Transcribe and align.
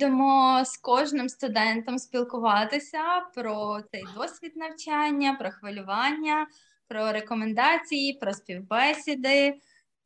будемо 0.00 0.64
з 0.64 0.76
кожним 0.76 1.28
студентом 1.28 1.98
спілкуватися 1.98 3.02
про 3.34 3.80
цей 3.92 4.04
досвід 4.16 4.52
навчання, 4.56 5.36
про 5.40 5.50
хвилювання, 5.50 6.46
про 6.88 7.12
рекомендації, 7.12 8.12
про 8.12 8.32
співбесіди 8.32 9.54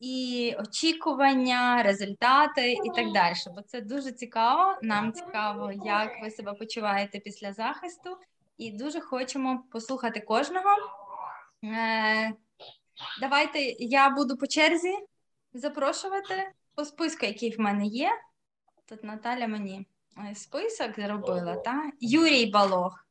і 0.01 0.55
очікування, 0.59 1.83
результати 1.83 2.73
і 2.73 2.91
так 2.97 3.13
далі. 3.13 3.35
Бо 3.55 3.63
це 3.63 3.81
дуже 3.81 4.13
цікаво. 4.13 4.79
Нам 4.83 5.13
цікаво, 5.13 5.73
як 5.85 6.23
ви 6.23 6.31
себе 6.31 6.53
почуваєте 6.53 7.19
після 7.19 7.53
захисту, 7.53 8.17
і 8.59 8.71
дуже 8.71 9.01
хочемо 9.01 9.65
послухати 9.73 10.21
кожного. 10.21 10.71
Е, 11.65 12.33
Давайте 13.21 13.59
я 13.79 14.11
буду 14.11 14.37
по 14.37 14.47
черзі 14.47 14.95
запрошувати 15.53 16.51
по 16.75 16.85
списку, 16.85 17.27
який 17.27 17.57
в 17.57 17.61
мене 17.61 17.87
є. 17.87 18.11
Тут 18.89 19.05
Наталя 19.05 19.47
мені 19.47 19.87
е, 20.31 20.35
список 20.35 20.95
зробила, 20.97 21.57
та? 21.57 21.91
Юрій 22.01 22.47
Балог. 22.47 23.07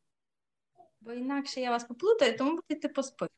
Бо 1.02 1.13
інакше 1.13 1.62
я 1.62 1.72
вас 1.72 1.84
поплутаю, 1.84 2.38
тому 2.38 2.52
будете 2.52 2.90
по 2.90 3.04
списку. 3.04 3.36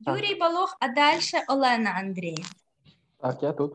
Юрій 0.00 0.34
Балог, 0.34 0.76
а 0.80 0.88
далі 0.88 1.20
Олена 1.48 1.90
Андрій. 1.90 2.36
Так, 3.20 3.42
я 3.42 3.52
тут. 3.52 3.72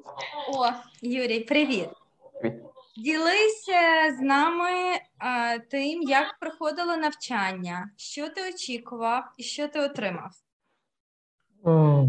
О, 0.54 0.70
Юрій, 1.02 1.40
привіт. 1.40 1.90
Привіт. 2.42 2.64
Ділися 2.98 4.16
з 4.18 4.22
нами 4.22 4.72
а, 5.18 5.58
тим, 5.58 6.02
як 6.02 6.40
проходило 6.40 6.98
навчання, 6.98 7.90
що 7.98 8.30
ти 8.30 8.50
очікував 8.50 9.24
і 9.38 9.44
що 9.44 9.68
ти 9.68 9.80
отримав. 9.80 10.32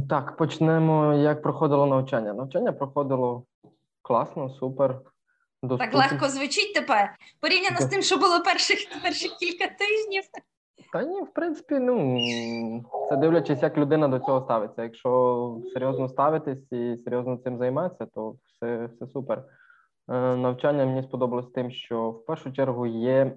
Так, 0.09 0.37
почнемо. 0.37 1.15
Як 1.15 1.43
проходило 1.43 1.87
навчання? 1.87 2.35
Навчання 2.35 2.73
проходило 2.73 3.45
класно, 4.03 4.51
супер. 4.51 5.01
Так 5.69 5.95
легко 5.95 6.29
звучить 6.29 6.75
тепер. 6.75 7.17
Порівняно 7.41 7.77
з 7.81 7.87
тим, 7.87 8.03
що 8.03 8.17
було 8.17 8.43
перших, 8.43 8.79
перших 9.03 9.31
кілька 9.33 9.67
тижнів. 9.67 10.23
Та 10.93 11.03
ні, 11.03 11.23
в 11.23 11.33
принципі, 11.33 11.75
ну 11.79 12.19
це 13.09 13.17
дивлячись, 13.17 13.63
як 13.63 13.79
людина 13.79 14.09
до 14.09 14.19
цього 14.19 14.41
ставиться. 14.41 14.83
Якщо 14.83 15.61
серйозно 15.75 16.09
ставитись 16.09 16.73
і 16.73 16.97
серйозно 17.05 17.37
цим 17.37 17.59
займатися, 17.59 18.07
то 18.15 18.37
все, 18.45 18.87
все 18.87 19.07
супер. 19.07 19.39
Е, 20.09 20.37
Навчання 20.37 20.87
мені 20.87 21.03
сподобалось 21.03 21.51
тим, 21.55 21.71
що 21.71 22.11
в 22.11 22.27
першу 22.27 22.53
чергу 22.53 22.87
є 22.87 23.37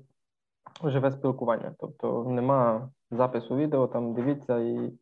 живе 0.83 1.11
спілкування. 1.11 1.75
Тобто 1.79 2.23
нема 2.23 2.89
запису 3.11 3.55
відео, 3.55 3.87
там 3.87 4.13
дивіться 4.13 4.59
і 4.59 4.93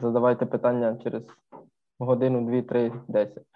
задавайте 0.00 0.46
питання 0.46 0.98
через 1.02 1.22
годину, 1.98 2.46
дві, 2.46 2.62
три, 2.62 2.92
десять. 3.08 3.46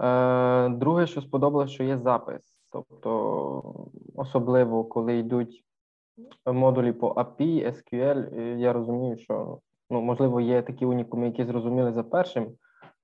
Е, 0.00 0.68
Друге, 0.68 1.06
що 1.06 1.22
сподобалось, 1.22 1.70
що 1.70 1.84
є 1.84 1.98
запис. 1.98 2.42
Тобто, 2.72 3.88
особливо 4.14 4.84
коли 4.84 5.18
йдуть 5.18 5.64
модулі 6.46 6.92
по 6.92 7.08
API, 7.08 7.66
SQL, 7.66 8.38
я 8.56 8.72
розумію, 8.72 9.16
що 9.18 9.58
ну, 9.90 10.00
можливо 10.02 10.40
є 10.40 10.62
такі 10.62 10.86
унікуми, 10.86 11.26
які 11.26 11.44
зрозуміли 11.44 11.92
за 11.92 12.02
першим 12.02 12.52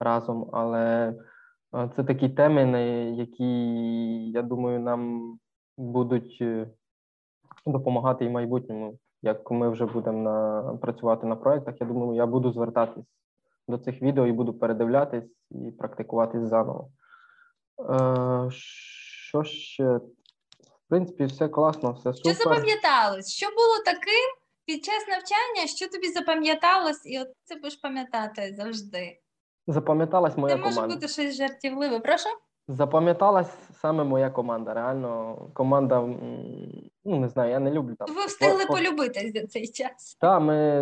разом, 0.01 0.51
але 0.53 1.15
е, 1.75 1.91
це 1.97 2.05
такі 2.05 2.29
теми, 2.29 2.63
які, 3.17 3.45
я 4.31 4.43
думаю, 4.43 4.81
нам 4.81 5.33
будуть 5.79 6.39
е, 6.41 6.71
допомагати 7.67 8.25
і 8.25 8.29
в 8.29 8.31
майбутньому. 8.31 8.99
Як 9.23 9.51
ми 9.51 9.69
вже 9.69 9.87
будемо 9.87 10.19
на, 10.19 10.63
працювати 10.77 11.27
на 11.27 11.37
проєктах, 11.37 11.81
я 11.81 11.87
думаю, 11.87 12.15
я 12.15 12.27
буду 12.27 12.53
звертатись 12.53 13.05
до 13.73 13.79
цих 13.79 14.03
відео 14.03 14.27
і 14.27 14.33
буду 14.33 14.55
передивлятись 14.55 15.25
і 15.51 15.71
практикуватись 15.79 16.49
заново. 16.49 16.91
Е, 17.91 18.51
що 18.51 19.45
ще? 19.45 19.85
В 19.85 20.89
принципі, 20.89 21.25
все 21.25 21.49
класно, 21.49 21.93
все 21.93 22.13
Що 22.13 22.35
супер. 22.35 22.35
запам'яталось? 22.55 23.33
Що 23.33 23.47
було 23.47 23.79
таким 23.85 24.31
під 24.65 24.85
час 24.85 25.09
навчання, 25.09 25.67
що 25.77 25.89
тобі 25.89 26.09
запам'яталось, 26.09 27.07
і 27.07 27.21
от 27.21 27.29
це 27.45 27.55
будеш 27.55 27.77
пам'ятати 27.77 28.55
завжди. 28.57 29.19
Запам'яталась 29.67 30.37
моя 30.37 30.55
Це 30.55 30.61
може 30.61 30.75
команда. 30.75 30.95
бути 30.95 31.09
щось 31.09 31.37
жартівливе. 31.37 32.01
Прошу? 32.01 32.29
Запам'яталась 32.69 33.51
саме 33.81 34.05
моя 34.05 34.31
команда. 34.31 34.75
Реально, 34.75 35.37
команда, 35.53 36.01
ну 37.05 37.17
не 37.21 37.29
знаю, 37.29 37.51
я 37.51 37.59
не 37.61 37.71
люблю 37.71 37.95
там. 37.99 38.09
Ви 38.15 38.27
встигли 38.27 38.67
по- 38.67 38.73
по- 38.73 38.79
полюбитись 38.79 39.33
за 39.33 39.47
цей 39.47 39.67
час. 39.69 40.17
Та, 40.21 40.39
ми 40.41 40.81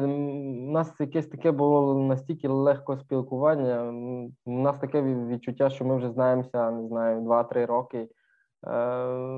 у 0.68 0.70
нас 0.72 0.94
якесь 1.00 1.26
таке 1.26 1.50
було 1.50 1.94
настільки 1.94 2.48
легко 2.48 2.96
спілкування. 2.96 3.82
У 4.46 4.50
нас 4.52 4.78
таке 4.78 5.02
відчуття, 5.02 5.70
що 5.70 5.84
ми 5.84 5.96
вже 5.96 6.10
знаємося, 6.10 6.70
не 6.70 6.88
знаю, 6.88 7.20
2-3 7.20 7.66
роки. 7.66 8.08
Е, 8.66 8.70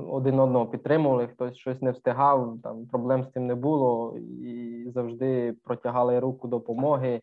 один 0.09 0.39
одного 0.39 0.65
підтримували, 0.65 1.27
хтось 1.27 1.55
щось 1.55 1.81
не 1.81 1.91
встигав, 1.91 2.57
там 2.63 2.85
проблем 2.85 3.23
з 3.23 3.31
цим 3.31 3.47
не 3.47 3.55
було, 3.55 4.17
і 4.17 4.85
завжди 4.95 5.55
протягали 5.63 6.19
руку 6.19 6.47
допомоги. 6.47 7.21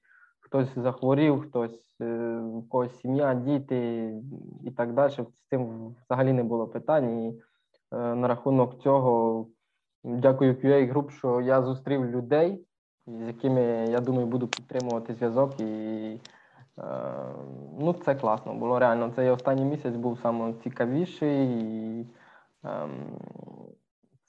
Хтось 0.51 0.75
захворів, 0.79 1.41
хтось 1.41 2.01
е, 2.01 2.37
у 2.39 2.63
когось 2.63 3.01
сім'я, 3.01 3.35
діти 3.35 4.13
і 4.65 4.71
так 4.71 4.95
далі. 4.95 5.13
З 5.13 5.49
цим 5.51 5.95
взагалі 6.05 6.33
не 6.33 6.43
було 6.43 6.67
питань. 6.67 7.21
І 7.21 7.29
е, 7.93 8.15
на 8.15 8.29
рахунок 8.29 8.83
цього 8.83 9.47
дякую 10.05 10.55
QA 10.55 10.93
Group, 10.93 11.11
що 11.11 11.41
я 11.41 11.63
зустрів 11.63 12.05
людей, 12.05 12.67
з 13.07 13.27
якими 13.27 13.61
я 13.91 14.01
думаю 14.01 14.27
буду 14.27 14.49
підтримувати 14.49 15.15
зв'язок. 15.15 15.61
І 15.61 15.65
е, 15.65 16.21
ну, 17.79 17.93
це 18.05 18.15
класно 18.15 18.55
було 18.55 18.79
реально. 18.79 19.13
Цей 19.17 19.31
останній 19.31 19.65
місяць 19.65 19.97
був 19.97 20.19
найцікавіший. 20.25 21.47
І, 21.47 22.07
ем, 22.65 23.19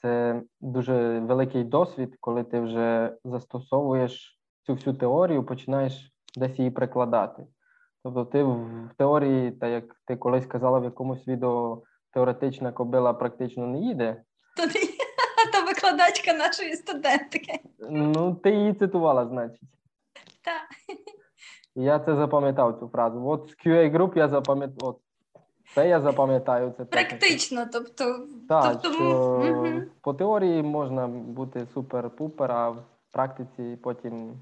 це 0.02 0.42
дуже 0.60 1.20
великий 1.20 1.64
досвід, 1.64 2.18
коли 2.20 2.44
ти 2.44 2.60
вже 2.60 3.18
застосовуєш 3.24 4.41
цю 4.66 4.74
всю 4.74 4.94
теорію, 4.96 5.44
починаєш 5.44 6.14
десь 6.38 6.60
її 6.60 6.72
прикладати. 6.72 7.44
Тобто, 8.04 8.26
ти 8.26 8.44
в 8.44 8.90
теорії, 8.98 9.52
та 9.52 9.68
як 9.68 9.84
ти 10.06 10.16
колись 10.16 10.46
казала 10.46 10.80
в 10.80 10.84
якомусь 10.84 11.28
відео, 11.28 11.82
теоретична 12.14 12.72
кобила 12.72 13.14
практично 13.14 13.68
не 13.68 13.80
їде. 13.80 14.24
То, 14.58 14.64
не- 14.66 14.72
то 15.52 15.66
викладачка 15.68 16.34
нашої 16.34 16.74
студентки. 16.76 17.60
Ну, 17.90 18.36
ти 18.36 18.52
її 18.52 18.74
цитувала, 18.74 19.28
значить. 19.28 19.62
Так. 20.46 20.62
Я 21.76 22.00
це 22.00 22.16
запам'ятав 22.16 22.80
цю 22.80 22.88
фразу. 22.88 23.28
От 23.28 23.50
з 23.50 23.68
QA 23.68 23.98
Group 23.98 24.18
я 24.18 24.28
запам'ятав. 24.28 24.90
От 24.90 24.98
це 25.76 25.90
я 25.90 26.02
запам'ятаю. 26.02 26.74
Це. 26.78 26.86
Практично, 26.86 27.66
тобто, 27.74 28.28
Так, 28.50 28.80
тобто 28.82 28.94
що 28.98 29.40
мгм. 29.54 29.86
по 30.02 30.14
теорії 30.14 30.64
можна 30.64 31.08
бути 31.08 31.60
супер-пупер, 31.76 32.52
а 32.52 32.70
в 32.70 32.84
практиці 33.12 33.78
потім 33.84 34.34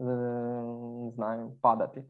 не 0.00 1.10
знаю, 1.10 1.52
падати. 1.60 2.04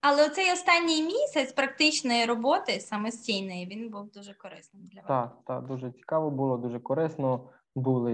Але 0.00 0.26
оцей 0.26 0.52
останній 0.52 1.02
місяць 1.02 1.52
практичної 1.52 2.24
роботи 2.24 2.80
самостійної 2.80 3.66
він 3.66 3.90
був 3.90 4.10
дуже 4.10 4.34
корисним 4.34 4.84
для 4.84 5.00
вас. 5.00 5.08
Так, 5.08 5.36
так, 5.46 5.66
дуже 5.66 5.90
цікаво 5.90 6.30
було, 6.30 6.56
дуже 6.56 6.80
корисно. 6.80 7.48
Були 7.74 8.12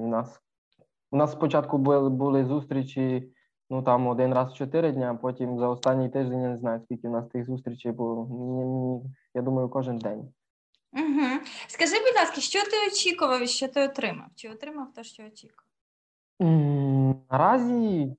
в 0.00 0.06
нас. 0.06 0.40
У 1.10 1.16
нас 1.16 1.32
спочатку 1.32 1.78
були, 1.78 2.10
були 2.10 2.44
зустрічі, 2.44 3.32
ну 3.70 3.82
там 3.82 4.06
один 4.06 4.34
раз 4.34 4.52
в 4.52 4.56
чотири 4.56 4.92
дні, 4.92 5.04
а 5.04 5.14
потім 5.14 5.58
за 5.58 5.68
останній 5.68 6.08
тиждень 6.08 6.42
я 6.42 6.48
не 6.48 6.58
знаю, 6.58 6.80
скільки 6.84 7.08
в 7.08 7.10
нас 7.10 7.28
тих 7.28 7.46
зустрічей 7.46 7.92
було. 7.92 9.02
Я 9.34 9.42
думаю, 9.42 9.68
кожен 9.68 9.98
день. 9.98 10.32
Угу. 10.92 11.28
Скажи, 11.66 11.92
будь 11.92 12.16
ласка, 12.16 12.40
що 12.40 12.58
ти 12.64 12.86
очікував 12.92 13.42
і 13.42 13.46
що 13.46 13.68
ти 13.68 13.82
отримав? 13.82 14.26
Чи 14.34 14.48
отримав 14.48 14.92
те, 14.92 15.04
що 15.04 15.22
очікував? 15.22 15.66
М, 16.42 16.81
Наразі 17.30 18.16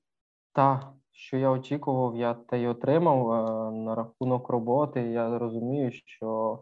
та, 0.52 0.92
що 1.12 1.36
я 1.36 1.50
очікував, 1.50 2.16
я 2.16 2.34
те 2.34 2.58
й 2.58 2.66
отримав. 2.66 3.32
Е, 3.32 3.70
На 3.70 3.94
рахунок 3.94 4.48
роботи 4.48 5.00
я 5.00 5.38
розумію, 5.38 5.92
що 5.92 6.58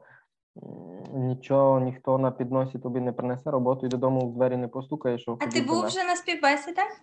нічого 1.12 1.80
ніхто 1.80 2.18
на 2.18 2.30
підносі 2.30 2.78
тобі 2.78 3.00
не 3.00 3.12
принесе 3.12 3.50
роботу 3.50 3.86
і 3.86 3.88
додому 3.88 4.30
в 4.30 4.34
двері 4.34 4.56
не 4.56 4.68
постукає, 4.68 5.18
що 5.18 5.38
А 5.40 5.46
ти 5.46 5.62
був 5.62 5.84
вже 5.86 6.04
на 6.04 6.16
співбесідах? 6.16 7.00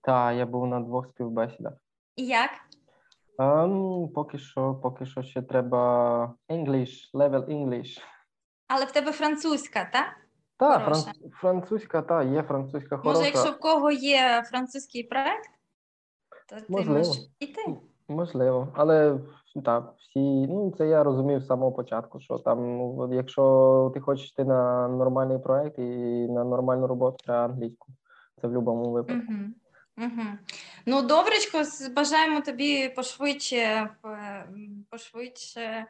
Та, 0.00 0.32
я 0.32 0.46
був 0.46 0.66
на 0.66 0.80
двох 0.80 1.08
співбесідах. 1.08 1.72
І 2.16 2.26
як? 2.26 2.50
Ну, 3.38 4.08
поки 4.14 4.38
що, 4.38 4.74
поки 4.74 5.06
що 5.06 5.22
ще 5.22 5.42
треба 5.42 6.34
English, 6.48 7.14
level 7.14 7.46
English. 7.50 7.98
Але 8.68 8.84
в 8.84 8.92
тебе 8.92 9.12
французька, 9.12 9.88
так? 9.92 10.06
Та, 10.58 10.78
франц- 10.78 11.30
французька, 11.40 12.02
та, 12.02 12.22
є 12.22 12.42
французька 12.42 12.96
хороша. 12.96 13.18
Може, 13.18 13.30
якщо 13.30 13.52
в 13.52 13.60
кого 13.60 13.90
є 13.90 14.44
французький 14.50 15.02
проект, 15.02 15.50
то 16.48 16.56
ти 16.56 16.64
Можливо. 16.68 16.98
можеш 16.98 17.22
йти. 17.40 17.76
Можливо, 18.08 18.68
але 18.74 19.18
так, 19.64 19.94
всі, 19.98 20.46
ну 20.46 20.74
це 20.78 20.88
я 20.88 21.04
розумів 21.04 21.40
з 21.40 21.46
самого 21.46 21.72
початку, 21.72 22.20
що 22.20 22.38
там, 22.38 22.76
ну, 22.76 23.14
якщо 23.14 23.90
ти 23.94 24.00
хочеш 24.00 24.30
йти 24.30 24.44
на 24.44 24.88
нормальний 24.88 25.38
проект 25.38 25.78
і 25.78 25.82
на 26.28 26.44
нормальну 26.44 26.86
роботу, 26.86 27.16
треба 27.24 27.44
англійську. 27.44 27.86
Це 28.40 28.48
в 28.48 28.50
будь-якому 28.50 28.90
випадку. 28.90 29.22
Угу. 29.28 30.06
Угу. 30.06 30.26
Ну, 30.86 31.02
добречко, 31.02 31.58
бажаємо 31.96 32.40
тобі 32.40 32.88
пошвидше, 32.88 33.56
е, 33.56 33.90
пошвидше 34.90 35.86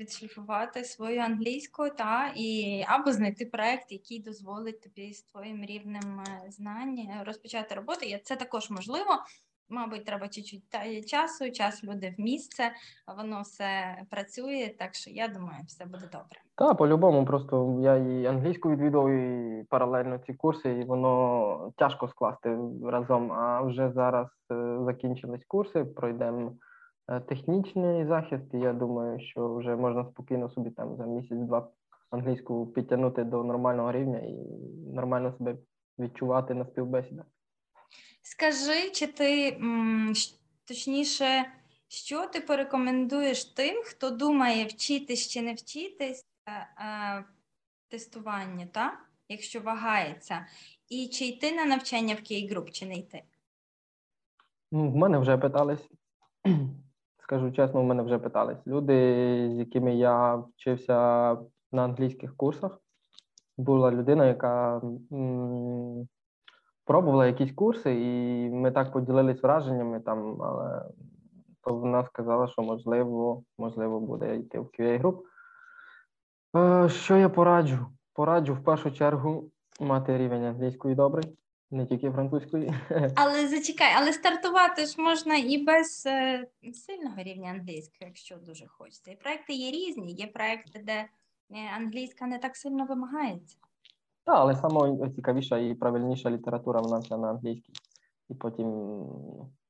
відшліфувати 0.00 0.84
свою 0.84 1.20
англійську, 1.20 1.88
та 1.98 2.32
і 2.36 2.82
або 2.88 3.12
знайти 3.12 3.46
проект, 3.46 3.92
який 3.92 4.22
дозволить 4.22 4.82
тобі 4.82 5.12
з 5.12 5.22
твоїм 5.22 5.64
рівнем 5.64 6.20
е, 6.20 6.50
знань 6.50 6.98
розпочати 7.26 7.74
роботу. 7.74 8.00
І 8.06 8.18
це 8.18 8.36
також 8.36 8.70
можливо. 8.70 9.18
Мабуть, 9.72 10.04
треба 10.04 10.28
чуть-чуть 10.28 11.08
часу, 11.10 11.50
час 11.50 11.84
люди 11.84 12.14
в 12.18 12.20
місце, 12.20 12.70
воно 13.16 13.40
все 13.40 13.96
працює, 14.10 14.74
так 14.78 14.94
що 14.94 15.10
я 15.10 15.28
думаю, 15.28 15.58
все 15.66 15.84
буде 15.84 16.08
добре. 16.12 16.40
Так, 16.54 16.76
по-любому, 16.76 17.24
просто 17.24 17.78
я 17.82 17.96
і 17.96 18.26
англійську 18.26 18.70
відвідував, 18.70 19.10
і 19.10 19.64
паралельно 19.68 20.18
ці 20.18 20.34
курси, 20.34 20.70
і 20.70 20.84
воно 20.84 21.72
тяжко 21.76 22.08
скласти 22.08 22.58
разом. 22.84 23.32
А 23.32 23.62
вже 23.62 23.92
зараз 23.94 24.26
е, 24.52 24.78
закінчились 24.84 25.44
курси, 25.44 25.84
пройдемо 25.84 26.48
е, 26.48 26.52
технічний 27.28 28.06
захист, 28.06 28.44
я 28.52 28.72
думаю, 28.72 29.20
що 29.20 29.54
вже 29.54 29.76
можна 29.76 30.04
спокійно 30.04 30.50
собі 30.50 30.70
там 30.70 30.96
за 30.96 31.06
місяць-два 31.06 31.68
англійську 32.10 32.66
підтягнути 32.66 33.24
до 33.24 33.44
нормального 33.44 33.92
рівня 33.92 34.18
і 34.18 34.36
нормально 34.94 35.34
себе 35.38 35.56
відчувати 35.98 36.54
на 36.54 36.64
співбесідах. 36.64 37.26
Скажи, 38.22 38.90
чи 38.92 39.06
ти 39.06 39.60
точніше, 40.64 41.44
що 41.88 42.26
ти 42.26 42.40
порекомендуєш 42.40 43.44
тим, 43.44 43.82
хто 43.84 44.10
думає 44.10 44.64
вчитись 44.64 45.28
чи 45.28 45.42
не 45.42 45.54
вчитись 45.54 46.26
е, 46.46 46.84
е, 46.84 47.24
тестування, 47.88 48.66
так? 48.72 49.10
якщо 49.30 49.60
вагається, 49.60 50.46
і 50.88 51.08
чи 51.08 51.24
йти 51.24 51.52
на 51.52 51.64
навчання 51.64 52.14
в 52.14 52.18
Кей-груп, 52.18 52.70
чи 52.70 52.86
не 52.86 52.94
йти? 52.94 53.22
Ну, 54.72 54.90
в 54.90 54.96
мене 54.96 55.18
вже 55.18 55.38
питались. 55.38 55.88
Скажу 57.30 57.52
чесно, 57.52 57.80
в 57.80 57.84
мене 57.84 58.02
вже 58.02 58.18
питались. 58.18 58.66
Люди, 58.66 58.94
з 59.54 59.58
якими 59.58 59.94
я 59.96 60.34
вчився 60.34 60.94
на 61.72 61.84
англійських 61.84 62.36
курсах, 62.36 62.78
була 63.58 63.90
людина, 63.90 64.26
яка 64.26 64.80
м- 65.12 66.08
пробувала 66.84 67.26
якісь 67.26 67.52
курси, 67.52 67.94
і 67.94 68.50
ми 68.50 68.70
так 68.70 68.92
поділились 68.92 69.42
враженнями 69.42 70.00
там, 70.00 70.42
але 70.42 70.84
то 71.62 71.74
вона 71.74 72.04
сказала, 72.04 72.48
що 72.48 72.62
можливо, 72.62 73.42
можливо, 73.58 74.00
буде 74.00 74.36
йти 74.36 74.58
в 74.58 74.70
QA 74.78 74.98
груп. 74.98 75.24
Е, 76.56 76.88
що 76.88 77.16
я 77.16 77.28
пораджу? 77.28 77.86
Пораджу 78.14 78.54
в 78.54 78.64
першу 78.64 78.90
чергу 78.90 79.50
мати 79.80 80.18
рівень 80.18 80.44
англійської 80.44 80.94
добрий, 80.94 81.36
не 81.70 81.86
тільки 81.86 82.10
французької. 82.10 82.74
Але 83.14 83.48
зачекай, 83.48 83.92
але 83.96 84.12
стартувати 84.12 84.86
ж 84.86 85.00
можна 85.00 85.36
і 85.36 85.64
без 85.64 86.04
е, 86.06 86.46
сильного 86.72 87.16
рівня 87.22 87.50
англійської, 87.50 88.08
якщо 88.08 88.36
дуже 88.36 88.66
хочеться. 88.66 89.10
І 89.10 89.16
проекти 89.16 89.52
є 89.52 89.70
різні, 89.70 90.12
є 90.12 90.26
проекти, 90.26 90.82
де 90.84 90.92
е, 90.92 91.08
англійська 91.76 92.26
не 92.26 92.38
так 92.38 92.56
сильно 92.56 92.84
вимагається. 92.84 93.56
Так, 94.24 94.36
але 94.36 94.94
найцікавіша 94.96 95.58
і 95.58 95.74
правильніша 95.74 96.30
література 96.30 96.80
вона 96.80 96.98
вся 96.98 97.16
на 97.16 97.30
англійській. 97.30 97.72
І 98.28 98.34
потім. 98.34 99.00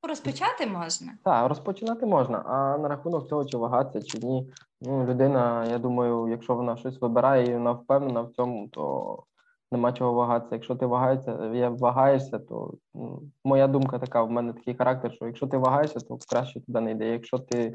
Розпочати 0.03 0.67
можна. 0.67 1.17
Так, 1.23 1.49
розпочинати 1.49 2.05
можна. 2.05 2.37
А 2.37 2.77
на 2.77 2.87
рахунок 2.87 3.29
того, 3.29 3.45
чи 3.45 3.57
вагатися, 3.57 4.07
чи 4.07 4.27
ні. 4.27 4.53
Ну, 4.81 5.05
людина, 5.05 5.65
я 5.65 5.79
думаю, 5.79 6.27
якщо 6.27 6.55
вона 6.55 6.77
щось 6.77 7.01
вибирає 7.01 7.51
і 7.51 7.53
вона 7.53 7.71
впевнена 7.71 8.21
в 8.21 8.31
цьому, 8.31 8.67
то 8.67 9.23
нема 9.71 9.93
чого 9.93 10.13
вагатися. 10.13 10.55
Якщо 10.55 10.75
ти 10.75 10.85
вагаєшся, 10.85 11.51
я 11.53 11.69
вагаєшся, 11.69 12.39
то 12.39 12.73
ну, 12.93 13.21
моя 13.45 13.67
думка 13.67 13.99
така, 13.99 14.23
в 14.23 14.31
мене 14.31 14.53
такий 14.53 14.75
характер, 14.75 15.13
що 15.13 15.25
якщо 15.25 15.47
ти 15.47 15.57
вагаєшся, 15.57 15.99
то 15.99 16.17
краще 16.29 16.61
туди 16.61 16.81
не 16.81 16.91
йде. 16.91 17.11
Якщо 17.11 17.39
ти 17.39 17.73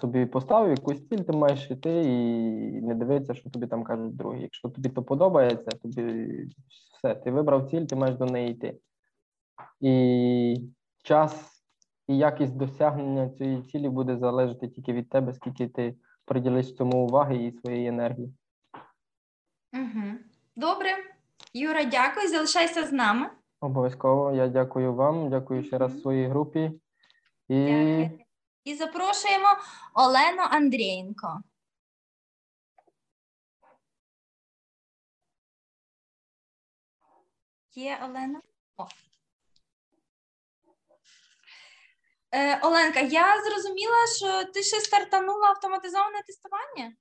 собі 0.00 0.26
поставив 0.26 0.70
якусь 0.70 1.08
ціль, 1.08 1.18
ти 1.18 1.32
маєш 1.32 1.70
йти 1.70 2.02
і 2.02 2.16
не 2.82 2.94
дивитися, 2.94 3.34
що 3.34 3.50
тобі 3.50 3.66
там 3.66 3.84
кажуть 3.84 4.16
другі. 4.16 4.42
Якщо 4.42 4.68
тобі 4.68 4.88
то 4.88 5.02
подобається, 5.02 5.70
тобі 5.70 6.26
все, 6.92 7.14
ти 7.14 7.30
вибрав 7.30 7.70
ціль, 7.70 7.84
ти 7.84 7.96
маєш 7.96 8.16
до 8.16 8.26
неї 8.26 8.50
йти. 8.50 8.78
І 9.80 10.70
час 11.02 11.62
і 12.08 12.16
якість 12.16 12.56
досягнення 12.56 13.28
цієї 13.28 13.62
цілі 13.62 13.88
буде 13.88 14.16
залежати 14.16 14.68
тільки 14.68 14.92
від 14.92 15.08
тебе, 15.08 15.32
скільки 15.32 15.68
ти 15.68 15.94
приділиш 16.24 16.74
цьому 16.74 17.04
уваги 17.04 17.36
і 17.36 17.52
своєї 17.52 17.86
енергії. 17.86 18.34
Угу. 19.72 20.02
Добре. 20.56 21.09
Юра, 21.52 21.84
дякую. 21.84 22.28
Залишайся 22.28 22.86
з 22.86 22.92
нами. 22.92 23.30
Обов'язково. 23.60 24.32
Я 24.32 24.48
дякую 24.48 24.94
вам, 24.94 25.30
дякую 25.30 25.64
ще 25.64 25.78
раз 25.78 26.00
своїй 26.00 26.26
групі. 26.26 26.72
І 27.48 27.64
Дякую. 27.64 28.20
І 28.64 28.74
запрошуємо 28.74 29.48
Олену 29.94 30.42
Андрієнко. 30.42 31.40
Є 37.74 38.00
Олена? 38.04 38.40
О. 38.76 38.86
Е, 42.34 42.60
Оленка, 42.60 43.00
я 43.00 43.42
зрозуміла, 43.42 44.06
що 44.16 44.44
ти 44.52 44.62
ще 44.62 44.80
стартанула 44.80 45.48
автоматизоване 45.48 46.22
тестування? 46.26 46.92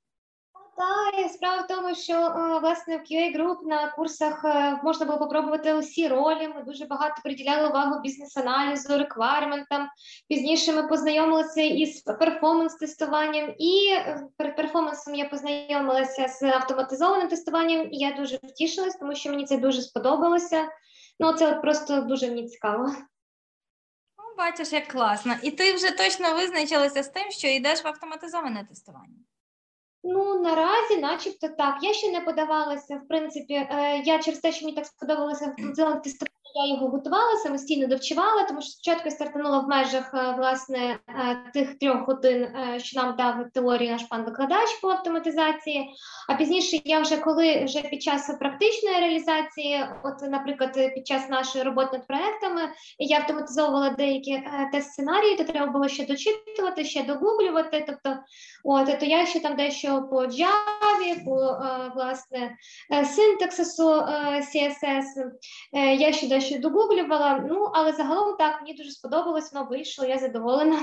Так, 0.80 1.32
справа 1.32 1.62
в 1.62 1.68
тому, 1.68 1.96
що 1.96 2.14
е, 2.14 2.60
власне 2.60 2.98
в 2.98 3.00
QA 3.00 3.38
Group 3.38 3.56
на 3.66 3.92
курсах 3.92 4.42
е, 4.46 4.80
можна 4.84 5.06
було 5.06 5.18
попробувати 5.20 5.74
усі 5.74 6.08
ролі. 6.08 6.48
Ми 6.56 6.64
дуже 6.64 6.86
багато 6.86 7.16
приділяли 7.24 7.70
увагу 7.70 8.02
бізнес-аналізу, 8.02 8.98
реквайрментам. 8.98 9.90
Пізніше 10.30 10.74
ми 10.74 10.88
познайомилися 10.88 11.62
із 11.62 12.04
перформанс-тестуванням, 12.04 13.56
і 13.58 13.92
е, 13.92 14.28
перед 14.38 14.56
перформансом 14.56 15.16
я 15.16 15.30
познайомилася 15.30 16.28
з 16.28 16.44
автоматизованим 16.44 17.28
тестуванням, 17.28 17.88
і 17.92 17.98
я 17.98 18.12
дуже 18.12 18.40
втішилась, 18.44 18.96
тому 18.96 19.16
що 19.16 19.30
мені 19.30 19.46
це 19.46 19.58
дуже 19.58 19.82
сподобалося. 19.82 20.70
Ну, 21.20 21.34
це 21.34 21.56
просто 21.56 22.02
дуже 22.02 22.28
мені 22.28 22.48
цікаво. 22.48 22.86
Ну, 24.18 24.24
Бачиш, 24.38 24.74
як 24.74 24.88
класно. 24.88 25.34
І 25.44 25.52
ти 25.52 25.74
вже 25.74 25.92
точно 25.92 26.34
визначилася 26.34 27.04
з 27.04 27.08
тим, 27.10 27.32
що 27.32 27.48
йдеш 27.48 27.84
в 27.84 27.88
автоматизоване 27.88 28.66
тестування. 28.70 29.29
Ну, 30.04 30.42
наразі, 30.42 30.98
начебто, 30.98 31.48
так. 31.48 31.78
Я 31.82 31.94
ще 31.94 32.12
не 32.12 32.22
подавалася. 32.22 32.98
В 32.98 33.08
принципі, 33.08 33.54
е, 33.54 34.02
я 34.06 34.20
через 34.20 34.40
те, 34.40 34.52
що 34.52 34.66
мені 34.66 34.76
так 34.76 34.86
сподобалося 34.86 35.46
в 35.46 36.02
тестування, 36.02 36.39
я 36.56 36.74
його 36.74 36.88
готувала, 36.88 37.36
самостійно 37.44 37.88
довчувала, 37.88 38.44
тому 38.44 38.62
що 38.62 38.70
спочатку 38.70 39.04
я 39.06 39.12
стартанула 39.12 39.60
в 39.60 39.68
межах 39.68 40.14
е, 40.14 40.36
власне 40.38 41.00
е, 41.08 41.52
тих 41.54 41.80
трьох 41.80 42.08
годин, 42.08 42.44
е, 42.44 42.80
що 42.80 43.02
нам 43.02 43.16
дав 43.16 43.36
теорію 43.54 43.92
наш 43.92 44.04
пан 44.04 44.26
викладач 44.26 44.74
по 44.82 44.90
автоматизації. 44.90 45.90
А 46.30 46.34
пізніше 46.34 46.82
я 46.86 47.00
вже 47.00 47.18
коли 47.18 47.64
вже 47.64 47.82
під 47.82 48.04
час 48.04 48.38
практичної 48.40 49.00
реалізації, 49.00 49.86
от, 50.04 50.32
наприклад, 50.32 50.74
під 50.96 51.08
час 51.08 51.30
нашої 51.30 51.64
роботи 51.64 51.90
над 51.94 52.08
проектами, 52.08 52.62
я 53.00 53.18
автоматизовувала 53.18 53.90
деякі 53.90 54.44
тест 54.72 54.92
сценарії, 54.92 55.36
то 55.36 55.44
треба 55.44 55.72
було 55.72 55.88
ще 55.88 56.06
дочитувати, 56.06 56.86
ще 56.86 57.04
догуглювати. 57.04 57.84
Тобто, 57.88 58.20
от 58.64 59.00
то 59.00 59.06
я 59.06 59.26
ще 59.26 59.40
там 59.40 59.56
дещо 59.56 60.08
по 60.12 60.16
Java, 60.16 61.26
по 61.26 61.58
власне 61.96 62.58
синтаксису 63.06 63.90
CSS, 64.54 65.06
я 65.98 66.14
ще 66.14 66.28
дещо 66.40 66.60
догуглювала. 66.60 67.46
Ну, 67.50 67.72
але 67.74 67.94
загалом 67.94 68.36
так, 68.38 68.62
мені 68.62 68.74
дуже 68.74 68.92
сподобалось, 68.92 69.54
воно 69.54 69.66
вийшло, 69.66 70.06
я 70.06 70.20
задоволена. 70.20 70.80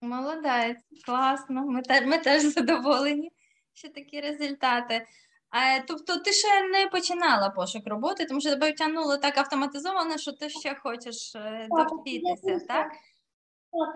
Молодець, 0.00 0.84
класно. 1.06 1.62
Ми 1.66 1.82
теж, 1.82 2.06
ми 2.06 2.18
теж 2.18 2.42
задоволені, 2.42 3.32
що 3.72 3.88
такі 3.88 4.20
результати. 4.20 5.06
А, 5.50 5.80
Тобто 5.88 6.16
ти 6.16 6.32
ще 6.32 6.68
не 6.68 6.86
починала 6.86 7.50
пошук 7.50 7.86
роботи, 7.86 8.24
тому 8.24 8.40
що 8.40 8.50
тебе 8.50 8.72
втягнуло 8.72 9.16
так 9.16 9.38
автоматизовано, 9.38 10.18
що 10.18 10.32
ти 10.32 10.48
ще 10.48 10.74
хочеш 10.74 11.34
е, 11.34 11.68
довчитися, 11.70 12.66
так? 12.68 12.92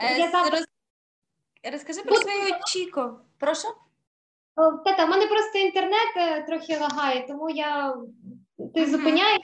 так? 0.00 0.18
Я 0.18 0.30
так... 0.30 0.52
Роз... 0.52 0.64
Розкажи 1.72 2.02
про 2.02 2.16
свою 2.16 2.54
очіку. 2.62 3.18
Прошу? 3.38 3.68
Тата, 4.84 5.04
в 5.04 5.08
мене 5.08 5.26
просто 5.26 5.58
інтернет 5.58 6.16
е, 6.16 6.42
трохи 6.42 6.78
лагає, 6.78 7.26
тому 7.26 7.50
я 7.50 7.96
ти 8.74 8.86
зупиняєш 8.86 9.40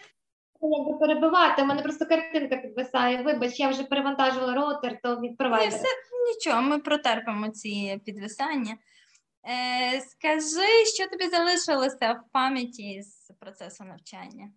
якби 0.69 0.99
перебивати. 0.99 1.63
У 1.63 1.65
мене 1.65 1.83
просто 1.83 2.07
картинка 2.07 2.57
підвисає. 2.57 3.23
Вибач, 3.23 3.61
я 3.61 3.69
вже 3.69 3.85
перевантажила 3.85 4.55
роутер, 4.55 5.01
то 5.03 5.17
від 5.21 5.37
провайдера. 5.37 5.77
Все, 5.77 5.89
нічого, 6.35 6.63
ми 6.63 6.79
протерпимо 6.79 7.49
ці 7.49 8.01
підвисання. 8.05 8.77
Е, 9.49 10.01
Скажи, 10.01 10.87
що 10.95 11.09
тобі 11.11 11.29
залишилося 11.29 12.13
в 12.13 12.33
пам'яті 12.33 13.03
з 13.03 13.33
процесу 13.41 13.85
навчання? 13.85 14.51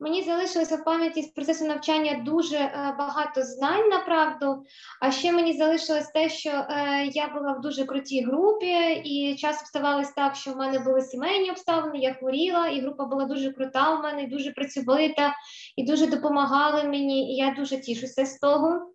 Мені 0.00 0.22
залишилося 0.22 0.76
в 0.76 0.84
пам'яті 0.84 1.22
з 1.22 1.26
процесу 1.26 1.64
навчання 1.64 2.22
дуже 2.24 2.56
е, 2.56 2.94
багато 2.98 3.42
знань 3.42 3.88
направду. 3.88 4.64
А 5.00 5.10
ще 5.10 5.32
мені 5.32 5.52
залишилось 5.52 6.06
те, 6.06 6.28
що 6.28 6.50
е, 6.50 7.06
я 7.06 7.28
була 7.28 7.52
в 7.52 7.60
дуже 7.60 7.84
крутій 7.84 8.24
групі, 8.24 8.92
і 9.04 9.36
часом 9.36 9.66
ставалось 9.66 10.10
так, 10.10 10.36
що 10.36 10.52
в 10.52 10.56
мене 10.56 10.78
були 10.78 11.02
сімейні 11.02 11.50
обставини, 11.50 11.98
я 11.98 12.14
хворіла, 12.14 12.68
і 12.68 12.80
група 12.80 13.04
була 13.04 13.24
дуже 13.24 13.52
крута 13.52 13.98
у 13.98 14.02
мене, 14.02 14.22
і 14.22 14.26
дуже 14.26 14.52
працьовита, 14.52 15.34
і 15.76 15.84
дуже 15.84 16.06
допомагали 16.06 16.84
мені. 16.84 17.32
І 17.32 17.36
я 17.36 17.54
дуже 17.58 17.80
тішуся 17.80 18.26
з 18.26 18.38
того. 18.38 18.92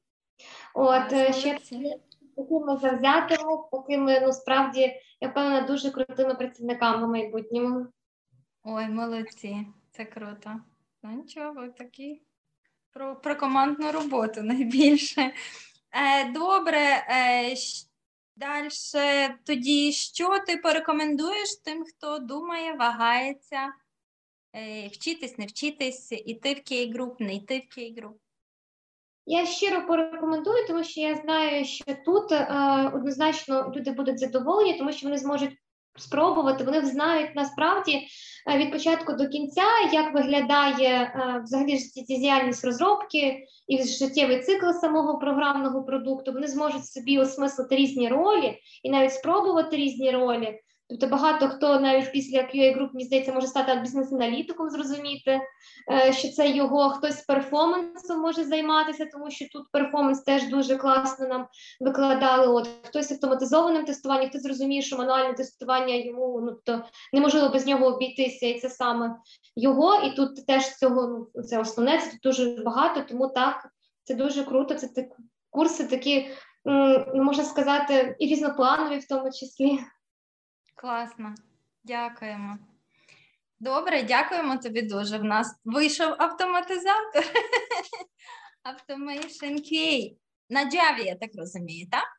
От 0.75 1.13
е, 1.13 1.33
ще 1.33 1.59
такими 2.37 2.77
завзятими, 2.77 3.57
такими, 3.71 4.19
ну 4.25 4.33
справді, 4.33 4.93
я 5.21 5.29
впевнена, 5.29 5.61
дуже 5.61 5.91
крутими 5.91 6.35
працівниками 6.35 7.07
в 7.07 7.09
майбутньому. 7.09 7.87
Ой, 8.63 8.87
молодці, 8.87 9.67
це 9.91 10.05
круто. 10.05 10.51
Ну 11.03 11.11
нічого, 11.11 11.67
такі 11.67 12.21
про, 12.91 13.15
про 13.15 13.35
командну 13.35 13.91
роботу 13.91 14.41
найбільше. 14.43 15.33
Е, 15.91 16.31
Добре, 16.31 17.05
е, 17.09 17.55
далі 18.35 18.69
тоді 19.43 19.91
що 19.91 20.39
ти 20.39 20.57
порекомендуєш 20.57 21.55
тим, 21.55 21.83
хто 21.85 22.19
думає, 22.19 22.73
вагається, 22.73 23.73
е, 24.55 24.87
вчитись, 24.87 25.37
не 25.37 25.45
вчитись, 25.45 26.11
іти 26.11 26.53
в 26.53 26.57
кей-груп, 26.57 27.15
не 27.19 27.35
йти 27.35 27.67
в 27.69 27.79
кей-груп? 27.79 28.17
Я 29.25 29.45
щиро 29.45 29.87
порекомендую, 29.87 30.67
тому 30.67 30.83
що 30.83 31.01
я 31.01 31.15
знаю, 31.15 31.65
що 31.65 31.95
тут 32.05 32.31
е, 32.31 32.45
однозначно 32.93 33.73
люди 33.75 33.91
будуть 33.91 34.19
задоволені, 34.19 34.77
тому 34.77 34.91
що 34.91 35.07
вони 35.07 35.17
зможуть 35.17 35.57
спробувати. 36.01 36.63
Вони 36.63 36.85
знають 36.85 37.35
насправді 37.35 38.07
е, 38.51 38.57
від 38.57 38.71
початку 38.71 39.13
до 39.13 39.27
кінця, 39.27 39.65
як 39.93 40.13
виглядає 40.13 40.89
е, 40.89 41.41
взагалі 41.43 41.77
життєдіяльність 41.77 42.65
розробки 42.65 43.43
і 43.67 43.83
життєвий 43.83 44.39
цикл 44.39 44.71
самого 44.71 45.19
програмного 45.19 45.83
продукту. 45.83 46.31
Вони 46.31 46.47
зможуть 46.47 46.85
собі 46.85 47.19
осмислити 47.19 47.75
різні 47.75 48.09
ролі 48.09 48.59
і 48.83 48.89
навіть 48.89 49.13
спробувати 49.13 49.75
різні 49.75 50.11
ролі. 50.11 50.59
Тобто 50.89 51.07
багато 51.07 51.47
хто 51.47 51.79
навіть 51.79 52.11
після 52.11 52.39
QA 52.39 52.73
груп, 52.75 52.93
мені 52.93 53.05
здається, 53.05 53.33
може 53.33 53.47
стати 53.47 53.79
бізнес-аналітиком, 53.79 54.69
зрозуміти, 54.69 55.41
е, 55.91 56.13
що 56.13 56.27
це 56.27 56.49
його 56.49 56.89
хтось 56.89 57.21
перформансом 57.21 58.21
може 58.21 58.43
займатися, 58.43 59.09
тому 59.11 59.31
що 59.31 59.45
тут 59.51 59.71
перформанс 59.71 60.21
теж 60.21 60.47
дуже 60.47 60.75
класно 60.75 61.27
нам 61.27 61.47
викладали. 61.79 62.47
От 62.47 62.69
хтось 62.83 63.11
автоматизованим 63.11 63.85
тестуванням, 63.85 64.29
хтось 64.29 64.41
зрозуміє, 64.41 64.81
що 64.81 64.97
мануальне 64.97 65.33
тестування 65.33 65.95
йому 65.95 66.41
ну 66.41 66.57
то 66.65 66.83
неможливо 67.13 67.49
без 67.49 67.65
нього 67.65 67.85
обійтися, 67.85 68.47
і 68.47 68.59
це 68.59 68.69
саме 68.69 69.15
його. 69.55 69.95
І 69.95 70.11
тут 70.11 70.47
теж 70.47 70.75
цього 70.75 71.27
ну 71.35 71.43
це 71.43 71.59
основне, 71.59 71.99
це 71.99 72.17
дуже 72.23 72.61
багато, 72.65 73.01
тому 73.09 73.27
так 73.27 73.67
це 74.03 74.15
дуже 74.15 74.43
круто. 74.43 74.75
Це 74.75 74.87
так 74.87 75.05
курси 75.49 75.83
такі, 75.83 76.27
ну, 76.65 77.23
можна 77.23 77.43
сказати, 77.43 78.15
і 78.19 78.27
різнопланові 78.27 78.97
в 78.97 79.07
тому 79.07 79.31
числі. 79.31 79.79
Класно, 80.81 81.35
дякуємо. 81.83 82.57
Добре, 83.59 84.03
дякуємо 84.03 84.57
тобі 84.57 84.81
дуже. 84.81 85.17
В 85.17 85.23
нас 85.23 85.55
вийшов 85.65 86.15
автоматизатор. 86.17 87.23
Automation 88.69 89.53
Key. 89.53 90.17
На 90.49 90.65
Java, 90.65 91.05
я 91.05 91.15
так 91.15 91.29
розумію, 91.37 91.87
так? 91.91 92.18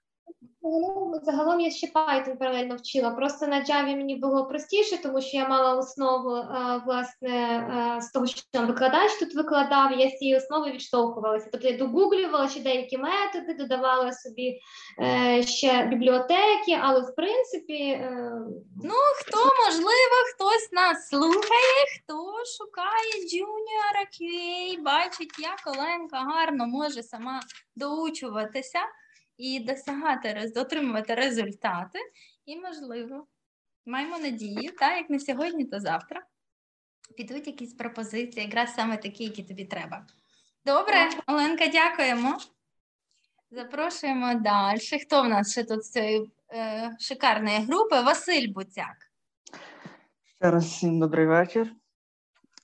Загалом, 0.63 1.21
загалом 1.23 1.61
я 1.61 1.71
ще 1.71 1.87
Python 1.87 2.37
паралельно 2.37 2.77
вчила. 2.77 3.11
Просто 3.11 3.47
на 3.47 3.65
Java 3.65 3.97
мені 3.97 4.17
було 4.17 4.47
простіше, 4.47 5.03
тому 5.03 5.21
що 5.21 5.37
я 5.37 5.49
мала 5.49 5.75
основу 5.75 6.31
власне 6.87 7.99
з 8.03 8.11
того, 8.11 8.27
що 8.27 8.43
там 8.53 8.67
викладач 8.67 9.19
тут 9.19 9.35
викладав. 9.35 9.93
Я 9.93 10.11
з 10.11 10.19
цієї 10.19 10.37
основи 10.37 10.71
відштовхувалася. 10.73 11.49
Тобто 11.53 11.69
я 11.69 11.77
догуглювала 11.79 12.49
ще 12.49 12.61
деякі 12.61 12.99
методи, 12.99 13.55
додавала 13.55 14.13
собі 14.13 14.61
е, 15.03 15.43
ще 15.43 15.87
бібліотеки, 15.87 16.79
але 16.81 17.01
в 17.01 17.15
принципі. 17.17 17.83
Е, 17.83 18.33
ну 18.85 18.95
хто 19.21 19.39
можливо, 19.67 20.17
хтось 20.35 20.73
нас 20.73 21.09
слухає, 21.09 21.85
хто 21.97 22.33
шукає 22.59 23.29
джуніора 23.29 24.05
QA, 24.13 24.83
бачить, 24.83 25.39
як 25.39 25.77
Оленка 25.77 26.19
гарно 26.19 26.67
може 26.67 27.03
сама 27.03 27.41
доучуватися 27.77 28.79
і 29.41 29.61
досягати 29.61 30.53
отримувати 30.57 31.15
результати. 31.15 31.99
І, 32.47 32.57
можливо, 32.57 33.27
маємо 33.87 34.19
надію, 34.19 34.73
так, 34.79 34.97
як 34.97 35.11
не 35.11 35.21
сьогодні, 35.21 35.65
то 35.65 35.81
завтра. 35.81 36.23
Підуть 37.17 37.47
якісь 37.47 37.75
пропозиції, 37.75 38.47
якраз 38.47 38.75
саме 38.75 38.97
такі, 38.97 39.25
які 39.25 39.43
тобі 39.43 39.65
треба. 39.65 40.07
Добре, 40.67 41.11
Оленка, 41.27 41.67
дякуємо. 41.67 42.39
Запрошуємо 43.51 44.35
далі. 44.35 44.79
Хто 45.07 45.23
в 45.23 45.29
нас 45.29 45.53
ще 45.53 45.65
тут 45.65 45.85
з 45.85 45.91
цієї 45.91 46.31
е, 46.53 46.97
шикарної 46.99 47.59
групи? 47.59 48.01
Василь 48.01 48.53
Буцяк. 48.53 48.97
Ще 50.25 50.51
раз 50.51 50.65
всім 50.65 51.01
добрий 51.01 51.27
вечір. 51.27 51.73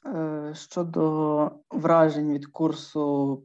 Е, 0.07 0.55
щодо 0.55 1.51
вражень 1.71 2.33
від 2.33 2.47
курсу 2.47 3.43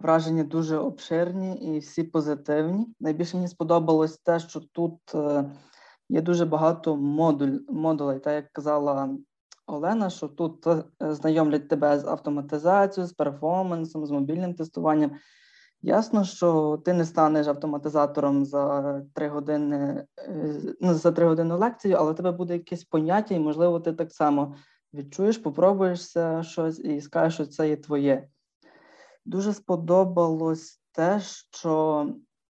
Враження 0.00 0.44
дуже 0.44 0.76
обширні 0.76 1.56
і 1.56 1.78
всі 1.78 2.02
позитивні. 2.02 2.86
Найбільше 3.00 3.36
мені 3.36 3.48
сподобалось 3.48 4.18
те, 4.18 4.38
що 4.38 4.60
тут 4.60 5.14
е, 5.14 5.44
є 6.08 6.22
дуже 6.22 6.44
багато 6.46 6.96
модуль, 6.96 7.58
модулей, 7.68 8.18
так 8.18 8.34
як 8.34 8.52
казала 8.52 9.16
Олена, 9.66 10.10
що 10.10 10.28
тут 10.28 10.66
е, 10.66 10.84
знайомлять 11.00 11.68
тебе 11.68 11.98
з 11.98 12.04
автоматизацією, 12.04 13.08
з 13.08 13.12
перформансом, 13.12 14.06
з 14.06 14.10
мобільним 14.10 14.54
тестуванням. 14.54 15.10
Ясно, 15.82 16.24
що 16.24 16.82
ти 16.84 16.92
не 16.92 17.04
станеш 17.04 17.46
автоматизатором 17.46 18.44
за 18.44 19.02
три 19.14 19.28
години, 19.28 20.06
е, 20.18 20.60
ну, 20.80 20.94
за 20.94 21.12
три 21.12 21.26
години 21.26 21.54
лекцію, 21.54 21.96
але 21.98 22.10
у 22.10 22.14
тебе 22.14 22.32
буде 22.32 22.52
якесь 22.52 22.84
поняття, 22.84 23.34
і, 23.34 23.38
можливо, 23.38 23.80
ти 23.80 23.92
так 23.92 24.12
само 24.12 24.56
відчуєш, 24.94 25.38
попробуєшся 25.38 26.42
щось 26.42 26.78
і 26.78 27.00
скажеш, 27.00 27.34
що 27.34 27.46
це 27.46 27.68
є 27.68 27.76
твоє. 27.76 28.28
Дуже 29.24 29.52
сподобалось 29.52 30.80
те, 30.92 31.20
що 31.20 32.06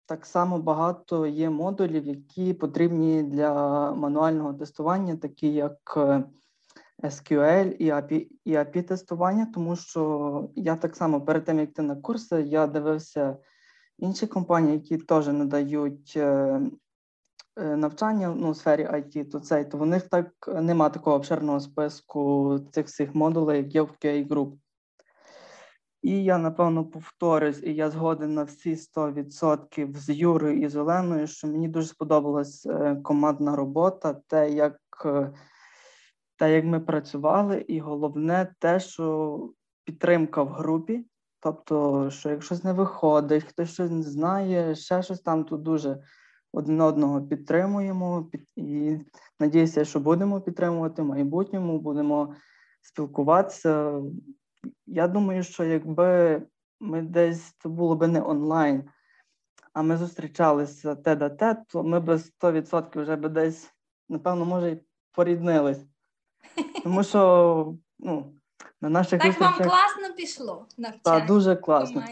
так 0.06 0.26
само 0.26 0.60
багато 0.60 1.26
є 1.26 1.50
модулів, 1.50 2.06
які 2.06 2.54
потрібні 2.54 3.24
для 3.24 3.54
мануального 3.92 4.54
тестування, 4.54 5.16
такі 5.16 5.54
як 5.54 5.94
е, 5.98 6.24
SQL 7.04 7.72
і 7.72 7.92
API, 7.92 8.28
і 8.46 8.52
API 8.52 8.84
тестування, 8.84 9.48
тому 9.54 9.76
що 9.76 10.50
я 10.56 10.76
так 10.76 10.96
само 10.96 11.22
перед 11.22 11.46
тим, 11.46 11.60
як 11.60 11.74
ти 11.74 11.82
на 11.82 11.96
курси, 11.96 12.42
я 12.42 12.68
дивився 12.68 13.38
інші 13.98 14.28
компанії, 14.28 14.74
які 14.74 14.98
теж 14.98 15.28
надають 15.28 16.14
е, 16.18 16.62
е, 17.58 17.76
навчання 17.76 18.34
ну, 18.38 18.50
у 18.50 18.54
сфері 18.54 18.86
IT, 18.86 19.30
то 19.30 19.40
цей, 19.40 19.66
то 19.66 19.78
в 19.78 19.86
них 19.86 20.10
так 20.10 20.32
нема 20.48 20.90
такого 20.90 21.16
обширного 21.16 21.60
списку 21.60 22.60
цих 22.72 22.86
всіх 22.86 23.16
модулей, 23.16 23.58
як 23.58 23.76
є 23.76 23.82
в 23.82 23.96
QA 24.04 24.28
Group. 24.28 24.52
І 26.02 26.24
я 26.24 26.38
напевно 26.38 26.86
повторюсь, 26.86 27.64
і 27.64 27.74
я 27.74 27.90
згоден 27.90 28.34
на 28.34 28.44
всі 28.44 28.76
100% 28.76 29.96
з 29.96 30.10
Юрою 30.10 30.62
і 30.62 30.68
з 30.68 30.76
Оленою, 30.76 31.28
що 31.28 31.48
мені 31.48 31.68
дуже 31.68 31.88
сподобалась 31.88 32.66
е, 32.66 32.96
командна 33.04 33.56
робота, 33.56 34.14
те, 34.14 34.52
як 34.52 34.78
е, 35.06 35.34
те, 36.38 36.56
як 36.56 36.66
ми 36.66 36.80
працювали, 36.80 37.66
і 37.68 37.80
головне 37.80 38.56
те, 38.60 38.80
що 38.80 39.50
підтримка 39.84 40.44
в 40.44 40.48
групі. 40.48 41.06
Тобто, 41.40 42.10
що 42.10 42.30
якщо 42.30 42.56
щось 42.56 42.64
не 42.64 42.74
виходить, 42.74 43.44
хтось 43.44 43.74
щось 43.74 43.92
не 43.92 44.04
знає, 44.04 44.76
ще 44.76 45.04
щось 45.04 45.22
там, 45.22 45.44
то 45.44 45.58
дуже 45.58 46.04
один 46.54 46.82
одного 46.82 47.22
підтримуємо 47.22 48.30
і 48.56 48.98
надіюся, 49.40 49.86
що 49.86 50.00
будемо 50.00 50.42
підтримувати 50.42 51.02
в 51.02 51.06
майбутньому, 51.06 51.80
будемо 51.80 52.36
спілкуватися 52.82 54.02
я 54.88 55.08
думаю, 55.08 55.44
що 55.44 55.64
якби 55.64 56.42
ми 56.80 57.02
десь 57.02 57.56
це 57.60 57.70
було 57.70 57.96
би 57.96 58.08
не 58.08 58.22
онлайн, 58.22 58.90
а 59.74 59.82
ми 59.82 59.98
зустрічалися 59.98 60.96
те 60.96 61.16
до 61.16 61.30
те, 61.30 61.64
то 61.68 61.84
ми 61.84 62.00
би 62.00 62.16
100% 62.16 63.02
вже 63.02 63.16
би 63.16 63.30
десь, 63.30 63.74
напевно, 64.10 64.46
може, 64.46 64.72
і 64.72 64.84
поріднились. 65.12 65.86
Тому 66.84 67.04
що 67.04 67.76
ну, 68.00 68.34
на 68.82 68.90
наших 68.90 69.22
Так 69.22 69.40
вам 69.40 69.54
класно 69.54 70.16
пішло 70.18 70.68
навчання? 70.78 71.02
Так, 71.04 71.26
дуже 71.26 71.56
класно. 71.56 72.04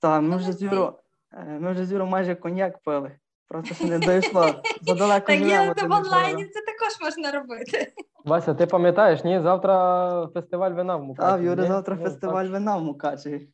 Так, 0.00 0.22
ми 0.22 0.36
вже 0.36 0.52
з 0.52 0.62
Юро, 0.62 0.98
е, 1.32 1.44
ми 1.44 1.72
вже 1.72 1.86
з 1.86 1.92
Юро 1.92 2.06
майже 2.06 2.34
коньяк 2.34 2.78
пили. 2.78 3.19
Просто 3.50 3.74
ще 3.74 3.84
не 3.84 3.98
дійшло. 3.98 4.62
Задалеко 4.82 5.26
Так 5.26 5.40
є 5.40 5.74
в 5.82 5.92
онлайні, 5.92 6.44
це 6.44 6.60
також 6.60 7.00
можна 7.00 7.30
робити. 7.40 7.92
Вася, 8.24 8.54
ти 8.54 8.66
пам'ятаєш, 8.66 9.24
ні? 9.24 9.40
Завтра 9.40 10.28
фестиваль 10.34 10.70
вина 10.70 10.96
в 10.96 11.02
Мукачеві. 11.02 11.48
Так, 11.48 11.58
ні? 11.58 11.66
завтра 11.66 11.96
Ну, 12.00 12.04
фестиваль 12.04 12.44
так. 12.44 12.52
вина 12.52 12.76
в 12.76 12.82
Мукачеві. 12.82 13.40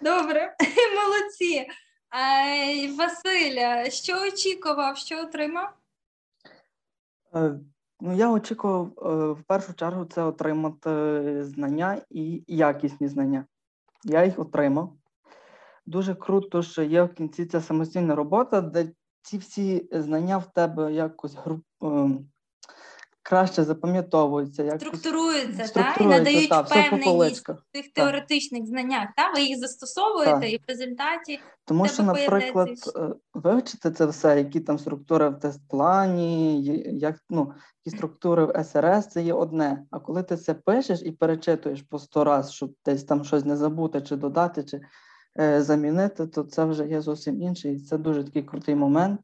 Добре, 0.00 0.56
молодці. 1.02 1.66
А, 2.10 2.18
Василя, 2.98 3.90
що 3.90 4.22
очікував, 4.22 4.96
що 4.96 5.22
отримав? 5.22 5.68
Е, 7.34 7.52
Ну, 8.00 8.16
я 8.16 8.30
очікував 8.30 8.86
е, 8.86 9.32
в 9.32 9.42
першу 9.42 9.74
чергу 9.74 10.04
це 10.04 10.22
отримати 10.22 10.90
знання 11.44 12.02
і 12.10 12.44
якісні 12.46 13.08
знання. 13.08 13.44
Я 14.04 14.24
їх 14.24 14.38
отримав. 14.38 14.92
Дуже 15.90 16.14
круто, 16.14 16.62
що 16.62 16.82
є 16.82 17.02
в 17.02 17.14
кінці 17.14 17.46
ця 17.46 17.60
самостійна 17.60 18.14
робота, 18.14 18.60
де 18.60 18.92
ці 19.22 19.38
всі 19.38 19.88
знання 19.92 20.38
в 20.38 20.52
тебе 20.52 20.92
якось 20.92 21.34
груп, 21.34 21.64
ем, 21.82 22.28
краще 23.22 23.64
запам'ятовуються, 23.64 24.62
як 24.62 24.80
Структуруються, 24.80 25.68
та, 25.74 25.96
і 26.00 26.06
надають 26.06 26.48
та, 26.48 26.60
впевненість 26.60 27.48
в 27.48 27.62
тих 27.72 27.92
теоретичних 27.92 28.66
знаннях. 28.66 29.08
Та? 29.16 29.32
Ви 29.32 29.42
їх 29.42 29.58
застосовуєте 29.58 30.40
Так. 30.40 30.52
і 30.52 30.56
в 30.56 30.60
результаті 30.68 31.40
Тому 31.64 31.88
що, 31.88 32.02
наприклад, 32.02 32.52
появляється 32.52 33.00
е, 33.00 33.14
вивчити 33.34 33.90
це 33.90 34.06
все, 34.06 34.38
які 34.38 34.60
там 34.60 34.78
структури 34.78 35.28
в 35.28 35.40
тест-плані, 35.40 36.62
як 37.00 37.16
ну, 37.30 37.52
які 37.84 37.96
структури 37.96 38.44
в 38.44 38.64
СРС, 38.64 39.06
це 39.06 39.22
є 39.22 39.32
одне. 39.32 39.84
А 39.90 39.98
коли 39.98 40.22
ти 40.22 40.36
це 40.36 40.54
пишеш 40.54 41.02
і 41.02 41.10
перечитуєш 41.10 41.82
по 41.82 41.98
сто 41.98 42.24
раз, 42.24 42.52
щоб 42.52 42.72
десь 42.84 43.04
там 43.04 43.24
щось 43.24 43.44
не 43.44 43.56
забути, 43.56 44.00
чи 44.00 44.16
додати, 44.16 44.64
чи 44.64 44.76
е, 44.76 44.82
замінити, 45.36 46.26
то 46.26 46.42
це 46.42 46.64
вже 46.64 46.88
є 46.88 47.00
зовсім 47.00 47.42
інше. 47.42 47.72
І 47.72 47.78
це 47.78 47.98
дуже 47.98 48.24
такий 48.24 48.42
крутий 48.42 48.74
момент, 48.74 49.20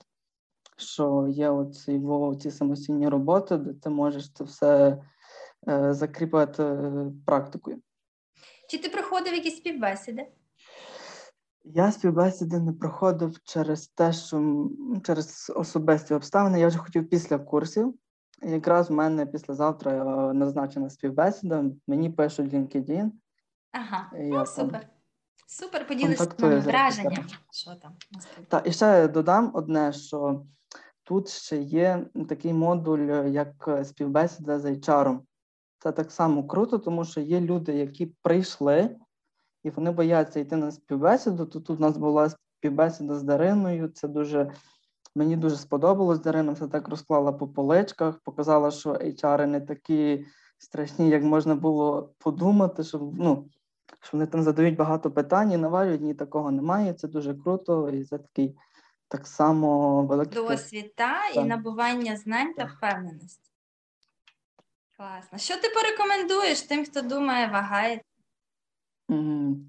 що 0.76 1.26
є 1.28 1.50
оці, 1.50 2.02
ці 2.40 2.50
самостійні 2.50 3.08
роботи, 3.08 3.56
де 3.56 3.72
ти 3.72 3.90
можеш 3.90 4.32
це 4.32 4.44
все 4.44 5.02
е, 5.68 5.94
закріпити 5.94 6.62
е, 6.62 7.12
практикою. 7.26 7.80
чи 8.70 8.78
ти 8.78 8.88
проходив 8.88 9.34
якісь 9.34 9.56
співбесіди? 9.56 10.26
Я 11.64 11.92
співбесіди 11.92 12.58
не 12.60 12.72
проходив 12.72 13.42
через 13.44 13.88
те, 13.88 14.12
що 14.12 14.68
через 15.04 15.52
особисті 15.56 16.14
обставини. 16.14 16.60
Я 16.60 16.68
вже 16.68 16.78
хотів 16.78 17.08
після 17.08 17.38
курсів. 17.38 17.94
Якраз 18.42 18.90
в 18.90 18.92
мене 18.92 19.26
післязавтра 19.26 19.92
е, 19.92 20.34
назначена 20.34 20.90
співбесіда. 20.90 21.64
Мені 21.86 22.10
пишуть 22.10 22.52
LinkedIn. 22.52 23.10
Ага, 23.72 24.10
Я 24.14 24.38
ну 24.38 24.46
супер. 24.46 24.95
Супер, 25.46 25.86
поділишся 25.86 26.24
з 26.24 26.38
нами 26.38 26.60
враженням. 26.60 27.24
Що 27.52 27.74
там? 27.74 27.92
на 28.12 28.20
спів- 28.20 28.46
Та 28.48 28.62
і 28.64 28.72
ще 28.72 29.08
додам 29.08 29.50
одне, 29.54 29.92
що 29.92 30.42
тут 31.04 31.28
ще 31.28 31.56
є 31.56 32.06
такий 32.28 32.52
модуль, 32.52 32.98
е, 33.08 33.30
як 33.30 33.68
е, 33.68 33.84
співбесіда 33.84 34.58
з 34.58 34.64
HR. 34.64 35.18
Це 35.78 35.92
так 35.92 36.12
само 36.12 36.46
круто, 36.46 36.78
тому 36.78 37.04
що 37.04 37.20
є 37.20 37.40
люди, 37.40 37.72
які 37.74 38.06
прийшли, 38.06 38.96
і 39.64 39.70
вони 39.70 39.90
бояться 39.90 40.40
йти 40.40 40.56
на 40.56 40.70
співбесіду. 40.70 41.46
То 41.46 41.60
тут 41.60 41.78
у 41.78 41.82
нас 41.82 41.96
була 41.96 42.30
співбесіда 42.58 43.14
з 43.14 43.22
Дариною. 43.22 43.88
Це 43.88 44.08
дуже 44.08 44.52
мені 45.14 45.36
дуже 45.36 45.56
сподобалось. 45.56 46.20
Дарина 46.20 46.52
все 46.52 46.68
так 46.68 46.88
розклала 46.88 47.32
по 47.32 47.48
поличках, 47.48 48.18
показала, 48.18 48.70
що 48.70 48.92
HR 48.92 49.46
не 49.46 49.60
такі 49.60 50.26
страшні, 50.58 51.08
як 51.08 51.22
можна 51.22 51.54
було 51.54 52.14
подумати, 52.18 52.84
що 52.84 53.12
ну. 53.14 53.48
Що 54.02 54.10
вони 54.12 54.26
там 54.26 54.42
задають 54.42 54.76
багато 54.76 55.10
питань 55.10 55.52
і 55.52 55.56
навалюють, 55.56 56.00
ні 56.00 56.14
такого 56.14 56.50
немає. 56.50 56.94
Це 56.94 57.08
дуже 57.08 57.34
круто, 57.34 57.90
і 57.90 58.04
це 58.04 58.18
такий 58.18 58.56
так 59.08 59.26
само 59.26 60.02
великий. 60.02 60.34
Досвід 60.34 60.94
та, 60.94 61.28
і 61.28 61.44
набування 61.44 62.16
знань 62.16 62.54
та 62.54 62.64
впевненості. 62.64 63.50
Класно. 64.96 65.38
Що 65.38 65.54
ти 65.56 65.68
порекомендуєш 65.68 66.62
тим, 66.62 66.84
хто 66.84 67.02
думає, 67.02 67.46
вагає? 67.46 68.02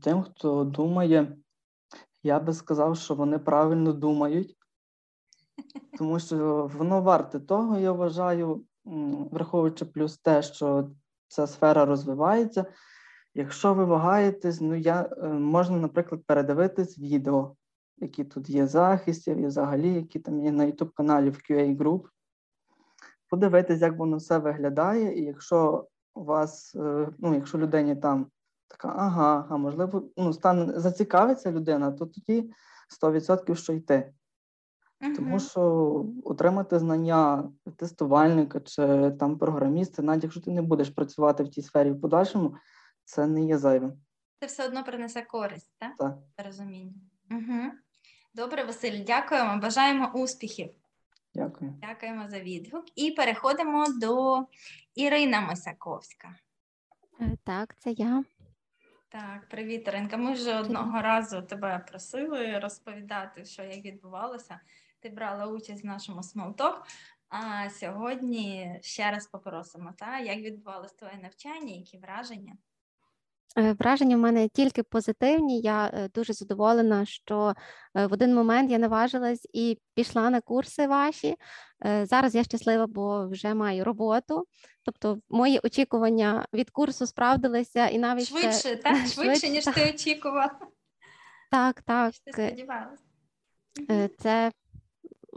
Тим, 0.03 0.23
хто 0.23 0.63
думає, 0.63 1.37
я 2.23 2.39
би 2.39 2.53
сказав, 2.53 2.97
що 2.97 3.15
вони 3.15 3.39
правильно 3.39 3.93
думають, 3.93 4.57
тому 5.97 6.19
що 6.19 6.69
воно 6.73 7.01
варте 7.01 7.39
того, 7.39 7.77
я 7.77 7.91
вважаю, 7.91 8.65
враховуючи 9.31 9.85
плюс 9.85 10.17
те, 10.17 10.41
що 10.41 10.89
ця 11.27 11.47
сфера 11.47 11.85
розвивається. 11.85 12.65
Якщо 13.37 13.73
ви 13.73 13.85
вагаєтесь, 13.85 14.61
ну 14.61 14.75
я 14.75 15.09
е, 15.17 15.27
можна, 15.27 15.77
наприклад, 15.77 16.21
передивитись 16.25 16.99
відео, 16.99 17.55
які 17.97 18.23
тут 18.23 18.49
є 18.49 18.67
захистів, 18.67 19.37
і 19.37 19.45
взагалі, 19.45 19.93
які 19.93 20.19
там 20.19 20.39
є 20.39 20.51
на 20.51 20.65
youtube 20.65 20.91
каналі 20.93 21.29
в 21.29 21.33
QA 21.49 21.77
Group, 21.77 22.01
подивитись, 23.29 23.81
як 23.81 23.97
воно 23.97 24.17
все 24.17 24.37
виглядає, 24.37 25.19
і 25.19 25.23
якщо 25.23 25.87
у 26.15 26.23
вас, 26.23 26.75
е, 26.75 27.09
ну, 27.17 27.33
якщо 27.33 27.57
людині 27.57 27.95
там 27.95 28.27
така, 28.67 28.93
ага, 28.97 29.47
а 29.49 29.57
можливо, 29.57 30.09
ну, 30.17 30.33
стане 30.33 30.79
зацікавиться 30.79 31.51
людина, 31.51 31.91
то 31.91 32.05
тоді 32.05 32.51
100% 33.01 33.55
що 33.55 33.73
йти. 33.73 34.13
Тому 35.15 35.39
що 35.39 36.05
отримати 36.23 36.79
знання 36.79 37.49
тестувальника 37.75 38.59
чи 38.59 39.11
там 39.19 39.37
програміста, 39.37 40.01
навіть 40.01 40.23
якщо 40.23 40.41
ти 40.41 40.51
не 40.51 40.61
будеш 40.61 40.89
працювати 40.89 41.43
в 41.43 41.49
тій 41.49 41.61
сфері 41.61 41.91
в 41.91 42.01
подальшому, 42.01 42.55
це 43.07 43.27
не 43.27 43.45
є 43.45 43.57
зайвим. 43.57 43.93
Це 44.39 44.45
все 44.45 44.65
одно 44.65 44.83
принесе 44.83 45.21
користь, 45.21 45.71
так? 45.77 45.97
Так. 45.97 46.17
Розуміння. 46.37 46.93
Угу. 47.31 47.71
Добре, 48.33 48.63
Василь, 48.63 49.03
дякуємо. 49.03 49.57
Бажаємо 49.57 50.11
успіхів. 50.13 50.69
Дякую. 51.33 51.73
Дякуємо 51.81 52.29
за 52.29 52.39
відгук. 52.39 52.85
І 52.95 53.11
переходимо 53.11 53.85
до 54.01 54.43
Ірина 54.95 55.41
Мисаковська. 55.41 56.35
Е, 57.21 57.37
Так, 57.43 57.75
це 57.79 57.91
я. 57.91 58.23
Так, 59.09 59.49
привіт, 59.49 59.87
Іринка. 59.87 60.17
Ми 60.17 60.33
вже 60.33 60.59
одного 60.59 61.01
разу 61.01 61.41
тебе 61.41 61.85
просили 61.89 62.59
розповідати, 62.59 63.45
що 63.45 63.63
як 63.63 63.85
відбувалося. 63.85 64.59
Ти 64.99 65.09
брала 65.09 65.47
участь 65.47 65.83
в 65.83 65.87
нашому 65.87 66.23
small 66.23 66.53
talk. 66.53 66.83
А 67.29 67.69
сьогодні 67.69 68.79
ще 68.81 69.11
раз 69.11 69.27
попросимо, 69.27 69.93
та, 69.97 70.19
як 70.19 70.37
відбувалося 70.37 70.95
твоє 70.95 71.17
навчання, 71.21 71.73
які 71.73 71.97
враження? 71.97 72.57
Е, 73.57 73.73
Враження 73.73 74.15
в 74.15 74.19
мене 74.19 74.47
тільки 74.47 74.83
позитивні. 74.83 75.61
Я 75.61 75.87
е, 75.93 76.09
дуже 76.15 76.33
задоволена, 76.33 77.05
що 77.05 77.53
е, 77.95 78.07
в 78.07 78.13
один 78.13 78.35
момент 78.35 78.71
я 78.71 78.77
наважилась 78.77 79.47
і 79.53 79.79
пішла 79.93 80.29
на 80.29 80.41
курси 80.41 80.87
ваші. 80.87 81.35
Зараз 82.03 82.35
я 82.35 82.43
щаслива, 82.43 82.87
бо 82.87 83.27
вже 83.27 83.53
маю 83.53 83.83
роботу. 83.83 84.45
Тобто, 84.83 85.19
мої 85.29 85.59
очікування 85.63 86.45
від 86.53 86.69
курсу 86.69 87.07
справдилися 87.07 87.87
і 87.87 87.97
навіть 87.97 88.25
ще- 88.25 88.39
Швидше, 88.39 88.75
так? 88.75 88.95
Швидше, 88.97 89.13
швидше, 89.13 89.49
ніж 89.49 89.65
так. 89.65 89.75
ти 89.75 89.89
очікувала. 89.89 90.51
так, 91.51 91.81
так. 91.81 92.13
Ти 92.25 92.31
сподівалася. 92.31 93.03
Це, 94.19 94.51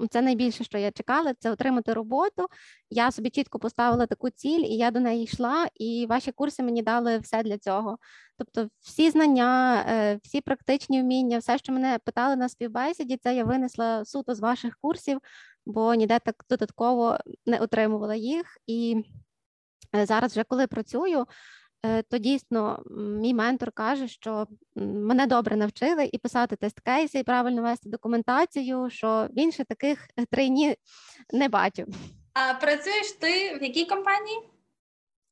це 0.07 0.23
найбільше, 0.23 0.65
що 0.65 0.79
я 0.79 0.91
чекала, 0.91 1.35
це 1.39 1.51
отримати 1.51 1.93
роботу. 1.93 2.47
Я 2.91 3.11
собі 3.11 3.31
чітко 3.31 3.59
поставила 3.59 4.07
таку 4.07 4.31
ціль, 4.31 4.61
і 4.61 4.77
я 4.77 4.91
до 4.91 5.01
неї 5.01 5.25
йшла, 5.25 5.69
і 5.75 6.07
ваші 6.09 6.33
курси 6.33 6.63
мені 6.63 6.83
дали 6.83 7.19
все 7.19 7.43
для 7.43 7.59
цього. 7.59 7.99
Тобто, 8.39 8.69
всі 8.81 9.11
знання, 9.11 9.83
е, 9.89 10.19
всі 10.23 10.41
практичні 10.41 11.03
вміння, 11.03 11.39
все, 11.39 11.59
що 11.59 11.73
мене 11.73 11.99
питали 12.05 12.37
на 12.37 12.49
співбесіді, 12.49 13.17
це 13.17 13.35
я 13.35 13.45
винесла 13.45 14.05
суто 14.05 14.35
з 14.35 14.41
ваших 14.41 14.77
курсів, 14.81 15.19
бо 15.67 15.95
ніде 15.95 16.19
так 16.19 16.45
додатково 16.51 17.19
не 17.47 17.59
отримувала 17.59 18.15
їх. 18.15 18.59
І 18.67 19.05
е, 19.97 20.07
зараз, 20.07 20.33
вже 20.33 20.45
коли 20.45 20.67
працюю, 20.67 21.27
то 22.11 22.19
дійсно 22.19 22.83
мій 22.97 23.35
ментор 23.35 23.73
каже, 23.73 24.09
що 24.09 24.47
мене 24.77 25.27
добре 25.27 25.57
навчили 25.57 26.11
і 26.13 26.19
писати 26.19 26.57
тест-кейси, 26.57 27.19
і 27.19 27.23
правильно 27.23 27.63
вести 27.63 27.89
документацію, 27.89 28.91
що 28.91 29.29
він 29.37 29.53
ще 29.53 29.65
таких 29.65 30.09
е, 30.17 30.27
трейні 30.27 30.77
не 31.33 31.49
бачив. 31.49 31.87
А 32.33 32.55
працюєш 32.55 33.13
ти 33.13 33.59
в 33.59 33.63
якій 33.63 33.85
компанії? 33.85 34.39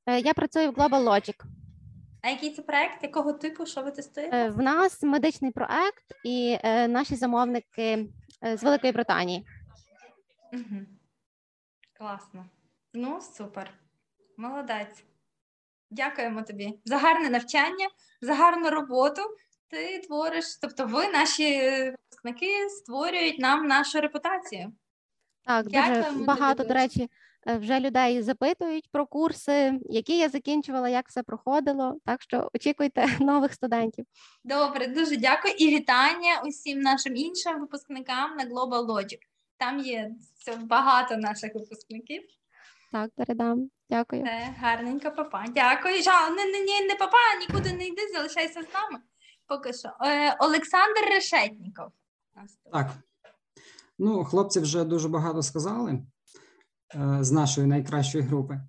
Е, 0.07 0.21
Я 0.21 0.35
працюю 0.35 0.71
в 0.71 0.75
Global 0.75 1.05
Logic. 1.05 1.43
А 2.23 2.29
який 2.29 2.51
це 2.51 2.63
проект? 2.63 3.03
Якого 3.03 3.33
типу? 3.33 3.67
Що 3.67 3.83
ви 3.83 3.91
тестуєте? 3.91 4.37
Е, 4.37 4.51
В 4.51 4.59
нас 4.63 5.03
медичний 5.03 5.51
проект, 5.51 6.05
і 6.25 6.59
е, 6.63 6.89
наші 6.89 7.17
замовники 7.17 8.09
е, 8.45 8.57
з 8.57 8.63
Великої 8.63 8.93
Британії. 8.93 9.47
Угу. 10.53 10.81
Класно. 11.99 12.47
Ну, 12.95 13.21
супер. 13.21 13.71
Молодець. 14.37 15.05
Дякуємо 15.91 16.43
тобі 16.43 16.75
за 16.85 16.99
гарне 16.99 17.31
навчання, 17.31 17.89
за 18.21 18.35
гарну 18.35 18.71
роботу. 18.71 19.23
Ти 19.71 19.99
твориш, 19.99 20.59
тобто 20.63 20.87
ви, 20.87 21.09
наші 21.09 21.71
випускники, 21.71 22.69
створюють 22.69 23.39
нам 23.39 23.67
нашу 23.67 24.01
репутацію. 24.01 24.73
Так, 25.45 25.67
Дякуємо 25.67 25.97
дуже 25.97 26.13
тобі 26.13 26.25
багато, 26.25 26.65
до 26.65 26.75
речі, 26.75 27.09
е, 27.47 27.59
вже 27.59 27.81
людей 27.81 28.23
запитують 28.23 28.91
про 28.93 29.07
курси, 29.07 29.81
які 29.85 30.19
я 30.19 30.29
закінчувала, 30.29 30.89
як 30.89 31.09
все 31.09 31.23
проходило. 31.23 31.99
Так 32.05 32.23
що 32.23 32.51
очікуйте 32.55 33.07
нових 33.21 33.55
студентів. 33.55 34.05
Добре, 34.45 34.87
дуже 34.87 35.17
дякую 35.17 35.55
і 35.55 35.69
вітання 35.69 36.43
усім 36.47 36.81
нашим 36.81 37.17
іншим 37.17 37.61
випускникам 37.61 38.37
на 38.37 38.45
Global 38.45 38.87
Logic. 38.87 39.19
Там 39.57 39.79
є 39.79 40.11
багато 40.61 41.17
наших 41.17 41.55
випускників. 41.55 42.23
Так, 42.93 43.11
передам. 43.17 43.71
Дякую. 43.91 44.23
Це 44.23 44.55
гарненько, 44.61 45.11
папа. 45.11 45.45
Дякую. 45.55 46.03
Жа, 46.03 46.31
не, 46.31 46.45
не, 46.45 46.61
не, 46.61 46.87
не 46.89 46.95
папа, 46.99 47.17
нікуди 47.41 47.73
не 47.73 47.87
йди, 47.87 48.03
залишайся 48.15 48.63
з 48.63 48.75
нами. 48.75 49.05
Поки 49.47 49.73
що. 49.73 49.89
Е, 49.89 50.37
Олександр 50.41 51.01
Решетніков. 51.15 51.87
Так. 52.73 52.91
Ну, 53.99 54.25
хлопці 54.25 54.61
вже 54.61 54.85
дуже 54.85 55.09
багато 55.09 55.43
сказали 55.43 55.93
е, 56.95 57.19
з 57.21 57.33
нашої 57.33 57.67
найкращої 57.67 58.25
групи. 58.25 58.61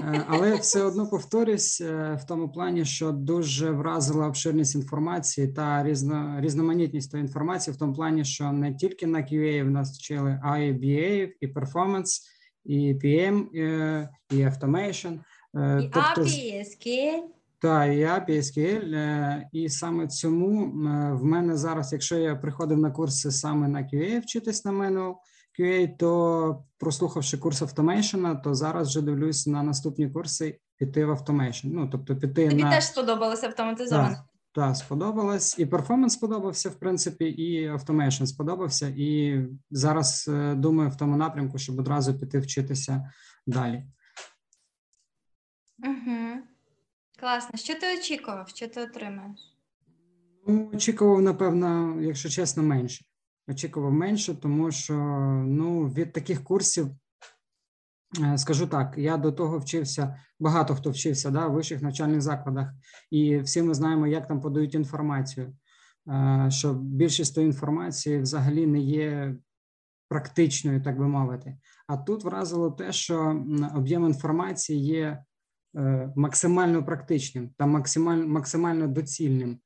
Е, 0.00 0.24
але 0.28 0.56
все 0.56 0.82
одно 0.82 1.06
повторюсь 1.06 1.80
е, 1.80 2.18
в 2.22 2.26
тому 2.26 2.52
плані, 2.52 2.84
що 2.84 3.12
дуже 3.12 3.70
вразила 3.70 4.26
обширність 4.26 4.74
інформації 4.74 5.48
та 5.48 5.84
різно, 5.84 6.36
різноманітність 6.40 7.10
тої 7.10 7.22
інформації, 7.22 7.74
в 7.74 7.78
тому 7.78 7.94
плані, 7.94 8.24
що 8.24 8.52
не 8.52 8.74
тільки 8.74 9.06
на 9.06 9.18
QA 9.18 9.64
в 9.64 9.70
нас 9.70 9.98
вчили, 9.98 10.40
а 10.44 10.58
й 10.58 10.72
BA, 10.72 11.32
і 11.40 11.48
перформанс, 11.48 12.28
і 12.64 12.94
PM, 12.94 13.56
е, 13.56 14.08
і 14.30 14.34
Automation. 14.34 15.18
Е, 15.56 15.80
І 15.82 15.90
тобто, 15.92 16.20
API, 16.20 16.60
SQL. 16.60 17.20
та, 17.58 17.86
і 17.86 17.98
API, 18.04 18.42
SQL. 18.42 18.94
е, 18.94 19.48
І 19.52 19.68
саме 19.68 20.06
цьому 20.06 20.70
в 21.16 21.24
мене 21.24 21.56
зараз, 21.56 21.92
якщо 21.92 22.16
я 22.16 22.36
приходив 22.36 22.78
на 22.78 22.90
курси 22.90 23.30
саме 23.30 23.68
на 23.68 23.78
QA 23.82 24.20
вчитись 24.20 24.64
на 24.64 24.72
manual 24.72 25.14
QA, 25.60 25.96
то 25.98 26.64
прослухавши 26.78 27.38
курс 27.38 27.62
Automation, 27.62 28.42
то 28.42 28.54
зараз 28.54 28.88
вже 28.88 29.02
дивлюсь 29.02 29.46
на 29.46 29.62
наступні 29.62 30.10
курси 30.10 30.58
піти 30.76 31.04
в 31.04 31.10
Automation. 31.10 31.62
Ну, 31.64 31.88
тобто 31.92 32.16
піти 32.16 32.48
Тобі 32.48 32.62
на... 32.62 32.70
теж 32.70 32.84
сподобалося 32.84 33.46
автоматизовано. 33.46 34.16
Так, 34.54 34.76
сподобалось. 34.76 35.58
І 35.58 35.66
перформанс 35.66 36.12
сподобався, 36.12 36.70
в 36.70 36.74
принципі, 36.74 37.24
і 37.24 37.66
automation 37.66 38.24
сподобався. 38.24 38.94
І 38.96 39.40
зараз 39.70 40.30
е, 40.32 40.54
думаю 40.54 40.90
в 40.90 40.96
тому 40.96 41.16
напрямку, 41.16 41.58
щоб 41.58 41.78
одразу 41.78 42.18
піти 42.18 42.38
вчитися 42.38 43.12
далі. 43.46 43.84
Угу. 45.78 46.42
Класно. 47.20 47.58
Що 47.58 47.74
ти 47.74 47.98
очікував? 47.98 48.48
Що 48.48 48.68
ти 48.68 48.80
отримаєш? 48.80 49.40
Ну, 50.46 50.70
очікував, 50.74 51.22
напевно, 51.22 51.96
якщо 52.00 52.28
чесно, 52.28 52.62
менше. 52.62 53.04
Очікував 53.48 53.92
менше, 53.92 54.34
тому 54.34 54.70
що 54.70 54.94
ну, 55.46 55.88
від 55.88 56.12
таких 56.12 56.44
курсів, 56.44 56.88
скажу 58.36 58.66
так, 58.66 58.94
я 58.98 59.16
до 59.16 59.32
того 59.32 59.58
вчився, 59.58 60.16
багато 60.40 60.74
хто 60.74 60.90
вчився 60.90 61.30
да, 61.30 61.46
в 61.46 61.52
вищих 61.52 61.82
навчальних 61.82 62.22
закладах, 62.22 62.68
і 63.10 63.38
всі 63.38 63.62
ми 63.62 63.74
знаємо, 63.74 64.06
як 64.06 64.26
там 64.26 64.40
подають 64.40 64.74
інформацію. 64.74 65.52
Е, 66.08 66.46
Що 66.50 66.74
більшість 66.74 67.34
тої 67.34 67.46
інформації 67.46 68.20
взагалі 68.20 68.66
не 68.66 68.78
є 68.78 69.36
практичною, 70.08 70.82
так 70.82 70.98
би 70.98 71.08
мовити. 71.08 71.58
А 71.86 71.96
тут 71.96 72.24
вразило 72.24 72.70
те, 72.70 72.92
що 72.92 73.44
об'єм 73.74 74.06
інформації 74.06 74.84
є 74.84 75.24
е, 75.76 76.12
максимально 76.16 76.84
практичним 76.84 77.50
та 77.58 77.66
максимально, 77.66 78.28
максимально 78.28 78.86
доцільним 78.86 79.58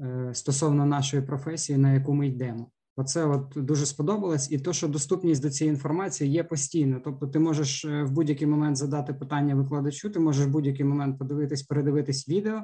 е, 0.00 0.30
стосовно 0.34 0.86
нашої 0.86 1.22
професії, 1.22 1.78
на 1.78 1.92
яку 1.92 2.14
ми 2.14 2.26
йдемо. 2.26 2.70
Оце 2.96 3.24
от 3.24 3.52
дуже 3.56 3.86
сподобалось, 3.86 4.50
і 4.50 4.58
то, 4.58 4.72
що 4.72 4.88
доступність 4.88 5.42
до 5.42 5.50
цієї 5.50 5.74
інформації 5.74 6.30
є 6.30 6.44
постійно. 6.44 7.00
Тобто, 7.04 7.26
ти 7.26 7.38
можеш 7.38 7.84
е, 7.84 8.02
в 8.02 8.10
будь-який 8.10 8.46
момент 8.46 8.76
задати 8.76 9.14
питання 9.14 9.54
викладачу, 9.54 10.10
ти 10.10 10.20
можеш 10.20 10.46
в 10.46 10.50
будь-який 10.50 10.84
момент 10.84 11.18
подивитись, 11.18 11.62
передивитись 11.62 12.28
відео. 12.28 12.62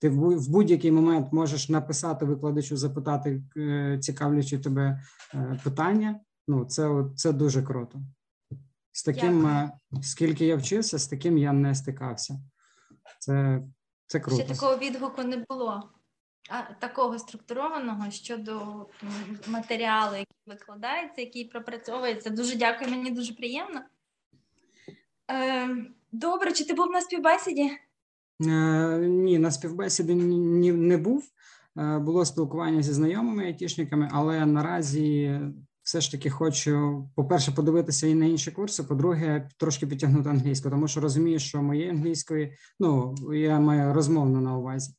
Ти 0.00 0.08
в 0.08 0.48
будь-який 0.48 0.92
момент 0.92 1.32
можеш 1.32 1.68
написати 1.68 2.24
викладачу, 2.24 2.76
запитати 2.76 3.42
е, 3.56 3.98
цікавлячи 4.00 4.58
тебе 4.58 5.02
е, 5.34 5.60
питання. 5.64 6.20
Ну, 6.48 6.64
це 6.64 7.04
це 7.16 7.32
дуже 7.32 7.62
круто. 7.62 8.00
З 8.92 9.02
таким, 9.02 9.42
Дякую. 9.42 10.02
скільки 10.02 10.46
я 10.46 10.56
вчився, 10.56 10.98
з 10.98 11.06
таким 11.06 11.38
я 11.38 11.52
не 11.52 11.74
стикався. 11.74 12.40
Це, 13.18 13.62
це 14.06 14.20
круто. 14.20 14.42
Ще 14.42 14.54
такого 14.54 14.76
відгуку 14.76 15.22
не 15.22 15.44
було. 15.48 15.90
Такого 16.78 17.18
структурованого 17.18 18.10
щодо 18.10 18.86
матеріалу, 19.46 20.12
який 20.16 20.36
викладається, 20.46 21.20
який 21.20 21.44
пропрацьовується. 21.44 22.30
Дуже 22.30 22.56
дякую, 22.56 22.90
мені 22.90 23.10
дуже 23.10 23.34
приємно. 23.34 23.80
Е, 25.30 25.68
добре, 26.12 26.52
чи 26.52 26.64
ти 26.64 26.74
був 26.74 26.90
на 26.90 27.00
співбесіді? 27.00 27.70
Е, 28.46 28.98
Ні, 28.98 29.38
на 29.38 29.50
ні- 30.14 30.72
не 30.72 30.96
був. 30.96 31.24
Е, 31.78 31.98
Було 31.98 32.24
спілкування 32.24 32.82
зі 32.82 32.92
знайомими 32.92 33.44
айтішниками, 33.44 34.08
але 34.12 34.46
наразі 34.46 35.40
все 35.82 36.00
ж 36.00 36.12
таки 36.12 36.30
хочу, 36.30 37.04
по-перше, 37.16 37.52
подивитися 37.52 38.06
і 38.06 38.14
на 38.14 38.26
інші 38.26 38.50
курси. 38.50 38.82
По-друге, 38.82 39.48
трошки 39.56 39.86
підтягнути 39.86 40.28
англійську, 40.28 40.70
тому 40.70 40.88
що 40.88 41.00
розумію, 41.00 41.38
що 41.38 41.62
моєї 41.62 41.90
англійської, 41.90 42.56
ну 42.80 43.14
я 43.34 43.60
маю 43.60 43.94
розмовну 43.94 44.40
на 44.40 44.56
увазі. 44.56 44.94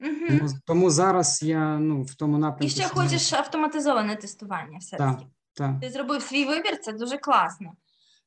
Угу. 0.00 0.38
Тому, 0.38 0.50
тому 0.66 0.90
зараз 0.90 1.42
я 1.42 1.78
ну 1.78 2.02
в 2.02 2.14
тому 2.14 2.38
напрямку. 2.38 2.66
І 2.66 2.68
ще 2.68 2.82
що- 2.82 2.94
хочеш 2.94 3.32
автоматизоване 3.32 4.16
тестування 4.16 4.78
все-таки. 4.78 5.22
Так, 5.22 5.28
так. 5.54 5.80
Ти 5.80 5.90
зробив 5.90 6.22
свій 6.22 6.44
вибір, 6.44 6.78
це 6.80 6.92
дуже 6.92 7.18
класно. 7.18 7.72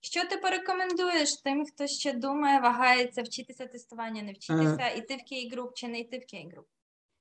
Що 0.04 0.22
ти 0.30 0.38
порекомендуєш 0.38 1.34
тим, 1.44 1.66
хто 1.66 1.88
ще 1.88 2.14
думає, 2.14 2.60
вагається 2.60 3.22
вчитися 3.22 3.66
тестування, 3.66 4.22
не 4.22 4.32
вчитися, 4.32 4.90
іти 4.90 5.16
в 5.16 5.34
K-Group 5.34 5.70
чи 5.76 5.88
не 5.88 6.00
йти 6.00 6.18
в 6.18 6.36
K-Group? 6.36 6.66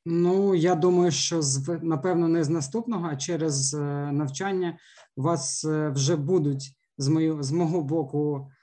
Ну, 0.05 0.55
я 0.55 0.75
думаю, 0.75 1.11
що 1.11 1.43
з 1.43 1.79
напевно 1.83 2.29
не 2.29 2.45
з 2.45 2.49
наступного, 2.49 3.09
а 3.13 3.17
через 3.17 3.75
е, 3.75 3.79
навчання 4.13 4.79
у 5.17 5.23
вас 5.23 5.65
е, 5.65 5.89
вже 5.89 6.17
будуть 6.17 6.73
з 6.99 7.09
мою 7.09 7.43
з 7.43 7.51
мого 7.51 7.81
боку 7.81 8.37
е, 8.37 8.55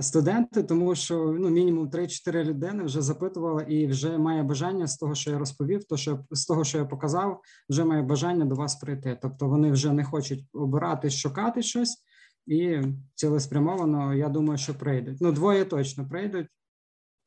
студенти, 0.00 0.62
тому 0.62 0.94
що 0.94 1.36
ну 1.38 1.50
мінімум 1.50 1.88
3-4 1.90 2.44
людини 2.44 2.84
вже 2.84 3.02
запитували 3.02 3.66
і 3.68 3.86
вже 3.86 4.18
має 4.18 4.42
бажання 4.42 4.86
з 4.86 4.96
того, 4.96 5.14
що 5.14 5.30
я 5.30 5.38
розповів, 5.38 5.84
то 5.84 5.96
що 5.96 6.24
з 6.30 6.46
того, 6.46 6.64
що 6.64 6.78
я 6.78 6.84
показав, 6.84 7.40
вже 7.68 7.84
має 7.84 8.02
бажання 8.02 8.44
до 8.44 8.54
вас 8.54 8.74
прийти. 8.74 9.18
Тобто 9.22 9.48
вони 9.48 9.70
вже 9.70 9.92
не 9.92 10.04
хочуть 10.04 10.44
обирати, 10.52 11.10
шукати 11.10 11.62
щось, 11.62 12.04
і 12.46 12.80
цілеспрямовано, 13.14 14.14
я 14.14 14.28
думаю, 14.28 14.58
що 14.58 14.74
прийдуть. 14.74 15.18
Ну, 15.20 15.32
двоє 15.32 15.64
точно 15.64 16.08
прийдуть. 16.08 16.46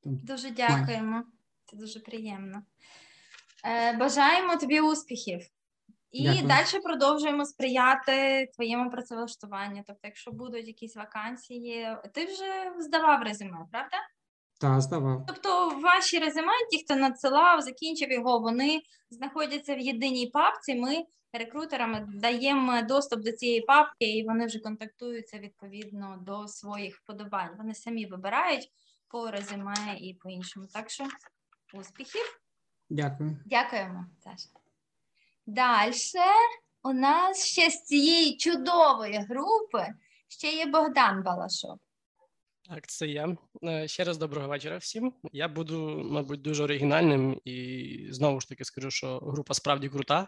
Дуже 0.04 0.52
дякуємо. 0.52 1.24
Це 1.66 1.78
дуже 1.78 2.00
приємно. 2.00 2.62
Е, 3.66 3.98
бажаємо 3.98 4.56
тобі 4.56 4.82
успіхів. 4.82 5.42
І 6.12 6.24
Дякую. 6.24 6.48
далі 6.48 6.84
продовжуємо 6.84 7.46
сприяти 7.46 8.48
твоєму 8.56 8.92
працевлаштуванню. 8.92 9.84
Тобто, 9.88 10.02
якщо 10.04 10.32
будуть 10.32 10.68
якісь 10.68 10.96
вакансії, 10.96 11.98
ти 12.14 12.26
вже 12.26 12.74
здавав 12.80 13.24
резюме, 13.24 13.58
правда? 13.72 13.98
Та 14.62 14.82
здавав. 14.82 15.24
Тобто, 15.28 15.70
ваші 15.70 16.20
резюме, 16.20 16.54
ті, 16.72 16.84
хто 16.84 16.96
надсилав, 16.96 17.62
закінчив 17.62 18.12
його, 18.12 18.40
вони 18.40 18.82
знаходяться 19.10 19.76
в 19.76 19.80
єдиній 19.80 20.28
папці. 20.28 20.76
Ми 20.76 21.04
рекрутерами 21.34 22.08
даємо 22.14 22.82
доступ 22.82 23.24
до 23.24 23.32
цієї 23.32 23.62
папки, 23.62 24.06
і 24.18 24.24
вони 24.28 24.46
вже 24.46 24.60
контактуються 24.60 25.40
відповідно 25.40 26.18
до 26.22 26.48
своїх 26.48 26.98
вподобань. 26.98 27.56
Вони 27.58 27.74
самі 27.74 28.06
вибирають 28.06 28.72
по 29.08 29.32
резюме 29.32 29.98
і 30.00 30.14
по 30.14 30.30
іншому. 30.30 30.68
Так 30.74 30.90
що 30.90 31.04
успіхів. 31.74 32.40
Дякую. 32.90 33.38
Дякуємо, 33.46 34.06
Саша. 34.24 34.59
Далі 35.54 35.94
у 36.84 36.94
нас 36.94 37.46
ще 37.46 37.70
з 37.70 37.84
цієї 37.84 38.38
чудової 38.38 39.26
групи 39.30 39.88
ще 40.28 40.48
є 40.48 40.66
Богдан 40.66 41.24
Балашов. 41.24 41.78
Так, 42.70 42.88
це 42.88 43.08
я. 43.08 43.38
Е, 43.64 43.88
Ще 43.88 44.04
раз 44.04 44.18
доброго 44.18 44.48
вечора 44.48 44.78
всім. 44.78 45.14
Я 45.32 45.48
буду, 45.48 46.02
мабуть, 46.06 46.42
дуже 46.42 46.64
оригінальним 46.64 47.42
і 47.46 48.08
знову 48.12 48.42
ж 48.42 48.50
таки 48.50 48.66
скажу, 48.66 48.92
що 48.92 49.18
група 49.20 49.54
справді 49.54 49.90
крута. 49.90 50.28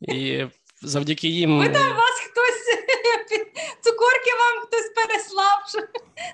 І 0.00 0.46
завдяки 0.82 1.28
їм 1.28 1.58
Ви 1.58 1.68
там 1.68 1.88
вас 1.96 2.20
хтось 2.30 2.66
цукорки 3.82 4.30
вам 4.38 4.66
хтось 4.66 4.90
переслав 4.94 5.64
що 5.68 5.78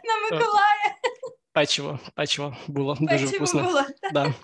на 0.04 0.36
Миколая. 0.36 0.96
печиво, 1.52 1.98
печиво 2.14 2.56
було 2.66 2.94
дуже 3.00 3.12
Печиво 3.24 3.36
вкусне. 3.36 3.62
було. 3.62 3.82
Да. 4.12 4.34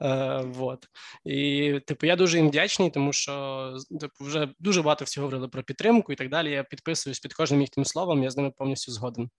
Е, 0.00 0.42
вот. 0.46 0.88
І, 1.24 1.80
типу, 1.86 2.06
я 2.06 2.16
дуже 2.16 2.38
їм 2.38 2.48
вдячний, 2.48 2.90
тому 2.90 3.12
що 3.12 3.76
типу, 4.00 4.24
вже 4.24 4.48
дуже 4.58 4.82
багато 4.82 5.04
всього 5.04 5.24
говорили 5.24 5.48
про 5.48 5.62
підтримку 5.62 6.12
і 6.12 6.16
так 6.16 6.28
далі. 6.28 6.50
Я 6.50 6.64
підписуюсь 6.64 7.20
під 7.20 7.34
кожним 7.34 7.60
їхнім 7.60 7.84
словом, 7.84 8.22
я 8.22 8.30
з 8.30 8.36
ними 8.36 8.50
повністю 8.50 8.92
згоден. 8.92 9.30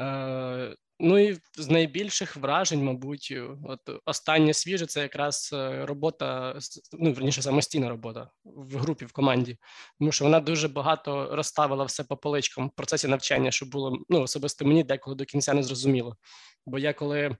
Е, 0.00 0.76
ну 1.00 1.18
і 1.18 1.38
з 1.56 1.68
найбільших 1.68 2.36
вражень, 2.36 2.84
мабуть, 2.84 3.34
от 3.64 3.80
останнє 4.04 4.54
свіже 4.54 4.86
це 4.86 5.02
якраз 5.02 5.50
е, 5.52 5.86
робота, 5.86 6.58
ну 6.92 7.12
верніше 7.12 7.42
самостійна 7.42 7.88
робота 7.88 8.30
в 8.44 8.76
групі, 8.76 9.04
в 9.04 9.12
команді, 9.12 9.58
тому 9.98 10.12
що 10.12 10.24
вона 10.24 10.40
дуже 10.40 10.68
багато 10.68 11.36
розставила 11.36 11.84
все 11.84 12.04
по 12.04 12.16
поличкам 12.16 12.68
в 12.68 12.70
процесі 12.76 13.08
навчання, 13.08 13.50
що 13.50 13.66
було 13.66 13.98
ну 14.08 14.22
особисто 14.22 14.64
мені 14.64 14.84
деколи 14.84 15.16
до 15.16 15.24
кінця 15.24 15.54
не 15.54 15.62
зрозуміло. 15.62 16.16
Бо 16.66 16.78
я 16.78 16.92
коли 16.92 17.36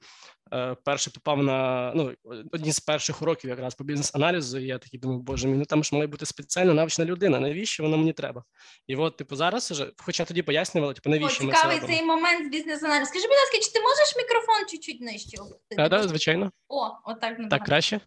е, 0.52 0.76
перше 0.84 1.10
попав 1.10 1.42
на 1.42 1.92
ну 1.96 2.14
одні 2.52 2.72
з 2.72 2.80
перших 2.80 3.22
уроків 3.22 3.50
якраз 3.50 3.74
по 3.74 3.84
бізнес-аналізу, 3.84 4.58
і 4.58 4.66
я 4.66 4.78
такий 4.78 5.00
думаю, 5.00 5.20
боже 5.20 5.48
мій, 5.48 5.56
ну 5.56 5.64
там 5.64 5.84
ж 5.84 5.94
має 5.94 6.06
бути 6.06 6.26
спеціальна 6.26 6.74
навчена 6.74 7.08
людина. 7.08 7.40
Навіщо 7.40 7.82
воно 7.82 7.96
мені 7.96 8.12
треба? 8.12 8.44
І 8.86 8.96
от, 8.96 9.16
типу, 9.16 9.36
зараз 9.36 9.70
уже, 9.70 9.92
хоча 9.98 10.24
тоді 10.24 10.42
пояснювали, 10.42 10.94
типу, 10.94 11.10
О, 11.10 11.12
навіщо 11.12 11.44
ми 11.44 11.52
це 11.52 11.56
цікавий 11.56 11.80
робимо. 11.80 11.98
цей 11.98 12.06
момент 12.06 12.46
з 12.46 12.50
бізнес-аналізу. 12.50 13.06
Скажи, 13.10 13.26
будь 13.26 13.36
ласка, 13.46 13.58
чи 13.58 13.72
ти 13.72 13.80
можеш 13.80 14.16
мікрофон 14.16 14.66
чуть-чуть 14.68 15.00
нижче 15.00 15.36
опустити? 15.40 15.76
Так, 15.76 15.90
так, 15.90 16.08
звичайно, 16.08 16.52
О, 16.68 16.90
отак 17.04 17.36
так 17.50 17.64
краще. 17.64 18.00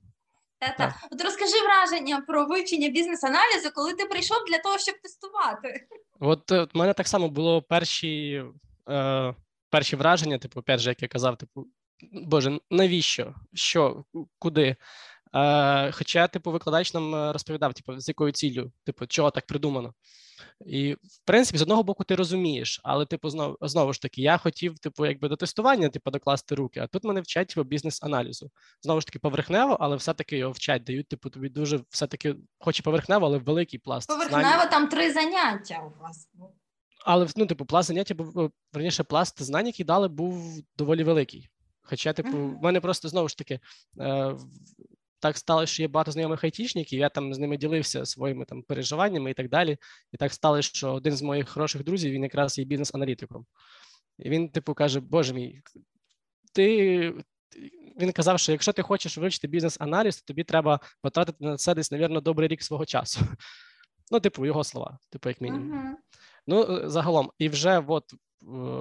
Та-та. 0.59 0.95
От 1.11 1.21
розкажи 1.21 1.61
враження 1.63 2.21
про 2.27 2.45
вивчення 2.45 2.89
бізнес-аналізу, 2.89 3.69
коли 3.75 3.93
ти 3.93 4.05
прийшов 4.05 4.37
для 4.49 4.59
того, 4.59 4.77
щоб 4.77 4.95
тестувати. 5.01 5.87
От 6.19 6.51
е, 6.51 6.63
в 6.63 6.77
мене 6.77 6.93
так 6.93 7.07
само 7.07 7.29
було 7.29 7.61
перші, 7.61 8.43
е, 8.89 9.35
перші 9.69 9.95
враження, 9.95 10.37
типу, 10.37 10.59
опять 10.59 10.79
же, 10.79 10.89
як 10.89 11.01
я 11.01 11.07
казав, 11.07 11.37
типу, 11.37 11.67
Боже, 12.11 12.59
навіщо? 12.69 13.35
Що, 13.53 14.03
куди? 14.39 14.75
Е, 15.35 15.91
хоча, 15.91 16.27
типу, 16.27 16.51
викладач 16.51 16.93
нам 16.93 17.15
е, 17.15 17.33
розповідав, 17.33 17.73
типу, 17.73 17.99
з 17.99 18.07
якою 18.07 18.31
ціллю, 18.31 18.71
типу, 18.83 19.07
чого 19.07 19.31
так 19.31 19.47
придумано. 19.47 19.93
І 20.65 20.93
в 20.93 21.25
принципі, 21.25 21.57
з 21.57 21.61
одного 21.61 21.83
боку, 21.83 22.03
ти 22.03 22.15
розумієш, 22.15 22.81
але 22.83 23.05
типу, 23.05 23.29
знову 23.29 23.57
знову 23.61 23.93
ж 23.93 24.01
таки, 24.01 24.21
я 24.21 24.37
хотів, 24.37 24.79
типу, 24.79 25.05
якби 25.05 25.29
до 25.29 25.35
тестування, 25.35 25.89
типу, 25.89 26.11
докласти 26.11 26.55
руки. 26.55 26.79
А 26.79 26.87
тут 26.87 27.03
мене 27.03 27.21
вчать 27.21 27.47
типу, 27.47 27.63
бізнес-аналізу. 27.63 28.51
Знову 28.81 29.01
ж 29.01 29.07
таки, 29.07 29.19
поверхнево, 29.19 29.77
але 29.79 29.95
все-таки 29.95 30.37
його 30.37 30.51
вчать, 30.51 30.83
дають, 30.83 31.07
типу, 31.07 31.29
тобі 31.29 31.49
дуже 31.49 31.79
все-таки, 31.89 32.35
хоч 32.59 32.79
і 32.79 32.83
поверхнево, 32.83 33.25
але 33.25 33.37
великий 33.37 33.79
пласт. 33.79 34.07
Поверхнево 34.07 34.43
знань. 34.43 34.69
там 34.69 34.87
три 34.87 35.13
заняття 35.13 35.79
у 35.79 36.03
вас. 36.03 36.29
Але 37.05 37.27
ну, 37.35 37.45
типу, 37.45 37.65
пласт 37.65 37.87
заняття 37.87 38.13
був 38.13 38.51
верніше, 38.73 39.03
пласт 39.03 39.41
знань, 39.41 39.67
які 39.67 39.83
дали, 39.83 40.07
був 40.07 40.63
доволі 40.77 41.03
великий. 41.03 41.49
Хоча, 41.81 42.13
типу, 42.13 42.37
в 42.37 42.63
мене 42.63 42.81
просто 42.81 43.09
знову 43.09 43.29
ж 43.29 43.37
таки. 43.37 43.59
Е, 43.99 44.35
так 45.19 45.37
сталося, 45.37 45.73
що 45.73 45.83
є 45.83 45.87
багато 45.87 46.11
знайомих 46.11 46.43
айтішників, 46.43 46.99
я 46.99 47.09
там 47.09 47.33
з 47.33 47.39
ними 47.39 47.57
ділився 47.57 48.05
своїми 48.05 48.45
там 48.45 48.63
переживаннями 48.63 49.31
і 49.31 49.33
так 49.33 49.49
далі. 49.49 49.77
І 50.11 50.17
так 50.17 50.33
сталося, 50.33 50.69
що 50.69 50.93
один 50.93 51.15
з 51.15 51.21
моїх 51.21 51.49
хороших 51.49 51.83
друзів 51.83 52.11
він 52.11 52.23
якраз 52.23 52.57
є 52.57 52.65
бізнес-аналітиком. 52.65 53.45
І 54.19 54.29
він, 54.29 54.49
типу, 54.49 54.73
каже: 54.73 54.99
Боже 54.99 55.33
мій, 55.33 55.61
ти. 56.53 57.13
Він 58.01 58.11
казав, 58.11 58.39
що 58.39 58.51
якщо 58.51 58.73
ти 58.73 58.81
хочеш 58.81 59.17
вивчити 59.17 59.47
бізнес-аналіз, 59.47 60.21
то 60.21 60.25
тобі 60.25 60.43
треба 60.43 60.79
потратити 61.01 61.37
на 61.45 61.57
це 61.57 61.75
десь, 61.75 61.91
навірно, 61.91 62.21
добрий 62.21 62.47
рік 62.47 62.63
свого 62.63 62.85
часу. 62.85 63.19
Ну, 64.11 64.19
типу, 64.19 64.45
його 64.45 64.63
слова, 64.63 64.97
типу, 65.09 65.29
як 65.29 65.41
мінімум. 65.41 65.71
Uh-huh. 65.71 65.93
Ну, 66.47 66.89
загалом, 66.89 67.31
і 67.37 67.49
вже 67.49 67.83
от 67.87 68.13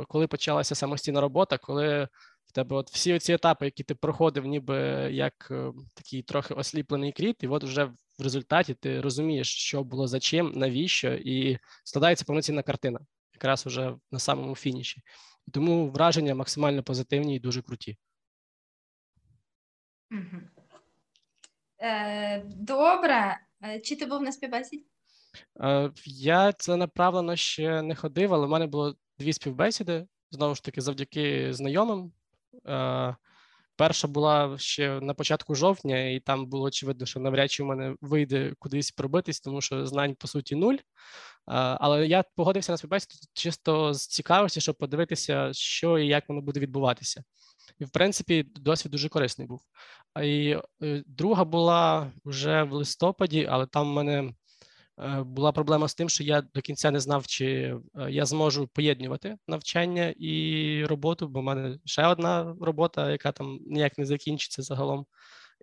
коли 0.09 0.27
почалася 0.27 0.74
самостійна 0.74 1.20
робота, 1.20 1.59
коли 1.59 2.09
в 2.49 2.53
тебе 2.53 2.77
от 2.77 2.91
всі 2.91 3.19
ці 3.19 3.33
етапи, 3.33 3.65
які 3.65 3.83
ти 3.83 3.95
проходив, 3.95 4.47
ніби 4.47 4.77
як 5.13 5.49
е, 5.51 5.73
такий 5.95 6.23
трохи 6.23 6.55
осліплений 6.55 7.13
кріт, 7.13 7.43
і 7.43 7.49
от 7.49 7.65
вже 7.65 7.85
в 7.85 8.23
результаті 8.23 8.75
ти 8.75 9.01
розумієш, 9.01 9.55
що 9.55 9.85
було 9.85 10.07
за 10.07 10.21
чим, 10.21 10.53
навіщо, 10.55 11.15
і 11.15 11.59
складається 11.85 12.25
повноцінна 12.25 12.63
картина, 12.63 13.01
якраз 13.35 13.67
уже 13.67 13.97
на 14.13 14.19
самому 14.19 14.57
фініші. 14.57 15.03
Тому 15.53 15.91
враження 15.91 16.35
максимально 16.35 16.83
позитивні 16.83 17.37
і 17.37 17.41
дуже 17.41 17.63
круті. 17.63 17.97
Е, 21.81 22.43
добре. 22.45 23.41
Е, 23.65 23.81
чи 23.81 23.97
ти 23.97 24.07
був 24.07 24.23
на 24.23 24.33
співбесіді? 24.33 24.85
Я 26.07 26.53
це 26.53 26.77
направлено 26.77 27.37
ще 27.37 27.83
не 27.83 27.95
ходив, 27.95 28.35
але 28.35 28.47
в 28.47 28.51
мене 28.51 28.67
було 28.67 28.95
дві 29.19 29.33
співбесіди 29.33 30.07
знову 30.31 30.55
ж 30.55 30.63
таки 30.63 30.81
завдяки 30.81 31.53
знайомим. 31.53 32.13
Е, 32.66 33.16
перша 33.77 34.09
була 34.09 34.59
ще 34.59 35.01
на 35.01 35.14
початку 35.14 35.55
жовтня, 35.55 36.11
і 36.11 36.21
там 36.21 36.47
було 36.47 36.64
очевидно, 36.64 37.07
що 37.07 37.21
навряд 37.21 37.51
чи 37.51 37.62
в 37.62 37.66
мене 37.66 37.97
вийде 38.01 38.55
кудись 38.59 38.90
пробитись, 38.90 39.40
тому 39.40 39.61
що 39.61 39.87
знань 39.87 40.14
по 40.14 40.29
суті 40.29 40.57
нуль. 40.57 40.75
Е, 40.75 40.81
але 41.47 42.07
я 42.07 42.25
погодився 42.37 42.73
на 42.73 42.79
співбесіду 42.79 43.14
чисто 43.33 43.94
з 43.94 44.07
цікавості, 44.07 44.61
щоб 44.61 44.75
подивитися, 44.75 45.53
що 45.53 45.99
і 45.99 46.07
як 46.07 46.29
воно 46.29 46.40
буде 46.40 46.61
відбуватися. 46.61 47.25
І, 47.79 47.85
в 47.85 47.90
принципі, 47.90 48.42
досвід 48.42 48.92
дуже 48.92 49.09
корисний 49.09 49.49
був. 49.49 49.61
І 50.23 50.57
е, 50.83 51.03
друга 51.07 51.44
була 51.44 52.12
вже 52.25 52.62
в 52.62 52.73
листопаді, 52.73 53.47
але 53.51 53.66
там 53.66 53.90
в 53.90 53.92
мене 53.92 54.33
була 55.27 55.53
проблема 55.53 55.89
з 55.89 55.95
тим, 55.95 56.09
що 56.09 56.25
я 56.25 56.41
до 56.41 56.61
кінця 56.61 56.91
не 56.91 57.01
знав, 57.01 57.27
чи 57.27 57.47
е, 57.47 58.11
я 58.11 58.27
зможу 58.27 58.69
поєднувати 58.69 59.37
навчання 59.49 60.15
і 60.19 60.85
роботу, 60.85 61.29
бо 61.29 61.41
в 61.41 61.43
мене 61.43 61.79
ще 61.85 62.07
одна 62.07 62.57
робота, 62.61 63.11
яка 63.11 63.33
там 63.33 63.59
ніяк 63.67 63.99
не 63.99 64.07
закінчиться 64.07 64.63
загалом. 64.63 65.07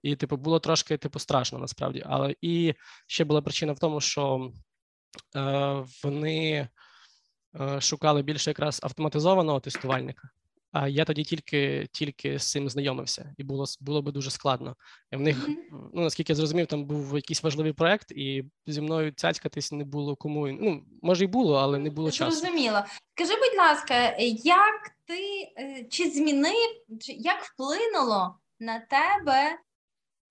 І, 0.03 0.15
типу, 0.15 0.37
було 0.37 0.59
трошки 0.59 0.97
типу 0.97 1.19
страшно 1.19 1.59
насправді. 1.59 2.03
Але 2.05 2.35
і 2.41 2.73
ще 3.07 3.23
була 3.23 3.41
причина 3.41 3.73
в 3.73 3.79
тому, 3.79 4.01
що 4.01 4.51
е, 5.35 5.85
вони 6.03 6.69
е, 7.61 7.81
шукали 7.81 8.21
більше 8.21 8.49
якраз 8.49 8.79
автоматизованого 8.83 9.59
тестувальника. 9.59 10.29
А 10.77 10.87
я 10.87 11.05
тоді 11.05 11.23
тільки 11.23 11.87
тільки 11.91 12.39
з 12.39 12.51
цим 12.51 12.69
знайомився, 12.69 13.33
і 13.37 13.43
було 13.43 13.65
було 13.81 14.01
би 14.01 14.11
дуже 14.11 14.31
складно. 14.31 14.75
І 15.11 15.15
в 15.15 15.19
них, 15.19 15.49
mm-hmm. 15.49 15.89
ну 15.93 16.01
наскільки 16.01 16.33
я 16.33 16.35
зрозумів, 16.35 16.67
там 16.67 16.85
був 16.85 17.15
якийсь 17.15 17.43
важливий 17.43 17.73
проект, 17.73 18.11
і 18.11 18.43
зі 18.67 18.81
мною 18.81 19.11
цяцькатись 19.11 19.71
не 19.71 19.83
було 19.83 20.15
кому. 20.15 20.47
Ну 20.47 20.83
може 21.01 21.23
й 21.23 21.27
було, 21.27 21.55
але 21.55 21.79
не 21.79 21.89
було 21.89 22.11
часу. 22.11 22.31
Зрозуміло. 22.31 22.83
Скажи, 23.15 23.31
будь 23.31 23.57
ласка, 23.57 24.15
як 24.43 24.91
ти 25.05 25.53
е, 25.57 25.85
чи 25.89 26.09
змінив, 26.09 26.99
чи 27.01 27.11
як 27.11 27.43
вплинуло 27.43 28.35
на 28.59 28.79
тебе 28.79 29.59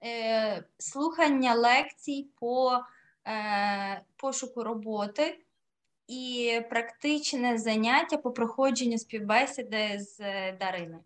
е, 0.04 0.64
слухання 0.78 1.54
лекцій 1.54 2.28
по 2.40 2.80
е, 3.26 4.02
пошуку 4.16 4.62
роботи? 4.62 5.43
І 6.08 6.60
практичне 6.70 7.58
заняття 7.58 8.16
по 8.16 8.30
проходженню 8.30 8.98
співбесіди 8.98 9.98
з 9.98 10.20
е, 10.20 10.56
Дариною? 10.60 11.04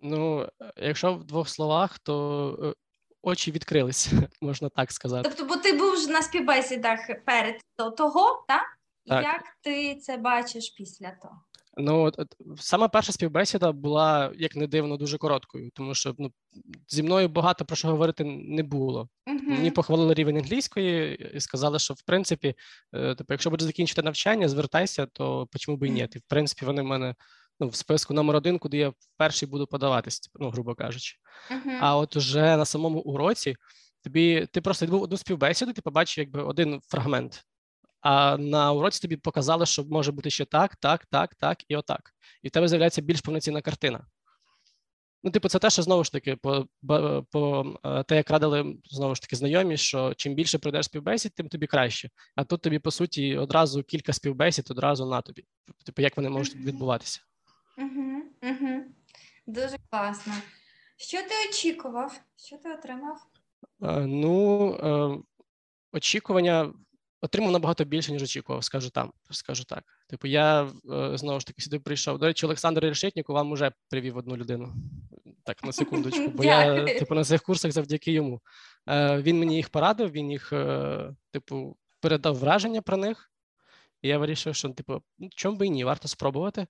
Ну, 0.00 0.48
якщо 0.76 1.14
в 1.14 1.24
двох 1.24 1.48
словах, 1.48 1.98
то 1.98 2.58
е, 2.62 2.74
очі 3.22 3.50
відкрились, 3.50 4.12
можна 4.40 4.68
так 4.68 4.92
сказати. 4.92 5.28
Тобто, 5.28 5.54
бо 5.54 5.62
ти 5.62 5.72
був 5.72 6.08
на 6.08 6.22
співбесідах 6.22 6.98
перед 7.24 7.60
того, 7.96 8.44
так? 8.48 8.78
так? 9.06 9.24
Як 9.24 9.42
ти 9.60 9.94
це 9.94 10.16
бачиш 10.16 10.70
після 10.70 11.10
того? 11.10 11.42
Ну 11.76 12.02
от, 12.02 12.18
от 12.18 12.36
саме 12.60 12.88
перша 12.88 13.12
співбесіда 13.12 13.72
була 13.72 14.32
як 14.36 14.56
не 14.56 14.66
дивно 14.66 14.96
дуже 14.96 15.18
короткою, 15.18 15.70
тому 15.74 15.94
що 15.94 16.14
ну 16.18 16.32
зі 16.88 17.02
мною 17.02 17.28
багато 17.28 17.64
про 17.64 17.76
що 17.76 17.88
говорити 17.88 18.24
не 18.24 18.62
було. 18.62 19.08
Uh-huh. 19.26 19.48
Мені 19.48 19.70
похвалили 19.70 20.14
рівень 20.14 20.36
англійської 20.36 21.16
і 21.34 21.40
сказали, 21.40 21.78
що 21.78 21.94
в 21.94 22.02
принципі, 22.02 22.54
е, 22.92 23.14
типу, 23.14 23.32
якщо 23.32 23.50
будеш 23.50 23.66
закінчити 23.66 24.02
навчання, 24.02 24.48
звертайся, 24.48 25.06
то 25.06 25.48
чому 25.58 25.76
б 25.76 25.86
і 25.86 25.90
ні? 25.90 26.08
І 26.14 26.18
в 26.18 26.22
принципі 26.28 26.66
вони 26.66 26.82
в 26.82 26.84
мене 26.84 27.14
ну, 27.60 27.68
в 27.68 27.74
списку 27.74 28.14
номер 28.14 28.36
один, 28.36 28.58
куди 28.58 28.76
я 28.76 28.92
перший 29.16 29.48
буду 29.48 29.66
подаватись, 29.66 30.20
типу, 30.20 30.44
ну 30.44 30.50
грубо 30.50 30.74
кажучи. 30.74 31.16
Uh-huh. 31.50 31.78
А 31.80 31.96
от 31.96 32.16
уже 32.16 32.56
на 32.56 32.64
самому 32.64 33.00
уроці 33.00 33.56
тобі 34.04 34.46
ти 34.52 34.60
просто 34.60 34.86
відбув 34.86 35.02
одну 35.02 35.16
співбесіду, 35.16 35.72
ти 35.72 35.82
побачив 35.82 36.24
якби 36.24 36.42
один 36.42 36.80
фрагмент 36.88 37.44
а 38.02 38.36
на 38.36 38.72
уроці 38.72 39.02
тобі 39.02 39.16
показали, 39.16 39.66
що 39.66 39.84
може 39.84 40.12
бути 40.12 40.30
ще 40.30 40.44
так, 40.44 40.76
так, 40.76 41.06
так, 41.06 41.34
так 41.34 41.58
і 41.68 41.76
отак. 41.76 42.14
І 42.42 42.48
в 42.48 42.50
тебе 42.50 42.68
з'являється 42.68 43.02
більш 43.02 43.20
повноцінна 43.20 43.62
картина. 43.62 44.06
Ну, 45.24 45.30
типу, 45.30 45.48
це 45.48 45.58
те, 45.58 45.70
що 45.70 45.82
знову 45.82 46.04
ж 46.04 46.12
таки, 46.12 46.36
по 46.36 46.66
по 47.30 47.66
е, 47.84 48.02
те, 48.02 48.16
як 48.16 48.30
радили 48.30 48.76
знову 48.84 49.14
ж 49.14 49.22
таки 49.22 49.36
знайомі, 49.36 49.76
що 49.76 50.14
чим 50.14 50.34
більше 50.34 50.58
пройдеш 50.58 50.86
співбесід, 50.86 51.34
тим 51.34 51.48
тобі 51.48 51.66
краще. 51.66 52.10
А 52.36 52.44
тут 52.44 52.62
тобі, 52.62 52.78
по 52.78 52.90
суті, 52.90 53.36
одразу 53.36 53.82
кілька 53.82 54.12
співбесід 54.12 54.70
одразу 54.70 55.06
на 55.06 55.22
тобі. 55.22 55.44
Типу, 55.86 56.02
як 56.02 56.16
вони 56.16 56.28
можуть 56.28 56.54
відбуватися? 56.54 57.20
Угу, 57.78 58.22
угу. 58.42 58.84
Дуже 59.46 59.76
класно. 59.90 60.32
Що 60.96 61.18
ти 61.18 61.48
очікував? 61.48 62.20
Що 62.36 62.56
ти 62.56 62.72
отримав? 62.72 63.16
Е, 63.82 64.06
ну, 64.06 64.70
е, 64.74 65.22
очікування 65.92 66.72
отримав 67.22 67.52
набагато 67.52 67.84
більше, 67.84 68.12
ніж 68.12 68.22
очікував, 68.22 68.64
скажу 68.64 68.90
там, 68.90 69.12
скажу 69.30 69.64
так. 69.64 69.84
Типу, 70.08 70.26
я 70.26 70.62
е, 70.62 71.16
знову 71.18 71.40
ж 71.40 71.46
таки 71.46 71.62
сюди 71.62 71.78
прийшов. 71.78 72.18
До 72.18 72.26
речі, 72.26 72.46
Олександр 72.46 72.80
Решетніков 72.80 73.34
вам 73.34 73.52
уже 73.52 73.72
привів 73.90 74.16
одну 74.16 74.36
людину. 74.36 74.74
Так, 75.44 75.64
на 75.64 75.72
секундочку, 75.72 76.28
бо 76.28 76.44
я 76.44 76.84
типу 76.84 77.14
на 77.14 77.24
цих 77.24 77.42
курсах 77.42 77.72
завдяки 77.72 78.12
йому. 78.12 78.40
Е, 78.88 79.22
Він 79.22 79.38
мені 79.38 79.56
їх 79.56 79.68
порадив, 79.68 80.10
він 80.10 80.30
їх, 80.30 80.52
е, 80.52 81.14
типу, 81.30 81.76
передав 82.00 82.36
враження 82.36 82.82
про 82.82 82.96
них. 82.96 83.32
І 84.02 84.08
я 84.08 84.18
вирішив, 84.18 84.54
що 84.54 84.68
типу, 84.68 85.02
ну, 85.18 85.28
чому 85.36 85.56
би 85.56 85.66
і 85.66 85.70
ні, 85.70 85.84
варто 85.84 86.08
спробувати. 86.08 86.66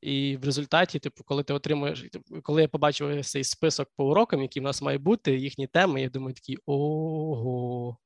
І 0.00 0.36
в 0.36 0.44
результаті, 0.44 0.98
типу, 0.98 1.24
коли 1.24 1.42
ти 1.42 1.54
отримуєш, 1.54 2.04
коли 2.42 2.62
я 2.62 2.68
побачив 2.68 3.24
цей 3.24 3.44
список 3.44 3.88
по 3.96 4.08
урокам, 4.08 4.42
які 4.42 4.60
в 4.60 4.62
нас 4.62 4.82
має 4.82 4.98
бути, 4.98 5.36
їхні 5.36 5.66
теми, 5.66 6.02
я 6.02 6.08
думаю, 6.08 6.34
такий 6.34 6.58
ого. 6.66 7.98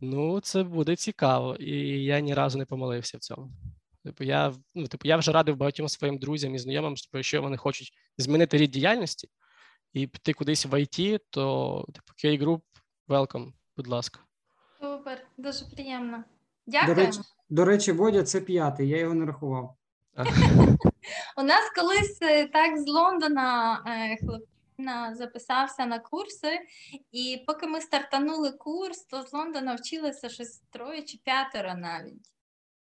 Ну, 0.00 0.40
це 0.40 0.62
буде 0.62 0.96
цікаво, 0.96 1.56
і 1.56 2.04
я 2.04 2.20
ні 2.20 2.34
разу 2.34 2.58
не 2.58 2.64
помилився 2.64 3.18
в 3.18 3.20
цьому. 3.20 3.50
Типу, 4.04 4.24
я 4.24 4.54
ну, 4.74 4.86
типу, 4.86 5.08
я 5.08 5.16
вже 5.16 5.32
радив 5.32 5.56
багатьом 5.56 5.88
своїм 5.88 6.18
друзям 6.18 6.54
і 6.54 6.58
знайомим, 6.58 6.96
що 6.96 7.08
якщо 7.14 7.42
вони 7.42 7.56
хочуть 7.56 7.92
змінити 8.18 8.58
рід 8.58 8.70
діяльності 8.70 9.28
і 9.92 10.06
піти 10.06 10.32
кудись 10.32 10.66
в 10.66 10.74
IT, 10.74 11.20
то 11.30 11.84
типу 11.94 12.12
K-Group, 12.24 12.60
welcome, 13.08 13.52
будь 13.76 13.86
ласка. 13.86 14.20
Супер, 14.80 15.26
дуже 15.36 15.64
приємно. 15.64 16.24
Дякую. 16.66 16.94
До 16.94 17.02
речі, 17.02 17.20
до 17.48 17.64
речі, 17.64 17.92
Водя 17.92 18.22
це 18.22 18.40
п'ятий, 18.40 18.88
я 18.88 18.98
його 18.98 19.14
не 19.14 19.26
рахував. 19.26 19.76
У 21.36 21.42
нас 21.42 21.70
колись 21.76 22.18
е, 22.22 22.48
так 22.48 22.78
з 22.78 22.86
Лондона 22.86 23.74
е, 23.86 24.16
хлопці 24.16 24.57
записався 25.12 25.86
на 25.86 25.98
курси, 25.98 26.60
і 27.12 27.44
поки 27.46 27.66
ми 27.66 27.80
стартанули 27.80 28.52
курс, 28.52 29.04
то 29.04 29.22
з 29.22 29.32
Лондона 29.32 29.74
вчилися 29.74 30.28
щось 30.28 30.58
троє 30.70 31.02
чи 31.02 31.18
п'ятеро 31.18 31.74
навіть. 31.74 32.30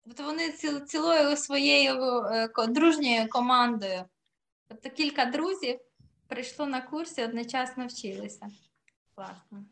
Тобто 0.05 0.23
вони 0.23 0.51
цілою 0.87 1.37
своєю 1.37 2.21
е, 2.21 2.67
дружньою 2.67 3.29
командою. 3.29 4.05
Тобто 4.67 4.89
кілька 4.89 5.25
друзів 5.25 5.79
прийшло 6.27 6.65
на 6.65 6.81
курс 6.81 7.17
і 7.17 7.23
одночасно 7.23 7.87
вчилися. 7.87 8.47
Класно. 9.15 9.65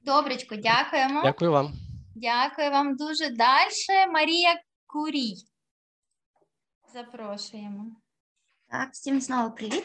Добречко, 0.00 0.56
дякуємо. 0.56 1.22
Дякую 1.24 1.52
вам. 1.52 1.72
Дякую 2.14 2.70
вам 2.70 2.96
дуже. 2.96 3.30
Далі 3.30 4.12
Марія 4.12 4.62
Курій. 4.86 5.34
Запрошуємо. 6.92 7.86
Так, 8.68 8.92
всім 8.92 9.20
знову 9.20 9.54
привіт. 9.54 9.84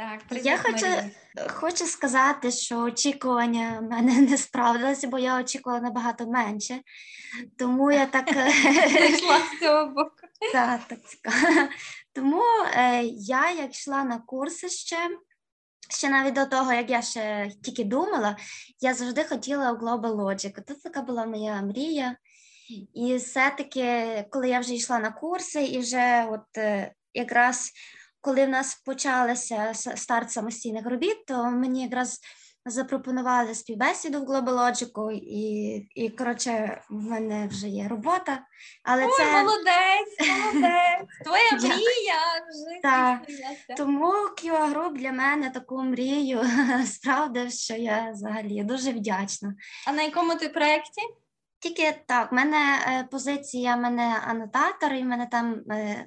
Так, 0.00 0.44
Я 0.44 0.58
хочу, 0.58 0.86
Марія. 0.86 1.10
хочу 1.48 1.86
сказати, 1.86 2.50
що 2.50 2.78
очікування 2.78 3.78
в 3.80 3.82
мене 3.82 4.20
не 4.30 4.38
справдилися, 4.38 5.08
бо 5.08 5.18
я 5.18 5.40
очікувала 5.40 5.82
набагато 5.82 6.26
менше. 6.26 6.80
Тому 7.58 7.92
я 7.92 8.06
так 8.06 8.24
Прийшла 8.94 9.38
з 9.38 9.60
цього 9.60 9.86
боку. 9.86 10.16
Так, 10.52 10.80
так 10.88 10.98
цікаво. 11.08 11.68
Тому 12.12 12.42
е, 12.74 13.02
я, 13.14 13.50
як 13.50 13.74
йшла 13.74 14.04
на 14.04 14.18
курси 14.18 14.68
ще, 14.68 14.96
ще 15.90 16.08
навіть 16.08 16.34
до 16.34 16.46
того, 16.46 16.72
як 16.72 16.90
я 16.90 17.02
ще 17.02 17.50
тільки 17.62 17.84
думала, 17.84 18.36
я 18.80 18.94
завжди 18.94 19.24
хотіла 19.24 19.72
у 19.72 19.76
Global 19.76 20.16
Logic. 20.16 20.62
Це 20.66 20.74
така 20.74 21.02
була 21.02 21.26
моя 21.26 21.62
мрія. 21.62 22.16
І 22.94 23.16
все-таки, 23.16 24.24
коли 24.30 24.48
я 24.48 24.60
вже 24.60 24.74
йшла 24.74 24.98
на 24.98 25.10
курси, 25.10 25.64
і 25.64 25.78
вже 25.78 26.26
от 26.30 26.58
е, 26.58 26.94
якраз 27.14 27.72
коли 28.20 28.46
в 28.46 28.48
нас 28.48 28.74
почалося 28.74 29.70
с- 29.74 29.96
старт 29.96 30.30
самостійних 30.30 30.86
робіт, 30.86 31.26
то 31.26 31.44
мені 31.44 31.82
якраз 31.82 32.20
запропонували 32.66 33.54
співбесіду 33.54 34.20
в 34.20 34.24
Global 34.30 34.44
Logic, 34.54 35.10
і, 35.12 35.76
і 35.94 36.10
коротше, 36.10 36.80
в 36.90 37.02
мене 37.10 37.46
вже 37.46 37.68
є 37.68 37.88
робота. 37.88 38.44
Але 38.84 39.04
Ой, 39.04 39.10
це 39.16 39.32
молодець, 39.42 40.28
молодець. 40.44 41.08
Твоя 41.24 41.52
мрія 41.52 42.20
вже 42.50 42.80
Так. 42.82 43.20
Тому 43.76 44.06
QA 44.12 44.74
Group 44.74 44.92
для 44.92 45.12
мене 45.12 45.50
таку 45.50 45.82
мрію 45.82 46.42
справдив, 46.86 47.52
що 47.52 47.74
я 47.74 48.10
взагалі 48.10 48.64
дуже 48.64 48.90
вдячна. 48.90 49.54
А 49.86 49.92
на 49.92 50.02
якому 50.02 50.34
ти 50.34 50.48
проєкті? 50.48 51.02
Тільки 51.58 51.94
так, 52.06 52.32
в 52.32 52.34
мене 52.34 52.78
е, 52.86 53.04
позиція, 53.10 53.76
в 53.76 53.80
мене 53.80 54.16
анотатор, 54.26 54.92
і 54.92 55.02
в 55.02 55.06
мене 55.06 55.26
там 55.26 55.54
е, 55.70 56.06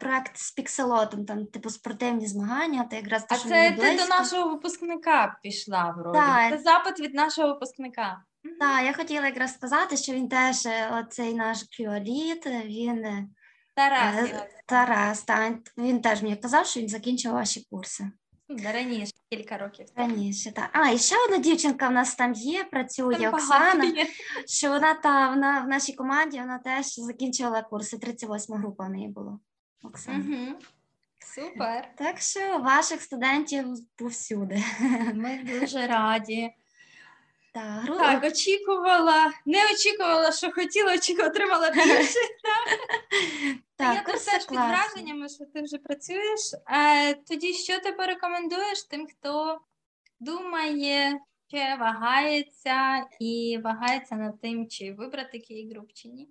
проект 0.00 0.36
з 0.36 0.52
пікселотом, 0.52 1.24
там 1.24 1.46
типу 1.46 1.70
спортивні 1.70 2.26
змагання, 2.26 2.84
то 2.90 2.96
якраз 2.96 3.24
те, 3.24 3.34
А 3.34 3.38
це 3.38 3.70
ти 3.70 3.96
до 3.96 4.06
нашого 4.06 4.50
випускника 4.50 5.38
пішла 5.42 5.94
вроді. 5.98 6.18
Так. 6.18 6.52
Це 6.52 6.58
запит 6.58 7.00
від 7.00 7.14
нашого 7.14 7.48
випускника. 7.48 8.22
Так, 8.60 8.84
я 8.84 8.92
хотіла 8.92 9.26
якраз 9.26 9.54
сказати, 9.54 9.96
що 9.96 10.12
він 10.12 10.28
теж 10.28 10.66
е, 10.66 10.90
оцей 11.00 11.34
наш 11.34 11.58
кюаліт, 11.78 12.46
він 12.46 13.04
е, 13.04 13.28
Тарас 13.74 14.30
Е, 14.30 14.48
Тарас, 14.66 15.22
та, 15.22 15.58
він 15.78 16.00
теж 16.00 16.22
мені 16.22 16.36
казав, 16.36 16.66
що 16.66 16.80
він 16.80 16.88
закінчив 16.88 17.32
ваші 17.32 17.66
курси. 17.70 18.10
Раніше, 18.58 19.12
кілька 19.30 19.58
років. 19.58 19.86
Раніше, 19.96 20.52
так. 20.52 20.70
А, 20.72 20.90
і 20.90 20.98
ще 20.98 21.16
одна 21.24 21.38
дівчинка 21.38 21.88
в 21.88 21.92
нас 21.92 22.14
там 22.14 22.32
є, 22.32 22.64
працює 22.64 23.14
Там 23.14 23.34
Оксана. 23.34 23.84
є. 23.84 24.06
Що 24.46 24.68
вона 24.68 24.94
та 24.94 25.28
вона 25.30 25.60
в 25.60 25.68
нашій 25.68 25.92
команді 25.92 26.38
вона 26.38 26.58
теж 26.58 26.86
закінчила 26.86 27.62
курси. 27.62 27.98
38 27.98 28.54
група 28.56 28.84
в 28.84 28.90
неї 28.90 29.08
було. 29.08 29.40
Оксана. 29.82 30.18
Угу. 30.18 30.58
Супер. 31.34 31.88
Так 31.96 32.20
що 32.20 32.58
ваших 32.58 33.02
студентів 33.02 33.66
повсюди. 33.96 34.64
Ми 35.14 35.44
дуже 35.44 35.86
раді. 35.86 36.50
Так, 37.52 37.82
гру... 37.82 37.98
Так, 37.98 38.24
очікувала, 38.24 39.32
не 39.46 39.64
очікувала, 39.72 40.32
що 40.32 40.52
хотіла, 40.52 40.94
очікувала, 40.94 41.30
отримала 41.30 41.70
більше. 41.74 42.18
так, 43.76 43.94
я 44.08 44.14
теж 44.14 44.46
під 44.46 44.58
враженнями, 44.58 45.28
що 45.28 45.44
ти 45.54 45.62
вже 45.62 45.78
працюєш. 45.78 46.40
Е, 46.70 47.14
тоді 47.14 47.54
що 47.54 47.80
ти 47.80 47.92
порекомендуєш 47.92 48.82
тим, 48.82 49.06
хто 49.06 49.60
думає, 50.20 51.20
ще 51.48 51.76
вагається 51.80 53.06
і 53.20 53.58
вагається 53.64 54.14
над 54.14 54.40
тим, 54.40 54.68
чи 54.68 54.92
вибрати 54.92 55.38
кій 55.38 55.70
груп, 55.72 55.92
чи 55.94 56.08
ні? 56.08 56.28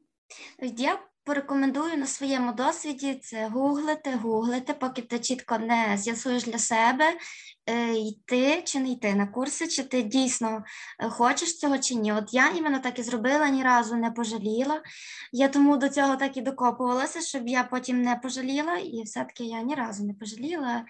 Я 0.61 0.99
порекомендую 1.29 1.97
на 1.97 2.05
своєму 2.05 2.53
досвіді 2.53 3.13
це 3.13 3.47
гуглити, 3.47 4.15
гуглити, 4.15 4.73
поки 4.73 5.01
ти 5.01 5.19
чітко 5.19 5.57
не 5.57 5.97
з'ясуєш 5.97 6.43
для 6.43 6.57
себе, 6.57 7.17
е, 7.65 7.93
йти 7.93 8.61
чи 8.65 8.79
не 8.79 8.89
йти 8.89 9.15
на 9.15 9.27
курси, 9.27 9.67
чи 9.67 9.83
ти 9.83 10.01
дійсно 10.01 10.63
е, 10.99 11.09
хочеш 11.09 11.57
цього 11.57 11.77
чи 11.77 11.95
ні. 11.95 12.13
От 12.13 12.33
я 12.33 12.49
іменно 12.49 12.79
так 12.79 12.99
і 12.99 13.03
зробила, 13.03 13.49
ні 13.49 13.63
разу 13.63 13.95
не 13.95 14.11
пожаліла. 14.11 14.81
Я 15.31 15.47
тому 15.47 15.77
до 15.77 15.89
цього 15.89 16.15
так 16.15 16.37
і 16.37 16.41
докопувалася, 16.41 17.21
щоб 17.21 17.47
я 17.47 17.63
потім 17.63 18.01
не 18.01 18.15
пожаліла, 18.15 18.77
і 18.77 19.03
все-таки 19.03 19.43
я 19.43 19.61
ні 19.61 19.75
разу 19.75 20.03
не 20.03 20.13
пожаліла. 20.13 20.85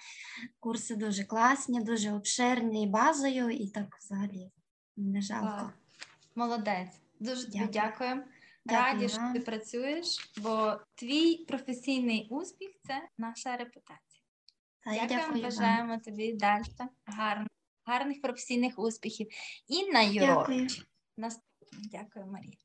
Курси 0.60 0.96
дуже 0.96 1.24
класні, 1.24 1.82
дуже 1.82 2.12
обширні 2.14 2.88
базою, 2.88 3.50
і 3.50 3.68
так 3.68 3.98
взагалі 4.00 4.52
не 4.98 5.22
жалко. 5.22 5.72
Молодець. 6.36 7.02
Дуже 7.20 7.46
тобі 7.46 7.58
Дякую. 7.58 7.72
Дякую 7.74 8.24
Раді, 8.66 9.10
що 9.10 9.32
ти 9.34 9.40
працюєш, 9.40 10.32
бо 10.38 10.80
твій 10.96 11.46
професійний 11.46 12.28
успіх 12.30 12.70
це 12.88 13.08
наша 13.18 13.58
репутація. 13.58 14.24
Дякую 14.86 15.32
вам. 15.32 15.42
бажаємо 15.42 15.98
тобі 15.98 16.34
далі 16.34 16.64
гарних, 17.06 17.48
гарних 17.86 18.22
професійних 18.22 18.80
успіхів. 18.80 19.28
Інна 19.68 20.04
Дякую. 20.04 20.30
Юрович. 20.30 20.86
Наступна. 21.18 21.80
Дякую, 21.92 22.26
Марія. 22.26 22.58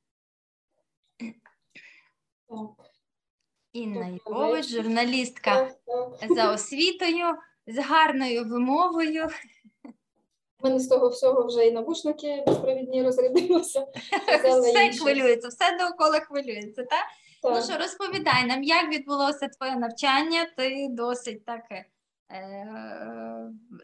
Інна 3.72 4.06
Юрович, 4.26 4.68
журналістка 4.68 5.74
за 6.28 6.52
освітою, 6.52 7.34
з 7.66 7.78
гарною 7.78 8.44
вимовою. 8.44 9.28
У 10.64 10.68
мене 10.68 10.80
з 10.80 10.88
того 10.88 11.08
всього 11.08 11.46
вже 11.46 11.66
і 11.66 11.72
навушники 11.72 12.44
безпровідні 12.46 13.02
розрядилися. 13.02 13.80
Все 14.60 14.90
хвилюється, 14.98 15.48
все 15.48 15.76
довкола 15.78 16.20
хвилюється, 16.20 16.84
так? 16.84 17.04
Ну 17.42 17.62
що, 17.62 17.78
розповідай 17.78 18.44
нам, 18.46 18.62
як 18.62 18.88
відбулося 18.92 19.48
твоє 19.48 19.76
навчання? 19.76 20.46
Ти 20.56 20.86
досить 20.90 21.44
таке 21.44 21.84
е, 22.30 22.66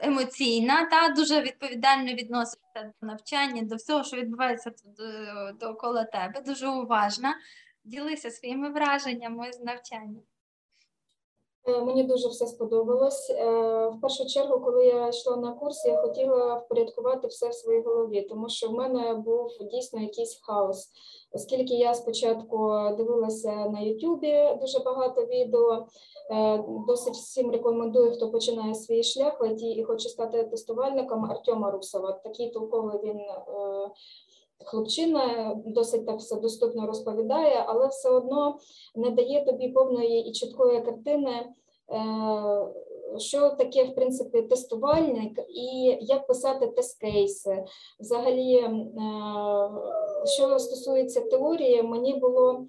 емоційна, 0.03 0.85
та 0.91 1.09
дуже 1.09 1.41
відповідально 1.43 2.13
відносишся 2.15 2.93
до 3.03 3.07
навчання, 3.07 3.63
до 3.63 3.77
всього, 3.77 4.05
що 4.05 4.17
відбувається 4.17 4.71
до- 4.99 5.53
довкола 5.67 6.05
тебе, 6.05 6.41
дуже 6.47 6.69
уважна. 6.69 7.35
Ділися 7.85 8.31
своїми 8.31 8.71
враженнями 8.71 9.53
з 9.53 9.61
навчання. 9.61 10.21
Е, 11.67 11.81
Мені 11.81 12.05
дуже 12.05 12.29
все 12.29 12.47
сподобалось. 12.47 13.31
Е, 13.31 13.45
В 13.89 14.01
першу 14.01 14.27
чергу, 14.27 14.61
коли 14.61 14.87
я 14.87 15.09
йшла 15.09 15.37
на 15.37 15.53
курс, 15.53 15.85
я 15.85 15.97
хотіла 15.97 16.55
впорядкувати 16.55 17.29
все 17.29 17.49
в 17.49 17.55
своїй 17.55 17.83
голові, 17.83 18.23
тому 18.23 18.49
що 18.49 18.69
в 18.69 18.73
мене 18.73 19.15
був 19.15 19.49
дійсно 19.61 20.01
якийсь 20.01 20.41
хаос. 20.43 20.89
Оскільки 21.33 21.75
я 21.75 21.95
спочатку 21.95 22.73
дивилася 22.97 23.53
на 23.53 23.81
Ютубі 23.81 24.57
дуже 24.61 24.79
багато 24.79 25.25
відео, 25.25 25.87
е, 26.31 26.65
досить 26.89 27.15
всім 27.15 27.51
рекомендую, 27.51 28.13
хто 28.13 28.31
починає 28.31 28.75
свій 28.75 29.03
шлях 29.03 29.41
в 29.41 29.63
і 29.63 29.85
хоче 29.85 30.09
стати 30.09 30.45
тестувальником 30.45 31.25
Артема 31.25 31.71
Русова. 31.71 32.13
Такий 32.13 32.51
толковий 32.51 33.01
він 33.05 33.21
хлопчина, 34.65 35.55
досить 35.67 36.07
так 36.07 36.19
все 36.19 36.37
доступно 36.37 36.87
розповідає, 36.87 37.65
але 37.67 37.87
все 37.87 38.11
одно 38.11 38.59
не 38.95 39.11
дає 39.11 39.45
тобі 39.45 39.69
повної 39.69 40.29
і 40.29 40.33
чіткої 40.33 40.83
картини, 40.83 41.31
е, 41.31 41.49
що 43.19 43.51
таке, 43.51 43.85
в 43.85 43.95
принципі, 43.95 44.43
тестувальник 44.43 45.39
і 45.49 45.99
як 46.01 46.27
писати 46.27 46.67
тест-кейси. 46.67 47.65
Взагалі, 48.01 48.55
е, 48.55 48.71
що 50.25 50.59
стосується 50.59 51.21
теорії, 51.21 51.83
мені 51.83 52.15
було 52.15 52.67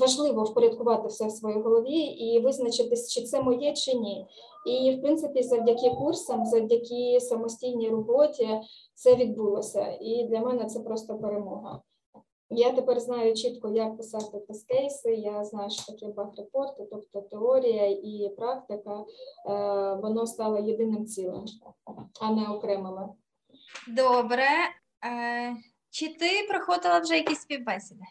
важливо 0.00 0.44
впорядкувати 0.44 1.08
все 1.08 1.26
в 1.26 1.30
своїй 1.30 1.60
голові 1.60 1.98
і 1.98 2.40
визначитись, 2.40 3.12
чи 3.12 3.22
це 3.22 3.42
моє, 3.42 3.72
чи 3.72 3.94
ні. 3.94 4.26
І, 4.66 4.96
в 4.96 5.02
принципі, 5.02 5.42
завдяки 5.42 5.90
курсам, 5.90 6.46
завдяки 6.46 7.20
самостійній 7.20 7.88
роботі 7.88 8.60
це 8.94 9.14
відбулося. 9.14 9.98
І 10.00 10.24
для 10.28 10.40
мене 10.40 10.64
це 10.64 10.80
просто 10.80 11.18
перемога. 11.18 11.82
Я 12.50 12.72
тепер 12.72 13.00
знаю 13.00 13.34
чітко, 13.34 13.68
як 13.68 13.96
писати 13.96 14.38
тест-кейси, 14.38 15.14
я 15.14 15.44
знаю, 15.44 15.70
що 15.70 15.92
таке 15.92 16.06
баг-репорти, 16.06 16.86
тобто 16.90 17.20
теорія 17.20 17.86
і 17.86 18.34
практика, 18.36 19.00
е, 19.00 19.04
воно 20.02 20.26
стало 20.26 20.58
єдиним 20.58 21.06
цілим, 21.06 21.44
а 22.20 22.32
не 22.32 22.48
окремими. 22.48 23.08
Добре. 23.88 24.48
Е, 25.04 25.56
чи 25.90 26.08
ти 26.08 26.46
проходила 26.48 26.98
вже 26.98 27.14
якісь 27.14 27.40
співбесіди? 27.40 28.04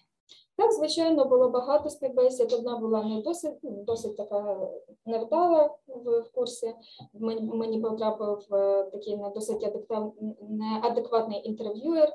Так, 0.55 0.73
звичайно, 0.73 1.25
було 1.25 1.49
багато 1.49 1.89
співбесід. 1.89 2.53
Одна 2.53 2.77
була 2.77 3.03
не 3.03 3.21
досить, 3.21 3.57
ну, 3.63 3.83
досить 3.83 4.17
така 4.17 4.69
невдала 5.05 5.75
в, 5.87 6.23
курсі. 6.33 6.73
Мені, 7.13 7.41
мені 7.41 7.81
потрапив 7.81 8.47
е, 8.51 8.83
такий 8.83 9.17
не 9.17 9.29
досить 9.29 9.63
адекват, 9.63 10.13
неадекватний 10.49 11.47
інтерв'юер. 11.47 12.09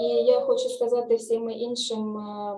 І 0.00 0.04
я 0.04 0.40
хочу 0.40 0.68
сказати 0.68 1.14
всім 1.14 1.50
іншим 1.50 2.18
е, 2.18 2.56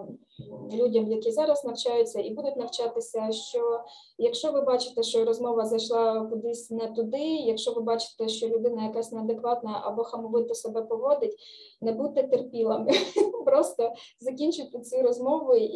людям, 0.73 1.13
які 1.13 1.31
зараз 1.31 1.65
навчаються 1.65 2.21
і 2.21 2.31
будуть 2.31 2.57
навчатися, 2.57 3.33
що 3.33 3.81
якщо 4.19 4.53
ви 4.53 4.61
бачите, 4.61 5.03
що 5.03 5.25
розмова 5.25 5.65
зайшла 5.65 6.27
кудись 6.27 6.71
не 6.71 6.87
туди, 6.87 7.23
якщо 7.25 7.73
ви 7.73 7.83
бачите, 7.83 8.29
що 8.29 8.49
людина 8.49 8.85
якась 8.85 9.13
неадекватна 9.13 9.83
або 9.85 10.03
хамовито 10.03 10.55
себе 10.55 10.83
поводить, 10.83 11.37
не 11.81 11.93
будьте 11.93 12.23
терпілими, 12.23 12.91
просто 13.45 13.93
закінчуйте 14.21 14.81
цю 14.81 15.03
розмову 15.03 15.57
і 15.57 15.69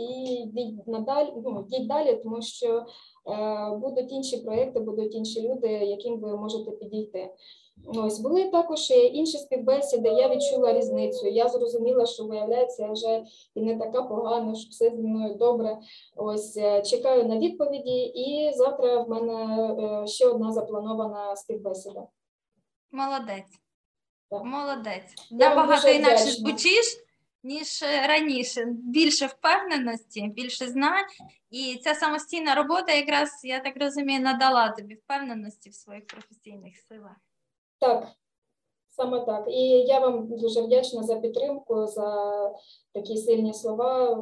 йдіть 0.43 0.87
надалі, 0.87 1.33
ну, 1.45 1.67
йдіть 1.69 1.89
далі, 1.89 2.21
тому 2.23 2.43
що 2.43 2.87
будуть 3.81 4.13
інші 4.13 4.37
проекти, 4.37 4.81
будуть 4.81 5.15
інші 5.15 5.49
люди, 5.49 5.69
яким 5.69 6.21
ви 6.21 6.37
можете 6.37 6.71
підійти. 6.71 7.31
Ось 7.87 8.21
були 8.21 8.49
також 8.49 8.91
інші 8.91 9.39
співбесіди. 9.39 10.09
Я 10.09 10.29
відчула 10.29 10.73
різницю. 10.73 11.27
Я 11.27 11.49
зрозуміла, 11.49 12.07
що 12.07 12.25
виявляється, 12.25 12.83
я 12.83 12.93
вже 12.93 13.25
і 13.55 13.63
не 13.63 13.79
така 13.79 14.03
погана, 14.03 14.55
що 14.55 14.71
все 14.71 14.91
зі 14.91 15.03
мною 15.03 15.35
добре. 15.35 15.79
Ось 16.17 16.57
е, 16.57 16.83
чекаю 16.83 17.25
на 17.25 17.39
відповіді, 17.39 18.01
і 18.01 18.53
завтра 18.55 19.03
в 19.03 19.11
мене 19.11 19.69
е, 20.03 20.07
ще 20.07 20.29
одна 20.29 20.53
запланована 20.53 21.37
співбесіда. 21.37 22.07
Молодець. 22.93 23.61
Так. 24.31 24.45
Молодець. 24.45 25.15
Набагато 25.31 25.89
інакше 25.89 26.25
звучиш, 26.25 27.05
ніж 27.43 27.83
е, 27.83 28.07
раніше. 28.07 28.65
Більше 28.69 29.27
впевненості, 29.27 30.29
більше 30.29 30.69
знань. 30.69 31.07
І 31.51 31.81
ця 31.85 31.95
самостійна 31.95 32.55
робота, 32.55 32.93
якраз, 32.93 33.41
я 33.45 33.61
так 33.61 33.75
розумію, 33.81 34.21
надала 34.21 34.69
тобі 34.69 34.95
впевненості 34.95 35.71
в 35.71 35.75
своїх 35.75 36.07
професійних 36.07 36.77
силах. 36.89 37.17
Так, 37.79 38.09
саме 38.89 39.21
так. 39.21 39.45
І 39.49 39.63
я 39.69 39.99
вам 39.99 40.37
дуже 40.37 40.63
вдячна 40.63 41.03
за 41.03 41.17
підтримку, 41.17 41.87
за 41.87 42.31
такі 42.93 43.17
сильні 43.17 43.55
слова. 43.55 44.15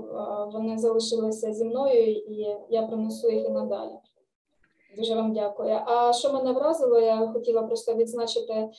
Вони 0.53 0.79
залишилися 0.79 1.53
зі 1.53 1.65
мною, 1.65 2.13
і 2.13 2.57
я 2.71 2.87
принесу 2.87 3.31
їх 3.31 3.47
і 3.47 3.51
надалі. 3.51 3.93
Дуже 4.99 5.15
вам 5.15 5.33
дякую. 5.33 5.81
А 5.87 6.13
що 6.13 6.33
мене 6.33 6.53
вразило, 6.53 6.99
я 7.01 7.31
хотіла 7.33 7.63
просто 7.63 7.95
відзначити 7.95 8.53
е, 8.53 8.71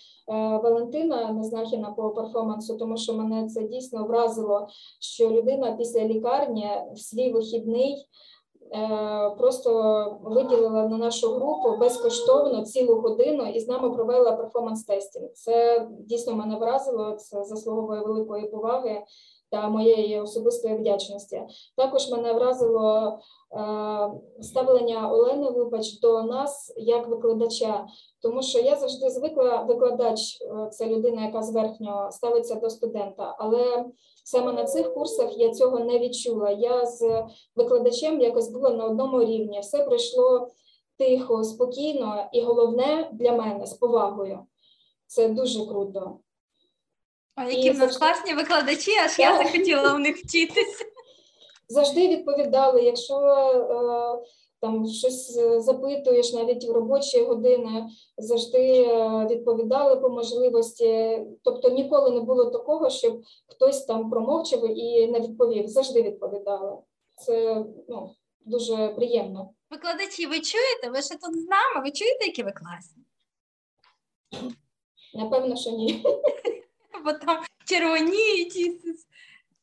Валентина 0.64 1.32
Незнахіна 1.32 1.92
по 1.92 2.10
перформансу, 2.10 2.78
тому 2.78 2.98
що 2.98 3.14
мене 3.14 3.48
це 3.48 3.64
дійсно 3.64 4.06
вразило, 4.06 4.68
що 5.00 5.30
людина 5.30 5.72
після 5.72 6.06
лікарні 6.06 6.70
в 6.94 7.00
свій 7.00 7.32
вихідний 7.32 8.08
е, 8.76 9.36
просто 9.38 10.20
виділила 10.24 10.88
на 10.88 10.98
нашу 10.98 11.34
групу 11.34 11.78
безкоштовно 11.78 12.66
цілу 12.66 12.96
годину 12.96 13.46
і 13.46 13.60
з 13.60 13.68
нами 13.68 13.90
провела 13.90 14.32
перформанс-тестінг. 14.32 15.30
Це 15.34 15.88
дійсно 16.00 16.36
мене 16.36 16.58
вразило, 16.58 17.12
це 17.12 17.44
заслуговує 17.44 18.02
великої 18.02 18.48
поваги 18.48 19.04
та 19.52 19.70
моєї 19.70 20.20
особистої 20.20 20.76
вдячності. 20.76 21.42
Також 21.78 22.12
мене 22.12 22.34
вразило 22.34 23.20
е, 23.54 24.42
ставлення 24.42 25.12
Олени 25.12 25.50
Вибач 25.50 26.00
до 26.00 26.24
нас 26.24 26.74
як 26.78 27.08
викладача, 27.08 27.88
тому 28.22 28.42
що 28.42 28.60
я 28.60 28.76
завжди 28.76 29.10
звикла 29.10 29.62
викладач, 29.62 30.42
е, 30.42 30.70
це 30.72 30.86
людина, 30.86 31.26
яка 31.26 31.42
зверхньо 31.42 32.10
ставиться 32.12 32.56
до 32.56 32.70
студента, 32.70 33.36
але 33.40 33.86
саме 34.24 34.54
на 34.54 34.64
цих 34.64 34.94
курсах 34.94 35.38
я 35.38 35.54
цього 35.54 35.80
не 35.80 36.00
відчула. 36.00 36.50
Я 36.50 36.86
з 36.86 37.24
викладачем 37.56 38.22
якось 38.22 38.50
була 38.52 38.70
на 38.70 38.86
одному 38.86 39.24
рівні. 39.24 39.60
Все 39.60 39.84
пройшло 39.84 40.48
тихо, 40.98 41.44
спокійно, 41.44 42.30
і 42.34 42.42
головне 42.42 43.10
для 43.14 43.32
мене 43.32 43.66
з 43.66 43.74
повагою. 43.74 44.40
Це 45.08 45.30
дуже 45.30 45.66
круто. 45.66 46.20
І 47.48 47.56
які 47.56 47.70
в 47.70 47.74
нас 47.74 47.80
завжди- 47.80 48.00
класні 48.00 48.34
викладачі, 48.34 48.92
аж 49.06 49.20
я 49.20 49.38
захотіла 49.38 49.94
у 49.96 50.00
них 50.00 50.18
вчитися. 50.18 50.86
завжди 51.70 52.08
відповідали, 52.08 52.82
якщо 52.82 53.16
е, 53.16 54.30
там 54.62 54.88
щось 54.88 55.38
е, 55.38 55.62
запитуєш 55.62 56.34
навіть 56.34 56.66
в 56.66 56.72
робочі 56.72 57.24
години, 57.24 57.90
завжди 58.18 58.82
е, 58.82 59.28
відповідали 59.32 59.96
по 59.96 60.10
можливості. 60.10 61.20
Тобто 61.44 61.70
ніколи 61.70 62.12
не 62.12 62.20
було 62.20 62.46
такого, 62.46 62.90
щоб 62.90 63.22
хтось 63.48 63.86
там 63.86 64.10
промовчав 64.10 64.78
і 64.78 65.08
не 65.08 65.20
відповів. 65.20 65.68
Завжди 65.68 66.02
відповідали. 66.02 66.78
Це 67.18 67.66
ну, 67.90 68.16
дуже 68.46 68.88
приємно. 68.88 69.50
Викладачі, 69.70 70.26
ви 70.26 70.40
чуєте? 70.40 70.90
Ви 70.90 71.02
ще 71.02 71.16
тут 71.16 71.42
з 71.42 71.48
нами? 71.48 71.86
Ви 71.86 71.92
чуєте, 71.92 72.26
які 72.26 72.44
ви 72.44 72.52
класні? 72.52 73.04
Напевно, 75.14 75.56
що 75.56 75.70
ні. 75.72 76.06
Бо 77.06 77.14
там 77.14 77.44
червоніють 77.66 78.56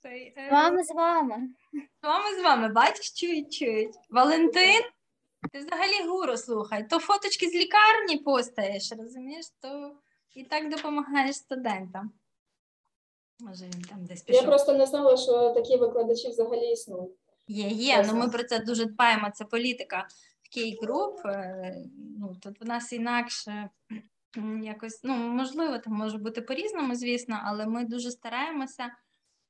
е, 0.04 0.32
З 0.48 0.52
вами, 0.52 0.84
з 0.84 0.90
вами. 0.94 1.48
з 2.02 2.06
вами 2.06 2.38
з 2.40 2.42
вами, 2.42 2.68
бачиш, 2.68 3.12
чують, 3.12 3.52
чують. 3.52 3.94
Валентин, 4.10 4.82
ти 5.52 5.58
взагалі 5.58 6.08
гуру 6.08 6.36
слухай, 6.36 6.88
то 6.88 6.98
фоточки 6.98 7.48
з 7.48 7.54
лікарні 7.54 8.16
постаєш, 8.16 8.92
розумієш, 8.98 9.46
то 9.60 9.96
і 10.34 10.44
так 10.44 10.70
допомагаєш 10.70 11.36
студентам. 11.36 12.10
Може, 13.40 13.64
він 13.64 13.82
там 13.82 14.04
десь 14.04 14.24
Я 14.28 14.42
просто 14.42 14.72
не 14.72 14.86
знала, 14.86 15.16
що 15.16 15.50
такі 15.50 15.76
викладачі 15.76 16.28
взагалі 16.28 16.72
існують. 16.72 17.12
Є, 17.48 17.68
є. 17.68 18.04
Ну 18.08 18.14
ми 18.14 18.28
про 18.28 18.44
це 18.44 18.58
дуже 18.58 18.84
дбаємо. 18.84 19.30
Це 19.34 19.44
політика 19.44 20.08
в 20.42 20.56
Кей-груп. 20.58 21.26
е, 21.28 21.76
Ну 22.18 22.36
тут 22.42 22.60
в 22.60 22.64
нас 22.64 22.92
інакше 22.92 23.70
якось, 24.62 25.04
ну 25.04 25.14
можливо, 25.14 25.78
там 25.78 25.92
може 25.92 26.18
бути 26.18 26.42
по-різному, 26.42 26.94
звісно, 26.94 27.40
але 27.44 27.66
ми 27.66 27.84
дуже 27.84 28.10
стараємося, 28.10 28.90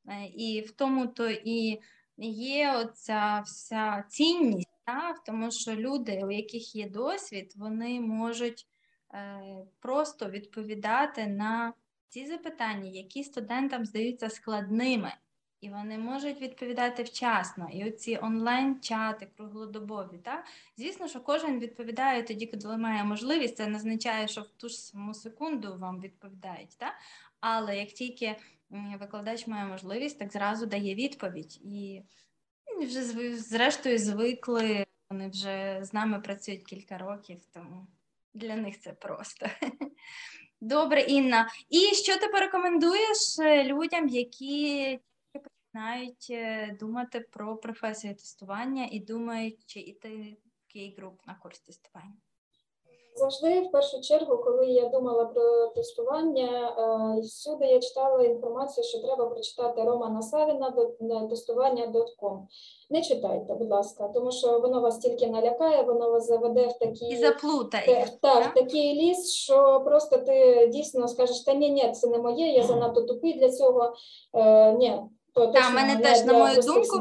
е, 0.08 0.26
і 0.26 0.60
в 0.60 0.70
тому 0.70 1.06
то 1.06 1.30
і 1.30 1.80
є 2.18 2.72
оця 2.72 3.42
вся 3.46 4.04
цінність, 4.08 4.68
та, 4.84 5.14
тому, 5.26 5.50
що 5.50 5.76
люди, 5.76 6.22
у 6.24 6.30
яких 6.30 6.74
є 6.74 6.90
досвід, 6.90 7.52
вони 7.56 8.00
можуть 8.00 8.66
е, 9.14 9.40
просто 9.80 10.30
відповідати 10.30 11.26
на 11.26 11.72
ці 12.08 12.26
запитання, 12.26 12.90
які 12.90 13.24
студентам 13.24 13.84
здаються 13.84 14.30
складними. 14.30 15.12
І 15.60 15.68
вони 15.68 15.98
можуть 15.98 16.40
відповідати 16.40 17.02
вчасно. 17.02 17.68
І 17.72 17.88
оці 17.88 18.18
онлайн-чати 18.22 19.28
круглодобові. 19.36 20.18
Так? 20.18 20.44
Звісно, 20.76 21.08
що 21.08 21.20
кожен 21.20 21.58
відповідає 21.58 22.22
тоді, 22.22 22.46
коли 22.46 22.76
має 22.76 23.04
можливість. 23.04 23.56
Це 23.56 23.66
не 23.66 23.76
означає, 23.76 24.28
що 24.28 24.40
в 24.40 24.48
ту 24.48 24.68
ж 24.68 24.80
саму 24.80 25.14
секунду 25.14 25.76
вам 25.78 26.00
відповідають. 26.00 26.78
Так? 26.78 26.92
Але 27.40 27.78
як 27.78 27.88
тільки 27.88 28.36
викладач 28.70 29.46
має 29.46 29.66
можливість, 29.66 30.18
так 30.18 30.32
зразу 30.32 30.66
дає 30.66 30.94
відповідь. 30.94 31.60
І 31.64 32.02
вже 32.80 33.02
зрештою 33.36 33.98
звикли, 33.98 34.86
вони 35.10 35.28
вже 35.28 35.78
з 35.82 35.92
нами 35.92 36.20
працюють 36.20 36.64
кілька 36.64 36.98
років, 36.98 37.40
тому 37.52 37.86
для 38.34 38.56
них 38.56 38.80
це 38.80 38.92
просто. 38.92 39.46
Добре, 40.60 41.00
Інна. 41.00 41.48
І 41.70 41.78
що 41.78 42.18
ти 42.18 42.28
порекомендуєш 42.28 43.38
е, 43.38 43.64
людям, 43.64 44.08
які 44.08 44.98
починають 45.76 46.26
е, 46.30 46.76
думати 46.80 47.24
про 47.32 47.56
професію 47.56 48.14
тестування 48.14 48.88
і 48.92 49.00
думають, 49.00 49.58
чи 49.66 49.80
йти 49.80 50.08
в 50.08 50.76
Кей-груп 50.76 51.14
на 51.26 51.38
курс 51.42 51.60
тестування? 51.60 52.12
Завжди, 53.16 53.60
в 53.60 53.70
першу 53.70 54.00
чергу, 54.00 54.36
коли 54.36 54.66
я 54.66 54.88
думала 54.88 55.24
про 55.24 55.66
тестування, 55.66 56.76
е, 57.16 57.20
всюди 57.20 57.64
я 57.66 57.80
читала 57.80 58.24
інформацію, 58.24 58.84
що 58.84 58.98
треба 58.98 59.26
прочитати 59.26 59.82
Романа 59.84 60.22
Савіна 60.22 60.70
до- 60.70 61.26
тестування.com. 61.28 62.46
Не 62.90 63.02
читайте, 63.02 63.54
будь 63.54 63.70
ласка, 63.70 64.08
тому 64.08 64.30
що 64.32 64.60
воно 64.60 64.80
вас 64.80 64.98
тільки 64.98 65.26
налякає, 65.26 65.82
воно 65.82 66.10
вас 66.10 66.26
заведе 66.26 66.66
в 66.66 66.78
такі 66.78 67.04
І 67.06 67.16
заплутає. 67.16 67.86
Те- 67.86 68.18
Так, 68.22 68.54
такий 68.54 68.94
ліс, 68.94 69.30
що 69.30 69.82
просто 69.84 70.18
ти 70.18 70.66
дійсно 70.72 71.08
скажеш, 71.08 71.40
та 71.40 71.54
ні, 71.54 71.70
ні, 71.70 71.92
це 71.92 72.08
не 72.08 72.18
моє, 72.18 72.52
я 72.52 72.62
занадто 72.62 73.02
тупий 73.02 73.38
для 73.38 73.50
цього. 73.50 73.94
Е, 74.34 74.72
ні, 74.72 75.00
то 75.36 75.46
точно 75.46 75.70
мене 75.70 75.96
теж, 75.96 76.24
на 76.24 76.32
мою 76.32 76.62
думку. 76.62 76.96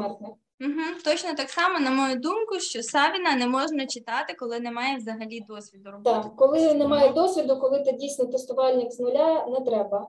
Угу, 0.60 0.82
точно 1.04 1.34
так 1.34 1.50
само, 1.50 1.80
на 1.80 1.90
мою 1.90 2.16
думку, 2.16 2.60
що 2.60 2.82
Савіна 2.82 3.36
не 3.36 3.46
можна 3.46 3.86
читати, 3.86 4.34
коли 4.38 4.60
немає 4.60 4.96
взагалі 4.96 5.40
досвіду 5.48 5.90
роботи. 5.90 6.20
Так, 6.22 6.36
коли 6.36 6.74
немає 6.74 7.12
досвіду, 7.12 7.56
коли 7.60 7.80
ти 7.80 7.92
дійсно 7.92 8.26
тестувальник 8.26 8.92
з 8.92 9.00
нуля, 9.00 9.46
не 9.46 9.60
треба. 9.60 10.08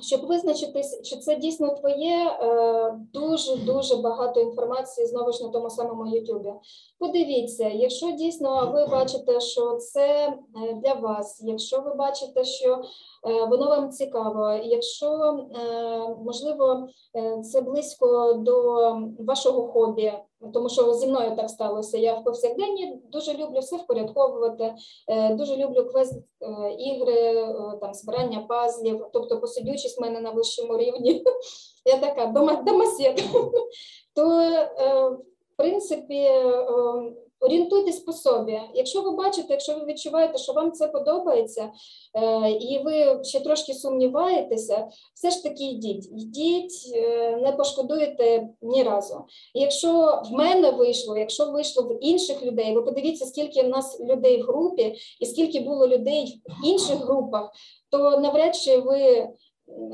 Щоб 0.00 0.26
визначитись, 0.26 1.02
чи 1.02 1.16
це 1.16 1.36
дійсно 1.36 1.74
твоє, 1.74 2.38
дуже 3.12 3.56
дуже 3.56 3.96
багато 3.96 4.40
інформації 4.40 5.06
знову 5.06 5.32
ж 5.32 5.44
на 5.44 5.48
тому 5.48 5.70
самому 5.70 6.06
Ютубі. 6.06 6.52
Подивіться, 6.98 7.68
якщо 7.68 8.10
дійсно 8.10 8.72
ви 8.74 8.86
бачите, 8.86 9.40
що 9.40 9.76
це 9.76 10.06
е, 10.06 10.74
для 10.74 10.94
вас, 10.94 11.42
якщо 11.44 11.80
ви 11.80 11.94
бачите, 11.94 12.44
що 12.44 12.82
е, 13.26 13.46
воно 13.46 13.68
вам 13.68 13.90
цікаво, 13.90 14.50
якщо 14.64 15.08
е, 15.08 16.16
можливо 16.24 16.88
е, 17.16 17.42
це 17.42 17.60
близько 17.60 18.32
до 18.32 18.76
вашого 19.18 19.68
хобі, 19.68 20.12
тому 20.54 20.68
що 20.68 20.94
зі 20.94 21.06
мною 21.06 21.36
так 21.36 21.50
сталося. 21.50 21.98
Я 21.98 22.14
в 22.14 22.24
повсякденні 22.24 23.00
дуже 23.12 23.32
люблю 23.32 23.58
все 23.58 23.76
впорядковувати, 23.76 24.74
е, 25.08 25.34
дуже 25.34 25.56
люблю 25.56 25.84
квест 25.84 26.14
е, 26.40 26.72
ігри, 26.78 27.14
е, 27.14 27.54
там 27.80 27.94
збирання 27.94 28.40
пазлів, 28.48 29.06
тобто 29.12 29.40
посидючість 29.40 29.98
в 29.98 30.02
мене 30.02 30.20
на 30.20 30.30
вищому 30.30 30.78
рівні. 30.78 31.24
Я 31.84 31.98
така 31.98 32.26
дома, 32.26 32.62
домосед. 32.62 33.22
то 34.14 34.22
в 35.52 35.56
принципі 35.56 36.30
Орієнтуйтесь 37.42 38.00
по 38.00 38.12
собі. 38.12 38.60
Якщо 38.74 39.02
ви 39.02 39.10
бачите, 39.10 39.46
якщо 39.50 39.74
ви 39.74 39.84
відчуваєте, 39.84 40.38
що 40.38 40.52
вам 40.52 40.72
це 40.72 40.88
подобається, 40.88 41.72
е, 42.14 42.50
і 42.50 42.82
ви 42.84 43.24
ще 43.24 43.40
трошки 43.40 43.74
сумніваєтеся, 43.74 44.88
все 45.14 45.30
ж 45.30 45.42
таки 45.42 45.64
йдіть, 45.64 46.12
йдіть, 46.12 46.92
е, 46.94 47.36
не 47.36 47.52
пошкодуєте 47.52 48.48
ні 48.62 48.82
разу. 48.82 49.24
Якщо 49.54 50.22
в 50.30 50.32
мене 50.32 50.70
вийшло, 50.70 51.16
якщо 51.16 51.50
вийшло 51.50 51.82
в 51.82 52.04
інших 52.04 52.42
людей, 52.42 52.74
ви 52.74 52.82
подивіться, 52.82 53.26
скільки 53.26 53.62
в 53.62 53.68
нас 53.68 54.00
людей 54.00 54.42
в 54.42 54.46
групі 54.46 54.96
і 55.20 55.26
скільки 55.26 55.60
було 55.60 55.88
людей 55.88 56.42
в 56.46 56.66
інших 56.66 56.96
групах, 56.96 57.50
то 57.90 57.98
навряд 58.18 58.56
чи 58.56 58.78
ви 58.78 59.28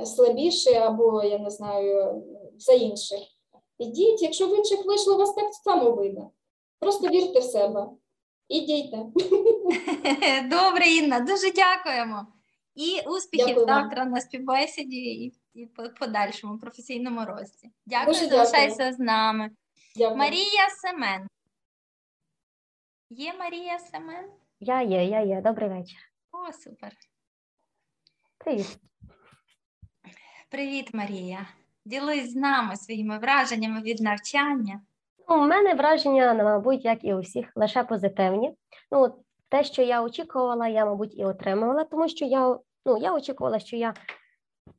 слабіші 0.04 0.74
або 0.74 1.22
я 1.22 1.38
не 1.38 1.50
знаю 1.50 2.22
за 2.58 2.72
інших. 2.72 3.18
Ідіть, 3.78 4.22
якщо 4.22 4.46
в 4.46 4.58
інших 4.58 4.86
вийшло, 4.86 5.14
у 5.14 5.18
вас 5.18 5.34
так 5.34 5.54
само 5.54 5.90
вийде. 5.90 6.22
Просто 6.80 7.08
вірте 7.08 7.38
в 7.40 7.42
себе 7.42 7.86
і 8.48 8.60
дійте. 8.60 8.96
Добре, 10.48 10.86
Інна, 10.86 11.20
дуже 11.20 11.52
дякуємо. 11.52 12.26
І 12.74 13.00
успіхів 13.08 13.46
Дякую 13.48 13.66
вам. 13.66 13.82
завтра 13.82 14.04
на 14.04 14.20
співбесіді 14.20 14.96
і, 14.96 15.34
і 15.54 15.66
по 15.66 15.88
подальшому 15.88 16.58
професійному 16.58 17.24
рості. 17.24 17.70
Дякую, 17.86 18.06
Дуже 18.14 18.26
дякую. 18.26 18.46
залишайся 18.46 18.92
з 18.92 18.98
нами. 18.98 19.50
Дякую. 19.96 20.16
Марія 20.18 20.68
Семен. 20.82 21.26
Є 23.10 23.34
Марія 23.34 23.78
Семен? 23.78 24.30
Я 24.60 24.82
є, 24.82 25.04
я 25.04 25.20
є. 25.20 25.40
Добрий 25.40 25.68
вечір. 25.68 25.98
О, 26.32 26.52
супер. 26.52 26.92
Привіт. 28.38 28.78
Привіт, 30.48 30.94
Марія. 30.94 31.48
Ділись 31.84 32.32
з 32.32 32.36
нами 32.36 32.76
своїми 32.76 33.18
враженнями 33.18 33.80
від 33.82 34.00
навчання. 34.00 34.80
Ну, 35.28 35.42
у 35.42 35.46
мене 35.46 35.74
враження, 35.74 36.34
ну, 36.34 36.44
мабуть, 36.44 36.84
як 36.84 37.04
і 37.04 37.14
у 37.14 37.20
всіх, 37.20 37.52
лише 37.54 37.84
позитивні. 37.84 38.54
Ну, 38.90 39.14
те, 39.48 39.64
що 39.64 39.82
я 39.82 40.02
очікувала, 40.02 40.68
я, 40.68 40.86
мабуть, 40.86 41.18
і 41.18 41.24
отримувала, 41.24 41.84
тому 41.84 42.08
що 42.08 42.24
я, 42.24 42.58
ну, 42.86 42.98
я 42.98 43.14
очікувала, 43.14 43.58
що 43.58 43.76
я 43.76 43.94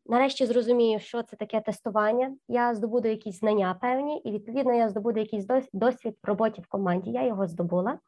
нарешті 0.06 0.46
зрозумію, 0.46 1.00
що 1.00 1.24
це 1.24 1.36
таке 1.36 1.62
тестування. 1.62 2.36
Я 2.48 2.76
здобуду 2.76 3.08
якісь 3.08 3.40
знання 3.40 3.78
певні, 3.82 4.18
і 4.20 4.32
відповідно 4.32 4.74
я 4.74 4.90
здобуду 4.90 5.20
якийсь 5.20 5.48
досвід 5.74 6.18
в 6.24 6.28
роботі 6.28 6.62
в 6.62 6.68
команді. 6.68 7.12
Я 7.12 7.26
його 7.26 7.48
здобула. 7.48 8.00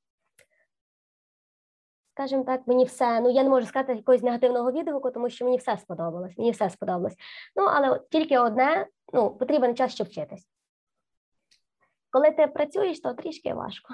Скажімо 2.14 2.44
так, 2.44 2.68
мені 2.68 2.86
все, 2.86 3.22
ну 3.22 3.30
я 3.32 3.44
не 3.44 3.50
можу 3.50 3.68
сказати 3.68 3.94
якогось 3.94 4.22
негативного 4.22 4.72
відгуку, 4.72 5.12
тому 5.12 5.30
що 5.30 5.46
мені 5.46 5.58
все 5.58 5.78
сподобалось. 5.78 6.38
Мені 6.38 6.52
все 6.52 6.70
сподобалось. 6.70 7.16
Ну, 7.56 7.64
але 7.64 8.02
тільки 8.12 8.40
одне: 8.40 8.88
ну, 9.14 9.30
потрібен 9.30 9.76
час, 9.76 9.94
щоб 9.96 10.08
вчитись. 10.08 10.48
Коли 12.12 12.32
ти 12.32 12.48
працюєш, 12.48 13.00
то 13.00 13.14
трішки 13.14 13.54
важко. 13.54 13.94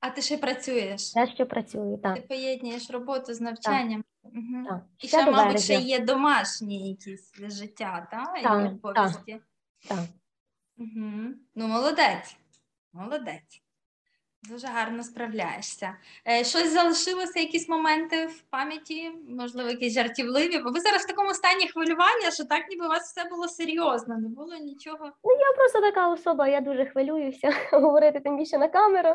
А 0.00 0.10
ти 0.10 0.22
ще 0.22 0.38
працюєш? 0.38 1.16
Я 1.16 1.26
ще 1.26 1.44
працюю, 1.44 1.98
так. 1.98 2.14
Ти 2.14 2.20
поєднуєш 2.20 2.90
роботу 2.90 3.34
з 3.34 3.40
навчанням. 3.40 4.04
Угу. 4.22 4.66
так. 4.68 4.82
І 4.98 5.08
Ще 5.08 5.22
ще, 5.22 5.30
мабуть, 5.30 5.60
ще 5.60 5.74
є 5.74 5.98
домашні 5.98 6.90
якісь 6.90 7.32
життя, 7.36 8.08
та? 8.10 8.38
і 8.38 8.42
Так. 8.42 9.12
Так. 9.88 9.98
Угу. 10.76 11.34
Ну, 11.54 11.68
молодець. 11.68 12.36
Молодець. 12.92 13.62
Дуже 14.48 14.66
гарно 14.66 15.02
справляєшся. 15.04 15.96
Е, 16.28 16.44
щось 16.44 16.72
залишилося, 16.72 17.40
якісь 17.40 17.68
моменти 17.68 18.26
в 18.26 18.42
пам'яті, 18.42 19.10
можливо, 19.28 19.70
якісь 19.70 19.94
жартівливі, 19.94 20.58
бо 20.58 20.70
ви 20.70 20.80
зараз 20.80 21.02
в 21.02 21.06
такому 21.06 21.34
стані 21.34 21.68
хвилювання, 21.68 22.30
що 22.30 22.44
так 22.44 22.68
ніби 22.68 22.86
у 22.86 22.88
вас 22.88 23.02
все 23.02 23.28
було 23.28 23.48
серйозно, 23.48 24.18
не 24.18 24.28
було 24.28 24.56
нічого. 24.56 25.12
Ну 25.24 25.30
Я 25.32 25.52
просто 25.56 25.80
така 25.80 26.08
особа, 26.08 26.48
я 26.48 26.60
дуже 26.60 26.86
хвилююся 26.86 27.52
говорити 27.72 28.20
тим 28.20 28.36
більше 28.36 28.58
на 28.58 28.68
камеру. 28.68 29.14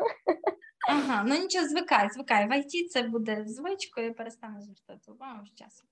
Ага, 0.88 1.24
ну 1.26 1.34
нічого, 1.34 1.68
звикай, 1.68 2.08
звикай. 2.10 2.48
В 2.48 2.52
IT 2.52 2.88
це 2.90 3.02
буде 3.02 3.44
звичкою, 3.46 4.14
перестане 4.14 4.62
звертати 4.62 5.12
увагу 5.12 5.46
з 5.46 5.54
часом. 5.58 5.86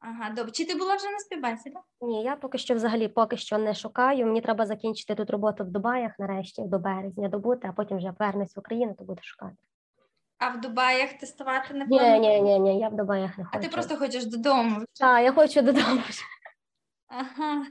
Ага, 0.00 0.30
добре. 0.30 0.52
Чи 0.52 0.64
ти 0.64 0.74
була 0.74 0.94
вже 0.96 1.10
на 1.10 1.18
співбесідах? 1.18 1.82
Ні, 2.00 2.22
я 2.24 2.36
поки 2.36 2.58
що 2.58 2.74
взагалі 2.74 3.08
поки 3.08 3.36
що 3.36 3.58
не 3.58 3.74
шукаю. 3.74 4.26
Мені 4.26 4.40
треба 4.40 4.66
закінчити 4.66 5.14
тут 5.14 5.30
роботу 5.30 5.64
в 5.64 5.70
Дубаях 5.70 6.12
нарешті, 6.18 6.62
до 6.62 6.78
березня 6.78 7.28
добути, 7.28 7.68
а 7.68 7.72
потім 7.72 7.96
вже 7.96 8.12
повернусь 8.12 8.56
в 8.56 8.58
Україну, 8.58 8.94
то 8.98 9.04
буду 9.04 9.20
шукати. 9.22 9.56
А 10.38 10.48
в 10.48 10.60
Дубаях 10.60 11.12
тестувати 11.12 11.74
не 11.74 11.86
Ні, 11.86 11.98
плануєш? 11.98 12.20
ні, 12.20 12.40
ні, 12.42 12.58
ні, 12.60 12.78
я 12.80 12.88
в 12.88 12.96
Дубаях 12.96 13.38
не 13.38 13.44
хочу. 13.44 13.58
А 13.58 13.62
ти 13.62 13.68
просто 13.68 13.96
хочеш 13.96 14.26
додому. 14.26 14.84
Так, 15.00 15.24
я 15.24 15.32
хочу 15.32 15.62
додому. 15.62 16.00
вже. 16.08 16.22
Ага. 17.08 17.66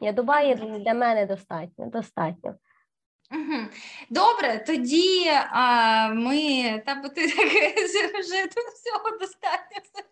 Ні, 0.00 0.12
Дубаї 0.12 0.54
для 0.54 0.94
мене 0.94 1.26
достатньо, 1.26 1.86
достатньо. 1.86 2.54
Угу. 3.32 3.68
Добре, 4.10 4.64
тоді 4.66 5.28
а, 5.50 6.08
ми 6.08 6.82
та 6.86 6.94
бо 6.94 7.08
ти 7.08 7.28
так 7.36 7.46
вже 8.20 8.42
тут 8.46 8.64
всього 8.74 9.18
достатньо 9.20 9.78
все? 9.82 10.04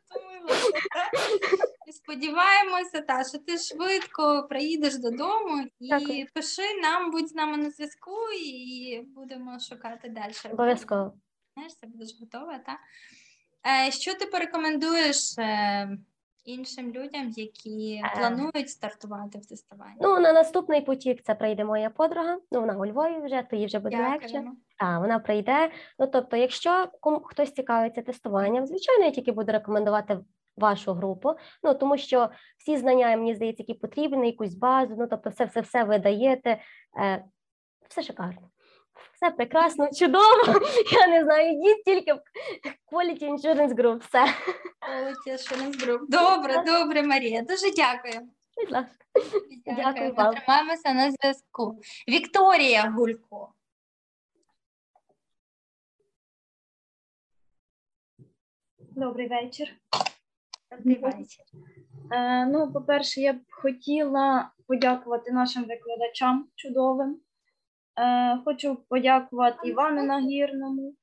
І 1.87 1.93
Сподіваємося, 1.93 3.01
та 3.01 3.25
що 3.25 3.39
ти 3.39 3.59
швидко 3.59 4.47
приїдеш 4.51 4.97
додому 4.97 5.63
і 5.81 5.89
Дякую. 5.89 6.27
пиши 6.35 6.81
нам, 6.83 7.11
будь 7.11 7.29
з 7.29 7.35
нами 7.35 7.57
на 7.57 7.71
зв'язку, 7.71 8.17
і 8.45 9.01
будемо 9.15 9.59
шукати 9.61 10.09
далі. 10.09 10.33
Обов'язково. 10.53 11.13
Знаєш, 11.55 11.75
це 11.81 11.87
будеш 11.87 12.21
готова, 12.21 12.59
так? 12.59 12.79
Е, 13.87 13.91
що 13.91 14.15
ти 14.15 14.27
порекомендуєш 14.27 15.39
е, 15.39 15.99
іншим 16.45 16.93
людям, 16.93 17.31
які 17.31 18.03
Е. 18.05 18.19
планують 18.19 18.71
стартувати 18.71 19.39
в 19.39 19.47
тестуванні? 19.47 19.97
Ну, 20.01 20.21
на 20.21 20.33
наступний 20.33 20.81
потік 20.81 21.23
це 21.23 21.35
прийде 21.35 21.65
моя 21.65 21.91
подруга. 21.91 22.39
Ну, 22.53 22.61
вона 22.61 22.77
у 22.77 22.87
Львові 22.87 23.21
вже, 23.25 23.43
то 23.51 23.57
їй 23.57 23.67
вже 23.67 23.79
буде 23.79 23.97
легше. 23.97 24.29
Дякуємо. 24.29 24.57
Так, 24.79 25.01
вона 25.01 25.19
прийде. 25.19 25.71
Ну, 25.99 26.07
тобто, 26.07 26.37
якщо 26.37 26.89
кому 27.01 27.21
хтось 27.21 27.53
цікавиться 27.53 28.03
тестуванням, 28.03 28.67
звичайно, 28.67 29.05
я 29.05 29.11
тільки 29.11 29.33
буду 29.33 29.53
рекомендувати 29.53 30.19
вашу 30.57 30.93
групу. 30.93 31.35
Ну 31.63 31.75
тому 31.75 31.97
що 31.97 32.31
всі 32.59 32.77
знання, 32.77 33.17
мені 33.17 33.35
здається, 33.35 33.63
які 33.63 33.81
потрібні, 33.81 34.27
якусь 34.27 34.55
базу. 34.55 34.95
Ну 34.99 35.07
тобто, 35.07 35.31
все, 35.31 35.45
все, 35.45 35.61
все 35.61 35.85
ви 35.85 35.99
даєте. 35.99 36.61
Е, 36.99 37.25
все 37.89 38.03
шикарно. 38.03 38.51
Все 39.15 39.31
прекрасно, 39.31 39.89
чудово. 39.93 40.43
Я 40.93 41.07
не 41.07 41.25
знаю, 41.25 41.53
йдіть 41.53 41.85
тільки 41.85 42.13
в 42.13 42.23
Quality 42.93 43.31
Insurance 43.31 43.75
Group. 43.75 43.99
Все. 43.99 44.25
Quality 44.89 45.33
Assurance 45.33 45.87
Group. 45.87 45.99
Добре, 46.09 46.63
добре, 46.67 47.03
Марія. 47.03 47.43
Дуже 47.43 47.71
дякую. 47.77 48.29
Будь 48.57 48.73
ласка. 48.73 49.05
Дякую. 49.67 50.15
вам. 50.15 50.35
Тримаємося 50.35 50.93
на 50.93 51.11
зв'язку. 51.11 51.81
Вікторія 52.09 52.95
Гулько. 52.97 53.53
Добрий 58.79 59.29
вечір. 59.29 59.77
Добрий 60.71 60.99
вечір. 60.99 61.45
Е, 62.13 62.47
ну, 62.47 62.73
по-перше, 62.73 63.21
я 63.21 63.33
б 63.33 63.37
хотіла 63.51 64.51
подякувати 64.67 65.33
нашим 65.33 65.65
викладачам 65.65 66.49
чудовим. 66.55 67.21
Е, 67.99 68.39
хочу 68.45 68.77
подякувати 68.89 69.69
Івану 69.69 70.03
Нагірному. 70.03 70.95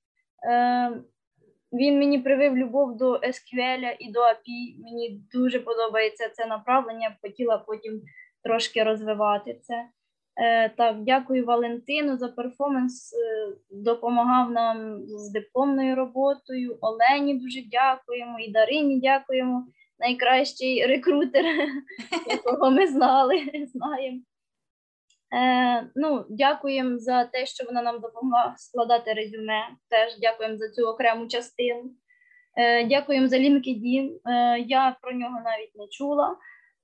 Е, 0.50 0.92
він 1.74 2.00
мені 2.00 2.20
привив 2.20 2.58
любов 2.58 2.98
до 2.98 3.14
SQL 3.14 3.96
і 4.00 4.12
до 4.12 4.20
API. 4.20 4.84
Мені 4.84 5.22
дуже 5.34 5.60
подобається 5.60 6.30
це 6.30 6.46
направлення. 6.46 7.16
Хотіла 7.22 7.58
потім 7.58 8.02
трошки 8.44 8.84
розвивати 8.84 9.60
це. 9.62 9.88
Е, 10.40 10.70
так, 10.70 11.04
дякую 11.04 11.46
Валентину 11.46 12.18
за 12.18 12.28
перформанс. 12.28 13.14
Допомагав 13.70 14.52
нам 14.52 15.02
з 15.08 15.32
дипломною 15.32 15.96
роботою. 15.96 16.78
Олені 16.82 17.34
дуже 17.34 17.62
дякуємо 17.72 18.40
і 18.40 18.52
Дарині 18.52 19.00
дякуємо. 19.00 19.68
Найкращий 20.00 20.86
рекрутер, 20.86 21.46
якого 22.30 22.72
ми 22.72 22.88
знали, 22.88 23.36
знаємо. 23.74 24.20
Е, 25.36 25.89
ну, 25.95 26.25
дякуємо 26.30 26.99
за 26.99 27.25
те, 27.25 27.45
що 27.45 27.65
вона 27.65 27.82
нам 27.82 27.99
допомогла 27.99 28.53
складати 28.57 29.13
резюме. 29.13 29.61
Теж 29.89 30.19
дякуємо 30.19 30.57
за 30.57 30.69
цю 30.69 30.88
окрему 30.88 31.28
частину. 31.28 31.91
Е, 32.57 32.86
дякуємо 32.86 33.28
за 33.28 33.38
LinkedIn. 33.38 34.09
Е, 34.25 34.59
я 34.59 34.97
про 35.01 35.11
нього 35.11 35.41
навіть 35.43 35.75
не 35.75 35.88
чула. 35.88 36.36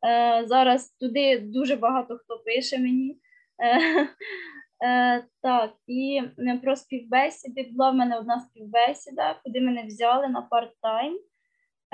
Е, 0.06 0.44
зараз 0.46 0.90
туди 0.90 1.40
дуже 1.40 1.76
багато 1.76 2.18
хто 2.18 2.40
пише 2.40 2.80
мені. 2.80 3.20
Е, 3.64 4.08
е, 4.88 5.24
так, 5.42 5.74
і 5.88 6.22
е, 6.40 6.60
про 6.64 6.76
співбесіди. 6.76 7.70
Була 7.72 7.92
в 7.92 7.96
мене 7.96 8.18
одна 8.18 8.40
співбесіда, 8.40 9.40
куди 9.44 9.62
мене 9.62 9.84
взяли 9.84 10.28
на 10.28 10.48
парт-тайм. 10.52 11.14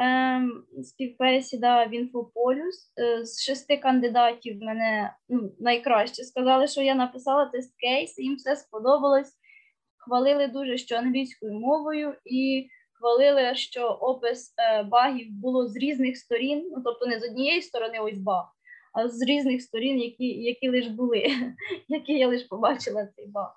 Ем, 0.02 0.64
співбесіда 0.84 1.86
в 1.86 1.94
Інфополюс. 1.94 2.94
Е, 3.00 3.26
З 3.26 3.44
шести 3.44 3.78
кандидатів 3.78 4.62
мене 4.62 5.14
ну, 5.30 5.52
найкраще 5.60 6.24
сказали, 6.24 6.68
що 6.68 6.82
я 6.82 6.96
написала 6.96 7.46
тест 7.46 7.76
кейс, 7.78 8.20
їм 8.20 8.36
все 8.36 8.56
сподобалось. 8.56 9.34
Хвалили 9.98 10.48
дуже, 10.48 10.78
що 10.78 10.96
англійською 10.96 11.54
мовою, 11.54 12.14
і 12.26 12.68
хвалили, 12.94 13.56
що 13.56 13.88
опис 13.88 14.54
е, 14.58 14.84
багів 14.84 15.28
було 15.32 15.68
з 15.68 15.78
різних 15.78 16.18
сторін, 16.18 16.70
ну 16.72 16.82
тобто 16.86 17.06
не 17.06 17.20
з 17.20 17.24
однієї 17.30 17.62
сторони 17.62 18.00
ось 18.00 18.18
баг, 18.18 18.46
а 18.94 19.08
з 19.08 19.22
різних 19.22 19.62
сторін, 19.62 20.02
які 20.02 20.26
які 20.28 20.70
лише 20.70 20.90
були, 20.90 21.26
які 21.88 22.14
я 22.14 22.28
лише 22.28 22.48
побачила 22.48 23.06
цей 23.06 23.28
баг. 23.28 23.52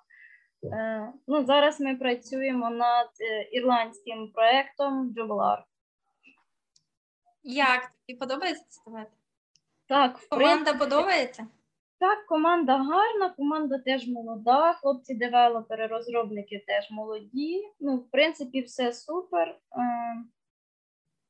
Е, 0.73 1.13
ну, 1.27 1.45
Зараз 1.45 1.81
ми 1.81 1.95
працюємо 1.95 2.69
над 2.69 3.09
ірландським 3.51 4.31
проєктом 4.33 5.13
Джоблар. 5.15 5.63
Як 7.43 7.91
тобі 8.07 8.19
подобається 8.19 8.63
тестувати? 8.63 9.11
Так, 9.87 10.17
в 10.17 10.29
Команда 10.29 10.55
принципі, 10.55 10.79
подобається? 10.79 11.47
Так, 11.99 12.25
команда 12.25 12.77
гарна, 12.77 13.29
команда 13.29 13.77
теж 13.77 14.07
молода. 14.07 14.73
Хлопці, 14.73 15.15
девелопери, 15.15 15.87
розробники 15.87 16.63
теж 16.67 16.91
молоді. 16.91 17.63
Ну, 17.79 17.97
в 17.97 18.11
принципі, 18.11 18.61
все 18.61 18.93
супер. 18.93 19.47
Е, 19.49 19.57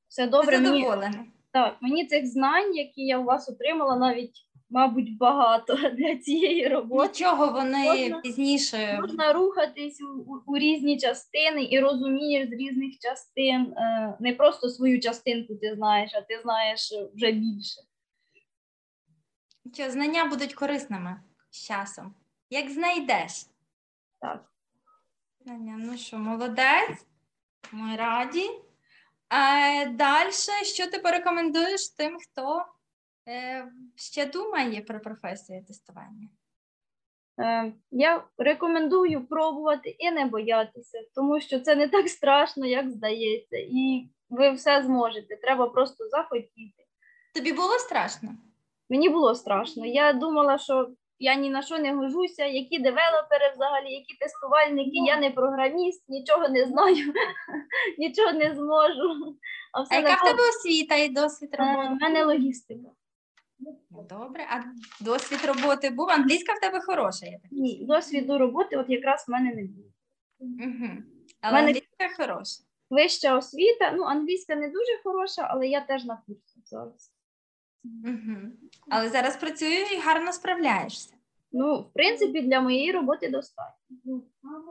Все 0.07 0.27
добре. 0.27 0.57
Ти 0.57 0.63
Мені, 0.63 0.81
задоволена? 0.83 1.25
так, 1.51 1.77
мені 1.81 2.05
цих 2.05 2.27
знань, 2.27 2.75
які 2.75 3.01
я 3.05 3.19
у 3.19 3.23
вас 3.23 3.49
отримала, 3.49 3.95
навіть, 3.95 4.47
мабуть, 4.73 5.17
багато 5.17 5.75
для 5.97 6.15
цієї 6.15 6.67
роботи. 6.67 7.09
Нічого 7.09 7.51
вони 7.51 7.85
Можна- 7.85 8.21
пізніше. 8.21 8.99
Можна 9.01 9.33
рухатись 9.33 10.01
у, 10.01 10.07
у, 10.07 10.43
у 10.45 10.57
різні 10.57 10.99
частини 10.99 11.67
і 11.71 11.79
розумієш 11.79 12.49
з 12.49 12.51
різних 12.51 12.99
частин. 12.99 13.73
Е, 13.77 14.17
не 14.19 14.33
просто 14.33 14.69
свою 14.69 14.99
частинку 14.99 15.55
ти 15.55 15.75
знаєш, 15.75 16.11
а 16.15 16.21
ти 16.21 16.39
знаєш 16.41 16.93
вже 17.13 17.31
більше. 17.31 17.81
Що 19.73 19.91
знання 19.91 20.25
будуть 20.25 20.53
корисними 20.53 21.21
з 21.49 21.67
часом. 21.67 22.13
Як 22.49 22.69
знайдеш. 22.69 23.31
Так. 24.21 24.51
Знання, 25.45 25.75
ну 25.79 25.97
що, 25.97 26.17
молодець, 26.17 27.05
ми 27.71 27.95
раді. 27.95 28.49
А 29.29 29.85
далі, 29.85 30.31
що 30.63 30.87
ти 30.87 30.99
порекомендуєш 30.99 31.89
тим, 31.89 32.17
хто 32.19 32.57
е, 32.59 32.65
ще 33.95 34.25
думає 34.25 34.81
про 34.81 34.99
професію 34.99 35.65
тестування? 35.65 36.29
Е, 37.39 37.73
Я 37.91 38.23
рекомендую 38.37 39.27
пробувати 39.27 39.95
і 39.99 40.11
не 40.11 40.25
боятися, 40.25 40.97
тому 41.15 41.41
що 41.41 41.59
це 41.59 41.75
не 41.75 41.87
так 41.87 42.09
страшно, 42.09 42.65
як 42.65 42.89
здається, 42.89 43.57
і 43.57 44.07
ви 44.29 44.51
все 44.51 44.83
зможете. 44.83 45.35
Треба 45.35 45.67
просто 45.69 46.07
захотіти. 46.09 46.83
Тобі 47.35 47.53
було 47.53 47.79
страшно? 47.79 48.29
Мені 48.89 49.09
було 49.09 49.35
страшно. 49.35 49.85
Я 49.85 50.13
думала, 50.13 50.57
що 50.57 50.89
я 51.19 51.35
ні 51.35 51.49
на 51.49 51.61
що 51.61 51.77
не 51.77 51.93
гожуся, 51.95 52.45
які 52.45 52.79
девелопери 52.79 53.51
взагалі, 53.55 53.91
які 53.93 54.17
тестувальники, 54.19 54.91
я 54.93 55.17
не 55.19 55.31
програміст, 55.31 56.03
нічого 56.09 56.49
не 56.49 56.65
знаю, 56.65 57.13
нічого 57.97 58.31
не 58.31 58.55
зможу. 58.55 59.37
А 59.73 59.83
А 59.89 59.95
яка 59.95 60.15
в 60.15 60.21
тебе 60.21 60.49
освіта 60.49 60.95
і 60.95 61.09
досвід 61.09 61.49
Е, 61.53 61.57
роботи? 61.57 61.87
в 61.87 62.01
мене 62.01 62.25
логістика. 62.25 62.89
Добре, 64.09 64.47
а 64.49 64.61
досвід 65.03 65.39
роботи 65.45 65.89
був? 65.89 66.09
Англійська 66.09 66.53
в 66.53 66.59
тебе 66.59 66.81
хороша, 66.81 67.25
я 67.25 67.39
так. 67.39 67.51
Ні, 67.51 67.85
досвіду 67.85 68.37
роботи 68.37 68.77
от 68.77 68.89
якраз 68.89 69.25
в 69.27 69.31
мене 69.31 69.55
не 69.55 69.63
було. 69.63 69.87
Угу. 70.39 70.89
Але 71.41 71.53
мене- 71.53 71.67
англійська 71.67 72.23
хороша. 72.23 72.63
Вища 72.89 73.37
освіта, 73.37 73.91
ну 73.91 74.03
англійська 74.03 74.55
не 74.55 74.67
дуже 74.67 74.99
хороша, 75.03 75.47
але 75.49 75.67
я 75.67 75.81
теж 75.81 76.05
на 76.05 76.21
курсі 76.27 76.61
зараз. 76.65 77.13
Угу. 77.83 78.37
Але 78.89 79.09
зараз 79.09 79.37
працюю 79.37 79.85
і 79.93 79.97
гарно 79.97 80.33
справляєшся. 80.33 81.15
Ну, 81.51 81.81
в 81.81 81.93
принципі, 81.93 82.41
для 82.41 82.61
моєї 82.61 82.91
роботи 82.91 83.29
достатньо. 83.29 84.21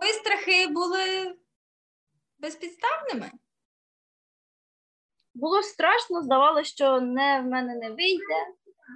Твої 0.01 0.12
страхи 0.12 0.66
були 0.66 1.36
безпідставними? 2.38 3.30
Було 5.34 5.62
страшно, 5.62 6.22
здавалося, 6.22 6.70
що 6.70 7.01
не 7.01 7.40
в 7.40 7.47
мене 7.47 7.74
не 7.74 7.90
вийде, 7.90 8.47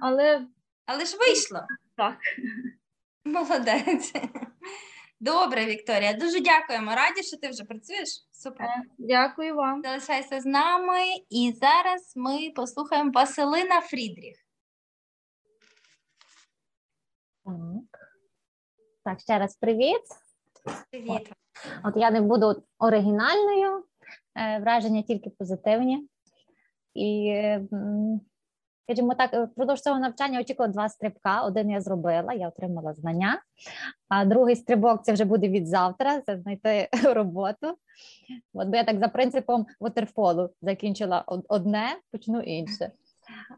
але 0.01 0.47
Але 0.85 1.05
ж 1.05 1.17
вийшло. 1.17 1.59
так. 1.95 2.17
Молодець. 3.25 4.13
Добре, 5.19 5.65
Вікторія. 5.65 6.13
Дуже 6.13 6.39
дякуємо. 6.39 6.95
Раді, 6.95 7.23
що 7.23 7.37
ти 7.37 7.49
вже 7.49 7.63
працюєш. 7.63 8.09
Супер. 8.31 8.67
Е, 8.67 8.83
Дякую 8.97 9.55
вам. 9.55 9.81
Залишайся 9.81 10.41
з 10.41 10.45
нами. 10.45 10.99
І 11.29 11.53
зараз 11.61 12.13
ми 12.15 12.51
послухаємо 12.55 13.11
Василина 13.13 13.81
Фрідріх. 13.81 14.37
Так. 17.45 17.55
Так, 19.03 19.19
ще 19.19 19.39
раз 19.39 19.55
привіт. 19.55 20.01
Привіт. 20.91 21.31
От 21.83 21.93
я 21.97 22.11
не 22.11 22.21
буду 22.21 22.63
оригінальною, 22.79 23.83
е, 24.35 24.59
враження 24.59 25.01
тільки 25.01 25.29
позитивні. 25.29 26.07
І, 26.93 27.29
м, 27.73 28.21
скажімо 28.87 29.13
так, 29.13 29.33
е, 29.33 29.43
впродовж 29.43 29.81
цього 29.81 29.99
навчання 29.99 30.39
очікувала 30.39 30.73
два 30.73 30.89
стрибка. 30.89 31.41
Один 31.41 31.69
я 31.69 31.81
зробила, 31.81 32.33
я 32.33 32.47
отримала 32.47 32.93
знання, 32.93 33.41
а 34.09 34.25
другий 34.25 34.55
стрибок 34.55 35.03
це 35.03 35.13
вже 35.13 35.25
буде 35.25 35.49
від 35.49 35.67
завтра, 35.67 36.21
це 36.21 36.37
знайти 36.37 36.89
роботу. 37.13 37.67
От, 38.53 38.67
бо 38.67 38.75
я 38.75 38.83
так 38.83 38.99
за 38.99 39.07
принципом 39.07 39.65
вотерфолу 39.79 40.49
закінчила 40.61 41.23
одне, 41.47 41.97
почну 42.11 42.39
інше. 42.39 42.91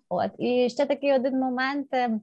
От 0.09 0.31
і 0.37 0.69
ще 0.69 0.85
такий 0.85 1.13
один 1.13 1.39
момент 1.39 1.87
е, 1.93 1.97
е, 2.07 2.19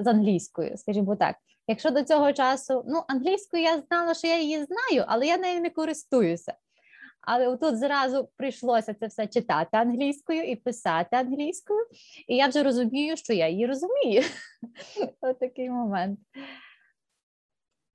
з 0.00 0.06
англійською, 0.06 0.76
скажімо 0.76 1.16
так. 1.16 1.36
Якщо 1.68 1.90
до 1.90 2.02
цього 2.02 2.32
часу, 2.32 2.84
ну 2.88 3.02
англійською 3.08 3.62
я 3.62 3.78
знала, 3.78 4.14
що 4.14 4.26
я 4.26 4.40
її 4.40 4.64
знаю, 4.64 5.04
але 5.08 5.26
я 5.26 5.38
нею 5.38 5.60
не 5.60 5.70
користуюся. 5.70 6.54
Але 7.26 7.56
тут 7.56 7.78
зразу 7.78 8.28
прийшлося 8.36 8.94
це 8.94 9.06
все 9.06 9.26
читати 9.26 9.68
англійською 9.72 10.42
і 10.42 10.56
писати 10.56 11.16
англійською, 11.16 11.86
і 12.26 12.36
я 12.36 12.46
вже 12.46 12.62
розумію, 12.62 13.16
що 13.16 13.32
я 13.32 13.48
її 13.48 13.66
розумію. 13.66 14.22
Ось 15.20 15.36
такий 15.36 15.70
момент. 15.70 16.20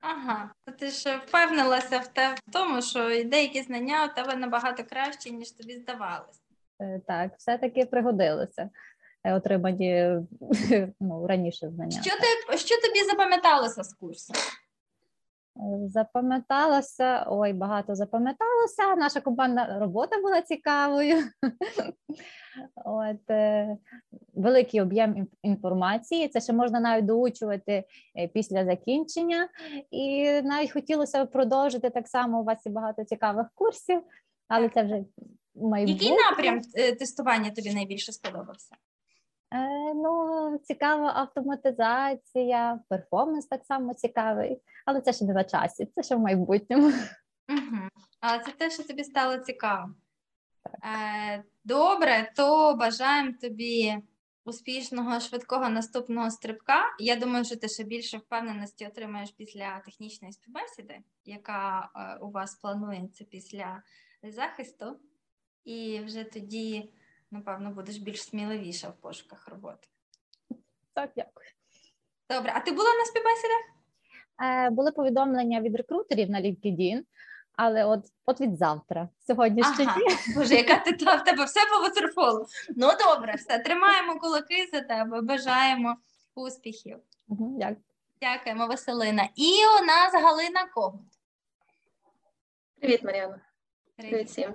Ага, 0.02 0.52
то 0.66 0.72
ти 0.72 0.90
ж 0.90 1.22
впевнилася 1.28 2.00
в, 2.00 2.08
те, 2.08 2.34
в 2.34 2.52
тому, 2.52 2.82
що 2.82 3.24
деякі 3.26 3.62
знання 3.62 4.06
у 4.06 4.16
тебе 4.16 4.36
набагато 4.36 4.84
кращі, 4.84 5.32
ніж 5.32 5.52
тобі 5.52 5.74
здавалось. 5.74 6.42
Е, 6.82 7.02
Так, 7.08 7.32
все-таки 7.38 7.86
пригодилося 7.86 8.70
е, 9.24 9.34
отримані 9.34 10.18
ну, 11.00 11.28
раніше 11.28 11.70
знання. 11.70 12.02
Що, 12.02 12.12
ти, 12.12 12.58
що 12.58 12.82
тобі 12.82 13.04
запам'яталося 13.10 13.84
з 13.84 13.94
курсу? 13.94 14.34
Запам'яталося, 15.86 17.26
ой, 17.30 17.54
багато 17.54 17.96
запам'яталося. 17.96 18.96
Наша 18.98 19.22
командна 19.22 19.80
робота 19.80 20.22
була 20.22 20.42
цікавою. 20.42 21.18
От, 22.86 23.30
е, 23.30 23.78
великий 24.34 24.82
об'єм 24.82 25.28
інформації. 25.44 26.28
Це 26.28 26.42
ще 26.42 26.54
можна 26.54 26.80
навіть 26.80 27.06
доучувати 27.06 27.84
е, 28.18 28.28
після 28.28 28.66
закінчення. 28.66 29.50
І 29.92 30.32
навіть 30.42 30.72
хотілося 30.72 31.26
продовжити 31.26 31.90
так 31.90 32.08
само. 32.08 32.42
У 32.42 32.44
вас 32.44 32.66
є 32.66 32.72
багато 32.72 33.04
цікавих 33.04 33.48
курсів, 33.56 34.02
але 34.48 34.70
це 34.70 34.84
вже 34.84 35.04
майбутнє. 35.56 36.06
Який 36.06 36.18
напрям 36.18 36.62
е, 36.76 36.96
тестування 36.96 37.50
тобі 37.50 37.74
найбільше 37.74 38.12
сподобався? 38.12 38.76
Е, 39.54 39.94
ну, 39.94 40.60
цікава 40.64 41.14
автоматизація, 41.16 42.80
перформанс 42.90 43.46
так 43.46 43.66
само 43.66 43.94
цікавий, 43.94 44.62
але 44.86 45.02
це 45.02 45.14
ще 45.14 45.26
не 45.26 45.34
на 45.34 45.44
часі, 45.44 45.86
це 45.86 46.04
ще 46.04 46.16
в 46.16 46.20
майбутньому. 46.20 46.88
Угу. 47.50 47.90
Але 48.20 48.44
це 48.44 48.52
те, 48.52 48.70
що 48.70 48.84
тобі 48.84 49.04
стало 49.04 49.38
цікаво. 49.38 49.96
Е, 50.84 51.44
добре, 51.64 52.32
то 52.36 52.76
бажаємо 52.76 53.34
тобі 53.42 53.98
успішного, 54.46 55.20
швидкого 55.20 55.70
наступного 55.70 56.32
стрибка. 56.32 56.96
Я 57.00 57.16
думаю, 57.16 57.46
що 57.46 57.56
ти 57.56 57.68
ще 57.68 57.84
більше 57.84 58.18
впевненості 58.18 58.88
отримаєш 58.88 59.32
після 59.32 59.80
технічної 59.80 60.34
співбесіди, 60.34 61.00
яка 61.26 61.90
е, 61.96 62.18
у 62.22 62.32
вас 62.32 62.56
планується 62.56 63.24
після 63.24 63.84
захисту, 64.24 65.00
і 65.64 66.00
вже 66.06 66.24
тоді, 66.24 66.94
напевно, 67.32 67.70
будеш 67.70 67.98
більш 67.98 68.24
сміливіша 68.24 68.90
в 68.90 68.96
пошуках 68.96 69.48
роботи. 69.48 69.88
Так, 70.94 71.12
дякую. 71.16 71.48
Добре, 72.30 72.52
а 72.56 72.60
ти 72.60 72.72
була 72.72 72.90
на 72.94 73.06
співбесідах? 73.06 73.62
Е, 74.44 74.70
були 74.70 74.92
повідомлення 74.92 75.62
від 75.62 75.76
рекрутерів 75.76 76.30
на 76.30 76.42
LinkedIn, 76.42 77.02
але 77.56 77.86
от, 77.86 78.06
от 78.26 78.42
від 78.42 78.58
завтра. 78.58 79.10
Сьогодні 79.28 79.64
ще 79.64 79.84
Ага. 79.84 79.98
ні. 80.00 80.36
Боже, 80.36 80.56
яка 80.56 80.78
ти 80.78 80.94
та 80.94 81.16
в 81.16 81.24
тебе 81.24 81.46
все 81.46 81.60
по 81.66 81.80
ватерфолу. 81.82 82.46
Ну 82.76 82.90
добре, 83.08 83.36
все, 83.36 83.60
тримаємо 83.60 84.20
кулаки 84.20 84.70
за 84.74 84.82
тебе, 84.82 85.22
бажаємо 85.22 85.98
успіхів. 86.36 87.00
Мгм, 87.28 87.58
Дякую. 87.60 87.78
Дякуємо, 88.22 88.68
Василина. 88.68 89.30
І 89.36 89.52
у 89.82 89.86
нас 89.86 90.14
Галина 90.14 90.66
Когут. 90.74 91.02
Привіт, 92.80 93.04
Мар'яна. 93.04 93.42
Привіт. 93.96 94.12
Привіт 94.12 94.30
всім. 94.30 94.54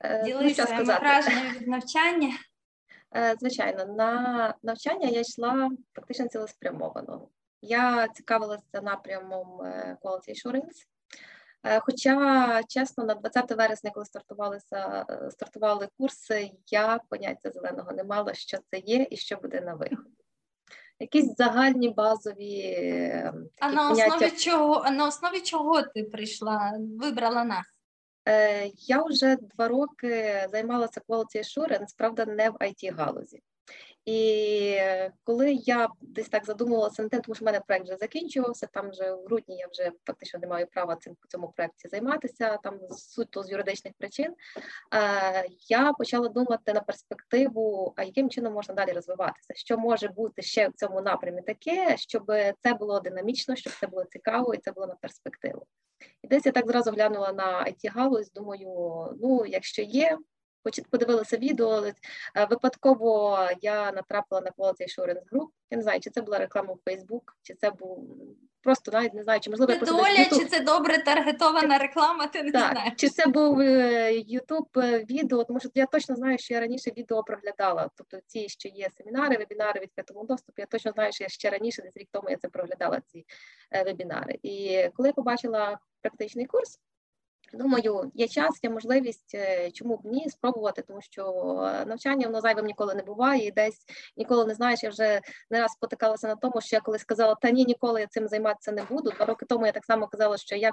Е, 0.00 0.18
ну, 0.18 0.24
Ділися 0.24 0.66
сказати? 0.66 1.00
враженнями 1.00 1.50
від 1.58 1.68
навчання. 1.68 2.32
Е, 3.16 3.36
Звичайно, 3.40 3.86
на 3.86 4.54
навчання 4.62 5.08
я 5.08 5.20
йшла 5.20 5.70
фактично 5.94 6.28
цілеспрямовано. 6.28 7.28
Я 7.62 8.08
цікавилася 8.08 8.80
напрямом 8.82 9.62
е, 9.62 9.96
Quality 10.02 10.30
Assurance. 10.30 10.86
Хоча, 11.80 12.62
чесно, 12.68 13.04
на 13.04 13.14
20 13.14 13.50
вересня, 13.50 13.90
коли 13.90 14.06
стартувалися 14.06 15.04
стартували 15.30 15.88
курси, 15.98 16.50
я 16.66 17.00
поняття 17.08 17.50
зеленого 17.50 17.92
не 17.92 18.04
мала, 18.04 18.34
що 18.34 18.58
це 18.70 18.78
є 18.78 19.06
і 19.10 19.16
що 19.16 19.36
буде 19.36 19.60
на 19.60 19.74
виході. 19.74 20.20
Якісь 21.00 21.36
загальні 21.36 21.88
базові 21.88 22.60
е, 22.60 23.32
А 23.60 23.64
такі 23.66 23.76
на 23.76 23.90
поняття. 23.90 24.14
основі 24.14 24.30
чого 24.30 24.82
а 24.84 24.90
на 24.90 25.06
основі 25.06 25.40
чого 25.40 25.82
ти 25.82 26.04
прийшла, 26.04 26.78
вибрала 26.98 27.44
нас? 27.44 27.66
Е, 28.30 28.70
Я 28.78 29.02
вже 29.02 29.36
два 29.36 29.68
роки 29.68 30.46
займалася 30.50 31.00
quality 31.08 31.36
assurance, 31.36 31.94
правда, 31.96 32.26
не 32.26 32.50
в 32.50 32.54
it 32.54 32.94
галузі. 32.94 33.42
І 34.04 34.80
коли 35.24 35.52
я 35.52 35.88
десь 36.00 36.28
так 36.28 36.44
задумувалася 36.44 37.02
над 37.02 37.10
тим, 37.10 37.20
тому 37.20 37.34
що 37.34 37.44
в 37.44 37.46
мене 37.46 37.60
проект 37.66 37.84
вже 37.84 37.96
закінчувався, 37.96 38.66
там 38.72 38.90
вже 38.90 39.12
в 39.12 39.24
грудні 39.24 39.56
я 39.56 39.66
вже 39.72 39.92
фактично 40.06 40.40
не 40.40 40.46
маю 40.46 40.66
права 40.66 40.96
цим 40.96 41.14
по 41.14 41.28
цьому 41.28 41.52
проекті 41.56 41.88
займатися, 41.88 42.58
там 42.62 42.80
суто 42.90 43.42
з 43.42 43.50
юридичних 43.50 43.94
причин. 43.98 44.34
е, 44.94 45.46
Я 45.68 45.92
почала 45.92 46.28
думати 46.28 46.72
на 46.72 46.80
перспективу, 46.80 47.92
а 47.96 48.04
яким 48.04 48.30
чином 48.30 48.52
можна 48.52 48.74
далі 48.74 48.92
розвиватися, 48.92 49.54
що 49.54 49.78
може 49.78 50.08
бути 50.08 50.42
ще 50.42 50.68
в 50.68 50.72
цьому 50.72 51.00
напрямі 51.00 51.42
таке, 51.42 51.96
щоб 51.96 52.24
це 52.60 52.74
було 52.74 53.00
динамічно, 53.00 53.56
щоб 53.56 53.72
це 53.80 53.86
було 53.86 54.04
цікаво 54.04 54.54
і 54.54 54.58
це 54.58 54.72
було 54.72 54.86
на 54.86 54.94
перспективу. 54.94 55.66
І 56.22 56.28
десь 56.28 56.46
я 56.46 56.52
так 56.52 56.66
зразу 56.66 56.90
глянула 56.90 57.32
на 57.32 57.64
it 57.64 57.92
галузь 57.94 58.32
думаю, 58.32 58.68
ну, 59.22 59.46
якщо 59.46 59.82
є, 59.82 60.18
подивилася 60.90 61.36
відео, 61.36 61.86
е, 61.86 61.94
випадково 62.50 63.38
я 63.62 63.92
натрапила 63.92 64.40
на 64.40 64.50
Quality 64.50 64.82
Assurance 64.82 65.28
Group, 65.32 65.48
я 65.70 65.76
не 65.76 65.82
знаю, 65.82 66.00
чи 66.00 66.10
це 66.10 66.22
була 66.22 66.38
реклама 66.38 66.74
в 66.74 66.90
Facebook, 66.90 67.22
чи 67.42 67.54
це 67.54 67.70
був 67.70 68.08
просто 68.62 68.92
навіть 68.92 69.14
не 69.14 69.22
знаю, 69.22 69.40
чи 69.40 69.50
можливо 69.50 69.72
Це 69.72 69.86
доля, 69.86 70.24
чи 70.24 70.44
це 70.44 70.60
добре 70.60 70.98
таргетована 70.98 71.78
реклама, 71.78 72.26
ти 72.26 72.42
не 72.42 72.52
так, 72.52 72.72
знаєш. 72.72 72.92
чи 72.96 73.08
це 73.08 73.26
був 73.26 73.62
Ютуб 74.26 74.68
відео, 75.10 75.44
тому 75.44 75.60
що 75.60 75.68
я 75.74 75.86
точно 75.86 76.16
знаю, 76.16 76.38
що 76.38 76.54
я 76.54 76.60
раніше 76.60 76.90
відео 76.96 77.22
проглядала. 77.22 77.90
Тобто 77.96 78.18
ці, 78.26 78.48
що 78.48 78.68
є 78.68 78.88
семінари, 78.96 79.36
вебінари 79.36 79.80
в 79.80 79.82
відкритому 79.82 80.24
доступі, 80.24 80.62
я 80.62 80.66
точно 80.66 80.92
знаю, 80.92 81.12
що 81.12 81.24
я 81.24 81.28
ще 81.28 81.50
раніше, 81.50 81.82
десь 81.82 81.96
рік 81.96 82.08
тому 82.12 82.30
я 82.30 82.36
це 82.36 82.48
проглядала 82.48 83.00
ці 83.06 83.26
е, 83.72 83.84
вебінари. 83.84 84.38
І 84.42 84.88
коли 84.94 85.08
я 85.08 85.12
побачила 85.12 85.78
практичний 86.02 86.46
курс, 86.46 86.78
думаю, 87.58 88.10
є 88.14 88.28
час, 88.28 88.60
є 88.62 88.70
можливість, 88.70 89.34
е, 89.34 89.70
чому 89.70 89.96
б 89.96 90.00
ні, 90.04 90.30
спробувати, 90.30 90.82
тому 90.82 91.00
що 91.02 91.24
е, 91.64 91.84
навчання 91.84 92.26
воно 92.26 92.40
зайвим 92.40 92.66
ніколи 92.66 92.94
не 92.94 93.02
буває, 93.02 93.46
і 93.46 93.50
десь 93.50 93.84
ніколи 94.16 94.46
не 94.46 94.54
знаєш. 94.54 94.82
Я 94.82 94.90
вже 94.90 95.20
не 95.50 95.60
раз 95.60 95.72
спотикалася 95.72 96.28
на 96.28 96.36
тому, 96.36 96.60
що 96.60 96.76
я 96.76 96.80
колись 96.80 97.02
сказала, 97.02 97.34
та 97.34 97.50
ні, 97.50 97.64
ніколи 97.64 98.00
я 98.00 98.06
цим 98.06 98.28
займатися 98.28 98.72
не 98.72 98.82
буду. 98.82 99.10
Два 99.10 99.26
роки 99.26 99.46
тому 99.46 99.66
я 99.66 99.72
так 99.72 99.84
само 99.84 100.06
казала, 100.06 100.36
що 100.36 100.56
я 100.56 100.72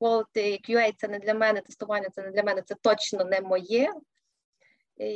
quality 0.00 0.70
QA 0.70 0.92
це 0.96 1.08
не 1.08 1.18
для 1.18 1.34
мене, 1.34 1.60
тестування 1.60 2.08
це 2.12 2.22
не 2.22 2.30
для 2.30 2.42
мене, 2.42 2.62
це 2.62 2.74
точно 2.82 3.24
не 3.24 3.40
моє. 3.40 3.92
І, 4.96 5.06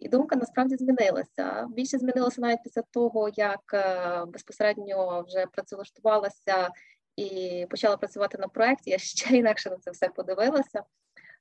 і 0.00 0.08
думка 0.08 0.36
насправді 0.36 0.76
змінилася. 0.76 1.66
Більше 1.70 1.98
змінилося 1.98 2.40
навіть 2.40 2.62
після 2.64 2.82
того, 2.82 3.30
як 3.36 3.60
е, 3.74 4.24
безпосередньо 4.24 5.24
вже 5.28 5.46
працевлаштувалася 5.46 6.70
і 7.16 7.66
почала 7.70 7.96
працювати 7.96 8.38
на 8.38 8.48
проєкті. 8.48 8.90
Я 8.90 8.98
ще 8.98 9.36
інакше 9.36 9.70
на 9.70 9.76
це 9.76 9.90
все 9.90 10.08
подивилася. 10.08 10.82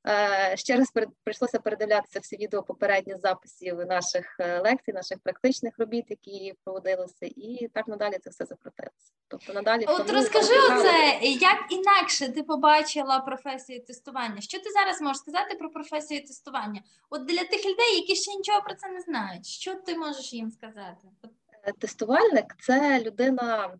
Е, 0.07 0.57
Ще 0.57 0.75
раз 0.75 0.93
прийшлося 1.23 1.59
передивлятися 1.59 2.19
всі 2.19 2.37
відео 2.37 2.63
попередніх 2.63 3.17
записів 3.19 3.77
наших 3.77 4.35
е, 4.39 4.59
лекцій, 4.59 4.93
наших 4.93 5.19
практичних 5.19 5.73
робіт, 5.77 6.05
які 6.09 6.53
проводилися, 6.63 7.25
і 7.25 7.69
так 7.73 7.87
надалі 7.87 8.17
це 8.23 8.29
все 8.29 8.45
закрутилося. 8.45 9.11
Тобто 9.27 9.53
надалі 9.53 9.85
От 9.87 10.09
розкажи 10.09 10.53
оце, 10.71 11.19
як 11.21 11.57
інакше 11.69 12.29
ти 12.29 12.43
побачила 12.43 13.19
професію 13.19 13.85
тестування? 13.85 14.41
Що 14.41 14.59
ти 14.59 14.69
зараз 14.69 15.01
можеш 15.01 15.17
сказати 15.17 15.55
про 15.55 15.69
професію 15.69 16.21
тестування? 16.21 16.81
От 17.09 17.25
для 17.25 17.43
тих 17.43 17.65
людей, 17.65 17.95
які 17.95 18.15
ще 18.15 18.35
нічого 18.35 18.61
про 18.61 18.75
це 18.75 18.89
не 18.89 19.01
знають, 19.01 19.45
що 19.45 19.75
ти 19.75 19.97
можеш 19.97 20.33
їм 20.33 20.51
сказати? 20.51 21.07
Е, 21.63 21.71
Тестувальник 21.79 22.55
це 22.59 23.01
людина 23.01 23.73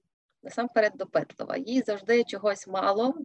насамперед 0.44 0.94
допитлива. 0.96 1.58
Їй 1.58 1.82
завжди 1.82 2.24
чогось 2.24 2.68
мало, 2.68 3.16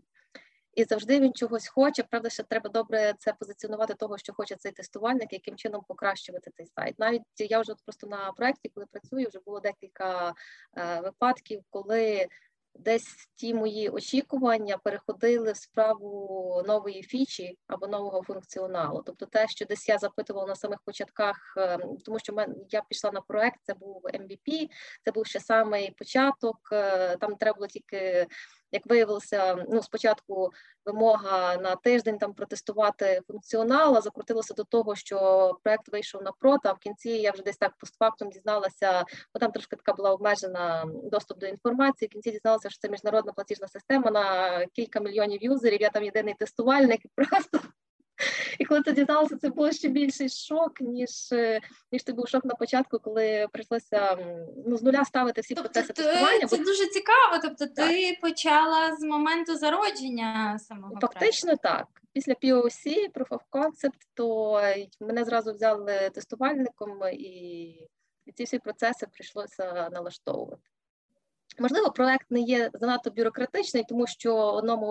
і 0.75 0.85
завжди 0.85 1.21
він 1.21 1.33
чогось 1.33 1.69
хоче. 1.69 2.03
Правда, 2.03 2.31
ще 2.31 2.43
треба 2.43 2.71
добре 2.71 3.15
це 3.19 3.33
позиціонувати 3.33 3.95
того, 3.95 4.19
що 4.19 4.33
хоче 4.33 4.57
цей 4.57 4.73
тестувальник, 4.73 5.33
яким 5.33 5.57
чином 5.57 5.83
покращувати 5.89 6.51
цей 6.57 6.67
сайт. 6.67 6.99
Навіть 6.99 7.23
я 7.37 7.61
вже 7.61 7.75
просто 7.85 8.07
на 8.07 8.33
проєкті, 8.33 8.69
коли 8.75 8.87
працюю, 8.87 9.29
вже 9.29 9.39
було 9.47 9.61
декілька 9.61 10.35
е, 10.79 11.01
випадків, 11.01 11.63
коли 11.71 12.27
десь 12.79 13.29
ті 13.35 13.55
мої 13.55 13.89
очікування 13.89 14.79
переходили 14.79 15.53
в 15.53 15.57
справу 15.57 16.63
нової 16.67 17.03
фічі 17.03 17.59
або 17.67 17.87
нового 17.87 18.23
функціоналу. 18.23 19.03
Тобто 19.07 19.27
те, 19.27 19.49
що 19.49 19.65
десь 19.65 19.89
я 19.89 19.99
запитувала 19.99 20.47
на 20.47 20.55
самих 20.55 20.79
початках, 20.85 21.55
е, 21.57 21.79
тому 22.05 22.19
що 22.19 22.47
я 22.71 22.83
пішла 22.89 23.11
на 23.11 23.21
проект, 23.21 23.61
це 23.63 23.75
був 23.75 24.03
MVP, 24.15 24.69
це 25.05 25.13
був 25.13 25.27
ще 25.27 25.41
самий 25.41 25.91
початок. 25.91 26.57
е, 26.73 27.17
Там 27.17 27.37
треба 27.37 27.55
було 27.55 27.67
тільки, 27.67 28.27
як 28.73 28.87
виявилося, 28.87 29.65
ну 29.69 29.83
спочатку 29.83 30.53
вимога 30.85 31.57
на 31.57 31.77
тиждень 31.77 32.19
там 32.19 32.35
протестувати 32.35 33.21
функціонал, 33.27 33.97
а 33.97 34.01
закрутилося 34.01 34.55
до 34.55 34.65
того, 34.65 34.95
що 34.95 35.59
проект 35.63 35.89
вийшов 35.89 36.23
на 36.23 36.33
прот, 36.33 36.61
а 36.65 36.73
в 36.73 36.79
кінці 36.79 37.11
я 37.11 37.31
вже 37.31 37.43
десь 37.43 37.57
так 37.57 37.73
постфактум 37.79 38.31
дізналася, 38.31 39.05
бо 39.35 39.41
там 39.41 39.53
трошки 39.53 39.77
така 39.77 39.93
була 39.93 40.13
обмежена 40.13 40.85
доступ 40.87 41.39
до 41.39 41.47
інформації. 41.47 42.09
В 42.09 42.13
кінці 42.13 42.31
дізналася, 42.31 42.71
що 42.71 42.79
це 42.79 42.89
міжнародна 42.89 43.33
платіжна 43.33 43.69
система 43.69 44.11
на 44.11 44.67
кілька 44.67 45.01
мільйонів 45.01 45.43
юзерів. 45.43 45.83
Я 45.83 45.91
там 45.91 46.05
єдиний 46.05 46.35
тестувальник, 46.35 47.05
і 47.05 47.09
просто. 47.15 47.61
І 48.59 48.65
коли 48.65 48.83
це 48.83 48.93
дізналася, 48.93 49.37
це 49.37 49.49
було 49.49 49.73
ще 49.73 49.89
більший 49.89 50.29
шок, 50.29 50.81
ніж 50.81 51.33
е, 51.33 51.61
ніж 51.93 52.03
це 52.05 52.13
був 52.13 52.29
шок 52.29 52.45
на 52.45 52.55
початку, 52.55 52.99
коли 52.99 53.47
прийшлося 53.53 54.19
ну, 54.67 54.77
з 54.77 54.83
нуля 54.83 55.05
ставити 55.05 55.41
всі 55.41 55.55
процеси 55.55 55.87
Тобто 55.87 56.03
тестування. 56.03 56.47
це 56.47 56.57
бо 56.57 56.65
дуже 56.65 56.87
цікаво. 56.87 57.39
Тобто, 57.43 57.67
ти 57.67 58.19
почала 58.23 58.97
з 58.97 59.03
моменту 59.03 59.57
зародження 59.57 60.59
самого 60.59 61.01
Фактично 61.01 61.57
так. 61.57 61.87
Після 62.13 62.33
POC, 62.33 63.13
Proof 63.15 63.29
of 63.29 63.41
Concept, 63.51 64.01
то 64.15 64.61
мене 65.01 65.25
зразу 65.25 65.53
взяли 65.53 66.11
тестувальником, 66.15 67.01
і, 67.13 67.29
і 68.27 68.33
ці 68.35 68.45
всі 68.45 68.59
процеси 68.59 69.07
прийшлося 69.07 69.89
налаштовувати. 69.93 70.63
Можливо, 71.59 71.91
проект 71.91 72.31
не 72.31 72.41
є 72.41 72.71
занадто 72.75 73.11
бюрократичний, 73.11 73.85
тому 73.89 74.07
що 74.07 74.37
одному 74.37 74.87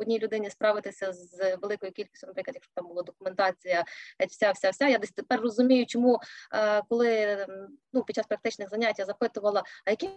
одній 0.00 0.18
людині 0.18 0.50
справитися 0.50 1.12
з 1.12 1.56
великою 1.56 1.92
кількістю, 1.92 2.26
наприклад, 2.26 2.54
якщо 2.54 2.72
там 2.74 2.86
була 2.86 3.02
документація, 3.02 3.84
вся, 4.28 4.52
вся, 4.52 4.70
вся. 4.70 4.88
Я 4.88 4.98
десь 4.98 5.12
тепер 5.12 5.40
розумію, 5.40 5.86
чому 5.86 6.20
е, 6.54 6.82
коли 6.88 7.46
ну, 7.92 8.02
під 8.02 8.16
час 8.16 8.26
практичних 8.26 8.68
занять 8.68 8.98
я 8.98 9.04
запитувала, 9.04 9.62
а 9.84 9.90
які 9.90 10.10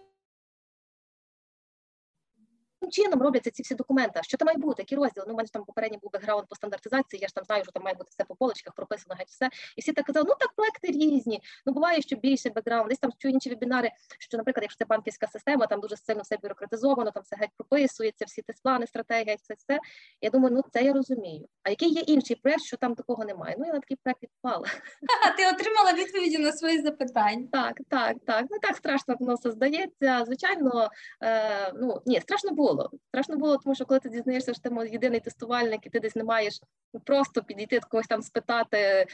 чином 2.91 3.21
робляться 3.21 3.51
ці 3.51 3.63
всі 3.63 3.75
документи? 3.75 4.19
Що 4.23 4.37
там 4.37 4.45
має 4.45 4.57
бути? 4.57 4.81
Які 4.81 4.95
розділи? 4.95 5.25
Ну, 5.27 5.33
у 5.33 5.37
мене 5.37 5.47
ж 5.47 5.53
там 5.53 5.65
попередній 5.65 5.97
був 5.97 6.11
бекграунд 6.11 6.47
по 6.47 6.55
стандартизації, 6.55 7.21
я 7.21 7.27
ж 7.27 7.35
там 7.35 7.43
знаю, 7.43 7.63
що 7.63 7.71
там 7.71 7.83
має 7.83 7.95
бути 7.95 8.09
все 8.11 8.23
по 8.23 8.35
полочках, 8.35 8.73
прописано 8.73 9.15
геть 9.19 9.27
все. 9.27 9.49
І 9.75 9.81
всі 9.81 9.93
так 9.93 10.05
казали, 10.05 10.25
ну 10.29 10.35
так 10.39 10.53
проекти 10.55 10.87
різні. 10.87 11.41
Ну 11.65 11.73
буває, 11.73 12.01
що 12.01 12.15
більше 12.15 12.49
бекграунд. 12.49 12.89
Десь 12.89 12.99
там 12.99 13.11
чую 13.17 13.33
інші 13.33 13.49
вебінари, 13.49 13.91
що, 14.19 14.37
наприклад, 14.37 14.63
якщо 14.63 14.77
це 14.77 14.85
банківська 14.85 15.27
система, 15.27 15.67
там 15.67 15.79
дуже 15.79 15.97
сильно 15.97 16.21
все 16.21 16.37
бюрократизовано, 16.37 17.11
там 17.11 17.23
все 17.23 17.35
геть 17.35 17.49
прописується, 17.57 18.25
всі 18.25 18.41
тест-плани, 18.41 18.87
стратегія, 18.87 19.35
все 19.35 19.55
це. 19.67 19.79
Я 20.21 20.29
думаю, 20.29 20.55
ну 20.55 20.63
це 20.71 20.83
я 20.83 20.93
розумію. 20.93 21.47
А 21.63 21.69
який 21.69 21.89
є 21.89 22.01
інший 22.01 22.35
проект, 22.35 22.61
що 22.61 22.77
там 22.77 22.95
такого 22.95 23.25
немає? 23.25 23.55
Ну 23.59 23.65
я 23.65 23.73
на 23.73 23.79
такий 23.79 23.97
проект 24.03 24.23
відпала. 24.23 24.65
А 25.27 25.29
ти 25.29 25.47
отримала 25.47 25.93
відповіді 25.93 26.37
на 26.37 26.51
свої 26.51 26.81
запитання. 26.81 27.47
Так, 27.51 27.77
так, 27.89 28.17
так. 28.25 28.51
Не 28.51 28.59
так 28.59 28.75
страшно 28.75 29.15
воно 29.19 29.35
все 29.35 29.51
здається. 29.51 30.23
Звичайно, 30.25 30.89
е, 31.23 31.71
ну 31.75 32.01
ні, 32.05 32.21
страшно 32.21 32.51
було. 32.51 32.72
Страшно 33.07 33.37
було, 33.37 33.57
тому 33.57 33.75
що 33.75 33.85
коли 33.85 33.99
ти 33.99 34.09
дізнаєшся, 34.09 34.53
що 34.53 34.61
ти 34.61 34.89
єдиний 34.91 35.19
тестувальник, 35.19 35.85
і 35.85 35.89
ти 35.89 35.99
десь 35.99 36.15
не 36.15 36.23
маєш 36.23 36.59
просто 37.05 37.43
підійти 37.43 37.79
до 37.79 37.87
когось 37.87 38.07
там 38.07 38.21
спитати. 38.21 38.77
Е, 38.77 39.07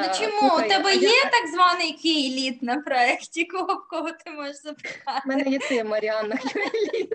Ну 0.00 0.08
чому? 0.20 0.54
У 0.64 0.68
тебе 0.68 0.94
є 0.94 1.08
я- 1.08 1.30
так 1.30 1.48
званий 1.54 1.92
кей-літ 1.92 2.62
на 2.62 2.80
проєкті, 2.80 3.44
кого, 3.44 3.86
кого 3.90 4.12
ти 4.12 4.30
можеш 4.30 4.56
запитати? 4.56 5.22
У 5.24 5.28
мене 5.28 5.50
є 5.50 5.58
ти, 5.58 5.84
Маріанна 5.84 6.38
Юеліт. 6.54 7.14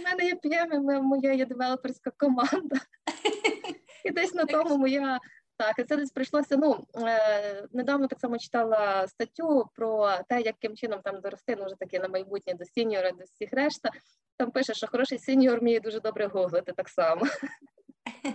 У 0.00 0.02
мене 0.02 0.24
є 0.24 0.34
PM, 0.34 1.02
моя 1.02 1.32
є 1.32 1.46
девелоперська 1.46 2.10
команда. 2.16 2.76
І 4.04 4.10
десь 4.10 4.34
на 4.34 4.44
тому 4.44 4.76
моя. 4.78 5.18
Так, 5.58 5.78
і 5.78 5.84
це 5.84 5.96
десь 5.96 6.10
прийшлося. 6.10 6.56
Ну 6.56 6.86
е, 6.96 7.66
недавно 7.72 8.06
так 8.06 8.20
само 8.20 8.38
читала 8.38 9.08
статтю 9.08 9.70
про 9.74 10.18
те, 10.28 10.40
яким 10.40 10.76
чином 10.76 11.00
там 11.04 11.20
дорости, 11.20 11.56
ну 11.58 11.64
вже 11.64 11.74
таки 11.74 11.98
на 11.98 12.08
майбутнє 12.08 12.54
до 12.54 12.64
сіньора, 12.64 13.10
до 13.10 13.24
всіх 13.24 13.52
решта. 13.52 13.90
Там 14.36 14.50
пише, 14.50 14.74
що 14.74 14.86
хороший 14.86 15.18
сеньор 15.18 15.60
вміє 15.60 15.80
дуже 15.80 16.00
добре 16.00 16.26
гуглити 16.26 16.72
так 16.72 16.88
само. 16.88 17.26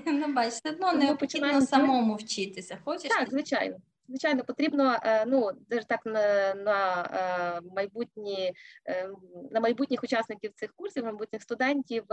Ну, 0.06 0.34
бачите, 0.34 0.72
ну 0.72 0.88
необхідно 0.88 1.18
починаємо 1.18 1.62
самому 1.62 2.16
вчитися. 2.16 2.78
Хочеш? 2.84 3.10
Так, 3.10 3.30
звичайно. 3.30 3.78
Звичайно, 4.08 4.44
потрібно 4.44 4.98
е, 5.04 5.26
ну 5.26 5.52
ж 5.72 5.80
так 5.88 6.06
на, 6.06 6.54
на 6.54 7.04
е, 7.04 7.62
майбутні 7.76 8.54
на 9.52 9.60
майбутніх 9.60 10.04
учасників 10.04 10.52
цих 10.56 10.74
курсів, 10.76 11.04
майбутніх 11.04 11.42
студентів. 11.42 12.04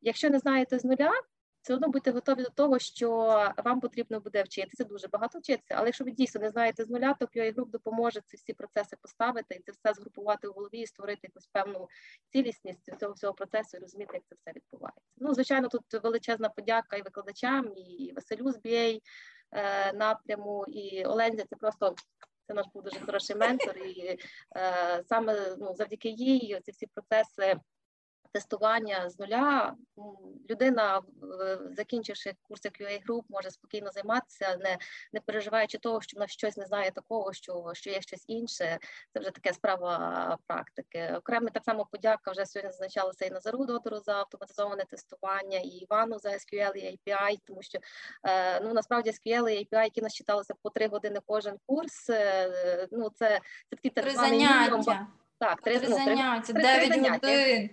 Якщо 0.00 0.30
не 0.30 0.38
знаєте 0.38 0.78
з 0.78 0.84
нуля, 0.84 1.12
все 1.66 1.74
одно 1.74 1.88
будьте 1.88 2.10
готові 2.10 2.42
до 2.42 2.50
того, 2.50 2.78
що 2.78 3.10
вам 3.64 3.80
потрібно 3.80 4.20
буде 4.20 4.42
вчитися, 4.42 4.84
дуже 4.84 5.08
багато 5.08 5.38
вчитися. 5.38 5.74
Але 5.74 5.86
якщо 5.86 6.04
ви 6.04 6.10
дійсно 6.10 6.40
не 6.40 6.50
знаєте 6.50 6.84
з 6.84 6.90
нуля, 6.90 7.14
то 7.14 7.26
QA 7.26 7.54
груп 7.54 7.70
допоможе 7.70 8.20
ці 8.26 8.36
всі 8.36 8.52
процеси 8.52 8.96
поставити 9.02 9.54
і 9.54 9.58
це 9.58 9.72
все 9.72 9.94
згрупувати 9.94 10.48
в 10.48 10.52
голові 10.52 10.78
і 10.78 10.86
створити 10.86 11.20
якусь 11.22 11.46
певну 11.46 11.88
цілісність 12.32 12.98
цього 13.00 13.12
всього 13.12 13.34
процесу 13.34 13.76
і 13.76 13.80
розуміти, 13.80 14.10
як 14.14 14.22
це 14.28 14.34
все 14.34 14.52
відбувається. 14.52 15.00
Ну, 15.16 15.34
звичайно, 15.34 15.68
тут 15.68 16.02
величезна 16.02 16.48
подяка 16.48 16.96
і 16.96 17.02
викладачам, 17.02 17.72
і 17.76 18.12
Василю 18.16 18.52
з 18.52 18.58
BA 18.58 19.00
е, 19.52 19.92
напряму, 19.92 20.64
і 20.68 21.04
Олензі. 21.04 21.44
Це 21.50 21.56
просто 21.56 21.94
це 22.46 22.54
наш 22.54 22.66
був 22.74 22.82
дуже 22.82 23.00
хороший 23.00 23.36
ментор, 23.36 23.78
і 23.78 24.18
е, 24.56 25.02
саме 25.08 25.56
ну, 25.58 25.74
завдяки 25.74 26.08
їй 26.08 26.60
ці 26.64 26.70
всі 26.70 26.86
процеси 26.86 27.60
тестування 28.32 29.10
з 29.10 29.18
нуля. 29.18 29.74
Людина, 30.50 31.02
закінчивши 31.70 32.34
курси 32.42 32.68
QA 32.68 33.04
груп, 33.04 33.26
може 33.28 33.50
спокійно 33.50 33.90
займатися, 33.92 34.56
не 34.60 34.78
не 35.12 35.20
переживаючи 35.20 35.78
того, 35.78 36.00
що 36.00 36.16
вона 36.16 36.26
щось 36.26 36.56
не 36.56 36.66
знає 36.66 36.90
такого, 36.90 37.32
що 37.32 37.70
що 37.74 37.90
є 37.90 38.00
щось 38.00 38.24
інше. 38.28 38.78
Це 39.12 39.20
вже 39.20 39.30
таке 39.30 39.52
справа 39.52 40.38
практики. 40.46 41.12
Окремо 41.16 41.48
так 41.48 41.64
само 41.64 41.86
подяка 41.92 42.30
вже 42.30 42.46
сьогодні 42.46 42.70
зазначалася 42.70 43.24
і 43.24 43.30
Назару 43.30 43.66
Додору 43.66 43.98
за 43.98 44.12
автоматизоване 44.12 44.84
тестування, 44.84 45.58
і 45.58 45.68
Івану 45.68 46.18
за 46.18 46.30
SQL 46.30 46.72
і 46.74 46.98
API, 46.98 47.38
тому 47.46 47.62
що 47.62 47.78
е, 48.26 48.60
ну 48.60 48.74
насправді 48.74 49.10
SQL 49.10 49.48
і 49.48 49.58
API, 49.58 49.82
які 49.82 50.02
нас 50.02 50.14
читалися 50.14 50.54
по 50.62 50.70
три 50.70 50.88
години 50.88 51.20
кожен 51.26 51.56
курс. 51.66 52.10
Е, 52.10 52.88
ну 52.92 53.10
це 53.14 53.26
це 53.26 53.40
такий 53.70 53.90
так 53.90 54.10
званий 54.10 54.46
заняття. 54.46 55.06
Так, 55.38 55.60
три, 55.60 55.78
три 55.78 55.88
заняття, 55.88 56.52
дев'ять 56.52 57.22
годин. 57.22 57.70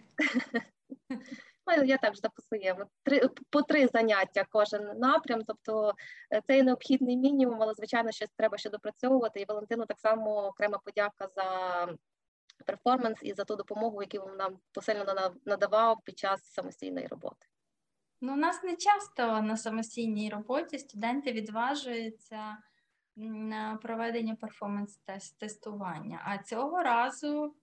Ну, 1.66 1.84
я 1.84 1.98
так 1.98 2.14
вже 2.14 2.22
по 2.22 2.42
своєму. 2.42 2.86
Три 3.04 3.30
по 3.50 3.62
три 3.62 3.88
заняття 3.88 4.46
кожен 4.50 5.00
напрям. 5.00 5.42
Тобто 5.48 5.94
е, 6.34 6.42
це 6.48 6.64
необхідний 6.64 7.18
мінімум, 7.18 7.62
але 7.62 7.74
звичайно, 7.74 8.12
щось 8.12 8.30
треба 8.38 8.58
ще 8.58 8.70
допрацьовувати. 8.70 9.42
І 9.42 9.46
Валентину 9.46 9.86
так 9.86 10.00
само 10.00 10.48
окрема 10.48 10.78
подяка 10.78 11.28
за 11.36 11.88
перформанс 12.66 13.20
і 13.22 13.34
за 13.34 13.44
ту 13.44 13.56
допомогу, 13.56 14.04
яку 14.04 14.28
він 14.28 14.36
нам 14.36 14.58
посильно 14.72 15.32
надавав 15.46 15.98
під 16.04 16.20
час 16.20 16.54
самостійної 16.54 17.08
роботи. 17.08 17.48
Ну, 18.22 18.34
у 18.34 18.38
нас 18.38 18.64
не 18.64 18.76
часто 18.76 19.42
на 19.42 19.58
самостійній 19.58 20.30
роботі 20.30 20.80
студенти 20.80 21.32
відважуються 21.32 22.58
на 23.16 23.80
проведення 23.82 24.36
перформанс-тестування, 24.36 26.22
а 26.26 26.38
цього 26.38 26.84
разу 26.84 27.54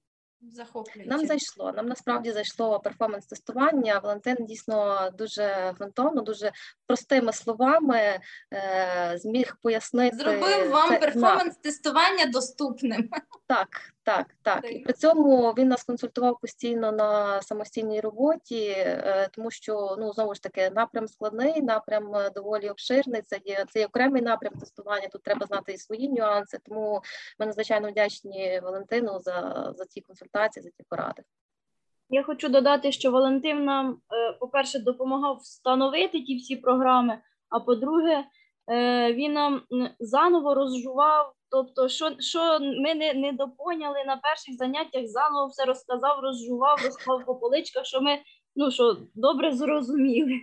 захоплююче. 0.42 1.10
Нам 1.10 1.26
зайшло. 1.26 1.72
Нам 1.72 1.86
насправді 1.86 2.32
зайшло 2.32 2.80
перформанс-тестування. 2.80 3.98
Валентин 3.98 4.36
дійсно 4.40 5.10
дуже 5.18 5.74
грунтовно, 5.78 6.22
дуже 6.22 6.52
простими 6.86 7.32
словами 7.32 8.20
е, 8.54 9.14
зміг 9.18 9.56
пояснити. 9.62 10.16
Зробив 10.16 10.70
вам 10.70 10.90
перформанс-тестування 10.90 12.26
доступним. 12.26 13.08
Так, 13.46 13.68
так, 14.02 14.26
так. 14.42 14.72
І 14.72 14.78
при 14.78 14.92
цьому 14.92 15.50
він 15.50 15.68
нас 15.68 15.84
консультував 15.84 16.38
постійно 16.40 16.92
на 16.92 17.42
самостійній 17.42 18.00
роботі, 18.00 18.68
е, 18.76 19.28
тому 19.32 19.50
що 19.50 19.96
ну 19.98 20.12
знову 20.12 20.34
ж 20.34 20.42
таки 20.42 20.70
напрям 20.70 21.08
складний, 21.08 21.62
напрям 21.62 22.14
е, 22.14 22.30
доволі 22.30 22.70
обширний. 22.70 23.22
Це 23.22 23.38
є 23.44 23.64
це 23.70 23.80
є 23.80 23.86
окремий 23.86 24.22
напрям 24.22 24.54
тестування. 24.54 25.08
Тут 25.08 25.22
треба 25.22 25.46
знати 25.46 25.72
і 25.72 25.78
свої 25.78 26.08
нюанси. 26.08 26.58
Тому 26.64 27.02
ми 27.38 27.46
надзвичайно 27.46 27.90
вдячні 27.90 28.60
Валентину 28.62 29.18
за, 29.20 29.70
за 29.76 29.84
ці 29.84 30.00
консультації, 30.00 30.62
за 30.62 30.70
ці 30.70 30.82
поради. 30.88 31.22
Я 32.08 32.22
хочу 32.22 32.48
додати, 32.48 32.92
що 32.92 33.10
Валентин 33.10 33.64
нам, 33.64 33.90
е, 33.90 34.32
по-перше, 34.32 34.78
допомагав 34.78 35.36
встановити 35.36 36.22
ті 36.22 36.36
всі 36.36 36.56
програми. 36.56 37.18
А 37.48 37.60
по-друге, 37.60 38.24
він 39.14 39.32
нам 39.32 39.62
заново 40.00 40.54
розжував 40.54 41.32
Тобто, 41.50 41.88
що 41.88 42.10
що 42.18 42.58
ми 42.60 42.94
не 42.94 43.14
не 43.14 43.32
допоняли 43.32 44.04
на 44.06 44.16
перших 44.16 44.54
заняттях, 44.54 45.06
заново 45.06 45.46
все 45.46 45.64
розказав, 45.64 46.20
розжував, 46.20 46.78
розклав 46.84 47.24
по 47.26 47.34
поличках, 47.34 47.86
що 47.86 48.00
ми 48.00 48.18
ну 48.56 48.70
що 48.70 48.96
добре 49.14 49.52
зрозуміли. 49.52 50.40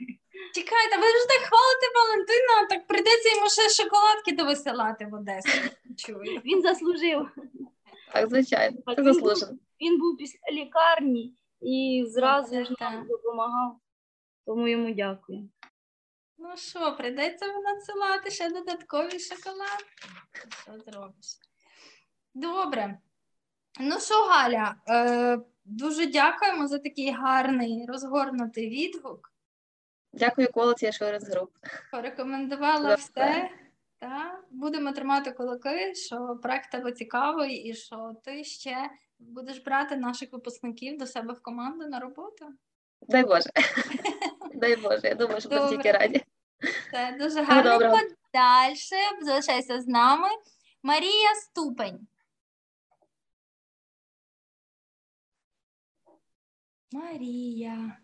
Чекайте, 0.53 0.97
ви 0.97 1.07
ж 1.07 1.27
так 1.27 1.41
хвалите 1.49 1.87
Валентина, 1.95 2.67
так 2.69 2.87
прийдеться 2.87 3.35
йому 3.35 3.49
ще 3.49 3.83
шоколадки 3.83 4.35
довисилати 4.35 5.05
в 5.11 5.13
Одесу. 5.13 5.69
Чую. 5.97 6.41
Він 6.45 6.61
заслужив. 6.61 7.27
Так, 8.13 8.29
звичайно, 8.29 8.77
так, 8.85 8.99
він, 8.99 9.19
був, 9.19 9.33
він 9.81 9.99
був 9.99 10.17
після 10.17 10.39
лікарні 10.51 11.33
і 11.61 12.05
зразу 12.07 12.65
ж 12.65 12.75
нам 12.81 13.07
допомагав, 13.07 13.79
тому 14.45 14.67
йому 14.67 14.93
дякую. 14.93 15.49
Ну 16.37 16.57
що, 16.57 16.95
прийдеться 16.97 17.45
надсилати 17.47 18.31
ще 18.31 18.49
додаткові 18.49 19.19
шоколад? 19.19 19.85
Що 20.63 20.91
зробиш? 20.91 21.25
Добре. 22.33 22.97
Ну 23.79 23.99
що, 23.99 24.25
Галя, 24.25 24.75
е, 24.89 25.39
дуже 25.65 26.05
дякуємо 26.05 26.67
за 26.67 26.79
такий 26.79 27.11
гарний 27.11 27.85
розгорнутий 27.87 28.69
відгук. 28.69 29.33
Дякую, 30.13 30.51
колоці 30.51 30.91
Шорес 30.91 31.29
Груп. 31.29 31.51
Порекомендувала 31.91 32.95
все. 32.95 33.49
Та? 33.99 34.39
Будемо 34.51 34.91
тримати 34.91 35.31
кулаки, 35.31 35.95
що 35.95 36.39
проект 36.43 36.71
тебе 36.71 36.91
цікавий 36.91 37.55
і 37.55 37.73
що 37.73 38.15
ти 38.23 38.43
ще 38.43 38.89
будеш 39.19 39.59
брати 39.59 39.95
наших 39.95 40.33
випускників 40.33 40.97
до 40.97 41.07
себе 41.07 41.33
в 41.33 41.41
команду 41.41 41.87
на 41.87 41.99
роботу. 41.99 42.45
Дай 43.01 43.23
Боже. 43.23 43.49
Дай 44.57 44.75
Боже, 44.75 45.01
я 45.07 45.15
думаю, 45.15 45.39
що 45.39 45.49
будемо 45.49 45.69
тільки 45.69 45.91
раді. 45.91 46.23
Це 46.91 47.17
дуже 47.19 47.43
гарно. 47.43 47.97
Далі 48.33 48.75
залишайся 49.21 49.81
з 49.81 49.87
нами. 49.87 50.27
Марія 50.83 51.35
Ступень. 51.35 52.07
Марія. 56.91 57.97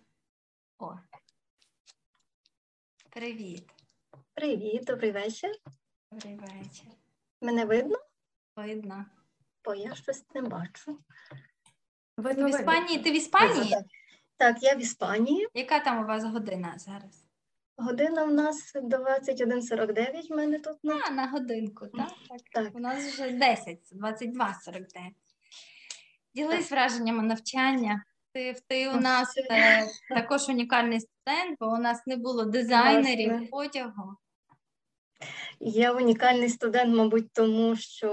О. 0.80 0.94
Привіт. 3.10 3.72
Привіт, 4.34 4.84
добрий 4.84 5.12
вечір. 5.12 5.52
Добрий 6.12 6.36
вечір. 6.36 6.86
Мене 7.42 7.66
видно? 7.66 7.98
Видно. 8.56 9.06
Бо 9.66 9.76
я 9.76 9.96
щось 9.96 10.26
не 10.36 10.42
бачу. 10.42 11.00
Ти 12.16 12.44
в 12.44 12.50
Іспанії? 12.50 13.00
Ти 13.00 13.12
в 13.12 13.16
Іспанії? 13.16 13.76
Так, 14.38 14.64
я 14.64 14.76
в 14.76 14.82
Іспанії. 14.82 15.48
Яка 15.54 15.80
там 15.80 16.04
у 16.04 16.08
вас 16.08 16.24
година 16.24 16.74
зараз? 16.78 17.26
Година 17.78 18.24
в 18.24 18.34
нас 18.34 18.76
21.49 18.76 20.28
в 20.30 20.36
мене 20.36 20.60
тут. 20.60 20.84
На... 20.84 21.02
А, 21.08 21.10
на 21.12 21.28
годинку, 21.28 21.88
так? 21.88 22.12
так? 22.30 22.42
Так. 22.52 22.76
У 22.76 22.80
нас 22.80 23.14
вже 23.14 23.32
10, 23.32 23.80
22.49. 23.94 24.86
Ділись 26.36 26.72
враженнями 26.72 27.24
навчання. 27.24 28.04
Ти 28.34 28.56
ти 28.68 28.90
у 28.90 28.96
нас 28.96 29.38
е, 29.38 29.88
також 30.10 30.50
унікальний 30.50 31.00
студент, 31.00 31.58
бо 31.60 31.66
у 31.66 31.78
нас 31.78 32.08
не 32.08 32.16
було 32.16 32.46
дизайнерів 32.46 33.30
Власне. 33.30 33.48
одягу. 33.52 34.18
Я 35.60 35.94
унікальний 35.94 36.50
студент, 36.50 36.96
мабуть, 36.96 37.34
тому 37.34 37.76
що 37.76 38.10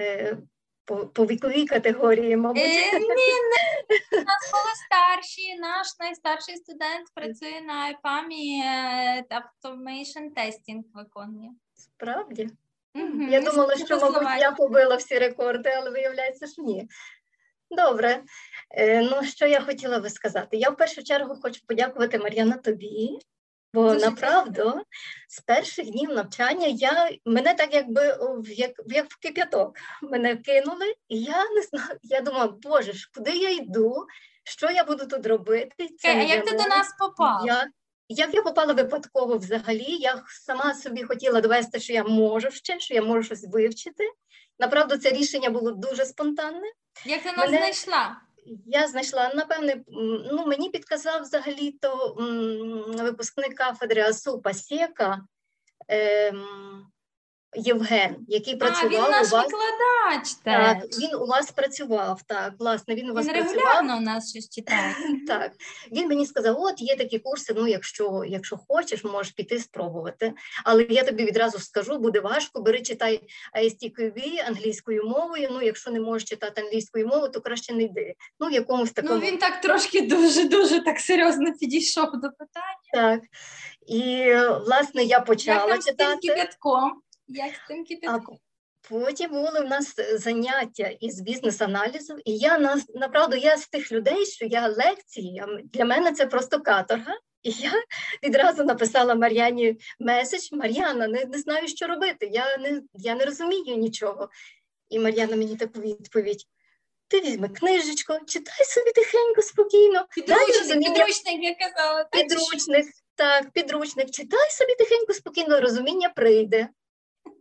е, 0.00 0.38
по 0.84 0.96
по 1.06 1.26
віковій 1.26 1.66
категорії, 1.66 2.36
мабуть. 2.36 2.62
Е, 2.62 2.98
ні, 2.98 3.08
не. 3.08 4.18
У 4.18 4.24
нас 4.24 4.50
були 4.52 4.74
старші. 4.86 5.54
Наш 5.58 5.86
найстарший 6.00 6.56
студент 6.56 7.08
працює 7.14 7.60
на 7.60 7.92
IPAM 7.92 8.28
і 8.30 8.62
е, 8.64 9.24
Automation 9.30 10.34
Testing 10.36 10.82
виконує. 10.94 11.50
Справді? 11.74 12.48
Mm-hmm. 12.94 13.28
Я 13.30 13.40
думала, 13.40 13.76
що, 13.76 14.00
мабуть, 14.00 14.40
я 14.40 14.50
побила 14.52 14.96
всі 14.96 15.18
рекорди, 15.18 15.70
але 15.76 15.90
виявляється, 15.90 16.46
що 16.46 16.62
ні. 16.62 16.88
Добре. 17.70 18.22
Е, 18.70 19.02
ну, 19.02 19.24
що 19.24 19.46
я 19.46 19.60
хотіла 19.60 19.98
би 19.98 20.10
сказати? 20.10 20.56
Я 20.56 20.70
в 20.70 20.76
першу 20.76 21.02
чергу 21.02 21.36
хочу 21.42 21.66
подякувати 21.66 22.18
Мар'яна 22.18 22.56
тобі 22.56 23.18
Бо 23.74 23.94
направду 23.94 24.82
з 25.28 25.40
перших 25.40 25.90
днів 25.90 26.10
навчання 26.10 26.66
я 26.66 27.10
мене 27.24 27.54
так 27.54 27.74
якби 27.74 28.16
в 28.20 28.48
як 28.48 28.70
як 28.86 29.06
в 29.10 29.16
кип'яток 29.20 29.76
мене 30.02 30.36
кинули, 30.36 30.94
і 31.08 31.22
я 31.22 31.50
не 31.50 31.62
знаю. 31.62 31.98
Я 32.02 32.20
думала, 32.20 32.46
боже 32.62 32.92
ж, 32.92 33.10
куди 33.14 33.30
я 33.30 33.50
йду? 33.50 34.06
Що 34.44 34.70
я 34.70 34.84
буду 34.84 35.06
тут 35.06 35.26
робити? 35.26 35.88
Це 35.98 36.08
а 36.08 36.22
як 36.22 36.44
ти 36.44 36.50
до 36.50 36.64
нас 36.64 36.94
попала? 36.98 37.46
Я, 37.46 37.66
як 38.08 38.34
я 38.34 38.42
попала 38.42 38.72
випадково 38.72 39.38
взагалі, 39.38 39.96
я 40.00 40.22
сама 40.26 40.74
собі 40.74 41.02
хотіла 41.02 41.40
довести, 41.40 41.80
що 41.80 41.92
я 41.92 42.04
можу 42.04 42.50
ще, 42.50 42.80
що 42.80 42.94
я 42.94 43.02
можу 43.02 43.22
щось 43.22 43.46
вивчити. 43.52 44.04
Направду, 44.58 44.96
це 44.96 45.10
рішення 45.10 45.50
було 45.50 45.70
дуже 45.70 46.04
спонтанне. 46.04 46.72
Як 47.04 47.22
ти 47.22 47.32
нас 47.32 47.46
Мене... 47.46 47.58
знайшла? 47.58 48.16
Я 48.66 48.88
знайшла, 48.88 49.34
напевне, 49.34 49.84
ну 50.32 50.46
мені 50.46 50.70
підказав 50.70 51.22
взагалі-то 51.22 52.14
випускник 52.98 53.54
кафедри 53.54 54.02
Асу 54.02 54.40
Пасєка. 54.40 55.26
Ем, 55.88 56.44
Євген, 57.56 58.16
який 58.28 58.54
А, 58.54 58.56
працював 58.56 58.90
він 58.90 59.10
наш 59.10 59.28
у 59.32 59.36
вас. 59.36 59.44
викладач 59.46 60.34
Так, 60.44 60.80
теж. 60.90 60.98
він 60.98 61.14
у 61.14 61.26
вас 61.26 61.50
працював. 61.52 62.20
Так, 62.26 62.52
власне, 62.58 62.94
він 62.94 63.10
у 63.10 63.14
вас 63.14 63.26
Він 63.26 63.32
працював. 63.32 63.56
регулярно 63.56 63.96
у 63.96 64.00
нас 64.00 64.30
щось 64.30 64.48
читає. 64.48 64.94
Так, 65.26 65.52
він 65.92 66.08
мені 66.08 66.26
сказав: 66.26 66.56
от 66.60 66.80
є 66.80 66.96
такі 66.96 67.18
курси. 67.18 67.54
Ну, 67.56 67.66
якщо, 67.66 68.22
якщо 68.28 68.56
хочеш, 68.68 69.04
можеш 69.04 69.32
піти 69.32 69.58
спробувати. 69.58 70.32
Але 70.64 70.82
я 70.90 71.04
тобі 71.04 71.24
відразу 71.24 71.58
скажу, 71.58 71.98
буде 71.98 72.20
важко. 72.20 72.60
Бери 72.62 72.82
читай 72.82 73.20
ISTQB 73.62 74.20
англійською 74.48 75.04
мовою. 75.04 75.48
Ну, 75.52 75.62
якщо 75.62 75.90
не 75.90 76.00
можеш 76.00 76.28
читати 76.28 76.62
англійською 76.62 77.06
мовою, 77.06 77.28
то 77.32 77.40
краще 77.40 77.74
не 77.74 77.82
йди. 77.82 78.14
Ну, 78.40 78.46
в 78.48 78.52
якомусь 78.52 78.92
такому 78.92 79.14
Ну 79.14 79.20
він 79.26 79.38
так 79.38 79.60
трошки 79.60 80.00
дуже 80.00 80.44
дуже 80.44 80.80
так 80.84 81.00
серйозно 81.00 81.52
підійшов 81.52 82.04
до 82.12 82.28
питання. 82.30 82.92
так. 82.92 83.20
І 83.86 84.24
власне 84.66 85.02
я 85.02 85.16
Як 85.16 85.24
почала 85.24 85.66
там 85.66 85.82
читати. 85.82 86.28
кипятком? 86.28 87.00
Як 87.28 87.52
з 87.54 87.68
тим 87.68 87.86
А 88.08 88.18
потім 88.88 89.30
були 89.30 89.60
в 89.60 89.68
нас 89.68 89.94
заняття 90.14 90.88
із 91.00 91.20
бізнес-аналізу, 91.20 92.18
і 92.24 92.36
я 92.36 92.58
на 92.58 92.82
направду 92.94 93.36
я 93.36 93.56
з 93.56 93.68
тих 93.68 93.92
людей, 93.92 94.26
що 94.26 94.46
я 94.46 94.68
лекції, 94.68 95.42
для 95.64 95.84
мене 95.84 96.12
це 96.12 96.26
просто 96.26 96.60
каторга. 96.60 97.14
І 97.42 97.50
я 97.50 97.72
відразу 98.22 98.64
написала 98.64 99.14
Мар'яні 99.14 99.76
меседж: 100.00 100.48
Мар'яна, 100.52 101.08
не, 101.08 101.24
не 101.24 101.38
знаю, 101.38 101.68
що 101.68 101.86
робити. 101.86 102.30
Я 102.32 102.56
не, 102.56 102.82
я 102.94 103.14
не 103.14 103.24
розумію 103.24 103.76
нічого. 103.76 104.28
І 104.88 104.98
Мар'яна 104.98 105.36
мені 105.36 105.56
таку 105.56 105.80
відповідь: 105.80 106.44
ти 107.08 107.20
візьми 107.20 107.48
книжечку, 107.48 108.14
читай 108.26 108.64
собі 108.64 108.90
тихенько, 108.90 109.42
спокійно. 109.42 110.06
Підручник, 110.10 110.78
підручник, 110.78 111.42
я 111.42 111.54
казала. 111.54 112.04
так. 112.04 112.22
Підручник, 112.22 112.86
так, 113.14 113.50
підручник. 113.50 114.10
Читай 114.10 114.50
собі 114.50 114.74
тихенько, 114.74 115.12
спокійно, 115.12 115.60
розуміння 115.60 116.08
прийде. 116.08 116.68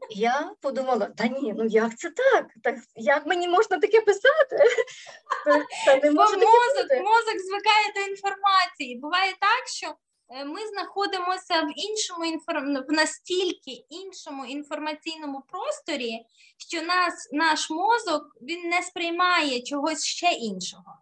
Я 0.10 0.52
подумала, 0.62 1.06
та 1.06 1.28
ні, 1.28 1.54
ну 1.58 1.66
як 1.66 1.98
це 1.98 2.10
так? 2.10 2.48
так 2.64 2.76
як 2.96 3.26
мені 3.26 3.48
можна 3.48 3.80
таке 3.80 4.02
писати? 4.02 4.58
Та, 5.86 5.96
не 5.96 6.12
Бо 6.12 6.26
таке 6.26 6.38
мозок, 6.38 6.82
бути. 6.82 7.02
мозок 7.02 7.40
звикає 7.40 7.94
до 7.96 8.12
інформації. 8.12 9.00
Буває 9.00 9.32
так, 9.32 9.68
що 9.68 9.88
е, 10.30 10.46
ми 10.46 10.68
знаходимося 10.68 11.62
в 11.62 11.70
іншому 11.76 12.26
інформ... 12.26 12.86
в 12.90 12.92
настільки 12.92 13.72
іншому 13.90 14.46
інформаційному 14.46 15.44
просторі, 15.52 16.26
що 16.58 16.82
нас 16.82 17.30
наш 17.32 17.70
мозок 17.70 18.24
він 18.42 18.70
не 18.70 18.82
сприймає 18.82 19.62
чогось 19.62 20.06
ще 20.06 20.32
іншого. 20.32 20.98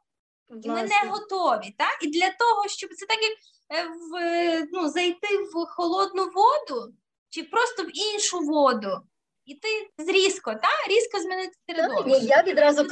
І 0.64 0.70
ми 0.70 0.84
не 0.84 1.10
готові. 1.10 1.76
Так? 1.78 1.98
І 2.02 2.08
для 2.08 2.30
того, 2.30 2.68
щоб 2.68 2.90
це 2.94 3.06
так 3.06 3.20
як 3.22 3.34
е, 3.74 3.88
в, 3.88 4.16
е, 4.16 4.68
ну, 4.72 4.90
зайти 4.90 5.38
в 5.38 5.66
холодну 5.66 6.24
воду 6.24 6.94
чи 7.32 7.44
просто 7.44 7.84
в 7.84 7.98
іншу 8.14 8.40
воду. 8.40 9.02
І 9.46 9.56
ти 9.56 10.04
зрізко, 10.04 10.52
так? 10.52 10.88
різко 10.90 11.20
змінити 11.20 11.54
Та, 11.68 11.76
середовище. 11.76 12.20
ні, 12.20 12.26
я 12.26 12.44
відразу 12.44 12.84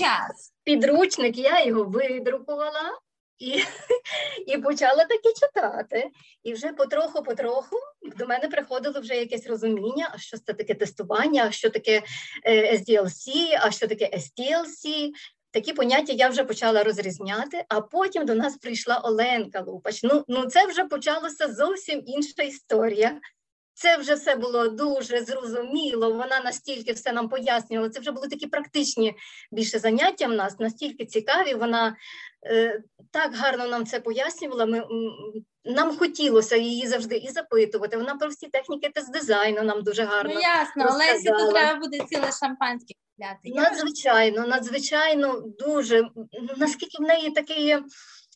час. 0.00 0.52
підручник, 0.64 1.38
я 1.38 1.64
його 1.64 1.84
видрукувала 1.84 2.98
і, 3.38 3.62
і 4.46 4.58
почала 4.58 5.04
таки 5.04 5.32
читати. 5.40 6.10
І 6.42 6.52
вже 6.52 6.72
потроху-потроху 6.72 7.76
до 8.16 8.26
мене 8.26 8.48
приходило 8.48 9.00
вже 9.00 9.16
якесь 9.16 9.46
розуміння, 9.46 10.10
а 10.14 10.18
що 10.18 10.38
це 10.38 10.52
таке 10.52 10.74
тестування, 10.74 11.44
а 11.46 11.50
що 11.50 11.70
таке 11.70 12.02
е, 12.44 12.76
SDLC, 12.76 13.30
а 13.60 13.70
що 13.70 13.88
таке 13.88 14.10
STLC. 14.14 15.10
Такі 15.50 15.72
поняття 15.72 16.12
я 16.12 16.28
вже 16.28 16.44
почала 16.44 16.84
розрізняти, 16.84 17.64
а 17.68 17.80
потім 17.80 18.26
до 18.26 18.34
нас 18.34 18.56
прийшла 18.56 18.98
Оленка 18.98 19.60
Лупач. 19.60 20.02
Ну, 20.02 20.24
ну 20.28 20.46
це 20.46 20.66
вже 20.66 20.84
почалася 20.84 21.52
зовсім 21.52 22.02
інша 22.06 22.42
історія. 22.42 23.20
Це 23.74 23.96
вже 23.96 24.14
все 24.14 24.36
було 24.36 24.68
дуже 24.68 25.24
зрозуміло. 25.24 26.12
Вона 26.12 26.40
настільки 26.44 26.92
все 26.92 27.12
нам 27.12 27.28
пояснювала. 27.28 27.90
Це 27.90 28.00
вже 28.00 28.10
були 28.10 28.28
такі 28.28 28.46
практичні 28.46 29.14
більше 29.52 29.78
заняття 29.78 30.26
в 30.26 30.32
нас, 30.32 30.58
настільки 30.58 31.06
цікаві. 31.06 31.54
Вона 31.54 31.96
е, 32.46 32.82
так 33.10 33.34
гарно 33.34 33.66
нам 33.66 33.86
це 33.86 34.00
пояснювала. 34.00 34.66
Ми, 34.66 34.84
нам 35.64 35.96
хотілося 35.96 36.56
її 36.56 36.86
завжди 36.86 37.16
і 37.16 37.28
запитувати. 37.28 37.96
Вона 37.96 38.14
про 38.14 38.28
всі 38.28 38.46
техніки 38.46 38.88
тест-дизайну 38.88 39.62
нам 39.62 39.82
дуже 39.82 40.04
гарно. 40.04 40.34
Ну 40.34 40.40
ясно, 40.40 40.84
розказала. 40.84 41.38
тут 41.38 41.54
треба 41.54 41.80
буде 41.80 41.98
ціле 42.08 42.32
шампанське 42.40 42.94
купляти. 43.16 43.50
Надзвичайно, 43.54 44.46
надзвичайно 44.46 45.40
дуже. 45.58 46.08
Наскільки 46.56 47.02
в 47.02 47.06
неї 47.06 47.30
такий. 47.30 47.76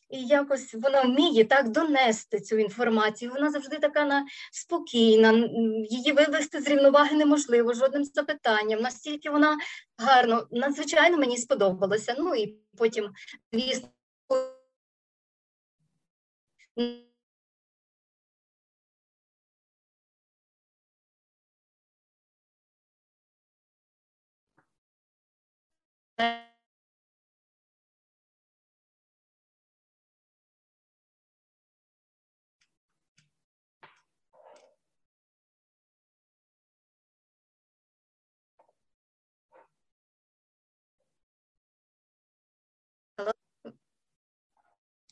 І 0.09 0.25
якось 0.25 0.73
вона 0.73 1.01
вміє 1.01 1.45
так 1.45 1.69
донести 1.69 2.39
цю 2.39 2.57
інформацію. 2.57 3.31
Вона 3.31 3.51
завжди 3.51 3.79
така 3.79 4.05
на 4.05 4.25
спокійна, 4.51 5.31
її 5.89 6.11
вивести 6.11 6.61
з 6.61 6.67
рівноваги 6.67 7.15
неможливо 7.15 7.73
жодним 7.73 8.03
запитанням. 8.03 8.81
Настільки 8.81 9.29
вона 9.29 9.57
гарно, 9.97 10.47
надзвичайно 10.51 11.17
мені 11.17 11.37
сподобалося. 11.37 12.15
Ну 12.19 12.35
і 12.35 12.55
потім, 12.77 13.09
звісно, 13.53 13.89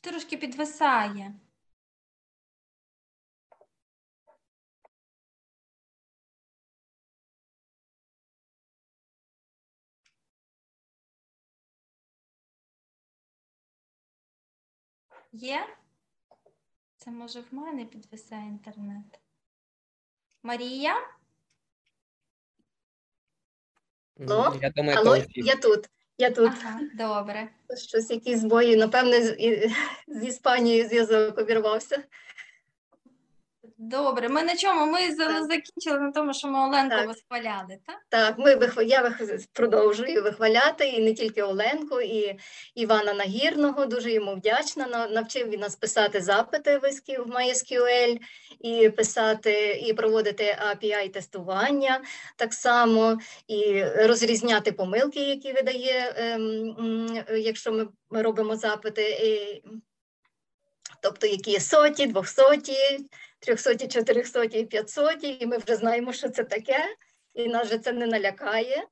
трошки 0.00 0.36
підвисає. 0.36 1.34
Є? 15.32 15.76
Це 16.96 17.10
може 17.10 17.40
в 17.40 17.54
мене 17.54 17.84
підвисає 17.84 18.46
інтернет. 18.46 19.20
Марія? 20.42 21.08
Алло? 24.20 24.58
Я 24.62 24.70
думаю, 24.70 24.98
Алло, 24.98 25.18
то 25.18 25.24
я 25.34 25.56
тут. 25.56 25.90
Я 26.18 26.30
тут. 26.30 26.46
Ага, 26.46 26.80
добре. 26.94 27.48
Щось 27.88 28.10
якісь 28.10 28.40
збої, 28.40 28.76
напевне, 28.76 29.22
з, 29.22 29.36
і- 29.38 29.72
з 30.08 30.24
Іспанією 30.24 30.88
зв'язок 30.88 31.38
обірвався. 31.38 31.98
Добре, 33.80 34.28
ми 34.28 34.42
на 34.42 34.56
чому? 34.56 34.86
Ми 34.92 35.14
за- 35.14 35.44
закінчили 35.44 36.00
на 36.00 36.12
тому, 36.12 36.34
що 36.34 36.48
ми 36.48 36.58
Оленку 36.68 36.96
Так. 36.96 37.06
восхваляли, 37.06 37.78
так? 37.86 37.96
Так, 38.08 38.38
ми 38.38 38.54
вихва- 38.54 38.82
я 38.82 39.02
вих- 39.02 39.46
продовжую 39.52 40.22
вихваляти 40.22 40.88
і 40.88 41.00
не 41.04 41.14
тільки 41.14 41.42
Оленку, 41.42 42.00
і 42.00 42.38
Івана 42.74 43.14
Нагірного. 43.14 43.86
Дуже 43.86 44.12
йому 44.12 44.34
вдячна. 44.34 44.86
На- 44.86 45.08
Навчив 45.08 45.48
він 45.48 45.60
нас 45.60 45.76
писати 45.76 46.20
запити 46.20 46.78
в 46.78 46.84
SQ 46.84 47.22
в 47.22 47.30
MySQL, 47.30 48.18
і 48.60 48.88
писати, 48.90 49.72
і 49.86 49.92
проводити 49.94 50.56
API 50.70 51.08
тестування 51.12 52.00
так 52.36 52.54
само, 52.54 53.18
і 53.48 53.84
розрізняти 53.84 54.72
помилки, 54.72 55.20
які 55.20 55.52
видає, 55.52 56.14
ем, 56.16 56.40
м, 56.78 57.24
якщо 57.36 57.72
ми 57.72 57.88
ми 58.10 58.22
робимо 58.22 58.56
запити. 58.56 59.02
І, 59.10 59.62
Тобто, 61.02 61.26
які 61.26 61.50
є 61.50 61.60
соті, 61.60 62.06
двохсоті, 62.06 62.98
трьохсоті, 63.38 63.88
чотирьохсоті 63.88 64.58
і 64.58 64.64
п'ятсоті, 64.64 65.38
і 65.40 65.46
ми 65.46 65.58
вже 65.58 65.76
знаємо, 65.76 66.12
що 66.12 66.28
це 66.28 66.44
таке, 66.44 66.84
і 67.34 67.48
нас 67.48 67.68
же 67.68 67.78
це 67.78 67.92
не 67.92 68.06
налякає. 68.06 68.86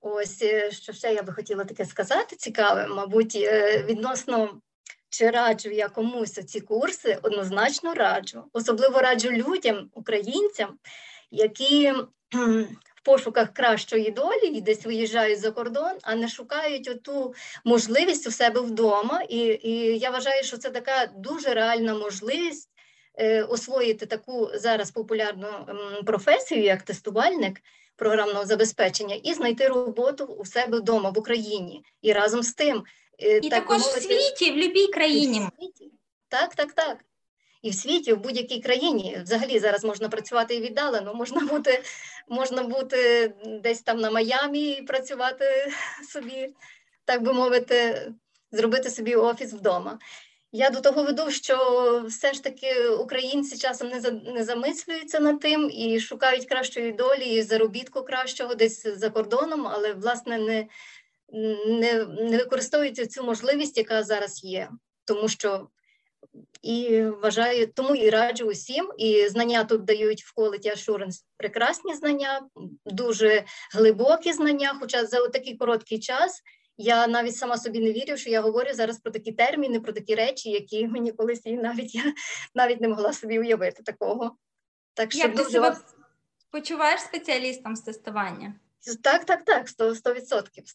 Ось 0.00 0.42
е, 0.42 0.70
що 0.70 0.92
ще 0.92 1.14
я 1.14 1.22
би 1.22 1.32
хотіла 1.32 1.64
таке 1.64 1.84
сказати 1.84 2.36
цікаве, 2.36 2.86
мабуть, 2.86 3.36
е, 3.36 3.82
відносно 3.82 4.60
чи 5.08 5.30
раджу 5.30 5.70
я 5.70 5.88
комусь 5.88 6.32
ці 6.32 6.60
курси, 6.60 7.18
однозначно 7.22 7.94
раджу. 7.94 8.44
Особливо 8.52 9.00
раджу 9.00 9.30
людям, 9.30 9.90
українцям, 9.94 10.78
які 11.30 11.92
в 13.00 13.02
пошуках 13.04 13.52
кращої 13.52 14.10
долі 14.10 14.46
і 14.46 14.60
десь 14.60 14.86
виїжджають 14.86 15.40
за 15.40 15.50
кордон, 15.50 15.92
а 16.02 16.14
не 16.14 16.28
шукають 16.28 16.88
оту 16.88 17.34
можливість 17.64 18.26
у 18.26 18.30
себе 18.30 18.60
вдома. 18.60 19.22
І, 19.28 19.38
і 19.62 19.98
я 19.98 20.10
вважаю, 20.10 20.44
що 20.44 20.58
це 20.58 20.70
така 20.70 21.06
дуже 21.16 21.54
реальна 21.54 21.94
можливість 21.94 22.69
освоїти 23.48 24.06
таку 24.06 24.50
зараз 24.54 24.90
популярну 24.90 25.48
професію, 26.04 26.62
як 26.62 26.82
тестувальник 26.82 27.60
програмного 28.00 28.46
забезпечення, 28.46 29.14
і 29.14 29.34
знайти 29.34 29.68
роботу 29.68 30.24
у 30.24 30.44
себе 30.44 30.78
вдома 30.78 31.10
в 31.10 31.18
Україні. 31.18 31.84
І 32.02 32.12
разом 32.12 32.42
з 32.42 32.52
тим, 32.52 32.84
е, 33.22 33.36
І 33.36 33.40
так 33.40 33.50
також 33.50 33.78
в 33.78 34.02
світі, 34.02 34.50
в 34.50 34.54
будь-якій 34.54 34.86
країні. 34.86 35.40
в 35.40 35.62
світі. 35.62 35.92
Так, 36.28 36.54
так, 36.54 36.72
так. 36.72 36.98
і 37.62 37.70
в 37.70 37.74
світі, 37.74 38.12
в 38.12 38.20
будь-якій 38.20 38.60
країні. 38.60 39.18
Взагалі 39.22 39.58
зараз 39.58 39.84
можна 39.84 40.08
працювати 40.08 40.54
і 40.54 40.60
віддалено, 40.60 41.14
можна 41.14 41.40
бути, 41.40 41.82
можна 42.28 42.62
бути 42.62 43.32
десь 43.62 43.82
там 43.82 43.98
на 43.98 44.10
Майамі 44.10 44.70
і 44.70 44.82
працювати 44.82 45.72
собі, 46.12 46.54
так 47.04 47.22
би 47.22 47.32
мовити, 47.32 48.08
зробити 48.52 48.90
собі 48.90 49.14
офіс 49.14 49.52
вдома. 49.52 49.98
Я 50.52 50.70
до 50.70 50.80
того 50.80 51.02
веду, 51.02 51.30
що 51.30 51.56
все 52.08 52.32
ж 52.32 52.42
таки 52.42 52.88
українці 52.88 53.58
часом 53.58 53.88
не 53.88 54.00
за 54.00 54.10
не 54.10 54.44
замислюються 54.44 55.20
над 55.20 55.40
тим 55.40 55.70
і 55.70 56.00
шукають 56.00 56.46
кращої 56.46 56.92
долі 56.92 57.24
і 57.24 57.42
заробітку 57.42 58.02
кращого 58.02 58.54
десь 58.54 58.86
за 58.86 59.10
кордоном, 59.10 59.66
але 59.66 59.92
власне 59.92 60.38
не 60.38 60.66
не, 61.66 62.04
не 62.04 62.38
використовують 62.38 63.12
цю 63.12 63.24
можливість, 63.24 63.78
яка 63.78 64.02
зараз 64.02 64.44
є, 64.44 64.70
тому 65.04 65.28
що 65.28 65.68
і 66.62 67.02
вважаю, 67.02 67.72
тому 67.74 67.94
і 67.94 68.10
раджу 68.10 68.46
усім. 68.46 68.92
І 68.98 69.28
знання 69.28 69.64
тут 69.64 69.84
дають 69.84 70.22
в 70.22 70.40
Quality 70.40 70.66
Assurance 70.66 71.22
прекрасні 71.36 71.94
знання, 71.94 72.40
дуже 72.84 73.44
глибокі 73.74 74.32
знання. 74.32 74.76
Хоча 74.80 75.06
за 75.06 75.28
такий 75.28 75.56
короткий 75.56 75.98
час 75.98 76.42
я 76.80 77.06
навіть 77.06 77.36
сама 77.36 77.56
собі 77.56 77.80
не 77.80 77.92
вірю, 77.92 78.16
що 78.16 78.30
я 78.30 78.40
говорю 78.40 78.70
зараз 78.74 78.98
про 78.98 79.12
такі 79.12 79.32
терміни, 79.32 79.80
про 79.80 79.92
такі 79.92 80.14
речі, 80.14 80.50
які 80.50 80.86
мені 80.88 81.12
колись 81.12 81.40
і 81.44 81.56
навіть 81.56 81.94
я 81.94 82.04
навіть 82.54 82.80
не 82.80 82.88
могла 82.88 83.12
собі 83.12 83.38
уявити 83.38 83.82
такого. 83.82 84.36
Так 84.94 85.12
що 85.12 85.20
Як 85.20 85.36
ти 85.36 85.44
себе 85.44 85.76
почуваєш 86.50 87.00
спеціалістом 87.00 87.76
з 87.76 87.80
тестування? 87.80 88.54
Так, 89.02 89.24
так, 89.24 89.44
так, 89.44 89.66
100%. 89.66 89.94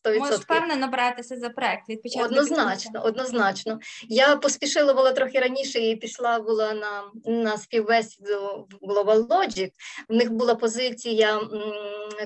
100%. 0.05 0.19
Можеш 0.19 0.39
впевнено 0.39 0.87
братися 0.87 1.37
за 1.37 1.49
проект 1.49 1.89
від 1.89 2.01
початку. 2.01 2.25
Однозначно, 2.25 3.03
однозначно. 3.03 3.79
Я 4.09 4.35
поспішила 4.35 4.93
була 4.93 5.11
трохи 5.11 5.39
раніше 5.39 5.79
і 5.79 5.95
пішла 5.95 6.39
була 6.39 6.73
на 6.73 7.03
на 7.25 7.57
співбесіду 7.57 8.67
в 8.81 8.91
Global 8.91 9.27
Logic. 9.27 9.71
В 10.09 10.15
них 10.15 10.31
була 10.31 10.55
позиція 10.55 11.41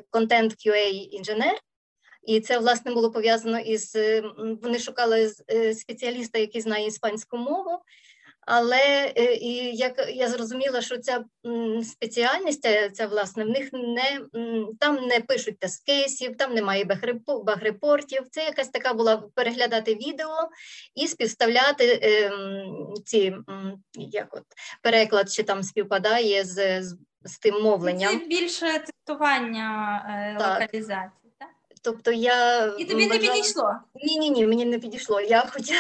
контент 0.10 0.54
QA 0.54 0.90
інженер. 1.12 1.60
І 2.24 2.40
це 2.40 2.60
власне 2.60 2.94
було 2.94 3.12
пов'язано 3.12 3.60
із 3.60 3.96
вони 4.62 4.80
шукали 4.80 5.32
е, 5.52 5.74
спеціаліста, 5.74 6.40
який 6.40 6.62
знає 6.62 6.88
іспанську 6.88 7.38
мову. 7.38 7.80
Але 8.52 9.14
е, 9.18 9.34
і 9.34 9.76
як 9.76 10.10
я 10.14 10.28
зрозуміла, 10.28 10.82
що 10.82 10.98
ця 10.98 11.26
спеціальність, 11.84 12.68
ця 12.94 13.08
власне, 13.08 13.44
в 13.44 13.50
них 13.50 13.70
не 13.74 14.22
там 14.80 14.96
не 15.08 15.20
пишуть 15.20 15.60
тест-кейсів, 15.60 16.38
там 16.38 16.54
немає 16.54 16.86
багрепортів. 17.46 18.24
Це 18.32 18.44
якась 18.44 18.70
така 18.70 18.94
була 18.94 19.18
переглядати 19.18 19.96
відео 19.96 20.50
і 20.96 21.08
співставляти 21.08 22.00
е, 22.04 22.32
ці 23.06 23.36
як 23.94 24.28
от 24.36 24.44
переклад, 24.82 25.32
чи 25.32 25.44
там 25.44 25.64
співпадає 25.64 26.44
з 26.44 26.84
з, 26.84 26.98
з 27.24 27.40
тим 27.40 27.62
мовленням. 27.62 28.20
Це 28.20 28.26
більше 28.26 28.84
тестування 28.86 30.02
е, 30.10 30.34
локалізації. 30.34 31.19
Тобто 31.82 32.12
я 32.12 32.66
і 32.66 32.86
тобі 32.86 33.08
вважала... 33.08 33.22
не 33.22 33.30
підійшло? 33.30 33.74
Ні, 33.96 34.20
ні, 34.20 34.30
ні, 34.30 34.48
мені 34.48 34.66
не 34.66 34.80
підійшло. 34.80 35.22
Я 35.22 35.42
хотіла 35.42 35.80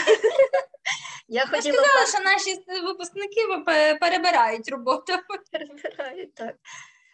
я 1.27 1.45
хотіла... 1.45 1.83
сказала, 1.83 2.05
що 2.05 2.19
наші 2.23 2.81
випускники 2.85 3.41
перебирають 3.99 4.69
роботу. 4.69 5.13
Перебирають, 5.51 6.33
так. 6.33 6.55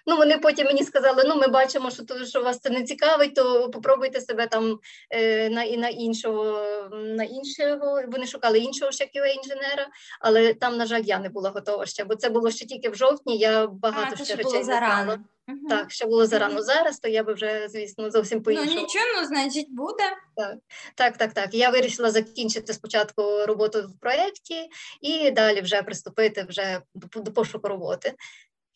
Ну, 0.05 0.17
вони 0.17 0.37
потім 0.37 0.65
мені 0.65 0.83
сказали: 0.83 1.23
ну, 1.25 1.35
ми 1.35 1.47
бачимо, 1.47 1.91
що 1.91 2.03
то, 2.03 2.25
що 2.25 2.41
вас 2.41 2.59
це 2.59 2.69
не 2.69 2.83
цікавить, 2.83 3.35
то 3.35 3.69
попробуйте 3.69 4.21
себе 4.21 4.47
там 4.47 4.79
е, 5.09 5.49
на 5.49 5.65
на 5.65 5.87
іншого, 5.87 6.61
на 6.91 7.23
іншого. 7.23 8.01
Вони 8.07 8.27
шукали 8.27 8.59
іншого 8.59 8.91
ще 8.91 9.09
інженера, 9.13 9.87
але 10.19 10.53
там, 10.53 10.77
на 10.77 10.85
жаль, 10.85 11.01
я 11.03 11.19
не 11.19 11.29
була 11.29 11.49
готова 11.49 11.85
ще, 11.85 12.03
бо 12.03 12.15
це 12.15 12.29
було 12.29 12.51
ще 12.51 12.65
тільки 12.65 12.89
в 12.89 12.95
жовтні. 12.95 13.37
Я 13.37 13.67
багато 13.67 14.15
а, 14.21 14.23
ще 14.23 14.35
речей 14.35 14.57
не 14.57 14.63
знала. 14.63 15.19
Угу. 15.47 15.67
Так, 15.69 15.91
ще 15.91 16.05
було 16.05 16.25
зарано 16.25 16.61
зараз, 16.61 16.99
то 16.99 17.07
я 17.07 17.23
би 17.23 17.33
вже, 17.33 17.67
звісно, 17.69 18.11
зовсім 18.11 18.43
по 18.43 18.51
іншому. 18.51 18.71
Ну 18.75 18.81
нічого, 18.81 19.05
ну 19.21 19.27
значить, 19.27 19.67
буде. 19.69 20.03
Так, 20.35 20.57
так, 20.95 21.17
так, 21.17 21.33
так. 21.33 21.53
Я 21.53 21.69
вирішила 21.69 22.11
закінчити 22.11 22.73
спочатку 22.73 23.45
роботу 23.45 23.81
в 23.81 23.99
проєкті 23.99 24.69
і 25.01 25.31
далі 25.31 25.61
вже 25.61 25.81
приступити 25.81 26.45
вже 26.49 26.81
до 27.15 27.31
пошуку 27.31 27.67
роботи. 27.67 28.13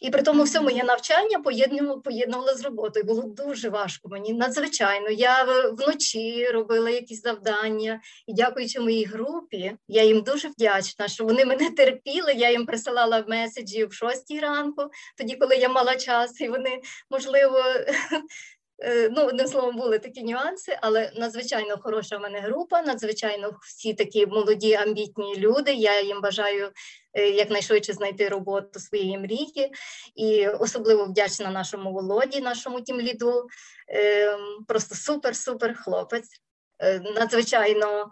І 0.02 0.10
при 0.10 0.22
тому 0.22 0.43
всьому 0.43 0.70
я 0.70 0.84
навчання 0.84 1.39
поєднувала, 1.39 2.02
поєднувала 2.02 2.54
з 2.54 2.62
роботою. 2.62 3.06
Було 3.06 3.22
дуже 3.22 3.70
важко 3.70 4.10
мені, 4.10 4.34
надзвичайно. 4.34 5.10
Я 5.10 5.43
вночі 5.72 6.47
робила 6.47 6.89
якісь 6.89 7.22
завдання, 7.22 8.02
і 8.28 8.34
дякуючи 8.34 8.80
моїй 8.80 9.06
групі, 9.06 9.76
я 9.88 10.04
їм 10.04 10.22
дуже 10.22 10.47
вдячна, 10.47 11.08
що 11.08 11.24
вони 11.24 11.45
мене 11.45 11.70
терпіли. 11.70 12.34
Я 12.34 12.52
їм 12.52 12.66
присилала 12.66 13.26
меседжі 13.28 13.86
в 13.86 13.93
шостій 13.93 14.39
ранку, 14.39 14.82
тоді, 15.18 15.36
коли 15.36 15.56
я 15.56 15.70
мала 15.70 15.95
час, 15.95 16.41
і 16.41 16.50
вони 16.50 16.82
можливо 17.10 17.60
Е, 17.60 17.86
ну, 19.12 19.26
одним 19.26 19.48
словом, 19.48 19.76
були 19.76 20.00
такі 20.00 20.24
нюанси, 20.24 20.78
але 20.82 21.12
надзвичайно 21.16 21.78
хороша 21.78 22.18
в 22.18 22.22
мене 22.22 22.40
група, 22.40 22.82
надзвичайно 22.82 23.52
всі 23.62 23.94
такі 23.94 24.26
молоді, 24.26 24.74
амбітні 24.74 25.36
люди. 25.38 25.74
Я 25.74 26.02
їм 26.02 26.22
бажаю 26.22 26.72
е, 27.14 27.30
якнайшвидше 27.30 27.94
знайти 27.94 28.30
роботу 28.30 28.80
своєї 28.80 29.18
мрії, 29.18 29.72
і 30.16 30.48
особливо 30.48 31.06
вдячна 31.06 31.52
нашому 31.52 31.94
Володі, 31.94 32.42
нашому 32.42 32.82
тімліду. 32.82 33.48
Е, 33.90 34.38
просто 34.68 34.96
супер-супер 34.96 35.74
хлопець. 35.74 36.30
Надзвичайно 37.16 38.12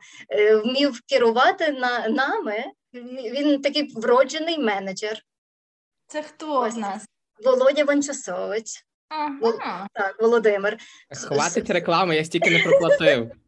вмів 0.64 1.02
керувати 1.10 1.72
на 1.72 2.08
нами. 2.08 2.64
Він 3.32 3.62
такий 3.62 3.94
вроджений 3.96 4.58
менеджер. 4.58 5.22
Це 6.08 6.24
хто 6.24 6.72
з 6.72 6.76
нас? 6.76 7.06
Володя 7.44 7.84
Ванчасович. 7.84 8.87
Ага. 9.10 9.88
Так, 9.94 10.22
Володимир. 10.22 10.78
Хватить 11.28 11.70
реклами, 11.70 12.16
я 12.16 12.26
стільки 12.26 12.50
не 12.50 12.64
проплатив. 12.64 13.32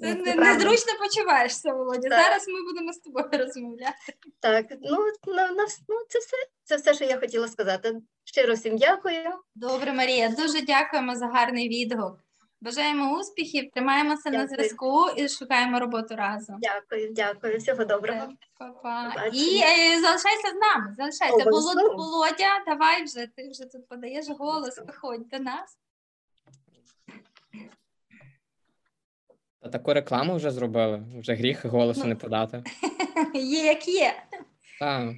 Ти 0.00 0.14
не, 0.14 0.34
незручно 0.34 0.92
почуваєшся, 0.98 1.72
Володя. 1.72 2.08
Так. 2.08 2.22
Зараз 2.24 2.48
ми 2.48 2.62
будемо 2.62 2.92
з 2.92 2.98
тобою 2.98 3.28
розмовляти. 3.32 4.14
Так, 4.40 4.66
ну 4.82 4.98
на, 5.34 5.48
на, 5.48 5.66
ну 5.88 5.96
це 6.08 6.18
все. 6.18 6.36
Це 6.64 6.76
все, 6.76 6.94
що 6.94 7.04
я 7.04 7.20
хотіла 7.20 7.48
сказати. 7.48 7.94
Щиро 8.24 8.54
всім 8.54 8.76
дякую. 8.76 9.30
Добре, 9.54 9.92
Марія. 9.92 10.28
Дуже 10.28 10.60
дякуємо 10.60 11.16
за 11.16 11.26
гарний 11.26 11.68
відгук. 11.68 12.18
Бажаємо 12.60 13.18
успіхів, 13.18 13.70
тримаємося 13.70 14.30
дякую. 14.30 14.42
на 14.42 14.48
зв'язку 14.48 15.06
і 15.16 15.28
шукаємо 15.28 15.80
роботу 15.80 16.16
разом. 16.16 16.56
Дякую, 16.60 17.12
дякую, 17.12 17.58
всього 17.58 17.84
доброго. 17.84 18.28
Па-па. 18.58 19.12
І 19.32 19.60
е, 19.62 20.00
залишайся 20.00 20.48
з 20.48 20.54
нами. 20.54 20.94
Залишайся. 20.96 21.50
Володя, 21.50 21.94
Володя, 21.94 22.64
давай 22.66 23.04
вже 23.04 23.26
ти 23.36 23.50
вже 23.50 23.64
тут 23.64 23.88
подаєш 23.88 24.26
голос, 24.38 24.78
виходь 24.86 25.28
до 25.28 25.38
нас. 25.38 25.78
Та 29.60 29.68
таку 29.68 29.94
рекламу 29.94 30.36
вже 30.36 30.50
зробили, 30.50 31.02
вже 31.18 31.34
гріх 31.34 31.64
голосу 31.64 32.00
ну, 32.00 32.06
не 32.06 32.14
подати. 32.14 32.64
Є 33.34 33.64
як 33.64 33.88
є. 33.88 34.22
Так. 34.80 35.14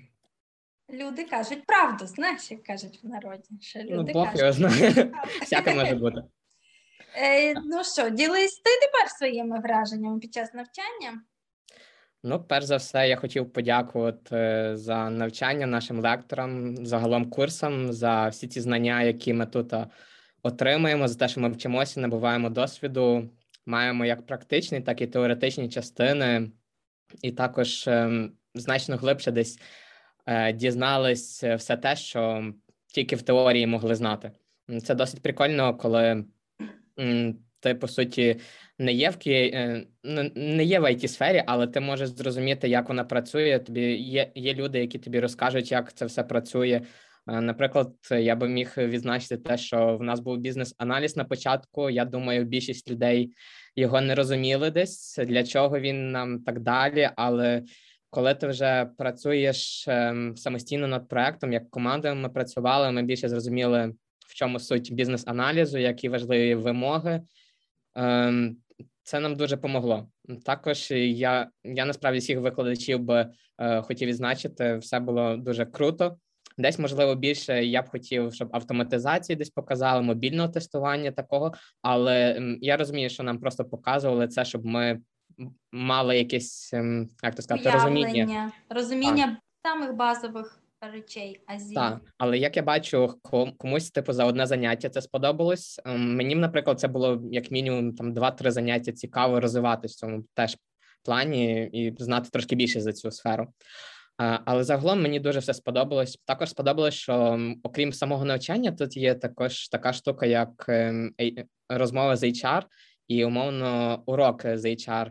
Люди 0.93 1.25
кажуть 1.25 1.67
правду, 1.67 2.07
знаєш, 2.07 2.51
як 2.51 2.63
кажуть 2.63 3.01
в 3.03 3.09
народі. 3.09 3.49
Що 3.61 3.81
ну, 3.85 3.97
люди 3.97 4.13
ну, 4.15 4.25
кажуть. 4.25 4.55
знає. 4.55 5.13
Всяке 5.43 5.75
може 5.75 5.95
бути. 5.95 6.23
Е, 7.17 7.55
Ну 7.55 7.85
що, 7.85 8.11
ділись 8.11 8.57
ти 8.57 8.71
тепер 8.81 9.11
своїми 9.19 9.61
враженнями 9.61 10.19
під 10.19 10.35
час 10.35 10.55
навчання? 10.55 11.23
Ну, 12.23 12.45
перш 12.45 12.65
за 12.65 12.77
все, 12.77 13.09
я 13.09 13.17
хотів 13.17 13.53
подякувати 13.53 14.37
е, 14.37 14.77
за 14.77 15.11
навчання 15.11 15.67
нашим 15.67 16.01
лекторам, 16.01 16.77
загалом 16.87 17.31
курсам, 17.31 17.93
за 17.93 18.29
всі 18.29 18.49
ці 18.49 18.61
знання, 18.61 19.03
які 19.03 19.33
ми 19.33 19.47
тут 19.47 19.73
е, 19.73 19.87
отримуємо, 20.43 21.09
за 21.09 21.19
те, 21.19 21.29
що 21.29 21.41
ми 21.41 21.49
вчимося, 21.49 22.01
набуваємо 22.01 22.51
досвіду, 22.51 23.31
маємо 23.67 24.05
як 24.05 24.27
практичні, 24.27 24.81
так 24.81 25.01
і 25.01 25.07
теоретичні 25.07 25.69
частини, 25.69 26.51
і 27.23 27.33
також 27.33 27.89
ем, 27.89 28.33
значно 28.55 28.97
глибше 28.97 29.31
десь 29.31 29.61
е, 30.27 30.53
дізнались 30.53 31.45
все 31.45 31.77
те, 31.77 31.97
що 31.97 32.53
тільки 32.87 33.17
в 33.17 33.23
теорії 33.23 33.67
могли 33.67 33.95
знати. 33.95 34.33
Це 34.83 34.95
досить 34.95 35.23
прикольно, 35.23 35.77
коли 35.77 36.25
ти 37.61 37.75
по 37.75 37.89
суті 37.89 38.37
не 38.79 38.93
є 38.93 39.11
в 39.11 39.17
е, 39.27 39.87
не 40.35 40.65
є 40.65 40.81
в 40.81 40.85
it 40.85 41.09
сфері, 41.09 41.43
але 41.47 41.67
ти 41.67 41.81
можеш 41.81 42.09
зрозуміти, 42.09 42.69
як 42.69 42.89
вона 42.89 43.05
працює. 43.05 43.59
Тобі 43.59 43.81
є 43.97 44.33
є 44.35 44.55
люди, 44.55 44.79
які 44.79 44.99
тобі 44.99 45.21
розкажуть, 45.21 45.73
як 45.73 45.93
це 45.93 46.07
все 46.07 46.23
працює. 46.23 46.81
Е, 47.29 47.41
наприклад, 47.41 47.93
я 48.11 48.37
би 48.37 48.49
міг 48.49 48.75
відзначити 48.77 49.37
те, 49.37 49.59
що 49.59 49.97
в 49.97 50.03
нас 50.03 50.21
був 50.21 50.39
бізнес-аналіз 50.39 51.17
на 51.17 51.25
початку. 51.25 51.91
Я 51.91 52.05
думаю, 52.05 52.45
більшість 52.45 52.91
людей 52.91 53.33
його 53.77 54.01
не 54.01 54.15
розуміли 54.15 54.71
десь 54.71 55.21
для 55.27 55.45
чого 55.45 55.81
він 55.81 56.11
нам 56.11 56.43
так 56.43 56.61
далі. 56.61 57.11
Але 57.17 57.63
коли 58.11 58.35
ти 58.35 58.47
вже 58.47 58.91
працюєш 58.99 59.89
ем, 59.89 60.37
самостійно 60.37 60.87
над 60.87 61.09
проектом, 61.09 61.53
як 61.53 61.71
командою 61.71 62.15
ми 62.15 62.29
працювали, 62.29 62.93
ми 62.93 63.03
більше 63.03 63.29
зрозуміли 63.29 63.95
в 64.31 64.35
чому 64.35 64.59
суть 64.59 64.93
бізнес-аналізу, 64.93 65.79
які 65.79 66.09
важливі 66.09 66.55
вимоги. 66.55 67.23
Ем, 67.95 68.57
це 69.03 69.21
нам 69.21 69.37
дуже 69.37 69.57
помогло. 69.57 70.09
Також 70.45 70.91
я 70.91 71.51
я 71.65 71.85
насправді 71.85 72.19
всіх 72.19 72.39
викладачів 72.39 73.01
би 73.01 73.31
е, 73.59 73.83
хотів 73.83 74.09
відзначити, 74.09 74.77
все 74.77 75.01
було 75.01 75.37
дуже 75.37 75.67
круто. 75.67 76.17
Десь, 76.59 76.79
можливо, 76.79 77.15
більше 77.15 77.65
я 77.65 77.83
б 77.83 77.89
хотів, 77.89 78.35
щоб 78.35 78.49
автоматизації 78.53 79.37
десь 79.37 79.51
показали 79.51 80.03
мобільного 80.03 80.49
тестування 80.49 81.11
такого, 81.11 81.53
але 81.83 82.43
я 82.61 82.77
розумію, 82.77 83.11
що 83.11 83.23
нам 83.23 83.39
просто 83.39 83.65
показували 83.65 84.29
це, 84.29 84.45
щоб 84.45 84.65
ми 84.65 85.01
мали 85.73 86.19
якесь 86.19 86.71
ем, 86.73 87.09
як 87.23 87.35
то 87.35 87.43
сказати, 87.43 87.71
розуміння 87.71 88.53
розуміння 88.69 89.37
самих 89.63 89.95
базових 89.95 90.60
речей 90.81 91.41
Азії. 91.47 91.75
Так, 91.75 92.01
але 92.19 92.39
як 92.39 92.57
я 92.57 92.63
бачу, 92.63 93.15
комусь 93.59 93.91
типу 93.91 94.13
за 94.13 94.25
одне 94.25 94.47
заняття 94.47 94.89
це 94.89 95.03
сподобалось. 95.03 95.81
Ем, 95.85 96.17
мені, 96.17 96.35
наприклад, 96.35 96.81
це 96.81 96.89
було 96.89 97.23
як 97.31 97.51
мінімум 97.51 97.95
там 97.95 98.13
два-три 98.13 98.51
заняття 98.51 98.93
цікаво 98.93 99.41
розвиватися 99.41 99.93
в 99.93 99.97
цьому 99.97 100.25
теж 100.35 100.57
плані 101.05 101.71
і 101.73 101.95
знати 101.99 102.31
трошки 102.31 102.57
більше 102.57 102.81
за 102.81 102.93
цю 102.93 103.11
сферу. 103.11 103.49
Але 104.45 104.65
загалом 104.65 105.03
мені 105.03 105.21
дуже 105.21 105.39
все 105.39 105.55
сподобалось. 105.55 106.19
Також 106.25 106.51
сподобалось, 106.51 106.95
що 106.95 107.41
окрім 107.63 107.93
самого 107.93 108.25
навчання, 108.25 108.73
тут 108.73 108.97
є 108.97 109.15
також 109.15 109.69
така 109.69 109.93
штука, 109.93 110.27
як 110.27 110.65
ем, 110.69 111.15
розмова 111.69 112.17
з 112.17 112.25
HR 112.25 112.63
і 113.09 113.25
умовно 113.25 114.03
урок 114.07 114.43
з 114.55 114.65
HR 114.65 115.11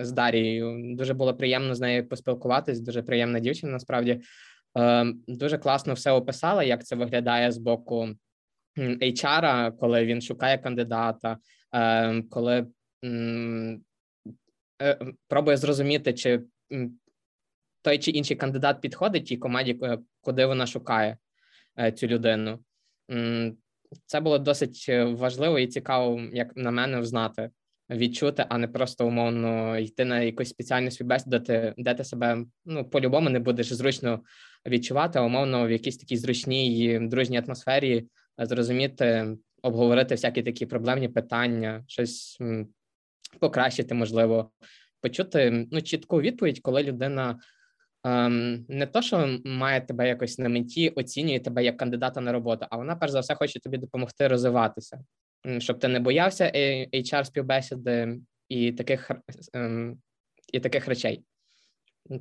з 0.00 0.12
Дарією. 0.12 0.96
Дуже 0.96 1.14
було 1.14 1.34
приємно 1.34 1.74
з 1.74 1.80
нею 1.80 2.08
поспілкуватись. 2.08 2.80
Дуже 2.80 3.02
приємна 3.02 3.40
дівчина. 3.40 3.72
Насправді 3.72 4.20
дуже 5.28 5.58
класно 5.58 5.94
все 5.94 6.10
описала, 6.10 6.62
як 6.64 6.84
це 6.84 6.96
виглядає 6.96 7.52
з 7.52 7.58
боку 7.58 8.08
HR, 8.78 9.76
коли 9.76 10.04
він 10.04 10.20
шукає 10.20 10.58
кандидата, 10.58 11.38
ем, 11.72 12.28
коли 12.28 12.66
е, 13.04 13.78
пробує 15.28 15.56
зрозуміти, 15.56 16.12
чи 16.12 16.42
той 17.82 17.98
чи 17.98 18.10
інший 18.10 18.36
кандидат 18.36 18.80
підходить 18.80 19.26
тій 19.26 19.36
команді, 19.36 19.80
куди 20.20 20.46
вона 20.46 20.66
шукає 20.66 21.16
е, 21.78 21.92
цю 21.92 22.06
людину. 22.06 22.58
Це 24.06 24.20
було 24.20 24.38
досить 24.38 24.88
важливо 25.04 25.58
і 25.58 25.66
цікаво, 25.66 26.20
як 26.32 26.56
на 26.56 26.70
мене, 26.70 27.04
знати, 27.04 27.50
відчути, 27.90 28.46
а 28.48 28.58
не 28.58 28.68
просто 28.68 29.06
умовно 29.06 29.78
йти 29.78 30.04
на 30.04 30.20
якусь 30.20 30.48
спеціальну 30.48 30.90
співбесіду, 30.90 31.30
де 31.30 31.40
ти, 31.40 31.74
де 31.78 31.94
ти 31.94 32.04
себе 32.04 32.44
ну 32.64 32.84
по-любому 32.84 33.30
не 33.30 33.38
будеш 33.38 33.72
зручно 33.72 34.20
відчувати, 34.66 35.18
а 35.18 35.22
умовно 35.22 35.66
в 35.66 35.70
якійсь 35.70 35.96
такій 35.96 36.16
зручній 36.16 36.98
дружній 37.02 37.42
атмосфері 37.46 38.06
зрозуміти, 38.38 39.36
обговорити 39.62 40.14
всякі 40.14 40.42
такі 40.42 40.66
проблемні 40.66 41.08
питання, 41.08 41.84
щось 41.86 42.38
покращити, 43.40 43.94
можливо, 43.94 44.50
почути 45.00 45.66
ну 45.70 45.82
чітку 45.82 46.20
відповідь, 46.20 46.60
коли 46.60 46.82
людина. 46.82 47.38
Ем, 48.04 48.66
не 48.68 48.86
то, 48.86 49.02
що 49.02 49.38
має 49.44 49.80
тебе 49.80 50.08
якось 50.08 50.38
на 50.38 50.48
меті, 50.48 50.88
оцінює 50.88 51.40
тебе 51.40 51.64
як 51.64 51.76
кандидата 51.76 52.20
на 52.20 52.32
роботу, 52.32 52.66
а 52.70 52.76
вона 52.76 52.96
перш 52.96 53.12
за 53.12 53.20
все 53.20 53.34
хоче 53.34 53.60
тобі 53.60 53.78
допомогти 53.78 54.28
розвиватися, 54.28 55.00
щоб 55.58 55.78
ти 55.78 55.88
не 55.88 56.00
боявся 56.00 56.52
HR 56.94 57.24
співбесіди 57.24 58.18
і 58.48 58.72
таких 58.72 59.10
ем, 59.54 59.98
і 60.52 60.60
таких 60.60 60.88
речей. 60.88 61.24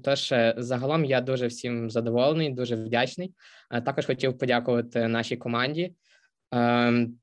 Тож, 0.04 0.32
е, 0.32 0.54
загалом, 0.58 1.06
я 1.06 1.22
дуже 1.22 1.48
всім 1.48 1.90
задоволений, 1.90 2.50
дуже 2.50 2.76
вдячний. 2.76 3.34
Е, 3.72 3.82
також 3.82 4.06
хотів 4.06 4.38
подякувати 4.38 5.08
нашій 5.08 5.38
команді. 5.38 5.94
Ем, 6.52 7.16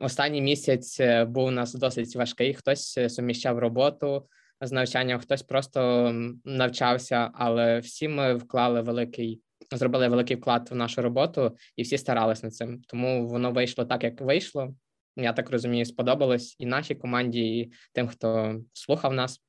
останній 0.00 0.42
місяць 0.42 1.00
е, 1.00 1.24
був 1.24 1.44
у 1.44 1.50
нас 1.50 1.74
досить 1.74 2.16
важкий. 2.16 2.54
Хтось 2.54 2.98
суміщав 3.08 3.58
роботу 3.58 4.28
з 4.60 4.72
навчанням, 4.72 5.20
хтось 5.20 5.42
просто 5.42 6.12
навчався, 6.44 7.30
але 7.34 7.78
всі 7.78 8.08
ми 8.08 8.34
вклали 8.34 8.80
великий, 8.80 9.40
зробили 9.72 10.08
великий 10.08 10.36
вклад 10.36 10.68
в 10.70 10.74
нашу 10.74 11.02
роботу, 11.02 11.56
і 11.76 11.82
всі 11.82 11.98
старались 11.98 12.42
над 12.42 12.54
цим. 12.54 12.82
Тому 12.82 13.28
воно 13.28 13.52
вийшло 13.52 13.84
так, 13.84 14.04
як 14.04 14.20
вийшло. 14.20 14.74
Я 15.16 15.32
так 15.32 15.50
розумію, 15.50 15.84
сподобалось 15.84 16.56
і 16.58 16.66
нашій 16.66 16.94
команді, 16.94 17.58
і 17.58 17.72
тим, 17.92 18.08
хто 18.08 18.60
слухав 18.72 19.12
нас. 19.12 19.42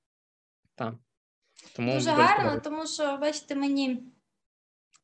Так. 0.76 0.95
Тому 1.76 1.94
дуже 1.94 2.10
гарно, 2.10 2.60
тому 2.60 2.88
що, 2.88 3.18
бачите, 3.18 3.56
мені 3.56 4.03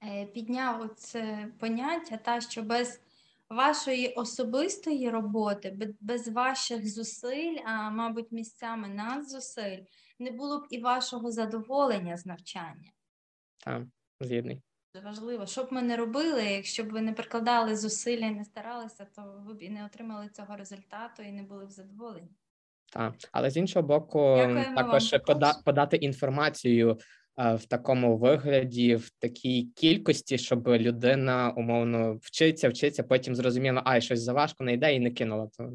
е, 0.03 0.25
підняв 0.25 0.89
це 0.95 1.51
поняття, 1.59 2.17
та 2.17 2.41
що 2.41 2.63
без 2.63 3.01
вашої 3.49 4.13
особистої 4.13 5.09
роботи, 5.09 5.95
без 5.99 6.27
ваших 6.27 6.89
зусиль, 6.89 7.57
а 7.65 7.89
мабуть, 7.89 8.31
місцями 8.31 8.87
надзусиль, 8.87 9.79
не 10.19 10.31
було 10.31 10.59
б 10.59 10.67
і 10.69 10.79
вашого 10.79 11.31
задоволення 11.31 12.17
з 12.17 12.25
навчання. 12.25 12.91
Так, 13.57 13.83
згідний. 14.19 14.61
Важливо, 15.01 15.45
що 15.45 15.63
б 15.63 15.67
ми 15.71 15.81
не 15.81 15.97
робили, 15.97 16.43
якщо 16.43 16.83
б 16.83 16.91
ви 16.91 17.01
не 17.01 17.13
прикладали 17.13 17.75
зусилля 17.75 18.25
і 18.25 18.31
не 18.31 18.45
старалися, 18.45 19.07
то 19.15 19.43
ви 19.47 19.53
б 19.53 19.61
і 19.61 19.69
не 19.69 19.85
отримали 19.85 20.29
цього 20.33 20.55
результату 20.55 21.23
і 21.23 21.31
не 21.31 21.43
були 21.43 21.65
б 21.65 21.71
задоволені. 21.71 22.27
Так, 22.93 23.13
але 23.31 23.49
з 23.49 23.57
іншого 23.57 23.87
боку, 23.87 24.35
Дякуємо 24.37 24.75
також 24.75 25.13
пода- 25.13 25.63
подати 25.65 25.97
інформацію 25.97 26.97
в 27.37 27.65
такому 27.65 28.17
вигляді, 28.17 28.95
в 28.95 29.09
такій 29.09 29.63
кількості, 29.75 30.37
щоб 30.37 30.67
людина 30.67 31.53
умовно 31.57 32.19
вчиться, 32.21 32.69
вчиться, 32.69 33.03
потім 33.03 33.35
зрозуміла, 33.35 33.81
а 33.85 34.01
щось 34.01 34.21
заважко 34.21 34.63
не 34.63 34.73
йде 34.73 34.95
і 34.95 34.99
не 34.99 35.11
кинула. 35.11 35.47
То 35.57 35.73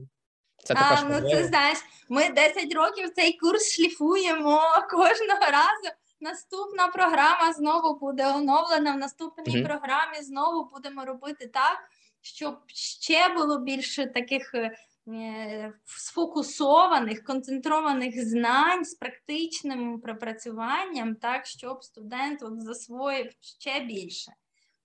це 0.64 0.74
також 0.74 0.98
а, 1.02 1.20
ну 1.20 1.30
це 1.30 1.44
знаєш. 1.44 1.78
Ми 2.08 2.28
10 2.28 2.74
років 2.74 3.10
цей 3.16 3.38
курс 3.38 3.72
шліфуємо 3.72 4.60
кожного 4.90 5.40
разу. 5.40 5.94
Наступна 6.20 6.88
програма 6.88 7.52
знову 7.52 7.98
буде 7.98 8.26
оновлена. 8.26 8.92
В 8.92 8.98
наступній 8.98 9.56
mm-hmm. 9.56 9.66
програмі 9.66 10.22
знову 10.22 10.70
будемо 10.70 11.04
робити 11.04 11.46
так, 11.46 11.78
щоб 12.20 12.58
ще 12.66 13.34
було 13.34 13.58
більше 13.58 14.06
таких 14.06 14.54
е, 14.54 15.72
сфокусованих, 15.84 17.24
концентрованих 17.24 18.28
знань 18.28 18.84
з 18.84 18.94
практичним 18.94 20.00
пропрацюванням, 20.00 21.14
так, 21.14 21.46
щоб 21.46 21.84
студент 21.84 22.42
от 22.42 22.62
засвоїв 22.62 23.32
ще 23.40 23.80
більше. 23.80 24.32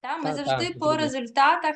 Так, 0.01 0.23
Ми 0.23 0.23
так, 0.23 0.35
завжди 0.35 0.67
так, 0.67 0.79
по 0.79 0.95
результатах 0.95 1.75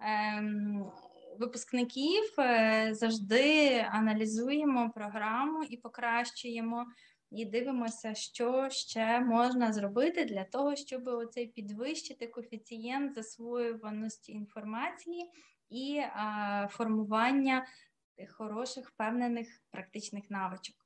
ем, 0.00 0.90
випускників 1.38 2.34
е, 2.38 2.88
завжди 2.92 3.78
аналізуємо 3.90 4.90
програму 4.94 5.62
і 5.62 5.76
покращуємо. 5.76 6.86
І 7.30 7.44
дивимося, 7.44 8.14
що 8.14 8.68
ще 8.70 9.20
можна 9.20 9.72
зробити 9.72 10.24
для 10.24 10.44
того, 10.44 10.76
щоб 10.76 11.08
оцей 11.08 11.46
підвищити 11.46 12.26
коефіцієнт 12.26 13.14
засвоюваності 13.14 14.32
інформації 14.32 15.30
і 15.70 15.98
а, 15.98 16.68
формування 16.70 17.66
хороших, 18.28 18.90
впевнених 18.90 19.48
практичних 19.70 20.30
навичок. 20.30 20.76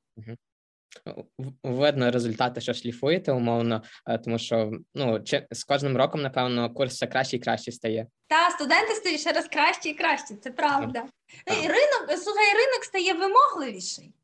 Видно 1.62 2.11
результати, 2.11 2.61
що 2.61 2.75
шліфуєте 2.75 3.33
умовно, 3.33 3.83
е, 4.07 4.19
тому 4.19 4.39
що 4.39 4.73
ну 4.95 5.23
чи 5.25 5.47
з 5.51 5.65
кожним 5.65 5.97
роком, 5.97 6.23
напевно, 6.23 6.75
курс 6.75 6.95
все 6.95 7.07
краще 7.07 7.37
і 7.37 7.41
краще 7.41 7.73
стає. 7.73 8.07
Та 8.27 8.51
студенти 8.51 8.95
стають 8.95 9.21
ще 9.21 9.33
раз 9.33 9.49
краще 9.49 9.89
і 9.89 9.95
краще, 9.95 10.37
це 10.37 10.51
правда. 10.51 11.01
Так. 11.45 11.57
Ринок 11.57 12.19
слухай, 12.23 12.55
ринок 12.55 12.85
стає 12.85 13.15
вимогливіший. 13.15 14.15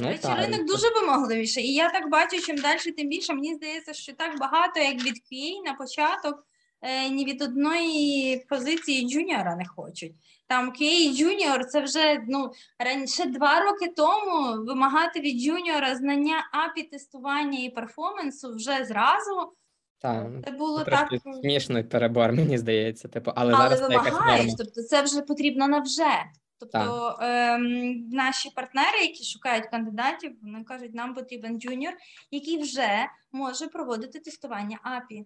Ну, 0.00 0.08
речі, 0.08 0.22
так. 0.22 0.38
ринок 0.38 0.66
дуже 0.66 0.86
вимогливіший. 1.00 1.64
І 1.64 1.74
я 1.74 1.90
так 1.90 2.10
бачу, 2.10 2.40
чим 2.40 2.56
далі, 2.56 2.92
тим 2.96 3.08
більше. 3.08 3.34
Мені 3.34 3.54
здається, 3.54 3.92
що 3.92 4.12
так 4.12 4.38
багато, 4.38 4.80
як 4.80 4.94
від 4.94 5.14
QA 5.14 5.64
на 5.64 5.74
початок, 5.74 6.46
е, 6.82 7.08
ні 7.08 7.24
від 7.24 7.42
одної 7.42 8.46
позиції 8.48 9.08
джуніора 9.08 9.56
не 9.56 9.64
хочуть. 9.66 10.12
Там 10.46 10.70
QA 10.70 11.22
Junior 11.22 11.64
це 11.64 11.80
вже 11.80 12.24
ну 12.28 12.52
раніше 12.78 13.24
два 13.24 13.60
роки 13.60 13.92
тому 13.96 14.64
вимагати 14.64 15.20
від 15.20 15.40
джуніора 15.40 15.96
знання 15.96 16.44
API 16.54 16.90
тестування 16.90 17.58
і 17.64 17.70
перформансу 17.70 18.54
вже 18.54 18.84
зразу. 18.84 19.52
Так, 20.00 20.26
це 20.44 20.50
було 20.50 20.78
це 20.78 20.90
так 20.90 21.08
смішний 21.42 21.82
перебор, 21.82 22.32
мені 22.32 22.58
здається. 22.58 23.08
Типу, 23.08 23.32
але, 23.36 23.54
але 23.54 23.76
зараз 23.76 23.80
вимагаєш, 23.80 24.50
це 24.50 24.64
тобто 24.64 24.82
це 24.82 25.02
вже 25.02 25.22
потрібно 25.22 25.68
на 25.68 25.80
вже. 25.80 26.24
Тобто 26.60 27.18
ем, 27.20 28.08
наші 28.08 28.50
партнери, 28.50 28.98
які 29.00 29.24
шукають 29.24 29.66
кандидатів, 29.66 30.32
вони 30.42 30.64
кажуть, 30.64 30.94
нам 30.94 31.14
потрібен 31.14 31.60
junior, 31.60 31.94
який 32.30 32.62
вже 32.62 33.06
може 33.32 33.68
проводити 33.68 34.20
тестування 34.20 34.78
API. 34.84 35.24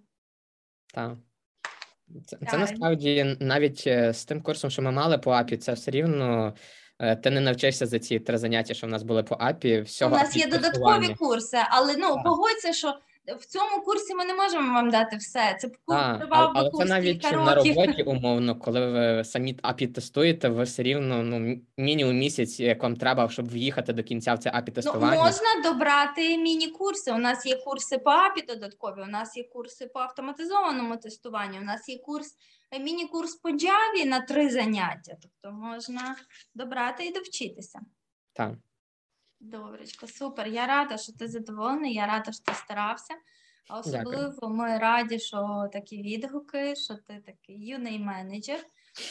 Так. 0.95 1.17
Це, 2.27 2.39
це 2.51 2.59
насправді 2.59 3.37
навіть 3.41 3.85
е, 3.87 4.13
з 4.13 4.25
тим 4.25 4.43
курсом, 4.43 4.71
що 4.71 4.83
ми 4.83 4.93
мали 4.93 5.19
по 5.19 5.31
АПІ, 5.31 5.57
це 5.57 5.73
все 5.73 5.91
рівно. 5.91 6.55
Е, 6.99 7.17
ти 7.17 7.31
не 7.31 7.41
навчишся 7.41 7.87
за 7.87 7.99
ці 7.99 8.19
три 8.19 8.39
заняття, 8.39 8.75
що 8.75 8.87
в 8.87 8.91
нас 8.91 9.03
були 9.03 9.23
по 9.23 9.37
АПІ. 9.41 9.81
Всього 9.81 10.15
У 10.15 10.19
нас 10.19 10.37
є 10.37 10.47
додаткові 10.47 11.15
курси, 11.15 11.59
але 11.71 11.97
ну 11.97 12.23
погодься, 12.25 12.73
що 12.73 12.95
в 13.27 13.47
цьому 13.47 13.85
курсі 13.85 14.15
ми 14.15 14.24
не 14.24 14.35
можемо 14.35 14.74
вам 14.74 14.90
дати 14.90 15.16
все. 15.16 15.57
Це 15.61 15.69
курс 15.69 16.01
А, 16.01 16.19
тривав 16.19 16.53
але, 16.55 16.65
би 16.65 16.70
курс 16.70 16.89
це 16.89 16.94
навіть 16.94 17.23
кілька 17.23 17.36
на 17.36 17.55
роботі 17.55 18.03
умовно, 18.07 18.59
коли 18.59 18.90
ви 18.90 19.24
самі 19.24 19.55
API 19.55 19.93
тестуєте, 19.93 20.49
ви 20.49 20.62
все 20.62 20.82
рівно 20.82 21.23
ну, 21.23 21.61
мінімум 21.77 22.16
місяць, 22.16 22.61
як 22.61 22.82
вам 22.82 22.97
треба, 22.97 23.28
щоб 23.28 23.49
в'їхати 23.49 23.93
до 23.93 24.03
кінця 24.03 24.35
в 24.35 24.39
це 24.39 24.51
API 24.51 24.65
Ну, 24.66 24.73
тестування. 24.73 25.24
можна 25.24 25.73
добрати 25.73 26.39
міні-курси. 26.39 27.12
У 27.12 27.19
нас 27.19 27.47
є 27.47 27.57
курси 27.57 27.99
по 27.99 28.11
API 28.11 28.47
додаткові, 28.49 29.03
у 29.03 29.11
нас 29.11 29.36
є 29.36 29.44
курси 29.44 29.86
по 29.86 30.01
автоматизованому 30.01 30.97
тестуванню, 30.97 31.59
у 31.61 31.65
нас 31.65 31.89
є 31.89 31.99
курс, 31.99 32.36
е, 32.70 32.78
міні-курс 32.78 33.35
по 33.35 33.51
Java 33.51 34.05
на 34.07 34.20
три 34.20 34.51
заняття. 34.51 35.16
Тобто 35.23 35.57
можна 35.57 36.16
добрати 36.55 37.05
і 37.05 37.12
довчитися. 37.12 37.81
Так. 38.32 38.53
Добречко, 39.43 40.06
супер. 40.06 40.48
Я 40.48 40.66
рада, 40.66 40.97
що 40.97 41.12
ти 41.12 41.28
задоволений, 41.28 41.94
я 41.94 42.06
рада, 42.06 42.32
що 42.32 42.43
ти 42.44 42.55
старався. 42.55 43.14
А 43.69 43.82
Дякую. 43.82 44.16
особливо 44.19 44.55
ми 44.55 44.78
раді, 44.78 45.19
що 45.19 45.69
такі 45.73 46.02
відгуки, 46.02 46.77
що 46.77 46.94
ти 46.94 47.23
такий 47.27 47.66
юний 47.66 47.98
менеджер. 47.98 48.60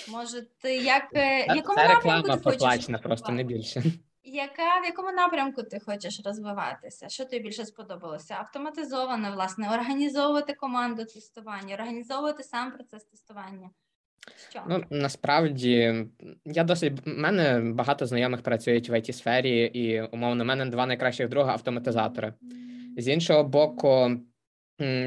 Може, 0.09 0.41
ти 0.41 0.77
як 0.77 1.03
е, 1.03 1.45
Це, 1.47 1.55
якому 1.55 1.77
це 1.77 1.87
напрямку 1.87 2.27
реклама 2.27 2.37
ти 2.37 2.67
хочеш 2.67 3.01
просто 3.03 3.31
не 3.31 3.43
більше. 3.43 3.83
Яка 4.23 4.79
в 4.79 4.85
якому 4.85 5.11
напрямку 5.11 5.63
ти 5.63 5.79
хочеш 5.79 6.21
розвиватися? 6.25 7.09
Що 7.09 7.25
тобі 7.25 7.39
більше 7.39 7.65
сподобалося? 7.65 8.33
Автоматизоване, 8.33 9.31
власне, 9.31 9.73
організовувати 9.73 10.53
команду 10.53 11.05
тестування, 11.05 11.75
організовувати 11.75 12.43
сам 12.43 12.71
процес 12.71 13.03
тестування. 13.03 13.69
Що? 14.49 14.61
Ну, 14.69 14.83
насправді, 14.89 16.05
я 16.45 16.63
досить 16.63 17.05
в 17.05 17.09
мене 17.09 17.59
багато 17.73 18.05
знайомих 18.05 18.41
працюють 18.41 18.89
в 18.89 18.93
it 18.93 19.13
сфері 19.13 19.65
і 19.65 20.01
умовно, 20.01 20.43
в 20.43 20.47
мене 20.47 20.65
два 20.65 20.85
найкращих 20.85 21.29
друга 21.29 21.51
автоматизатори. 21.51 22.33
З 22.97 23.07
іншого 23.07 23.43
боку, 23.43 24.11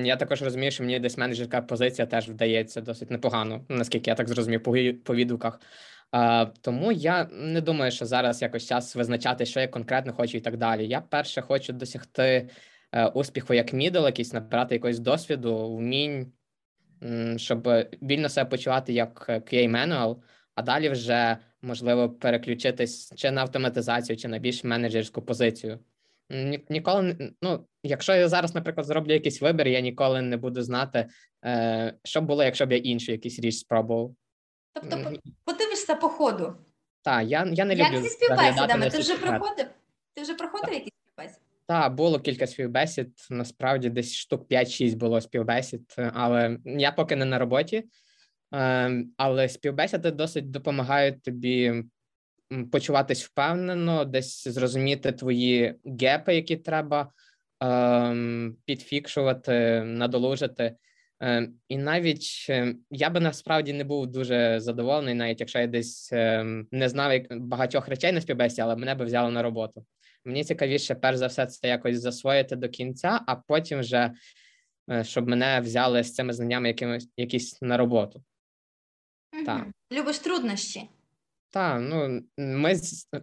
я 0.02 0.16
також 0.16 0.42
розумію, 0.42 0.70
що 0.70 0.84
мені 0.84 0.98
десь 0.98 1.18
менеджерська 1.18 1.60
позиція 1.60 2.06
теж 2.06 2.28
вдається 2.28 2.80
досить 2.80 3.10
непогано, 3.10 3.64
наскільки 3.68 4.10
я 4.10 4.14
так 4.14 4.28
зрозумів 4.28 4.62
по 5.04 5.14
відгуках. 5.14 5.60
А, 6.16 6.46
тому 6.60 6.92
я 6.92 7.28
не 7.32 7.60
думаю, 7.60 7.90
що 7.90 8.06
зараз 8.06 8.42
якось 8.42 8.66
час 8.66 8.96
визначати, 8.96 9.46
що 9.46 9.60
я 9.60 9.68
конкретно 9.68 10.12
хочу 10.12 10.36
і 10.38 10.40
так 10.40 10.56
далі. 10.56 10.86
Я 10.86 11.00
перше 11.00 11.40
хочу 11.40 11.72
досягти 11.72 12.48
е, 12.92 13.06
успіху 13.06 13.54
як 13.54 13.72
мідл, 13.72 14.06
якийсь 14.06 14.32
набрати 14.32 14.74
якогось 14.74 14.98
досвіду, 14.98 15.76
вмінь, 15.76 16.32
щоб 17.36 17.68
вільно 18.02 18.28
себе 18.28 18.50
почувати 18.50 18.92
як 18.92 19.26
е, 19.28 19.38
QA 19.38 19.70
manual, 19.70 20.16
а 20.54 20.62
далі 20.62 20.88
вже 20.88 21.38
можливо 21.62 22.10
переключитись 22.10 23.12
чи 23.16 23.30
на 23.30 23.40
автоматизацію, 23.40 24.16
чи 24.16 24.28
на 24.28 24.38
більш 24.38 24.64
менеджерську 24.64 25.22
позицію. 25.22 25.78
Ні, 26.30 26.64
ніколи 26.68 27.32
ну, 27.42 27.66
якщо 27.82 28.14
я 28.14 28.28
зараз, 28.28 28.54
наприклад, 28.54 28.86
зроблю 28.86 29.12
якийсь 29.12 29.42
вибір, 29.42 29.68
я 29.68 29.80
ніколи 29.80 30.22
не 30.22 30.36
буду 30.36 30.62
знати, 30.62 31.08
е, 31.44 31.94
що 32.04 32.20
було, 32.20 32.44
якщо 32.44 32.66
б 32.66 32.72
я 32.72 32.78
іншу 32.78 33.12
якийсь 33.12 33.38
річ 33.38 33.56
спробував. 33.56 34.14
Тобто 34.72 35.12
подивишся 35.44 35.94
по 35.94 36.08
ходу. 36.08 36.56
Так, 37.02 37.24
я, 37.26 37.48
я 37.52 37.64
не 37.64 37.74
Як 37.74 37.92
люблю 37.92 38.02
зі 38.02 38.08
співбесідами? 38.08 38.90
Ти 38.90 38.98
вже 38.98 39.18
проходив? 39.18 39.66
Ти 40.14 40.22
вже 40.22 40.34
проходив 40.34 40.74
якісь 40.74 40.92
співбесіди? 41.02 41.43
Так, 41.66 41.94
було 41.94 42.20
кілька 42.20 42.46
співбесід. 42.46 43.12
Насправді 43.30 43.90
десь 43.90 44.14
штук 44.14 44.48
5-6 44.48 44.96
було 44.96 45.20
співбесід, 45.20 45.94
е, 45.98 46.10
але 46.14 46.58
я 46.64 46.92
поки 46.92 47.16
не 47.16 47.24
на 47.24 47.38
роботі. 47.38 47.84
Ем, 48.52 49.12
Але 49.16 49.48
співбесіди 49.48 50.10
досить 50.10 50.50
допомагають 50.50 51.22
тобі 51.22 51.84
почуватись 52.72 53.24
впевнено, 53.24 54.04
десь 54.04 54.48
зрозуміти 54.48 55.12
твої 55.12 55.74
гепи, 56.00 56.34
які 56.34 56.56
треба 56.56 57.12
ем, 57.60 58.56
підфікшувати, 58.64 59.82
надолужити. 59.84 60.76
Ем, 61.20 61.54
І 61.68 61.76
навіть 61.76 62.50
я 62.90 63.10
би 63.10 63.20
насправді 63.20 63.72
не 63.72 63.84
був 63.84 64.06
дуже 64.06 64.60
задоволений, 64.60 65.14
навіть 65.14 65.40
якщо 65.40 65.58
я 65.58 65.66
десь 65.66 66.12
не 66.70 66.88
знав 66.88 67.20
багатьох 67.30 67.88
речей 67.88 68.12
на 68.12 68.20
співбесіді, 68.20 68.62
але 68.62 68.76
мене 68.76 68.94
би 68.94 69.04
взяли 69.04 69.30
на 69.30 69.42
роботу. 69.42 69.84
Мені 70.24 70.44
цікавіше, 70.44 70.94
перш 70.94 71.16
за 71.16 71.26
все, 71.26 71.46
це 71.46 71.68
якось 71.68 72.00
засвоїти 72.00 72.56
до 72.56 72.68
кінця, 72.68 73.20
а 73.26 73.36
потім 73.36 73.80
вже 73.80 74.12
е, 74.90 75.04
щоб 75.04 75.28
мене 75.28 75.60
взяли 75.60 76.02
з 76.02 76.14
цими 76.14 76.32
знаннями 76.32 76.68
якимось 76.68 77.08
якісь 77.16 77.62
на 77.62 77.76
роботу. 77.76 78.22
Так. 79.46 79.66
Любиш 79.92 80.18
труднощі? 80.18 80.88
Так, 81.50 81.80
ну 81.80 82.22
ми 82.38 82.74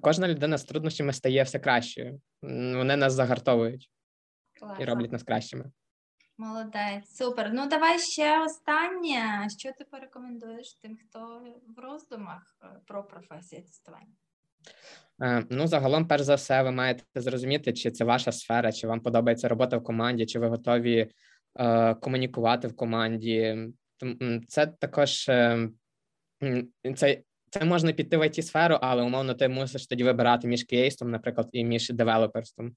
кожна 0.01 0.27
людина 0.27 0.57
з 0.57 0.63
труднощами 0.63 1.13
стає 1.13 1.43
все 1.43 1.59
кращою. 1.59 2.21
Вони 2.41 2.95
нас 2.95 3.13
загартовують 3.13 3.89
і 4.79 4.85
роблять 4.85 5.11
нас 5.11 5.23
кращими. 5.23 5.71
Молодець, 6.37 7.17
супер. 7.17 7.51
Ну 7.53 7.67
давай 7.67 7.99
ще 7.99 8.43
останнє. 8.45 9.47
Що 9.57 9.71
ти 9.77 9.83
порекомендуєш 9.83 10.73
тим, 10.73 10.97
хто 10.97 11.43
в 11.77 11.79
роздумах 11.79 12.55
е, 12.63 12.67
про 12.87 13.03
професію 13.03 13.61
тестування? 13.61 14.15
Е, 15.23 15.43
Ну, 15.49 15.67
загалом, 15.67 16.07
перш 16.07 16.23
за 16.23 16.35
все, 16.35 16.63
ви 16.63 16.71
маєте 16.71 17.03
зрозуміти, 17.15 17.73
чи 17.73 17.91
це 17.91 18.03
ваша 18.03 18.31
сфера, 18.31 18.71
чи 18.71 18.87
вам 18.87 18.99
подобається 18.99 19.47
робота 19.47 19.77
в 19.77 19.83
команді, 19.83 20.25
чи 20.25 20.39
ви 20.39 20.47
готові 20.47 21.07
е, 21.59 21.93
комунікувати 21.95 22.67
в 22.67 22.75
команді. 22.75 23.57
Це 24.47 24.67
також 24.67 25.29
е, 25.29 25.69
це, 26.95 27.21
це 27.49 27.65
можна 27.65 27.93
піти 27.93 28.17
в 28.17 28.21
it 28.21 28.41
сферу, 28.41 28.77
але 28.81 29.03
умовно 29.03 29.33
ти 29.33 29.47
мусиш 29.47 29.87
тоді 29.87 30.03
вибирати 30.03 30.47
між 30.47 30.65
QA, 30.65 31.05
наприклад, 31.05 31.49
і 31.51 31.65
між 31.65 31.89
девелоперством. 31.89 32.75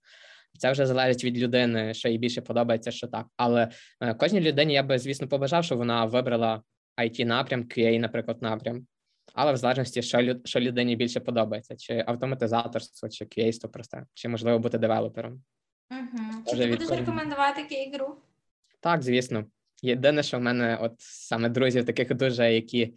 Це 0.59 0.73
вже 0.73 0.86
залежить 0.86 1.24
від 1.24 1.39
людини, 1.39 1.94
що 1.94 2.09
їй 2.09 2.19
більше 2.19 2.40
подобається, 2.40 2.90
що 2.90 3.06
так. 3.06 3.27
Але 3.36 3.69
е, 4.01 4.15
кожній 4.15 4.40
людині 4.40 4.74
я 4.74 4.82
би, 4.82 4.98
звісно, 4.98 5.28
побажав, 5.28 5.65
щоб 5.65 5.78
вона 5.78 6.05
вибрала 6.05 6.62
it 6.98 7.24
напрям, 7.24 7.62
QA, 7.62 7.98
наприклад, 7.98 8.43
напрям. 8.43 8.86
Але 9.35 9.52
в 9.52 9.56
залежності, 9.56 10.02
що, 10.02 10.19
лю- 10.19 10.40
що 10.44 10.61
людині 10.61 10.97
більше 10.97 11.20
подобається, 11.20 11.77
чи 11.77 12.05
автоматизаторство, 12.06 13.09
чи 13.09 13.24
QA, 13.24 13.69
просте, 13.69 14.06
чи 14.15 14.28
можливо 14.28 14.59
бути 14.59 14.78
девелопером. 14.78 15.43
Угу. 15.90 16.44
Чи 16.47 16.56
ти 16.56 16.66
будеш 16.66 16.81
відповім. 16.81 17.01
рекомендувати 17.01 17.62
кей-гру? 17.62 18.15
Так, 18.81 19.02
звісно. 19.02 19.44
Єдине, 19.82 20.23
що 20.23 20.39
в 20.39 20.40
мене, 20.40 20.78
от 20.81 20.94
саме 20.98 21.48
друзів, 21.48 21.86
таких 21.86 22.15
дуже, 22.15 22.52
які 22.52 22.94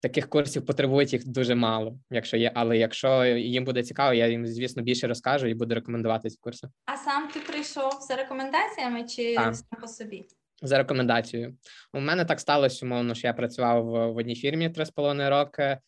таких 0.00 0.28
курсів 0.28 0.66
потребують 0.66 1.12
їх 1.12 1.28
дуже 1.28 1.54
мало, 1.54 1.98
якщо 2.10 2.36
є. 2.36 2.52
Але 2.54 2.78
якщо 2.78 3.24
їм 3.24 3.64
буде 3.64 3.82
цікаво, 3.82 4.14
я 4.14 4.26
їм, 4.26 4.46
звісно, 4.46 4.82
більше 4.82 5.06
розкажу 5.06 5.46
і 5.46 5.54
буду 5.54 5.74
рекомендувати 5.74 6.30
ці 6.30 6.38
курси. 6.40 6.68
А 6.86 6.96
сам 6.96 7.28
ти 7.28 7.40
прийшов 7.40 7.92
за 8.08 8.16
рекомендаціями 8.16 9.04
чи 9.04 9.34
Так. 9.34 9.56
сам 9.56 9.80
по 9.80 9.88
собі? 9.88 10.24
За 10.64 10.78
рекомендацією. 10.78 11.56
У 11.92 12.00
мене 12.00 12.24
так 12.24 12.40
сталося, 12.40 12.86
умовно, 12.86 13.14
що 13.14 13.26
я 13.26 13.32
працював 13.32 13.84
в, 13.84 14.16
одній 14.16 14.34
фірмі 14.34 14.70
три 14.70 14.86
з 14.86 14.90
половиною 14.90 15.30
роки. 15.30 15.78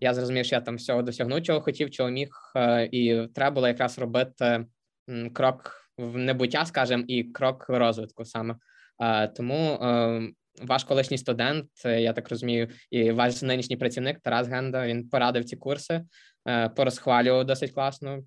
Я 0.00 0.14
зрозумів, 0.14 0.44
що 0.44 0.56
я 0.56 0.60
там 0.60 0.76
всього 0.76 1.02
досягну, 1.02 1.40
чого 1.40 1.60
хотів, 1.60 1.90
чого 1.90 2.10
міг, 2.10 2.28
е, 2.56 2.88
і 2.92 3.26
треба 3.34 3.54
було 3.54 3.68
якраз 3.68 3.98
робити 3.98 4.66
крок 5.32 5.90
в 5.98 6.18
небуття, 6.18 6.64
скажімо, 6.64 7.04
і 7.08 7.24
крок 7.24 7.64
розвитку 7.68 8.24
саме. 8.24 8.56
Е, 9.02 9.28
Тому 9.28 9.72
е, 9.72 10.22
ваш 10.62 10.84
колишній 10.84 11.18
студент, 11.18 11.66
я 11.84 12.12
так 12.12 12.28
розумію, 12.28 12.68
і 12.90 13.12
ваш 13.12 13.42
нинішній 13.42 13.76
працівник 13.76 14.20
Тарас 14.20 14.48
Генда, 14.48 14.86
він 14.86 15.08
порадив 15.08 15.44
ці 15.44 15.56
курси, 15.56 16.04
порозхвалював 16.76 17.44
досить 17.44 17.72
класно. 17.72 18.22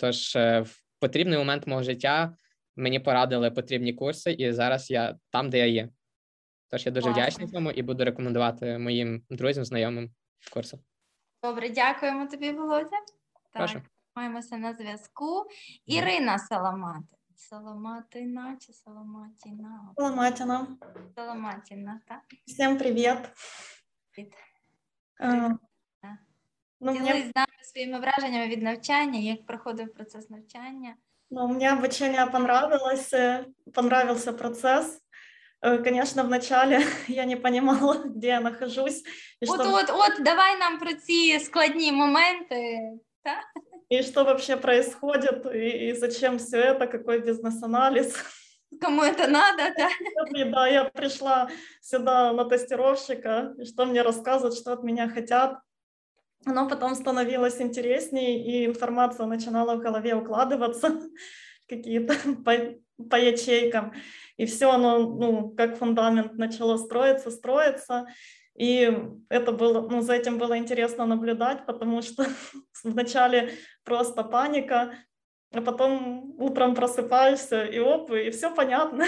Тож 0.00 0.36
в 0.36 0.68
потрібний 1.00 1.38
момент 1.38 1.66
мого 1.66 1.82
життя 1.82 2.34
мені 2.78 3.00
порадили 3.00 3.50
потрібні 3.50 3.92
курси, 3.94 4.32
і 4.32 4.52
зараз 4.52 4.90
я 4.90 5.18
там, 5.30 5.50
де 5.50 5.58
я 5.58 5.66
є. 5.66 5.88
Тож 6.70 6.86
я 6.86 6.92
дуже 6.92 7.10
вдячний 7.10 7.48
цьому 7.48 7.70
і 7.70 7.82
буду 7.82 8.04
рекомендувати 8.04 8.78
моїм 8.78 9.22
друзям, 9.30 9.64
знайомим 9.64 10.10
курси. 10.52 10.78
Добре, 11.42 11.68
дякуємо 11.68 12.26
тобі, 12.26 12.52
Володя. 12.52 12.90
Так, 12.90 13.52
Прошу. 13.52 13.82
маємося 14.16 14.56
на 14.56 14.74
зв'язку. 14.74 15.46
Ірина 15.86 16.38
Саламати. 16.38 17.16
Саламатина 17.34 18.56
чи 18.60 18.72
Саламатіна? 18.72 19.92
Саламатина. 19.96 20.66
Саламатіна, 21.14 22.00
так? 22.08 22.20
Всем 22.46 22.78
привет. 22.78 23.30
Привіт. 24.12 24.34
Э, 25.20 25.56
Ну, 26.80 26.92
Ділись 26.92 27.30
з 27.30 27.36
нами 27.36 27.62
своїми 27.62 27.98
враженнями 28.00 28.46
від 28.46 28.62
навчання, 28.62 29.18
як 29.18 29.46
проходив 29.46 29.94
процес 29.94 30.30
навчання. 30.30 30.94
Ну, 31.30 31.48
мне 31.48 31.70
обучение 31.70 32.26
понравилось, 32.26 33.12
э, 33.12 33.46
понравился 33.74 34.32
процесс. 34.32 35.00
Э, 35.60 35.78
Конечно, 35.78 36.22
вначале 36.22 36.80
я 37.08 37.24
не 37.24 37.36
понимала, 37.36 37.94
где 38.04 38.28
я 38.28 38.40
нахожусь 38.40 39.02
и 39.40 39.46
От, 39.46 39.60
что, 39.60 39.76
от, 39.76 39.90
от, 39.90 40.22
давай 40.22 40.58
нам 40.58 40.78
про 40.78 40.94
ці 40.94 41.38
складні 41.38 41.92
моменти. 41.92 42.78
Так? 43.22 43.44
и 43.88 44.02
что 44.02 44.24
вообще 44.24 44.56
происходит, 44.56 45.46
и, 45.46 45.88
и 45.88 45.92
зачем 45.92 46.38
все 46.38 46.58
это, 46.58 46.86
какой 46.86 47.20
бизнес-анализ. 47.20 48.14
Кому 48.80 49.02
это 49.02 49.26
надо, 49.26 49.72
да? 49.76 49.88
И 50.34 50.44
да, 50.44 50.66
я 50.66 50.84
пришла 50.84 51.48
сюда 51.80 52.32
на 52.34 52.44
тестировщика, 52.44 53.54
и 53.58 53.64
что 53.64 53.86
мне 53.86 54.02
рассказывают, 54.02 54.54
что 54.54 54.74
от 54.74 54.82
меня 54.82 55.08
хотят. 55.08 55.58
Но 56.44 56.68
потом 56.68 56.94
становилось 56.94 57.60
интереснее, 57.60 58.44
и 58.44 58.66
информация 58.66 59.26
начинала 59.26 59.76
в 59.76 59.80
голове 59.80 60.14
укладываться. 60.14 61.00
какие-то 61.68 62.14
по, 62.44 62.54
по 63.10 63.16
ячейкам, 63.16 63.92
и 64.36 64.46
все 64.46 64.70
оно, 64.70 64.98
ну, 64.98 65.50
как 65.50 65.76
фундамент 65.76 66.34
начало 66.34 66.76
строиться, 66.76 67.30
строиться, 67.30 68.06
и 68.54 68.92
это 69.28 69.52
было, 69.52 69.88
ну, 69.88 70.00
за 70.00 70.14
этим 70.14 70.38
было 70.38 70.58
интересно 70.58 71.06
наблюдать, 71.06 71.64
потому 71.66 72.02
что 72.02 72.26
вначале 72.84 73.52
просто 73.84 74.24
паника, 74.24 74.94
а 75.52 75.60
потом 75.60 76.34
утром 76.38 76.74
просыпаешься, 76.74 77.64
и 77.64 77.78
оп, 77.78 78.10
и 78.10 78.30
все 78.30 78.54
понятно. 78.54 79.04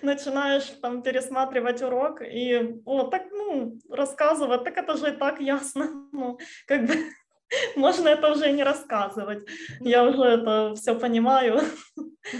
Начинаешь 0.00 0.64
там 0.80 1.02
пересматривать 1.02 1.82
урок, 1.82 2.22
и 2.22 2.80
о, 2.86 3.04
так, 3.04 3.30
ну, 3.45 3.79
рассказывать, 3.89 4.63
так 4.63 4.77
это 4.77 4.97
же 4.97 5.09
и 5.09 5.17
так 5.17 5.41
ясно, 5.41 6.09
ну, 6.11 6.37
как 6.67 6.85
бы 6.85 6.95
Можна 7.75 8.09
это 8.09 8.33
вже 8.33 8.53
не 8.53 8.63
розказувати. 8.63 9.45
Я 9.81 10.03
вже 10.03 10.43
це 10.45 10.71
все 10.71 10.93
розумію. 10.93 11.61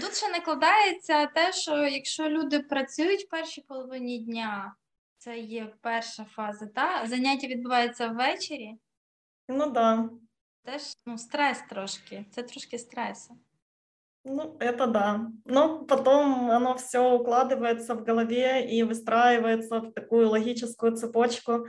Тут 0.00 0.16
ще 0.16 0.28
накладається 0.28 1.26
те, 1.26 1.52
що 1.52 1.76
якщо 1.76 2.28
люди 2.28 2.60
працюють 2.60 3.24
в 3.24 3.28
першій 3.28 3.60
половині 3.60 4.18
дня, 4.18 4.74
це 5.18 5.38
є 5.38 5.72
перша 5.80 6.24
фаза, 6.24 6.66
та 6.66 7.06
заняття 7.06 7.46
відбувається 7.46 8.08
ввечері. 8.08 8.74
Ну 9.48 9.64
так. 9.64 9.72
Да. 9.72 10.08
Теж 10.64 10.82
ну, 11.06 11.18
стрес 11.18 11.62
трошки, 11.70 12.24
це 12.30 12.42
трошки 12.42 12.78
стресу. 12.78 13.38
Ну, 14.29 14.57
это 14.59 14.87
да. 14.87 15.31
Но 15.45 15.85
потом 15.85 16.51
оно 16.51 16.75
все 16.75 16.99
укладывается 17.13 17.95
в 17.95 18.03
голове 18.03 18.67
и 18.67 18.83
выстраивается 18.83 19.79
в 19.79 19.93
такую 19.93 20.29
логическую 20.29 20.97
цепочку, 20.97 21.67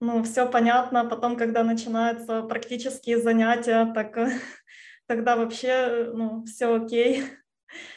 ну, 0.00 0.22
все 0.22 0.48
понятно. 0.48 1.04
Потом, 1.04 1.36
когда 1.36 1.64
начинаются 1.64 2.42
практические 2.42 3.18
занятия, 3.18 3.92
так 3.92 4.16
тогда 5.06 5.36
вообще, 5.36 6.10
ну, 6.14 6.44
все 6.44 6.76
окей, 6.76 7.24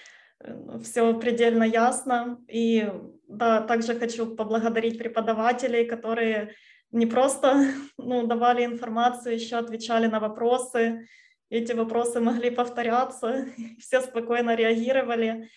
все 0.83 1.13
предельно 1.19 1.63
ясно. 1.63 2.39
И 2.47 2.91
да, 3.27 3.61
также 3.61 3.93
хочу 3.93 4.35
поблагодарить 4.35 4.97
преподавателей, 4.97 5.85
которые 5.85 6.55
не 6.89 7.05
просто 7.05 7.67
ну, 7.99 8.25
давали 8.25 8.65
информацию, 8.65 9.35
еще 9.35 9.57
отвечали 9.57 10.07
на 10.07 10.19
вопросы. 10.19 11.07
Эти 11.49 11.71
вопросы 11.71 12.19
могли 12.19 12.49
повторяться, 12.49 13.47
все 13.79 14.01
спокойно 14.01 14.55
реагировали, 14.55 15.49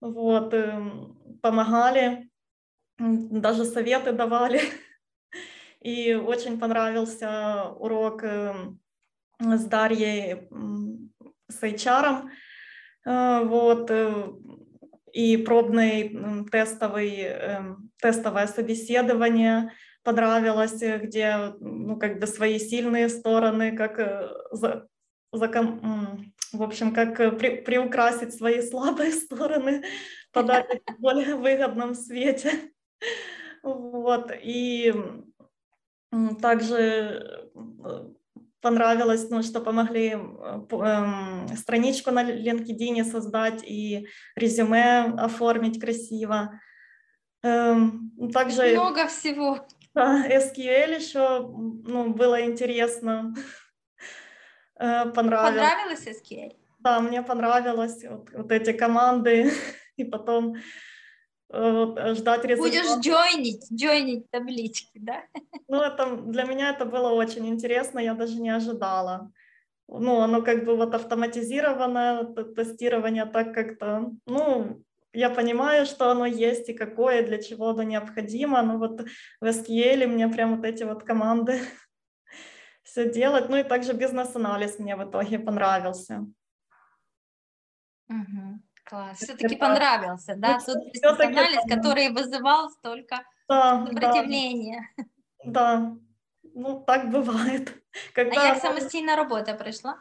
вот, 0.00 0.52
эм, 0.54 1.38
помогали, 1.42 2.30
даже 2.98 3.64
советы 3.64 4.12
давали. 4.12 4.60
И 5.80 6.14
очень 6.14 6.58
понравился 6.58 7.70
урок 7.78 8.22
эм, 8.24 8.80
с 9.40 9.64
Дарьей, 9.64 10.48
с 11.48 11.62
HR. 11.62 12.28
Э, 13.06 13.44
вот, 13.44 13.90
э, 13.90 14.32
и 15.12 15.36
пробный 15.38 16.46
тестовый, 16.50 17.20
эм, 17.20 17.90
тестовое 18.02 18.46
собеседование 18.46 19.72
понравилось, 20.02 20.80
где 20.80 21.54
ну, 21.60 21.98
как 21.98 22.20
бы 22.20 22.26
свои 22.26 22.58
сильные 22.58 23.08
стороны, 23.08 23.76
как 23.76 23.98
э, 25.32 25.36
за, 25.36 25.48
за, 25.48 26.18
в 26.52 26.62
общем, 26.62 26.94
как 26.94 27.16
при, 27.38 27.56
приукрасить 27.56 28.34
свои 28.34 28.60
слабые 28.68 29.12
стороны, 29.12 29.84
подать 30.32 30.82
в 30.86 31.00
более 31.00 31.34
выгодном 31.34 31.94
свете. 31.94 32.72
Вот, 33.62 34.30
и 34.42 34.94
также 36.40 37.50
э, 37.54 38.08
понравилось, 38.60 39.28
ну, 39.30 39.42
что 39.42 39.60
помогли 39.60 40.16
э, 40.16 41.56
страничку 41.56 42.10
на 42.10 42.24
LinkedIn 42.24 43.04
создать 43.04 43.62
и 43.64 44.06
резюме 44.36 45.14
оформить 45.18 45.80
красиво. 45.80 46.60
Эм, 47.42 48.12
также 48.32 48.72
много 48.72 49.06
всего. 49.06 49.66
SQL 49.94 50.96
еще 50.96 51.40
ну, 51.86 52.12
было 52.12 52.44
интересно. 52.44 53.34
Э, 54.78 55.10
понравилось. 55.10 55.54
Понравилось 55.54 56.06
SQL? 56.06 56.56
Да, 56.80 57.00
мне 57.00 57.22
понравилось 57.22 58.04
вот, 58.08 58.30
вот 58.32 58.52
эти 58.52 58.72
команды 58.72 59.50
и 59.96 60.04
потом 60.04 60.56
Э, 61.50 62.14
ждать 62.14 62.44
результат. 62.44 62.58
Будешь 62.58 63.04
джойнить, 63.04 63.66
джойнить 63.72 64.30
таблички, 64.30 64.98
да? 64.98 65.22
Ну, 65.68 65.80
это, 65.80 66.16
для 66.16 66.44
меня 66.44 66.70
это 66.70 66.84
было 66.84 67.10
очень 67.10 67.46
интересно, 67.46 67.98
я 67.98 68.14
даже 68.14 68.40
не 68.40 68.50
ожидала. 68.50 69.30
Ну, 69.86 70.20
оно 70.20 70.42
как 70.42 70.64
бы 70.64 70.76
вот 70.76 70.94
автоматизированное 70.94 72.24
тестирование, 72.24 73.24
так 73.24 73.54
как-то, 73.54 74.10
ну, 74.26 74.82
я 75.14 75.30
понимаю, 75.30 75.86
что 75.86 76.10
оно 76.10 76.26
есть 76.26 76.68
и 76.68 76.74
какое, 76.74 77.22
для 77.22 77.42
чего 77.42 77.70
оно 77.70 77.82
необходимо, 77.82 78.62
но 78.62 78.78
вот 78.78 79.06
в 79.40 79.44
SQL 79.44 80.06
мне 80.06 80.28
прям 80.28 80.56
вот 80.56 80.66
эти 80.66 80.84
вот 80.84 81.02
команды 81.04 81.60
все 82.88 83.10
делать. 83.10 83.48
Ну 83.48 83.56
и 83.56 83.62
также 83.62 83.92
бизнес-анализ 83.92 84.78
мне 84.78 84.96
в 84.96 85.08
итоге 85.08 85.38
понравился. 85.38 86.26
Угу. 88.08 88.60
Класс. 88.84 89.18
Все-таки 89.18 89.56
понравился, 89.56 90.34
да? 90.36 90.58
Тут 90.58 91.20
анализ, 91.20 91.60
который 91.68 92.08
вызывал 92.10 92.70
столько 92.70 93.22
да, 93.48 93.86
сопротивления. 93.86 94.88
Да. 95.44 95.76
да, 95.76 95.96
ну 96.54 96.84
так 96.86 97.10
бывает. 97.10 97.74
Когда... 98.14 98.40
А 98.40 98.46
як 98.46 98.58
самостійна 98.58 99.16
робота 99.16 99.54
пройшла? 99.54 99.98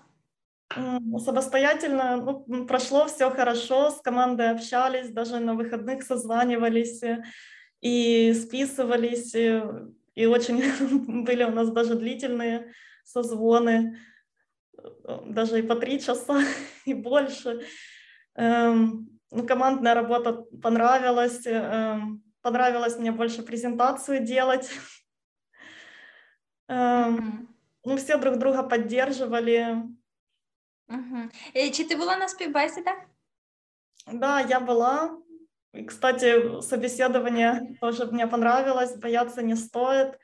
Самостоятельно 1.26 2.44
ну, 2.48 2.66
прошло 2.66 3.06
все 3.06 3.30
хорошо, 3.32 3.90
с 3.90 4.02
командой 4.02 4.52
общались, 4.52 5.10
даже 5.10 5.40
на 5.40 5.54
выходных 5.54 6.04
созванивались 6.04 7.04
и 7.82 8.34
списывались, 8.34 9.34
и 10.18 10.26
очень 10.26 10.58
были 11.26 11.44
у 11.44 11.52
нас 11.52 11.70
даже 11.70 11.94
длительные 11.94 12.74
созвоны, 13.04 14.00
даже 15.26 15.60
и 15.60 15.62
по 15.62 15.76
три 15.76 16.00
часа, 16.00 16.42
и 16.86 16.96
больше. 16.96 17.62
Эм, 18.34 19.20
ну, 19.30 19.46
командная 19.46 19.94
работа 19.94 20.34
понравилась. 20.64 21.46
Эм, 21.46 22.24
понравилось 22.42 22.98
мне 22.98 23.12
больше 23.12 23.44
презентацию 23.44 24.26
делать. 24.26 24.72
Эм, 26.68 27.56
ну, 27.86 27.96
все 27.98 28.18
друг 28.18 28.38
друга 28.38 28.64
поддерживали. 28.64 29.84
Угу. 30.90 31.30
Чи 31.74 31.84
ти 31.84 31.96
була 31.96 32.18
на 32.18 32.28
співбесідах? 32.28 32.98
Да, 34.14 34.42
я 34.42 34.60
была. 34.60 35.27
Кстати, 35.86 36.62
собеседование 36.62 37.78
тоже 37.82 38.06
мне 38.06 38.28
понравилось, 38.28 38.96
бояться 38.96 39.42
не 39.42 39.56
стоит. 39.56 40.18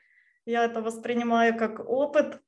Я 0.46 0.64
это 0.64 0.80
воспринимаю 0.80 1.56
как 1.56 1.80
опыт, 1.80 2.40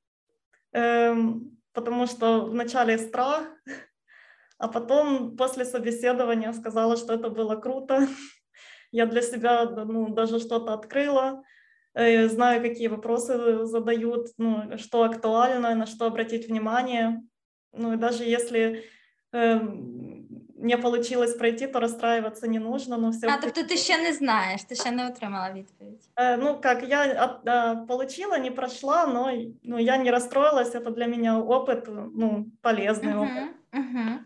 потому 0.70 2.06
что 2.06 2.46
вначале 2.46 2.98
страх, 2.98 3.44
а 4.58 4.68
потом 4.68 5.36
после 5.36 5.64
собеседования 5.64 6.52
сказала, 6.52 6.96
что 6.96 7.14
это 7.14 7.30
было 7.30 7.56
круто. 7.56 8.06
Я 8.92 9.06
для 9.06 9.22
себя 9.22 9.64
ну, 9.64 10.08
даже 10.14 10.38
что-то 10.38 10.72
открыла, 10.72 11.42
э, 11.94 12.28
знаю, 12.28 12.62
какие 12.62 12.88
вопросы 12.88 13.64
задают, 13.64 14.28
ну, 14.38 14.78
что 14.78 15.02
актуально, 15.02 15.74
на 15.74 15.86
что 15.86 16.06
обратить 16.06 16.48
внимание. 16.48 17.22
Ну 17.72 17.92
и 17.92 17.96
даже 17.96 18.24
если 18.24 18.84
э, 19.32 19.60
не 20.57 20.77
получилось 20.77 21.33
пройти, 21.33 21.67
то 21.67 21.79
расстраиваться 21.79 22.47
не 22.47 22.59
нужно. 22.59 22.97
Но 22.97 23.09
все 23.11 23.27
а, 23.27 23.38
тобто 23.38 23.63
ти 23.63 23.77
ще 23.77 23.97
не 23.97 24.13
знаєш, 24.13 24.63
ти 24.63 24.75
ще 24.75 24.91
не 24.91 25.07
отримала 25.07 25.53
відповідь? 25.53 26.09
Э, 26.15 26.38
ну, 26.38 26.61
как, 26.61 26.89
я 26.89 27.23
от, 27.25 27.45
э, 27.47 27.88
получила, 27.88 28.38
не 28.38 28.51
прошла, 28.51 29.07
но 29.07 29.31
ну, 29.63 29.79
я 29.79 29.97
не 29.97 30.11
расстроилась, 30.11 30.75
это 30.75 30.91
для 30.91 31.07
меня 31.07 31.39
опыт, 31.39 31.88
ну, 32.15 32.45
полезный 32.61 33.13
uh-huh, 33.13 33.21
опыт. 33.21 33.49
Uh-huh. 33.73 34.17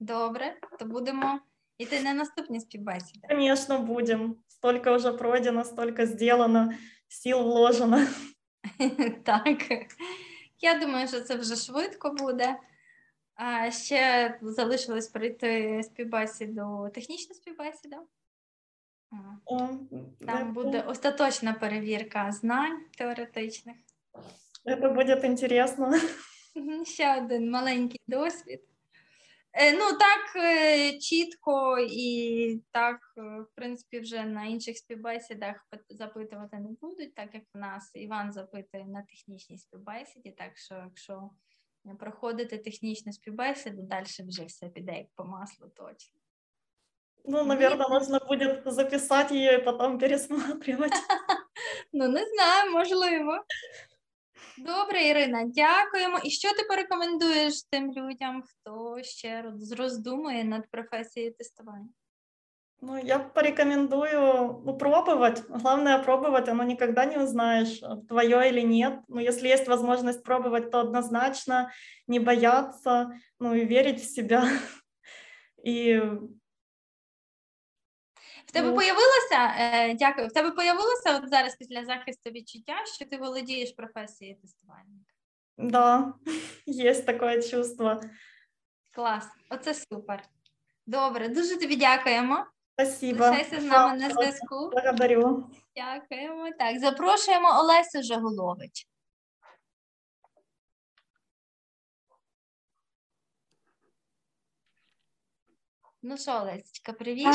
Добре, 0.00 0.54
то 0.78 0.84
будемо 0.84 1.40
йти 1.78 2.00
на 2.00 2.14
наступні 2.14 2.60
співбесіди. 2.60 3.28
Звісно, 3.30 3.78
будемо. 3.78 4.34
Столько 4.48 4.96
вже 4.96 5.12
пройдено, 5.12 5.64
столько 5.64 6.06
зроблено, 6.06 6.72
сил 7.08 7.42
вложено. 7.42 8.06
Так. 9.24 9.58
Я 10.60 10.78
думаю, 10.78 11.08
що 11.08 11.20
це 11.20 11.36
вже 11.36 11.56
швидко 11.56 12.10
буде. 12.10 12.56
А 13.37 13.71
ще 13.71 14.37
залишилось 14.41 15.07
пройти 15.07 15.83
співбесіду, 15.83 16.89
технічну 16.93 17.35
співбесіду. 17.35 17.95
Там 20.25 20.53
буде 20.53 20.81
остаточна 20.81 21.53
перевірка 21.53 22.31
знань 22.31 22.81
теоретичних. 22.97 23.75
Це 24.65 24.75
буде 24.75 25.21
інтересно. 25.23 25.93
Ще 26.85 27.17
один 27.17 27.51
маленький 27.51 28.01
досвід. 28.07 28.61
Е, 29.53 29.73
ну 29.73 29.97
так 29.99 30.35
е, 30.35 30.99
чітко 30.99 31.77
і 31.89 32.61
так, 32.71 33.13
е, 33.17 33.21
в 33.21 33.47
принципі, 33.55 33.99
вже 33.99 34.23
на 34.23 34.45
інших 34.45 34.77
співбесідах 34.77 35.67
запитувати 35.89 36.57
не 36.57 36.69
будуть, 36.81 37.15
так 37.15 37.33
як 37.33 37.43
в 37.53 37.57
нас 37.57 37.91
Іван 37.93 38.33
запитує 38.33 38.85
на 38.85 39.01
технічній 39.01 39.57
співбесіді. 39.57 40.31
Так 40.31 40.57
що, 40.57 40.75
якщо 40.75 41.29
проходити 41.95 42.57
технічну 42.57 43.13
співбесіду, 43.13 43.81
далі 43.81 44.05
вже 44.27 44.45
все 44.45 44.69
піде 44.69 44.97
як 44.97 45.07
по 45.15 45.25
маслу 45.25 45.67
точно. 45.67 46.19
Ну, 47.29 47.43
наверное, 47.45 47.89
нужно 47.89 48.19
будет 48.27 48.61
записать 48.65 49.31
ее 49.31 49.57
и 49.57 49.63
потом 49.63 49.99
пересматривать. 49.99 50.93
Ну, 51.93 52.07
не 52.07 52.25
знаю, 52.25 52.71
можливо. 52.71 53.43
Добре, 54.57 55.03
Ірина, 55.03 55.43
дякуємо. 55.45 56.19
І 56.23 56.29
що 56.29 56.53
ти 56.53 56.63
порекомендуєш 56.63 57.63
тим 57.63 57.93
людям, 57.93 58.43
хто 58.47 59.03
ще 59.03 59.53
роздумує 59.77 60.43
над 60.43 60.69
професією 60.71 61.33
тестування? 61.33 61.89
Ну, 62.81 62.97
я 62.97 63.19
порекомендую 63.19 64.61
ну, 64.65 64.77
пробовать. 64.77 65.43
Главное 65.49 65.97
пробовать, 66.03 66.47
оно 66.49 66.63
никогда 66.63 67.05
не 67.05 67.17
узнаешь, 67.17 67.79
твое 68.07 68.49
или 68.49 68.61
нет. 68.61 68.99
Но 69.07 69.19
если 69.19 69.47
есть 69.47 69.67
возможность 69.67 70.23
пробовать, 70.23 70.71
то 70.71 70.79
однозначно 70.79 71.71
не 72.07 72.19
бояться, 72.19 73.11
ну 73.39 73.55
и 73.55 73.65
верить 73.65 74.01
в 74.01 74.09
себя. 74.09 74.43
И 75.63 75.99
В 78.45 78.51
тебе 78.51 78.69
Ну. 78.69 78.75
появилося, 78.75 79.55
е, 79.59 79.93
дякую, 79.93 80.27
в 80.27 80.33
тебе 80.33 80.51
появилося 80.51 81.17
от 81.17 81.29
зараз 81.29 81.55
після 81.55 81.85
захисту 81.85 82.29
відчуття, 82.29 82.75
що 82.95 83.05
ти 83.05 83.17
володієш 83.17 83.71
професією 83.71 84.37
тестувальника? 84.41 85.13
да, 85.57 86.13
есть 86.67 87.05
такое 87.05 87.41
чувство. 87.41 88.01
Клас, 88.93 89.25
оце 89.49 89.73
супер. 89.73 90.23
Добре, 90.85 91.27
дуже 91.27 91.57
тобі 91.59 91.75
дякуємо. 91.75 92.45
Спасибо. 92.79 93.25
Лишайся 93.25 93.61
з 93.61 93.63
нами 93.63 93.97
на 93.97 94.09
зв'язку. 94.09 94.69
Благодарю. 94.69 95.49
Дякуємо. 95.75 96.49
Так, 96.59 96.79
запрошуємо 96.79 97.47
Олесю 97.59 98.03
Жагулович. 98.03 98.87
Ну 106.01 106.17
що, 106.17 106.31
Олесечка, 106.31 106.93
привіт. 106.93 107.27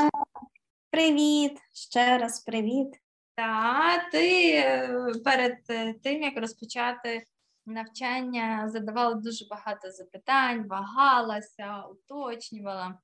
Привіт, 0.91 1.59
ще 1.73 2.19
раз 2.19 2.41
привіт. 2.41 3.01
Та 3.35 4.09
ти 4.13 4.53
е, 4.57 5.13
перед 5.25 5.59
е, 5.71 5.95
тим, 5.95 6.23
як 6.23 6.37
розпочати 6.37 7.27
навчання, 7.67 8.69
задавала 8.69 9.15
дуже 9.15 9.47
багато 9.51 9.91
запитань, 9.91 10.69
вагалася, 10.69 11.83
уточнювала. 11.83 12.99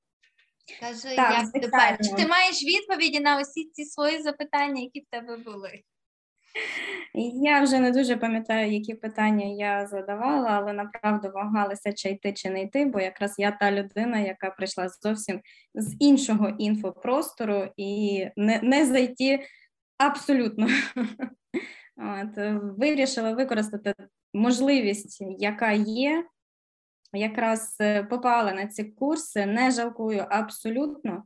Кажи, 0.79 1.15
Так, 1.15 1.51
як 1.53 1.63
тепер? 1.63 1.97
Чи 2.03 2.15
ти 2.15 2.27
маєш 2.27 2.63
відповіді 2.63 3.19
на 3.19 3.41
усі 3.41 3.69
ці 3.73 3.85
свої 3.85 4.21
запитання, 4.21 4.81
які 4.81 4.99
в 4.99 5.05
тебе 5.11 5.37
були? 5.37 5.83
Я 7.43 7.61
вже 7.61 7.79
не 7.79 7.91
дуже 7.91 8.17
пам'ятаю, 8.17 8.71
які 8.71 8.93
питання 8.93 9.45
я 9.45 9.87
задавала, 9.87 10.49
але 10.49 10.73
направду 10.73 11.31
вагалася, 11.33 11.93
чи 11.93 12.09
йти, 12.09 12.33
чи 12.33 12.49
не 12.49 12.61
йти, 12.61 12.85
бо 12.85 12.99
якраз 12.99 13.35
я 13.37 13.51
та 13.51 13.71
людина, 13.71 14.19
яка 14.19 14.49
прийшла 14.49 14.89
зовсім 14.89 15.41
з 15.73 15.95
іншого 15.99 16.49
інфопростору 16.49 17.67
і 17.77 18.25
не, 18.37 18.59
не 18.63 18.85
зайти 18.85 19.45
абсолютно. 19.97 20.67
От, 21.97 22.61
вирішила 22.77 23.33
використати 23.33 23.93
можливість, 24.33 25.21
яка 25.39 25.71
є. 25.71 26.25
Якраз 27.13 27.77
е, 27.81 28.03
попала 28.03 28.53
на 28.53 28.67
ці 28.67 28.83
курси, 28.83 29.45
не 29.45 29.71
жалкую 29.71 30.25
абсолютно. 30.29 31.23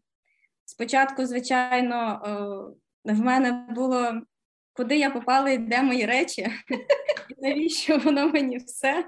Спочатку, 0.66 1.26
звичайно, 1.26 2.22
е, 3.06 3.14
в 3.14 3.20
мене 3.20 3.68
було 3.70 4.22
куди 4.74 4.98
я 4.98 5.10
попала 5.10 5.50
і 5.50 5.58
де 5.58 5.82
мої 5.82 6.06
речі, 6.06 6.48
навіщо 7.38 7.98
воно 7.98 8.28
мені 8.28 8.58
все 8.58 9.06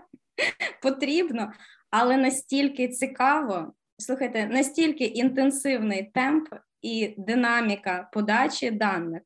потрібно, 0.82 1.52
але 1.90 2.18
настільки 2.18 2.88
цікаво, 2.88 3.74
слухайте, 3.98 4.48
настільки 4.48 5.04
інтенсивний 5.04 6.12
темп 6.14 6.48
і 6.82 7.16
динаміка 7.18 8.10
подачі 8.14 8.72
даних, 8.72 9.22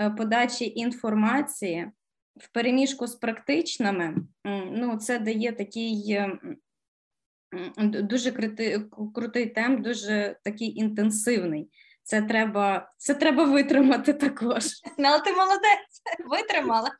е, 0.00 0.10
подачі 0.10 0.72
інформації 0.76 1.90
в 2.36 2.52
переміжку 2.52 3.06
з 3.06 3.14
практичними, 3.14 4.16
ну, 4.72 4.96
це 4.96 5.18
дає 5.18 5.52
такий. 5.52 6.20
Дуже 7.78 8.32
крути, 8.32 8.82
крутий 9.14 9.46
темп, 9.46 9.80
дуже 9.80 10.36
такий 10.44 10.78
інтенсивний. 10.78 11.70
Це 12.02 12.22
треба, 12.22 12.92
це 12.96 13.14
треба 13.14 13.44
витримати 13.44 14.12
також. 14.12 14.64
Ну, 14.98 15.08
але 15.08 15.20
ти 15.20 15.32
молодець, 15.32 16.02
витримала. 16.30 16.90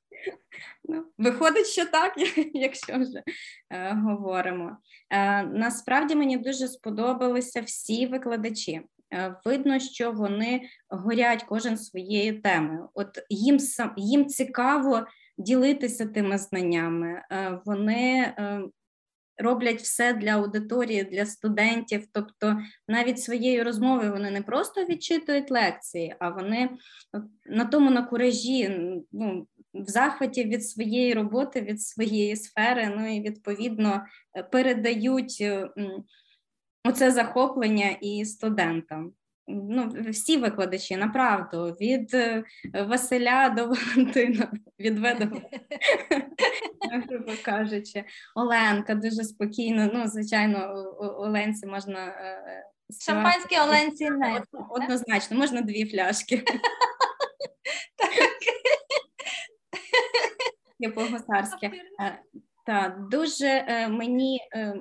Ну, 0.84 1.04
виходить, 1.18 1.66
що 1.66 1.86
так, 1.86 2.14
якщо 2.54 2.98
вже 2.98 3.22
е, 3.70 3.94
говоримо. 3.94 4.76
Е, 5.10 5.42
насправді 5.42 6.14
мені 6.14 6.36
дуже 6.36 6.68
сподобалися 6.68 7.60
всі 7.60 8.06
викладачі. 8.06 8.82
Е, 9.14 9.36
видно, 9.44 9.78
що 9.78 10.12
вони 10.12 10.62
горять 10.88 11.42
кожен 11.42 11.78
своєю 11.78 12.42
темою. 12.42 12.88
От 12.94 13.08
їм 13.28 13.58
сам 13.58 13.92
їм 13.96 14.26
цікаво 14.26 15.06
ділитися 15.38 16.06
тими 16.06 16.38
знаннями. 16.38 17.22
Е, 17.32 17.60
вони 17.64 18.34
е, 18.38 18.60
роблять 19.38 19.80
все 19.80 20.12
для 20.12 20.30
аудиторії, 20.30 21.04
для 21.04 21.26
студентів. 21.26 22.06
Тобто, 22.12 22.58
навіть 22.88 23.20
своєю 23.20 23.64
розмовою 23.64 24.12
вони 24.12 24.30
не 24.30 24.42
просто 24.42 24.84
відчитують 24.84 25.50
лекції, 25.50 26.16
а 26.18 26.28
вони 26.30 26.70
на 27.46 27.64
тому 27.64 27.90
на 27.90 28.02
куражі, 28.02 28.68
ну, 29.12 29.46
в 29.74 29.88
захваті 29.88 30.44
від 30.44 30.66
своєї 30.66 31.14
роботи, 31.14 31.60
від 31.60 31.82
своєї 31.82 32.36
сфери, 32.36 32.94
ну 32.96 33.16
і 33.16 33.20
відповідно 33.20 34.06
е, 34.36 34.42
передають 34.42 35.38
е, 35.40 35.68
оце 36.84 37.10
захоплення 37.10 37.90
і 38.00 38.24
студентам. 38.24 39.12
Ну, 39.46 39.92
всі 40.08 40.36
викладачі, 40.36 40.96
направду, 40.96 41.76
від 41.80 42.14
е, 42.14 42.44
Василя 42.88 43.48
до 43.48 43.66
Валентина, 43.66 44.52
від 44.80 44.98
В 44.98 45.04
грубо 47.08 47.32
кажучи. 47.44 48.04
Оленка 48.34 48.94
дуже 48.94 49.24
спокійно. 49.24 49.90
Ну, 49.94 50.08
звичайно, 50.08 50.74
Оленці 50.98 51.66
можна 51.66 52.06
е. 52.06 52.64
Шампанське 53.00 53.60
Оленці 53.62 54.10
не. 54.10 54.42
Однозначно, 54.70 55.36
можна 55.36 55.60
дві 55.60 55.84
фляшки. 55.90 56.44
Є 60.78 60.90
по-гусарськи. 60.90 61.70
Е, 62.00 62.18
Та 62.66 62.96
дуже 63.10 63.46
е, 63.46 63.88
мені, 63.88 64.40
е, 64.54 64.74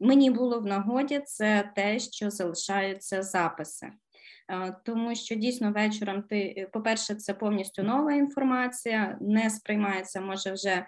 мені 0.00 0.30
було 0.30 0.60
в 0.60 0.66
нагоді 0.66 1.20
це 1.24 1.72
те, 1.76 1.98
що 1.98 2.30
залишаються 2.30 3.22
записи. 3.22 3.90
Е, 4.50 4.76
Тому 4.84 5.14
що 5.14 5.34
дійсно 5.34 5.72
вечором 5.72 6.22
ти, 6.22 6.54
е, 6.56 6.66
по-перше, 6.72 7.14
це 7.14 7.34
повністю 7.34 7.82
нова 7.82 8.12
інформація, 8.12 9.18
не 9.20 9.50
сприймається, 9.50 10.20
може, 10.20 10.52
вже 10.52 10.86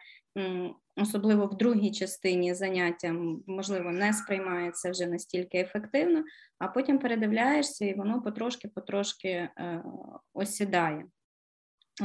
особливо 0.96 1.46
в 1.46 1.56
другій 1.56 1.90
частині 1.90 2.54
заняття, 2.54 3.14
можливо, 3.46 3.90
не 3.90 4.12
сприймається 4.12 4.90
вже 4.90 5.06
настільки 5.06 5.58
ефективно, 5.58 6.24
а 6.58 6.68
потім 6.68 6.98
передивляєшся, 6.98 7.84
і 7.84 7.94
воно 7.94 8.22
потрошки-потрошки 8.22 9.28
е, 9.28 9.82
осідає 10.34 11.04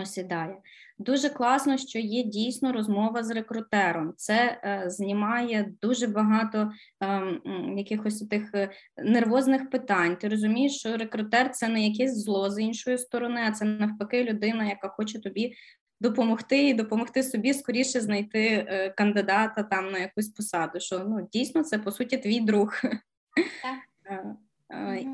осідає. 0.01 0.57
Дуже 0.97 1.29
класно, 1.29 1.77
що 1.77 1.99
є 1.99 2.23
дійсно 2.23 2.71
розмова 2.71 3.23
з 3.23 3.31
рекрутером. 3.31 4.13
Це 4.17 4.61
е, 4.63 4.89
знімає 4.89 5.73
дуже 5.81 6.07
багато 6.07 6.71
м, 7.03 7.77
якихось 7.77 8.27
тих 8.27 8.51
е, 8.53 8.69
нервозних 8.97 9.69
питань. 9.69 10.15
Ти 10.15 10.29
розумієш, 10.29 10.79
що 10.79 10.97
рекрутер 10.97 11.51
це 11.51 11.67
не 11.67 11.87
якесь 11.87 12.23
зло 12.23 12.49
з 12.51 12.59
іншої 12.59 12.97
сторони, 12.97 13.41
а 13.47 13.51
це 13.51 13.65
навпаки 13.65 14.23
людина, 14.23 14.65
яка 14.65 14.87
хоче 14.87 15.21
тобі 15.21 15.53
допомогти 16.01 16.67
і 16.67 16.73
допомогти 16.73 17.23
собі 17.23 17.53
скоріше 17.53 18.01
знайти 18.01 18.65
е, 18.67 18.89
кандидата 18.89 19.63
там 19.63 19.91
на 19.91 19.99
якусь 19.99 20.29
посаду. 20.29 20.79
Що 20.79 20.99
ну 20.99 21.27
дійсно 21.31 21.63
це 21.63 21.79
по 21.79 21.91
суті 21.91 22.17
твій 22.17 22.39
друг. 22.39 22.81
Е, 22.83 23.85
Е, 24.11 24.35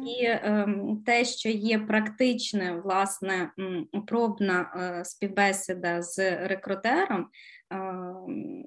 І 0.05 0.25
ем, 0.25 1.03
те, 1.05 1.25
що 1.25 1.49
є 1.49 1.79
практичне, 1.79 2.81
власне, 2.83 3.51
пробна 4.07 4.73
е, 4.75 5.05
співбесіда 5.05 6.01
з 6.01 6.47
рекрутером, 6.47 7.27
ем, 7.69 8.65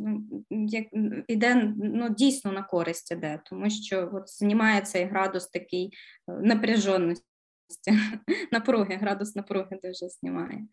ну, 0.00 0.22
як, 0.50 0.84
іде 1.28 1.74
ну, 1.76 2.08
дійсно 2.08 2.52
на 2.52 2.62
користь 2.62 3.12
іде, 3.12 3.40
тому 3.44 3.70
що 3.70 4.10
от 4.12 4.28
знімає 4.28 4.80
цей 4.80 5.04
градус 5.04 5.46
такий 5.46 5.86
е, 5.86 6.32
напряженості, 6.32 7.24
напруги, 8.52 8.94
градус 8.94 9.36
напруги 9.36 9.80
дуже 9.82 10.08
знімає. 10.08 10.66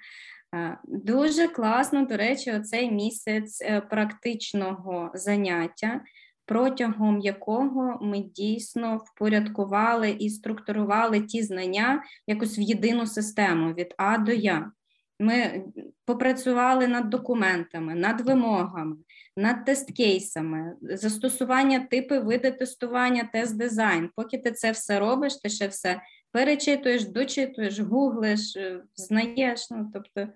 Е, 0.56 0.78
Дуже 0.84 1.48
класно, 1.48 2.06
до 2.06 2.18
речі, 2.18 2.52
оцей 2.52 2.92
місяць 2.92 3.62
е, 3.62 3.82
практичного 3.82 5.12
заняття 5.14 6.02
протягом 6.48 7.20
якого 7.20 8.00
ми 8.02 8.20
дійсно 8.20 8.98
впорядкували 8.98 10.10
і 10.10 10.30
структурували 10.30 11.22
ті 11.22 11.44
знання 11.44 12.04
якось 12.28 12.60
в 12.60 12.62
єдину 12.62 13.06
систему 13.06 13.74
від 13.74 13.94
А 13.98 14.18
до 14.18 14.32
Я. 14.32 14.72
Ми 15.20 15.64
попрацювали 16.06 16.88
над 16.88 17.10
документами, 17.10 17.96
над 17.96 18.22
вимогами, 18.22 18.96
над 19.38 19.66
тест-кейсами, 19.66 20.74
застосування 20.82 21.80
типи, 21.80 22.20
види 22.20 22.52
тестування, 22.52 23.30
тест-дизайн. 23.34 24.10
Поки 24.16 24.38
ти 24.38 24.52
це 24.52 24.72
все 24.72 25.00
робиш, 25.00 25.36
ти 25.36 25.50
ще 25.50 25.68
все 25.68 26.02
перечитуєш, 26.32 27.06
дочитуєш, 27.06 27.80
гуглиш, 27.80 28.56
е, 28.56 28.84
знаєш. 28.96 29.72
Ну, 29.72 29.92
тобто 29.94 30.28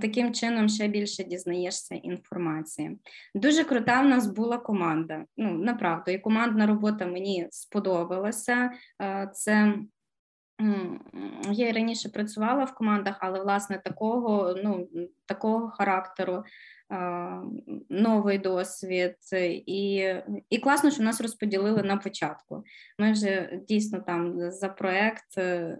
таким 0.00 0.34
чином 0.34 0.68
ще 0.68 0.88
більше 0.88 1.24
дізнаєшся 1.24 1.94
інформації. 1.94 2.98
Дуже 3.34 3.64
крута 3.64 4.00
в 4.00 4.06
нас 4.06 4.26
була 4.26 4.58
команда. 4.58 5.24
Ну, 5.36 5.52
направду, 5.52 6.10
і 6.10 6.18
командна 6.18 6.66
робота 6.66 7.06
мені 7.06 7.48
сподобалася. 7.50 8.70
Е, 9.02 9.30
це 9.34 9.74
я 11.50 11.68
і 11.68 11.72
раніше 11.72 12.08
працювала 12.08 12.64
в 12.64 12.74
командах, 12.74 13.16
але 13.20 13.40
власне 13.40 13.78
такого 13.84 14.54
ну, 14.64 14.88
такого 15.26 15.68
характеру, 15.68 16.44
новий 17.88 18.38
досвід, 18.38 19.16
і 19.66 20.14
і 20.50 20.58
класно, 20.58 20.90
що 20.90 21.02
нас 21.02 21.20
розподілили 21.20 21.82
на 21.82 21.96
початку. 21.96 22.64
Ми 22.98 23.12
вже 23.12 23.60
дійсно 23.68 24.00
там 24.00 24.50
за 24.50 24.68
проект 24.68 25.38
е, 25.38 25.78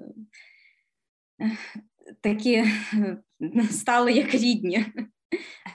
такі 2.20 2.64
стали 3.70 4.12
як 4.12 4.34
рідні. 4.34 4.86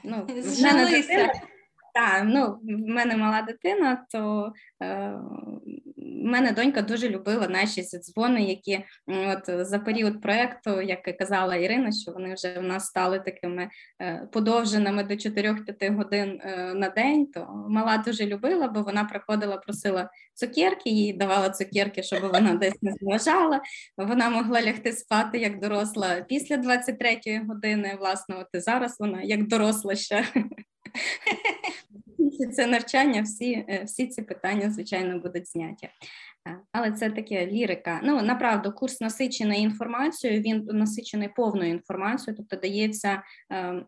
Ну, 0.04 0.26
в 0.28 0.62
мене 0.64 0.90
дитина, 0.90 1.34
так, 1.94 2.24
ну, 2.26 2.60
в 2.64 2.90
мене 2.90 3.18
мала 3.18 3.42
дитина, 3.42 4.06
то 4.12 4.54
е, 4.84 5.14
мене 6.14 6.52
донька 6.52 6.82
дуже 6.82 7.10
любила 7.10 7.48
наші 7.48 7.82
дзвони, 7.84 8.44
які 8.44 8.84
от 9.08 9.68
за 9.68 9.80
період 9.80 10.22
проєкту, 10.22 10.82
як 10.82 11.08
і 11.08 11.14
казала 11.14 11.56
Ірина, 11.56 11.92
що 11.92 12.12
вони 12.12 12.34
вже 12.34 12.60
в 12.60 12.64
нас 12.64 12.86
стали 12.86 13.20
такими 13.20 13.70
е, 14.02 14.28
подовженими 14.32 15.04
до 15.04 15.14
4-5 15.14 15.96
годин 15.96 16.42
е, 16.44 16.74
на 16.74 16.90
день. 16.90 17.26
То 17.26 17.66
мала 17.70 17.98
дуже 17.98 18.26
любила, 18.26 18.68
бо 18.68 18.82
вона 18.82 19.04
приходила, 19.04 19.58
просила 19.58 20.10
цукерки, 20.34 20.90
їй 20.90 21.14
давала 21.14 21.50
цукерки, 21.50 22.04
щоб 22.04 22.22
вона 22.22 22.54
десь 22.62 22.82
не 22.82 22.94
зважала. 23.02 23.62
Вона 23.98 24.30
могла 24.30 24.62
лягти 24.62 24.92
спати 24.92 25.38
як 25.38 25.60
доросла 25.60 26.22
після 26.22 26.56
23-ї 26.56 27.48
години. 27.48 27.98
Власне, 28.00 28.36
от 28.36 28.48
і 28.54 28.60
зараз 28.60 28.96
вона 29.00 29.22
як 29.22 29.48
доросла 29.48 29.96
ще. 29.96 30.26
Це 32.54 32.68
навчання, 32.68 33.22
всі 33.22 33.66
е, 33.70 33.84
всі 33.86 34.08
ці 34.08 34.22
питання, 34.22 34.70
звичайно, 34.70 35.20
будуть 35.20 35.50
зняті. 35.50 35.90
Е, 36.48 36.60
але 36.72 36.92
це 36.92 37.10
таке 37.10 37.48
лірика. 37.48 38.00
Ну, 38.04 38.22
направду, 38.22 38.72
курс 38.72 39.02
насичений 39.02 39.62
інформацією, 39.62 40.42
він 40.42 40.66
насичений 40.66 41.30
повною 41.36 41.70
інформацією, 41.70 42.38
тобто 42.38 42.68
дається 42.68 43.24
е, 43.52 43.84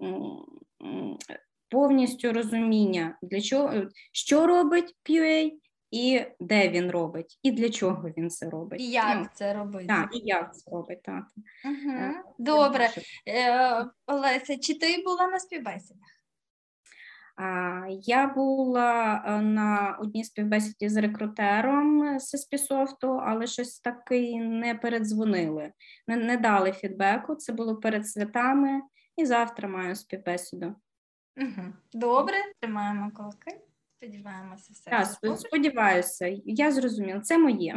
повністю 1.70 2.34
розуміння, 2.34 3.18
для 3.22 3.42
чого, 3.42 3.74
що 4.12 4.48
робить 4.48 4.96
PUA, 5.10 5.52
і 5.92 6.22
де 6.40 6.70
він 6.70 6.92
робить, 6.92 7.40
і 7.44 7.52
для 7.52 7.70
чого 7.70 8.10
він 8.18 8.30
це 8.30 8.50
робить. 8.50 8.82
І 8.82 8.92
як 8.92 9.18
ну, 9.18 9.28
це 9.34 9.54
робить. 9.54 9.88
Так, 9.88 10.10
і 10.16 10.22
як 10.24 10.56
це 10.58 10.72
робить, 10.72 11.04
так. 11.04 11.24
Угу. 11.66 12.14
Добре. 12.40 12.90
Е, 13.28 13.86
Олеся, 14.08 14.58
чи 14.58 14.74
ти 14.74 15.04
була 15.06 15.28
на 15.28 15.40
співбесідах? 15.40 16.15
Я 18.00 18.28
була 18.28 19.24
е, 19.26 19.42
на 19.42 19.98
одній 20.02 20.24
співбесіді 20.24 20.90
з 20.90 20.98
рекрутером 20.98 22.20
з 22.20 22.30
Спісофту, 22.30 23.08
але 23.08 23.48
щось 23.48 23.80
таки 23.80 24.40
не 24.40 24.76
передзвонили, 24.76 25.72
не, 26.08 26.16
не 26.16 26.38
дали 26.38 26.72
фідбеку. 26.72 27.36
Це 27.36 27.54
було 27.54 27.76
перед 27.76 28.08
святами, 28.08 28.82
і 29.18 29.26
завтра 29.26 29.70
маю 29.70 29.96
співбесіду. 29.96 30.76
Угу. 31.38 31.74
Добре, 31.94 32.36
тримаємо 32.60 33.12
колки. 33.12 33.62
Сподіваємося, 33.98 34.74
все. 34.74 34.90
Так, 34.90 35.38
сподіваюся, 35.40 36.38
я 36.46 36.72
зрозуміла, 36.72 37.20
це 37.20 37.38
моє. 37.38 37.76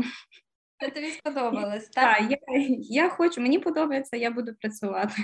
Це 0.80 0.90
тобі 0.90 1.10
сподобалось, 1.10 1.88
так? 1.88 2.18
Так, 2.18 2.30
я, 2.30 2.38
я 2.78 3.08
хочу, 3.08 3.40
мені 3.40 3.58
подобається, 3.58 4.16
я 4.16 4.30
буду 4.30 4.54
працювати. 4.54 5.14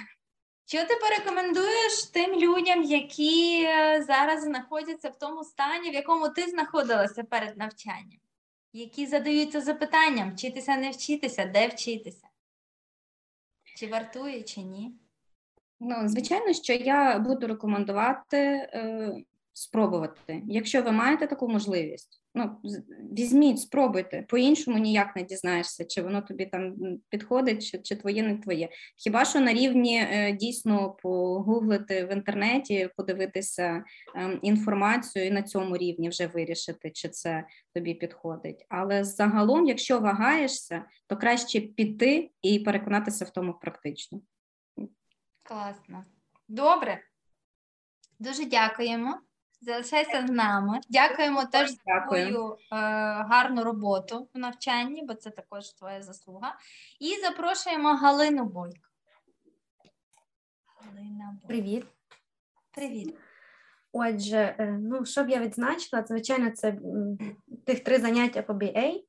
Що 0.66 0.84
ти 0.84 0.94
порекомендуєш 0.94 2.04
тим 2.12 2.34
людям, 2.40 2.82
які 2.82 3.64
е, 3.64 4.02
зараз 4.02 4.42
знаходяться 4.42 5.08
в 5.08 5.18
тому 5.18 5.44
стані, 5.44 5.90
в 5.90 5.94
якому 5.94 6.28
ти 6.28 6.42
знаходилася 6.42 7.24
перед 7.24 7.56
навчанням, 7.56 8.20
які 8.72 9.06
задаються 9.06 9.60
запитанням, 9.60 10.32
вчитися, 10.32 10.76
не 10.76 10.90
вчитися, 10.90 11.44
де 11.44 11.68
вчитися? 11.68 12.28
Чи 13.76 13.86
вартує, 13.86 14.42
чи 14.42 14.60
ні? 14.60 14.94
Ну, 15.80 16.08
звичайно, 16.08 16.52
що 16.52 16.72
я 16.72 17.18
буду 17.18 17.46
рекомендувати 17.46 18.36
е, 18.38 19.12
спробувати, 19.54 20.42
якщо 20.46 20.82
ви 20.82 20.92
маєте 20.92 21.26
таку 21.26 21.48
можливість. 21.48 22.22
Ну, 22.34 22.60
візьміть, 23.18 23.60
спробуйте. 23.60 24.24
По-іншому 24.28 24.78
ніяк 24.78 25.16
не 25.16 25.22
дізнаєшся, 25.22 25.84
чи 25.84 26.02
воно 26.02 26.22
тобі 26.22 26.46
там 26.46 26.74
підходить, 27.08 27.66
чи 27.66 27.78
чи 27.78 27.96
твоє 27.96 28.22
не 28.22 28.38
твоє. 28.38 28.68
Хіба 28.96 29.24
що 29.24 29.40
на 29.40 29.52
рівні 29.52 29.98
е, 29.98 30.32
дійсно 30.32 30.90
погуглити 30.90 32.04
в 32.04 32.12
інтернеті, 32.12 32.90
подивитися 32.96 33.84
е, 34.16 34.38
інформацію 34.42 35.26
і 35.26 35.30
на 35.30 35.42
цьому 35.42 35.76
рівні 35.76 36.08
вже 36.08 36.26
вирішити, 36.26 36.90
чи 36.90 37.08
це 37.08 37.44
тобі 37.74 37.94
підходить. 37.94 38.66
Але 38.68 39.04
загалом, 39.04 39.66
якщо 39.66 40.00
вагаєшся, 40.00 40.84
то 41.06 41.16
краще 41.16 41.60
піти 41.60 42.30
і 42.42 42.58
переконатися 42.58 43.24
в 43.24 43.30
тому 43.30 43.54
практично. 43.54 44.20
Класно. 45.42 46.04
Добре. 46.48 47.00
Дуже 48.18 48.44
дякуємо. 48.44 49.20
Залишайся 49.60 50.26
з 50.26 50.30
нами. 50.30 50.80
Дякуємо 50.88 51.44
теж 51.44 51.70
за 51.70 52.00
твою 52.06 52.52
е, 52.52 52.56
гарну 53.30 53.64
роботу 53.64 54.28
в 54.34 54.38
навчанні, 54.38 55.02
бо 55.02 55.14
це 55.14 55.30
також 55.30 55.70
твоя 55.70 56.02
заслуга. 56.02 56.56
І 57.00 57.20
запрошуємо 57.20 57.88
Галину 57.88 58.44
Бойко. 58.44 58.88
Галина 60.80 61.38
Бойко. 61.42 61.46
Привіт. 61.48 61.86
Привіт. 62.70 63.16
Отже, 63.92 64.56
е, 64.58 64.78
ну, 64.82 65.04
що 65.04 65.24
б 65.24 65.30
я 65.30 65.38
відзначила, 65.38 66.04
звичайно, 66.04 66.50
це 66.50 66.78
тих 67.66 67.84
три 67.84 67.98
заняття 67.98 68.42
по 68.42 68.52
BA 68.52 69.04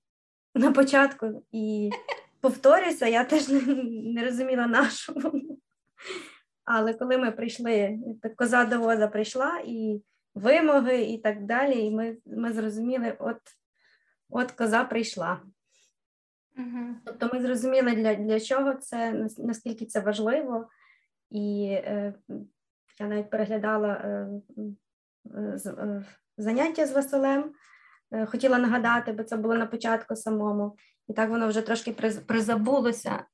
на 0.56 0.72
початку. 0.72 1.44
І 1.52 1.90
повторюся, 2.42 3.08
я 3.08 3.24
теж 3.24 3.50
не, 3.50 3.62
не 4.14 4.24
розуміла 4.24 4.68
нашу. 4.68 5.14
Але 6.66 6.94
коли 6.94 7.18
ми 7.18 7.32
прийшли, 7.32 8.00
коза 8.38 8.66
до 8.66 8.80
воза 8.80 9.08
прийшла 9.08 9.62
і 9.66 10.02
вимоги 10.36 11.02
і 11.02 11.18
так 11.18 11.46
далі. 11.46 11.86
І 11.86 11.92
ми 11.92 12.18
ми 12.26 12.54
зрозуміли, 12.54 13.16
от 13.20 13.38
от 14.30 14.52
коза 14.52 14.84
прийшла. 14.84 15.42
Угу. 16.58 16.96
Тобто 17.06 17.30
ми 17.34 17.42
зрозуміли, 17.42 17.96
для 17.96 18.16
для 18.16 18.40
чого 18.40 18.74
це, 18.74 19.28
наскільки 19.38 19.86
це 19.86 20.00
важливо, 20.00 20.68
і 21.30 21.68
е, 21.72 22.14
я 23.00 23.08
навіть 23.08 23.30
переглядала 23.30 23.94
е, 23.94 24.28
е, 25.36 26.06
заняття 26.38 26.86
з 26.86 26.92
Василем, 26.92 27.52
е, 28.12 28.26
хотіла 28.26 28.58
нагадати, 28.58 29.12
бо 29.12 29.24
це 29.24 29.38
було 29.38 29.56
на 29.56 29.66
початку 29.66 30.16
самому, 30.16 30.78
і 31.08 31.14
так 31.14 31.30
воно 31.30 31.48
вже 31.48 31.62
трошки 31.62 31.92
призабулося, 32.28 33.26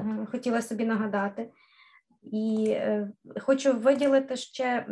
е, 0.00 0.26
хотіла 0.30 0.62
собі 0.62 0.84
нагадати. 0.84 1.50
І 2.32 2.68
е, 2.70 3.08
хочу 3.40 3.72
виділити 3.72 4.36
ще 4.36 4.86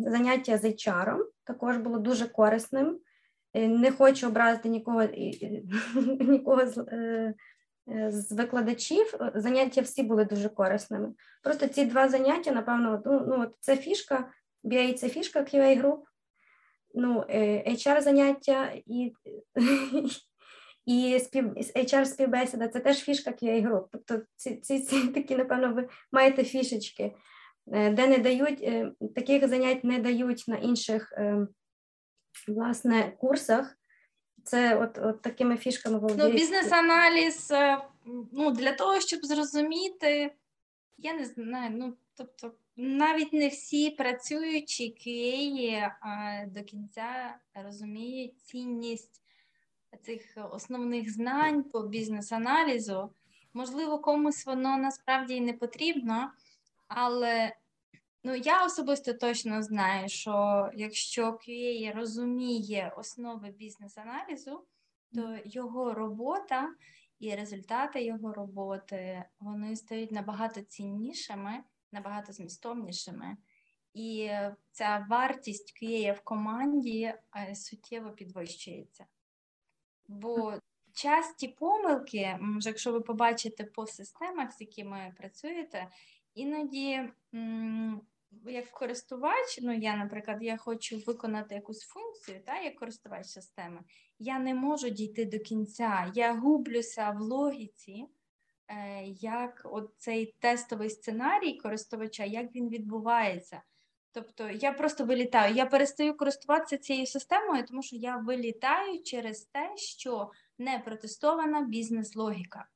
заняття 0.00 0.58
з 0.58 0.64
HR, 0.64 1.16
також 1.44 1.76
було 1.76 1.98
дуже 1.98 2.26
корисним. 2.26 2.98
Е, 3.54 3.68
не 3.68 3.92
хочу 3.92 4.28
образити 4.28 4.68
нікого 4.68 5.04
нікого 6.20 6.66
з, 6.66 6.78
е, 6.78 7.34
з 8.10 8.32
викладачів. 8.32 9.14
Заняття 9.34 9.80
всі 9.80 10.02
були 10.02 10.24
дуже 10.24 10.48
корисними. 10.48 11.12
Просто 11.42 11.66
ці 11.66 11.84
два 11.84 12.08
заняття, 12.08 12.52
напевно, 12.52 13.02
ну, 13.06 13.24
ну 13.28 13.42
от 13.42 13.54
це 13.60 13.76
фішка, 13.76 14.32
BA– 14.64 14.94
це 14.94 15.08
фішка 15.08 15.40
QA 15.40 15.78
груп, 15.78 16.04
ну, 16.94 17.24
HR 17.66 18.00
заняття 18.00 18.72
і 18.86 19.12
і 20.86 21.20
спів 21.20 21.54
HR 21.54 22.04
співбесіда 22.04 22.68
це 22.68 22.80
теж 22.80 22.98
фішка 22.98 23.30
QA 23.30 23.62
груп. 23.62 23.88
Тобто 23.92 24.22
ці, 24.36 24.56
ці, 24.56 24.80
ці 24.80 25.08
такі, 25.14 25.36
напевно, 25.36 25.74
ви 25.74 25.88
маєте 26.12 26.44
фішечки, 26.44 27.14
е, 27.72 27.90
де 27.90 28.06
не 28.06 28.18
дають 28.18 28.62
е, 28.62 28.92
таких 29.14 29.48
занять 29.48 29.84
не 29.84 29.98
дають 29.98 30.44
на 30.48 30.56
інших 30.56 31.12
е, 31.16 31.46
власне 32.48 33.12
курсах. 33.18 33.76
Це 34.44 34.76
от 34.76 34.98
от 34.98 35.22
такими 35.22 35.56
фішками 35.56 35.98
володіють. 35.98 36.32
Ну, 36.32 36.38
бізнес-аналіз 36.38 37.52
ну, 38.32 38.50
для 38.50 38.72
того, 38.72 39.00
щоб 39.00 39.24
зрозуміти, 39.24 40.32
я 40.98 41.12
не 41.12 41.24
знаю, 41.24 41.70
ну 41.74 41.96
тобто 42.14 42.52
навіть 42.76 43.32
не 43.32 43.48
всі 43.48 43.90
працюючі 43.90 44.94
QA 45.00 45.90
до 46.46 46.62
кінця 46.62 47.36
розуміють 47.54 48.40
цінність 48.40 49.22
цих 50.02 50.38
основних 50.50 51.12
знань 51.12 51.62
по 51.62 51.82
бізнес-аналізу. 51.82 53.10
Можливо, 53.54 53.98
комусь 53.98 54.46
воно 54.46 54.76
насправді 54.76 55.34
і 55.34 55.40
не 55.40 55.52
потрібно, 55.52 56.32
Але 56.88 57.56
ну, 58.24 58.34
я 58.34 58.64
особисто 58.64 59.14
точно 59.14 59.62
знаю, 59.62 60.08
що 60.08 60.70
якщо 60.74 61.32
QA 61.32 61.94
розуміє 61.94 62.92
основи 62.96 63.50
бізнес-аналізу, 63.50 64.64
то 65.14 65.38
його 65.44 65.94
робота 65.94 66.68
і 67.18 67.34
результати 67.34 68.04
його 68.04 68.32
роботи 68.32 69.24
вони 69.40 69.76
стають 69.76 70.12
набагато 70.12 70.60
ціннішими, 70.60 71.64
набагато 71.92 72.32
змістовнішими. 72.32 73.36
І 73.94 74.30
ця 74.70 75.06
вартість 75.10 75.82
QA 75.82 76.12
в 76.12 76.20
команді 76.20 77.14
е, 77.36 77.54
суттєво 77.54 78.10
підвищується. 78.10 79.06
Бо 80.10 80.54
часті 80.92 81.48
помилки, 81.48 82.38
може, 82.40 82.68
якщо 82.68 82.92
ви 82.92 83.00
побачите 83.00 83.64
по 83.64 83.86
системах, 83.86 84.52
з 84.52 84.60
якими 84.60 85.14
працюєте, 85.18 85.88
іноді 86.34 87.10
як 88.44 88.70
користувач, 88.70 89.58
ну 89.62 89.72
я, 89.72 89.96
наприклад, 89.96 90.42
я 90.42 90.56
хочу 90.56 90.98
виконати 91.06 91.54
якусь 91.54 91.80
функцію, 91.80 92.40
та, 92.46 92.60
як 92.60 92.76
користувач 92.76 93.26
системи, 93.26 93.80
я 94.18 94.38
не 94.38 94.54
можу 94.54 94.88
дійти 94.88 95.24
до 95.24 95.38
кінця. 95.38 96.12
Я 96.14 96.34
гублюся 96.34 97.10
в 97.10 97.20
логіці, 97.20 98.06
е, 98.68 99.02
як 99.20 99.62
от 99.64 99.94
цей 99.98 100.34
тестовий 100.38 100.90
сценарій 100.90 101.58
користувача, 101.58 102.24
як 102.24 102.54
він 102.54 102.68
відбувається. 102.68 103.62
Тобто 104.12 104.50
я 104.50 104.72
просто 104.72 105.04
вилітаю. 105.04 105.54
Я 105.54 105.66
перестаю 105.66 106.16
користуватися 106.16 106.78
цією 106.78 107.06
системою, 107.06 107.66
тому 107.66 107.82
що 107.82 107.96
я 107.96 108.16
вилітаю 108.16 109.02
через 109.02 109.40
те, 109.40 109.76
що 109.76 110.30
не 110.58 110.78
протестована 110.78 111.60
бізнес-логіка. 111.60 112.68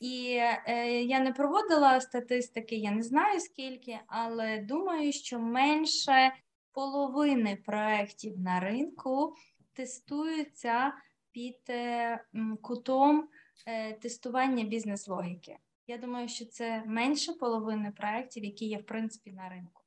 І 0.00 0.38
е, 0.66 1.02
я 1.02 1.20
не 1.20 1.32
проводила 1.32 2.00
статистики, 2.00 2.76
я 2.76 2.90
не 2.90 3.02
знаю 3.02 3.40
скільки, 3.40 3.98
але 4.06 4.58
думаю, 4.58 5.12
що 5.12 5.38
менше 5.38 6.32
половини 6.72 7.56
проєктів 7.56 8.38
на 8.38 8.60
ринку 8.60 9.34
тестуються 9.72 10.92
під 11.32 11.60
е, 11.68 12.24
кутом 12.62 13.28
е, 13.66 13.92
тестування 13.92 14.64
бізнес-логіки. 14.64 15.56
Я 15.86 15.98
думаю, 15.98 16.28
що 16.28 16.44
це 16.44 16.82
менше 16.86 17.32
половини 17.32 17.92
проєктів, 17.96 18.44
які 18.44 18.66
є 18.66 18.78
в 18.78 18.86
принципі 18.86 19.32
на 19.32 19.48
ринку 19.48 19.85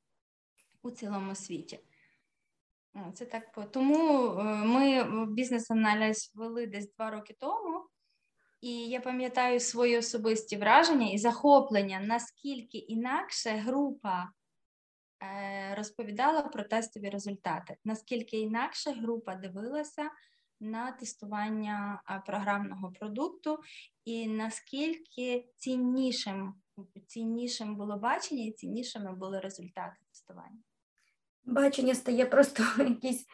у 0.81 0.91
цілому 0.91 1.35
світі. 1.35 1.79
Це 3.13 3.25
так. 3.25 3.71
Тому 3.71 4.29
е, 4.39 4.43
ми 4.43 5.05
бізнес-аналіз 5.25 6.31
вели 6.35 6.67
десь 6.67 6.93
два 6.93 7.11
роки 7.11 7.35
тому. 7.39 7.85
І 8.61 8.89
я 8.89 9.01
пам'ятаю 9.01 9.59
свої 9.59 9.97
особисті 9.97 10.57
враження 10.57 11.09
і 11.09 11.17
захоплення, 11.17 11.99
наскільки 11.99 12.77
інакше 12.77 13.49
група 13.49 14.29
е, 15.23 15.75
розповідала 15.75 16.41
про 16.41 16.63
тестові 16.63 17.09
результати, 17.09 17.77
наскільки 17.85 18.37
інакше 18.37 18.91
група 18.91 19.35
дивилася 19.35 20.09
на 20.59 20.91
тестування 20.91 22.01
програмного 22.25 22.91
продукту, 22.91 23.59
і 24.05 24.27
наскільки 24.27 25.49
ціннішим 25.55 26.53
ціннішим 27.07 27.75
було 27.75 27.97
бачення 27.97 28.43
і 28.43 28.51
ціннішими 28.51 29.15
були 29.15 29.39
результати 29.39 29.95
тестування. 30.09 30.59
Бачення 31.45 31.95
стає 31.95 32.25
просто 32.25 32.63
якийсь 32.77 33.25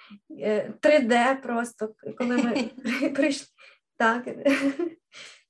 3D, 0.82 1.14
е, 1.14 1.36
просто 1.36 1.95
коли 2.18 2.38
ми 2.38 2.69
прийшли. 3.10 3.48
Так, 3.98 4.27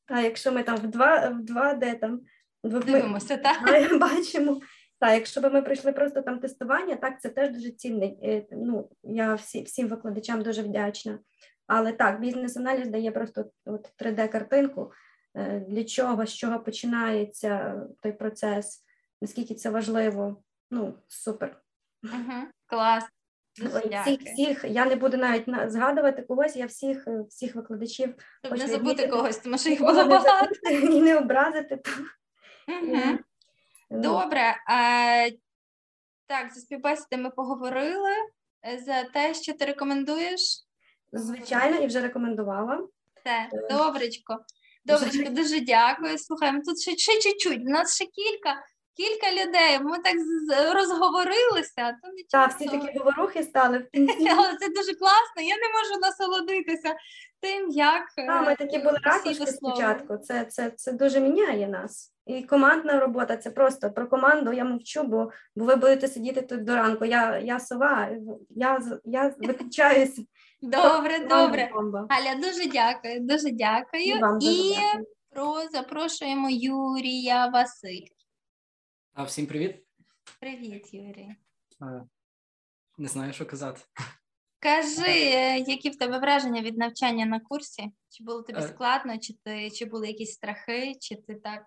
та, 0.06 0.22
якщо 0.22 0.52
ми 0.52 0.64
там 0.64 0.77
в 0.77 0.88
2, 0.88 1.30
в 1.30 1.41
2D 1.41 1.99
там 1.99 2.22
Дивимося, 2.65 3.38
так? 3.38 3.99
бачимо. 3.99 4.61
Так, 4.99 5.14
якщо 5.14 5.41
б 5.41 5.53
ми 5.53 5.61
прийшли 5.61 5.91
просто 5.91 6.22
там 6.22 6.40
тестування, 6.40 6.95
так 6.95 7.22
це 7.22 7.30
теж 7.30 7.52
дуже 7.52 7.72
цінний. 7.72 8.19
Е, 8.23 8.45
ну, 8.52 8.90
Я 9.03 9.34
всі, 9.34 9.64
всім 9.64 9.88
викладачам 9.88 10.41
дуже 10.41 10.61
вдячна. 10.61 11.19
Але 11.68 11.91
так, 11.91 12.19
бізнес-аналіз 12.22 12.88
дає 12.88 13.11
просто 13.11 13.45
от 13.65 13.91
3D-картинку, 13.99 14.91
е, 15.36 15.65
для 15.69 15.84
чого, 15.84 16.26
з 16.26 16.34
чого 16.34 16.60
починається 16.60 17.82
той 18.02 18.11
процес, 18.11 18.84
наскільки 19.22 19.56
це 19.56 19.69
важливо. 19.69 20.44
Ну, 20.72 20.94
супер. 21.07 21.61
Угу, 22.14 22.48
Клас. 22.65 23.03
Всіх, 24.02 24.22
всіх, 24.22 24.65
я 24.68 24.86
не 24.86 24.95
буду 24.95 25.18
навіть 25.18 25.72
згадувати 25.72 26.22
когось, 26.22 26.56
я 26.56 26.65
всіх 26.65 27.07
е, 27.07 27.23
всіх 27.30 27.56
викладачів. 27.56 28.15
Щоб 28.44 28.57
не 28.57 28.68
забути 28.68 28.77
відмітити, 28.77 29.07
когось, 29.07 29.38
тому 29.38 29.57
що 29.57 29.69
їх 29.69 29.80
було 29.80 30.06
багато. 30.06 30.56
І 30.72 31.02
не 31.02 31.18
образити. 31.18 31.82
Угу. 32.68 33.19
Добре. 33.90 34.57
А, 34.68 35.30
Так, 36.27 36.53
за 36.53 36.61
співбесіди 36.61 37.18
ми 37.18 37.30
поговорили. 37.30 38.11
Е, 38.68 38.77
за 38.77 39.03
те, 39.03 39.34
що 39.34 39.53
ти 39.53 39.65
рекомендуєш? 39.65 40.41
Звичайно, 41.11 41.77
і 41.77 41.88
вже 41.88 42.02
рекомендувала. 42.02 42.88
Все, 43.15 43.49
добречко. 43.69 44.45
Добречко, 44.86 45.30
дуже 45.30 45.60
дякую. 45.60 46.18
Слухаємо, 46.18 46.61
тут 46.65 46.82
ще 46.82 46.98
ще 46.98 47.19
чуть-чуть, 47.19 47.61
у 47.61 47.69
нас 47.69 47.95
ще 47.95 48.06
кілька 48.06 48.64
кілька 48.98 49.32
людей. 49.32 49.80
Ми 49.82 49.98
так 49.98 50.16
розговорилися, 50.76 51.98
то 52.04 52.12
нічого. 52.12 52.28
Так, 52.32 52.56
всі 52.56 52.66
такі 52.66 53.00
говорухи 53.00 53.44
стали. 53.44 53.88
Але 54.38 54.58
це 54.60 54.68
дуже 54.68 54.94
класно. 54.96 55.42
Я 55.42 55.56
не 55.56 55.70
можу 55.74 56.00
насолодитися 56.02 56.96
тим, 57.42 57.70
як 57.70 58.04
а, 58.28 58.42
ми 58.42 58.56
такі 58.56 58.78
були 58.78 59.00
ракушки 59.04 59.48
спочатку. 59.48 60.18
Це, 60.18 60.46
це, 60.46 60.70
це 60.70 60.92
дуже 60.92 61.20
міняє 61.20 61.68
нас. 61.68 62.12
І 62.26 62.44
командна 62.44 63.00
робота 63.00 63.38
це 63.38 63.52
просто 63.52 63.92
про 63.92 64.08
команду 64.08 64.54
я 64.54 64.66
мовчу, 64.66 65.04
бо 65.04 65.32
бо 65.56 65.66
ви 65.66 65.76
будете 65.76 66.08
сидіти 66.08 66.42
тут 66.42 66.64
до 66.64 66.76
ранку. 66.76 67.06
Я 67.06 67.40
я 67.40 67.60
сова, 67.60 68.10
я 68.50 68.82
я 69.06 69.34
виключаюся. 69.38 70.22
Добре, 70.62 71.20
добре. 71.20 71.70
Аля, 72.10 72.36
дуже 72.36 72.70
дякую, 72.70 73.20
дуже 73.20 73.52
дякую. 73.52 74.20
Вам 74.22 74.40
дуже 74.40 74.52
І 74.52 74.76
дякую. 74.76 75.06
про 75.30 75.56
запрошуємо 75.72 76.48
Юрія 76.50 77.48
Василь. 77.48 78.06
А 79.18 79.24
всім 79.24 79.48
привіт. 79.48 79.84
Привіт, 80.40 80.94
Юрій. 80.94 81.36
Не 82.98 83.08
знаю, 83.08 83.34
що 83.34 83.46
казати. 83.46 83.82
Кажи, 84.60 85.12
які 85.68 85.90
в 85.90 85.96
тебе 85.98 86.20
враження 86.20 86.62
від 86.62 86.78
навчання 86.78 87.26
на 87.26 87.40
курсі? 87.40 87.92
Чи 88.10 88.24
було 88.24 88.42
тобі 88.42 88.60
е. 88.60 88.68
складно, 88.68 89.18
чи 89.18 89.34
ти 89.44 89.72
чи 89.72 89.86
були 89.86 90.08
якісь 90.08 90.34
страхи, 90.34 90.96
чи 91.00 91.16
ти 91.16 91.36
так? 91.36 91.64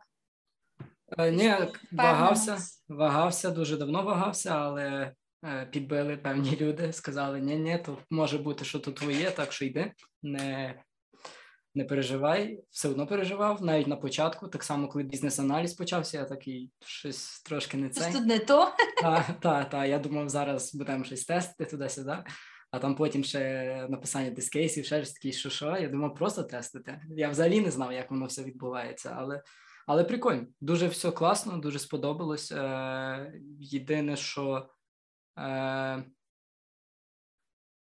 Е, 1.18 1.32
ні, 1.32 1.54
вагався, 1.92 2.58
вагався, 2.88 3.50
дуже 3.50 3.76
давно 3.76 4.02
вагався, 4.02 4.50
але 4.50 5.14
е, 5.44 5.66
підбили 5.66 6.16
певні 6.16 6.56
люди, 6.60 6.92
сказали: 6.92 7.40
ні, 7.40 7.56
ні, 7.56 7.78
то 7.78 7.98
може 8.10 8.38
бути, 8.38 8.64
що 8.64 8.78
то 8.78 8.92
твоє, 8.92 9.30
так 9.30 9.52
що 9.52 9.64
йди. 9.64 9.92
Не 10.22 10.74
не 11.78 11.84
переживай, 11.84 12.64
все 12.70 12.88
одно 12.88 13.06
переживав, 13.06 13.62
навіть 13.62 13.86
на 13.86 13.96
початку, 13.96 14.48
так 14.48 14.64
само, 14.64 14.88
коли 14.88 15.04
бізнес-аналіз 15.04 15.74
почався, 15.74 16.18
я 16.18 16.24
такий 16.24 16.70
щось 16.80 17.42
трошки 17.42 17.76
не 17.76 17.88
це. 17.88 18.12
Тут 18.12 18.26
не 18.26 18.38
то. 18.38 18.72
Так, 19.02 19.40
так, 19.40 19.70
та, 19.70 19.86
я 19.86 19.98
думав, 19.98 20.28
зараз 20.28 20.74
будемо 20.74 21.04
щось 21.04 21.24
тестити 21.24 21.70
туди-сюди, 21.70 22.16
а 22.70 22.78
там 22.78 22.94
потім 22.94 23.24
ще 23.24 23.86
написання 23.90 24.30
дискейсів, 24.30 24.84
ще 24.84 25.04
ж 25.04 25.14
такий, 25.14 25.32
що 25.32 25.50
що. 25.50 25.76
Я 25.76 25.88
думав, 25.88 26.14
просто 26.14 26.42
тестити. 26.42 27.00
Я 27.10 27.28
взагалі 27.28 27.60
не 27.60 27.70
знав, 27.70 27.92
як 27.92 28.10
воно 28.10 28.26
все 28.26 28.42
відбувається, 28.42 29.14
але 29.18 29.42
але 29.86 30.04
прикольно. 30.04 30.46
Дуже 30.60 30.86
все 30.88 31.10
класно, 31.10 31.58
дуже 31.58 31.78
сподобалось. 31.78 32.52
Е, 32.52 33.32
Єдине, 33.60 34.16
що. 34.16 34.68
Е, 35.38 36.04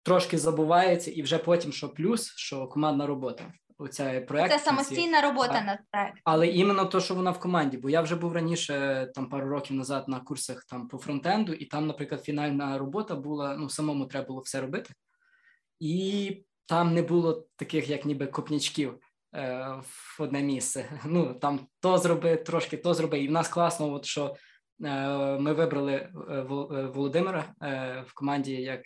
Трошки 0.03 0.37
забувається, 0.37 1.11
і 1.11 1.21
вже 1.21 1.37
потім, 1.37 1.71
що 1.71 1.89
плюс, 1.89 2.33
що 2.35 2.67
командна 2.67 3.07
робота 3.07 3.53
оця 3.79 4.21
проект. 4.21 4.51
Це 4.51 4.59
самостійна 4.59 5.21
робота 5.21 5.61
над 5.61 5.79
проектом. 5.91 6.21
Але 6.23 6.47
іменно 6.47 6.85
то, 6.85 6.99
що 6.99 7.15
вона 7.15 7.31
в 7.31 7.39
команді, 7.39 7.77
бо 7.77 7.89
я 7.89 8.01
вже 8.01 8.15
був 8.15 8.33
раніше, 8.33 9.07
там 9.15 9.29
пару 9.29 9.49
років 9.49 9.77
назад 9.77 10.07
на 10.07 10.19
курсах 10.19 10.65
там 10.65 10.87
по 10.87 10.97
фронтенду, 10.97 11.53
і 11.53 11.65
там, 11.65 11.87
наприклад, 11.87 12.23
фінальна 12.23 12.77
робота 12.77 13.15
була, 13.15 13.55
ну, 13.55 13.69
самому 13.69 14.05
треба 14.05 14.27
було 14.27 14.41
все 14.41 14.61
робити, 14.61 14.93
і 15.79 16.43
там 16.65 16.93
не 16.93 17.01
було 17.01 17.45
таких, 17.55 17.89
як 17.89 18.05
ніби 18.05 18.27
копнячків 18.27 18.99
е, 19.35 19.75
в 19.81 20.17
одне 20.19 20.41
місце. 20.41 20.85
Ну 21.05 21.33
там 21.33 21.67
то 21.79 21.97
зроби, 21.97 22.35
трошки 22.35 22.77
то 22.77 22.93
зроби. 22.93 23.19
І 23.19 23.27
в 23.27 23.31
нас 23.31 23.47
класно, 23.47 23.93
от 23.93 24.05
що. 24.05 24.35
Е, 24.85 25.07
ми 25.39 25.53
вибрали 25.53 25.93
е, 25.93 26.11
Володимира 26.93 27.45
в 28.07 28.13
команді 28.13 28.53
як 28.53 28.81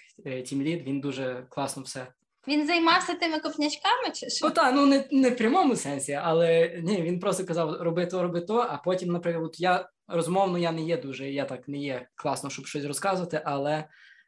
тімлід. 0.45 0.83
Він 0.83 1.01
дуже 1.01 1.45
класно 1.49 1.83
все 1.83 2.07
він 2.47 2.67
займався 2.67 3.13
тими 3.13 3.39
копнячками 3.39 4.11
чи 4.13 4.29
що? 4.29 4.47
Ну 4.47 4.53
так, 4.53 4.75
ну 4.75 4.85
не 4.85 5.07
не 5.11 5.29
в 5.29 5.37
прямому 5.37 5.75
сенсі, 5.75 6.13
але 6.13 6.79
ні, 6.83 7.01
він 7.01 7.19
просто 7.19 7.45
казав 7.45 7.81
роби 7.81 8.05
то, 8.05 8.23
роби 8.23 8.41
то. 8.41 8.57
А 8.57 8.77
потім, 8.77 9.11
наприклад, 9.11 9.45
от 9.45 9.59
я 9.59 9.89
розмовно 10.07 10.57
я 10.57 10.71
не 10.71 10.81
є 10.81 10.97
дуже, 10.97 11.31
я 11.31 11.45
так 11.45 11.67
не 11.67 11.77
є 11.77 12.07
класно, 12.15 12.49
щоб 12.49 12.65
щось 12.65 12.85
розказувати, 12.85 13.41
але 13.45 13.83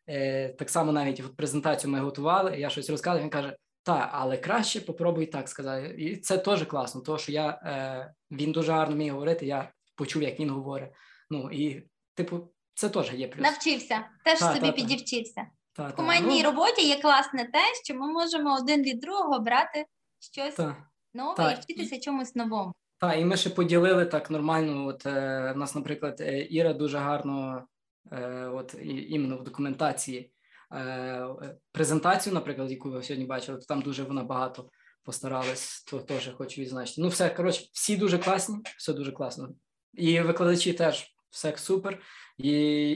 е, 0.10 0.50
так 0.50 0.70
само 0.70 0.92
навіть 0.92 1.20
от 1.20 1.38
презентацію 1.38 1.92
ми 1.92 2.00
готували, 2.00 2.60
я 2.60 2.70
щось 2.70 2.90
розказував, 2.90 3.24
він 3.24 3.30
каже: 3.30 3.56
та, 3.84 4.10
але 4.14 4.38
краще 4.38 4.82
попробуй 4.82 5.26
так 5.26 5.50
сказати. 5.50 5.96
І 5.98 6.18
це 6.18 6.38
теж 6.38 6.64
класно, 6.64 7.02
тому 7.02 7.18
що 7.18 7.32
я 7.32 7.50
е, 7.50 8.14
він 8.32 8.52
дуже 8.52 8.72
гарно 8.72 8.96
вміє 8.96 9.12
говорити. 9.12 9.46
Я 9.46 9.72
почув, 9.96 10.24
як 10.24 10.40
він 10.40 10.50
говорить. 10.50 10.90
Ну 11.30 11.50
і 11.52 11.84
типу, 12.14 12.52
це 12.74 12.90
теж 12.90 13.14
є 13.14 13.28
плюс. 13.28 13.44
Навчився, 13.44 14.06
теж 14.26 14.40
Та, 14.40 14.54
собі 14.54 14.60
та, 14.60 14.72
та. 14.72 14.72
підівчився. 14.72 15.46
Та, 15.76 15.84
В 15.84 15.90
та. 15.90 15.92
командній 15.92 16.44
Ну, 16.44 16.50
роботі 16.50 16.88
є 16.88 17.02
класне 17.02 17.44
те, 17.54 17.60
що 17.84 17.96
ми 17.96 18.08
можемо 18.08 18.56
один 18.56 18.84
від 18.84 19.00
другого 19.00 19.40
брати 19.40 19.86
щось 20.20 20.56
та. 20.56 20.88
нове 21.14 21.36
Та, 21.36 21.52
і 21.52 21.56
вчитися 21.56 22.00
чомусь 22.00 22.36
новому. 22.36 22.74
Так, 23.00 23.20
і 23.20 23.26
ми 23.26 23.38
ще 23.38 23.50
поділили 23.50 24.06
так 24.06 24.32
нормально. 24.32 24.86
От 24.88 25.06
е, 25.06 25.52
в 25.56 25.58
нас, 25.58 25.76
наприклад, 25.76 26.22
е, 26.22 26.48
Іра 26.50 26.74
дуже 26.74 26.98
гарно, 26.98 27.68
е, 28.12 28.48
от 28.48 28.76
і, 28.82 29.14
іменно 29.14 29.38
в 29.38 29.44
документації 29.44 30.32
е, 30.72 30.80
е, 30.80 31.56
презентацію, 31.72 32.34
наприклад, 32.34 32.72
яку 32.72 32.90
ви 32.92 33.04
сьогодні 33.04 33.26
бачили, 33.26 33.58
то 33.58 33.66
там 33.66 33.82
дуже 33.82 34.04
вона 34.04 34.24
багато 34.24 34.70
постаралась, 35.04 35.84
то 35.84 36.00
теж 36.00 36.32
хочу 36.38 36.62
відзначити. 36.62 37.02
Ну, 37.02 37.08
все, 37.08 37.30
коротше, 37.30 37.66
всі 37.74 37.98
дуже 37.98 38.18
класні, 38.18 38.58
все 38.78 38.94
дуже 38.94 39.12
класно. 39.12 39.50
І 39.94 40.22
викладачі 40.22 40.74
теж 40.74 41.15
все 41.36 41.58
супер. 41.58 42.02
І, 42.38 42.52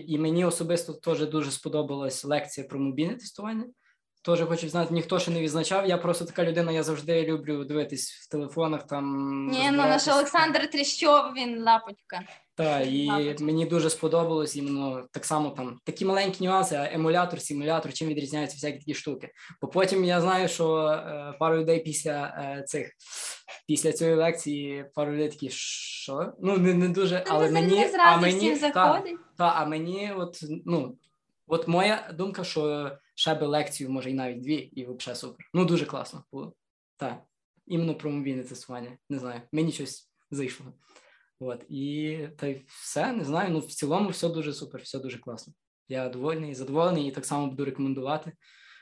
і 0.08 0.20
мені 0.20 0.46
особисто 0.46 0.94
теж 0.94 1.30
дуже 1.30 1.52
сподобалась 1.52 2.26
лекція 2.26 2.68
про 2.68 2.80
мобільне 2.80 3.16
тестування. 3.16 3.66
Теж 4.22 4.42
хочу 4.42 4.70
знати, 4.70 4.94
ніхто 4.94 5.20
ще 5.20 5.32
не 5.32 5.42
відзначав. 5.42 5.88
Я 5.88 5.98
просто 5.98 6.26
така 6.26 6.44
людина, 6.44 6.72
я 6.72 6.84
завжди 6.84 7.26
люблю 7.26 7.64
дивитись 7.64 8.12
в 8.12 8.30
телефонах. 8.30 8.88
Там 8.88 9.48
Ні, 9.52 9.72
ну 9.72 9.78
наш. 9.78 10.08
Олександр 10.08 10.70
Тріщов, 10.70 11.34
він 11.38 11.64
лапочка. 11.64 12.22
Так, 12.56 12.88
і 12.88 13.36
мені 13.40 13.66
дуже 13.66 13.90
сподобалось 13.90 14.56
іменно 14.56 15.08
так 15.12 15.26
само 15.26 15.50
там 15.50 15.80
такі 15.86 16.06
маленькі 16.06 16.46
нюанси, 16.46 16.76
а 16.76 16.94
емулятор, 16.94 17.42
симулятор, 17.42 17.94
чим 17.94 18.08
відрізняються 18.08 18.56
всякі 18.56 18.80
такі 18.80 18.94
штуки. 18.94 19.30
Бо 19.62 19.68
потім 19.68 20.04
я 20.04 20.22
знаю, 20.22 20.48
що 20.48 20.88
е, 20.88 21.34
пару 21.40 21.58
людей 21.58 21.80
після 21.80 22.34
е, 22.38 22.64
цих 22.64 22.92
після 23.68 23.92
цієї 23.92 24.16
лекції 24.16 24.86
пару 24.96 25.12
людей 25.12 25.30
такі, 25.30 25.50
що? 25.50 26.34
Ну 26.40 26.58
не, 26.58 26.74
не 26.74 26.90
дуже, 26.90 27.24
але 27.28 27.46
ви 27.46 27.52
мені, 27.52 27.90
а 28.00 28.18
мені 28.18 28.58
та, 28.58 29.04
та, 29.38 29.54
а 29.56 29.66
мені, 29.66 30.12
от 30.18 30.40
ну. 30.66 30.98
От 31.52 31.68
моя 31.68 32.12
думка, 32.18 32.44
що 32.44 32.92
ще 33.20 33.36
би 33.36 33.48
лекцію, 33.48 33.90
може, 33.90 34.10
і 34.10 34.14
навіть 34.14 34.42
дві, 34.42 34.56
і 34.56 34.86
взагалі 34.86 35.18
супер. 35.18 35.50
Ну, 35.54 35.66
дуже 35.66 35.86
класно 35.86 36.24
було. 36.32 36.54
Так. 36.98 37.24
Іменно 37.68 37.96
про 37.96 38.12
мобільне 38.12 38.44
тестування. 38.44 38.98
Не 39.10 39.20
знаю, 39.20 39.42
мені 39.52 39.72
щось 39.72 40.12
зайшло. 40.32 40.74
От. 41.40 41.66
І 41.70 42.20
та 42.38 42.48
й 42.48 42.62
все, 42.68 43.12
не 43.12 43.24
знаю. 43.24 43.52
Ну, 43.52 43.60
в 43.60 43.66
цілому 43.66 44.10
все 44.10 44.30
дуже 44.30 44.54
супер, 44.54 44.82
все 44.82 45.00
дуже 45.00 45.20
класно. 45.20 45.54
Я 45.88 46.10
довольний, 46.10 46.56
задоволений 46.56 47.08
і 47.08 47.12
так 47.12 47.26
само 47.26 47.48
буду 47.48 47.66
рекомендувати. 47.66 48.34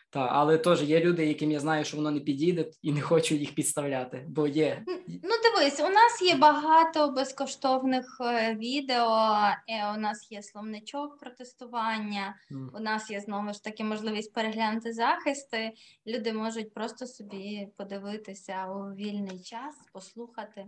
Та, 0.10 0.20
але 0.20 0.58
теж 0.58 0.84
є 0.84 1.00
люди, 1.00 1.26
яким 1.26 1.52
я 1.52 1.60
знаю, 1.60 1.86
що 1.86 1.98
воно 1.98 2.12
не 2.12 2.20
підійде, 2.20 2.66
і 2.82 2.92
не 2.92 3.02
хочу 3.02 3.36
їх 3.36 3.56
підставляти, 3.56 4.26
бо 4.30 4.48
є. 4.48 4.84
Ну, 5.08 5.30
дивись, 5.44 5.80
у 5.80 5.90
нас 5.90 6.22
є 6.22 6.36
багато 6.36 7.10
безкоштовних 7.12 8.18
е, 8.22 8.56
відео, 8.56 9.30
е, 9.70 9.92
у 9.96 10.00
нас 10.00 10.32
є 10.32 10.44
словничок 10.44 11.20
про 11.20 11.32
тестування, 11.32 12.36
у 12.74 12.80
нас 12.80 13.12
є 13.12 13.20
знову 13.20 13.54
ж 13.54 13.64
таки 13.64 13.84
можливість 13.84 14.34
переглянути 14.34 14.94
захисти. 14.94 15.72
Люди 16.08 16.34
можуть 16.34 16.74
просто 16.74 17.06
собі 17.08 17.68
подивитися 17.78 18.68
у 18.68 18.96
вільний 18.96 19.40
час, 19.40 19.76
послухати. 19.94 20.66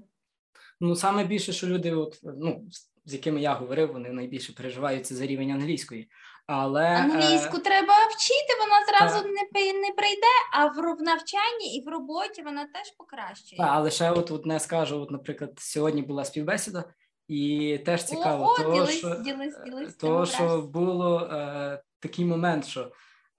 Ну, 0.82 0.96
саме 0.96 1.24
більше, 1.26 1.54
що 1.54 1.68
люди, 1.68 1.92
от, 1.94 2.20
ну, 2.24 2.66
з- 3.06 3.14
якими 3.14 3.42
я 3.42 3.54
говорив, 3.54 3.92
вони 3.94 4.10
найбільше 4.10 4.54
переживають 4.54 5.06
це 5.06 5.16
за 5.16 5.26
рівень 5.26 5.52
англійської. 5.52 6.10
Але 6.52 6.84
е, 6.84 6.96
Англійську 6.96 7.60
треба 7.60 7.94
вчити, 8.08 8.54
вона 8.60 8.86
зразу 8.86 9.24
та. 9.24 9.30
не, 9.30 9.74
не 9.74 9.94
прийде, 9.94 10.28
а 10.54 10.66
в 10.66 11.02
навчанні 11.02 11.76
і 11.76 11.86
в 11.86 11.90
роботі 11.90 12.42
вона 12.42 12.66
теж 12.66 12.92
покращує. 12.98 13.58
Так, 13.58 13.70
але 13.72 13.92
ще 13.92 14.12
от 14.12 14.32
одне 14.32 14.60
скажу, 14.60 15.02
от, 15.02 15.12
наприклад, 15.12 15.52
сьогодні 15.58 16.02
була 16.02 16.26
співбесіда, 16.26 16.84
і 17.28 17.78
теж 17.86 18.04
цікаво, 18.04 18.46
О, 18.46 18.58
того, 18.58 18.74
ділись, 18.74 18.98
що, 18.98 19.16
ділись, 19.16 19.56
ділись. 19.66 19.96
того, 19.96 20.26
що 20.26 20.62
було 20.62 21.22
е, 21.22 21.82
такий 22.00 22.26
момент, 22.26 22.66
що 22.68 22.92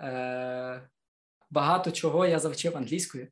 е, 0.02 0.88
багато 1.50 1.90
чого 1.90 2.26
я 2.26 2.38
завчив 2.38 2.76
англійською, 2.76 3.28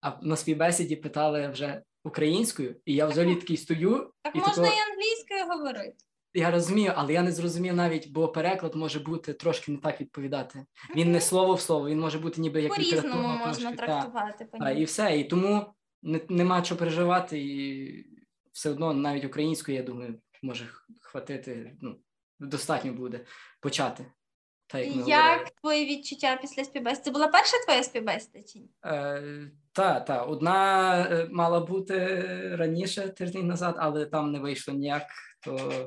а 0.00 0.12
на 0.22 0.36
співбесіді 0.36 0.96
питали 0.96 1.48
вже 1.48 1.82
українською, 2.04 2.76
і 2.84 2.94
я 2.94 3.06
взагалі 3.06 3.34
такий 3.34 3.56
стою, 3.56 4.12
Так 4.22 4.36
і 4.36 4.38
можна 4.38 4.54
такого- 4.54 4.72
і 4.72 4.92
англійською 4.92 5.58
говорити. 5.58 5.96
Я 6.34 6.50
розумію, 6.50 6.92
але 6.96 7.12
я 7.12 7.22
не 7.22 7.32
зрозумів 7.32 7.74
навіть, 7.74 8.12
бо 8.12 8.28
переклад 8.28 8.74
може 8.74 8.98
бути 8.98 9.32
трошки 9.32 9.72
не 9.72 9.78
так 9.78 10.00
відповідати. 10.00 10.64
Він 10.96 11.12
не 11.12 11.20
слово 11.20 11.54
в 11.54 11.60
слово, 11.60 11.88
він 11.88 12.00
може 12.00 12.18
бути 12.18 12.40
ніби 12.40 12.62
як 12.62 12.74
По-різному 12.74 13.28
можна 13.28 13.72
трошки, 13.72 13.76
трактувати. 13.76 14.48
Та, 14.60 14.70
і 14.70 14.84
все. 14.84 15.18
І 15.18 15.24
тому 15.24 15.74
не, 16.02 16.20
нема 16.28 16.62
чого 16.62 16.78
переживати, 16.78 17.38
і 17.38 18.06
все 18.52 18.70
одно 18.70 18.94
навіть 18.94 19.24
українською, 19.24 19.76
я 19.76 19.82
думаю, 19.82 20.20
може 20.42 20.68
хватити. 21.00 21.76
Ну, 21.80 21.96
достатньо 22.40 22.92
буде 22.92 23.24
почати. 23.60 24.06
Так, 24.66 24.86
як 24.86 24.96
ми. 24.96 25.02
Як 25.08 25.50
твої 25.50 25.86
відчуття 25.86 26.38
після 26.40 26.64
співбесіди? 26.64 27.04
Це 27.04 27.10
була 27.10 27.28
перша 27.28 27.56
твоя 27.64 27.82
співбесіда 27.82 28.42
чи 28.42 28.58
ні? 28.58 28.70
Е, 28.84 29.50
та, 29.72 30.00
та, 30.00 30.22
одна 30.22 31.00
е, 31.10 31.28
мала 31.30 31.60
бути 31.60 31.96
раніше, 32.56 33.08
тиждень 33.08 33.46
назад, 33.46 33.74
але 33.78 34.06
там 34.06 34.32
не 34.32 34.38
вийшло 34.38 34.74
ніяк, 34.74 35.02
то, 35.44 35.86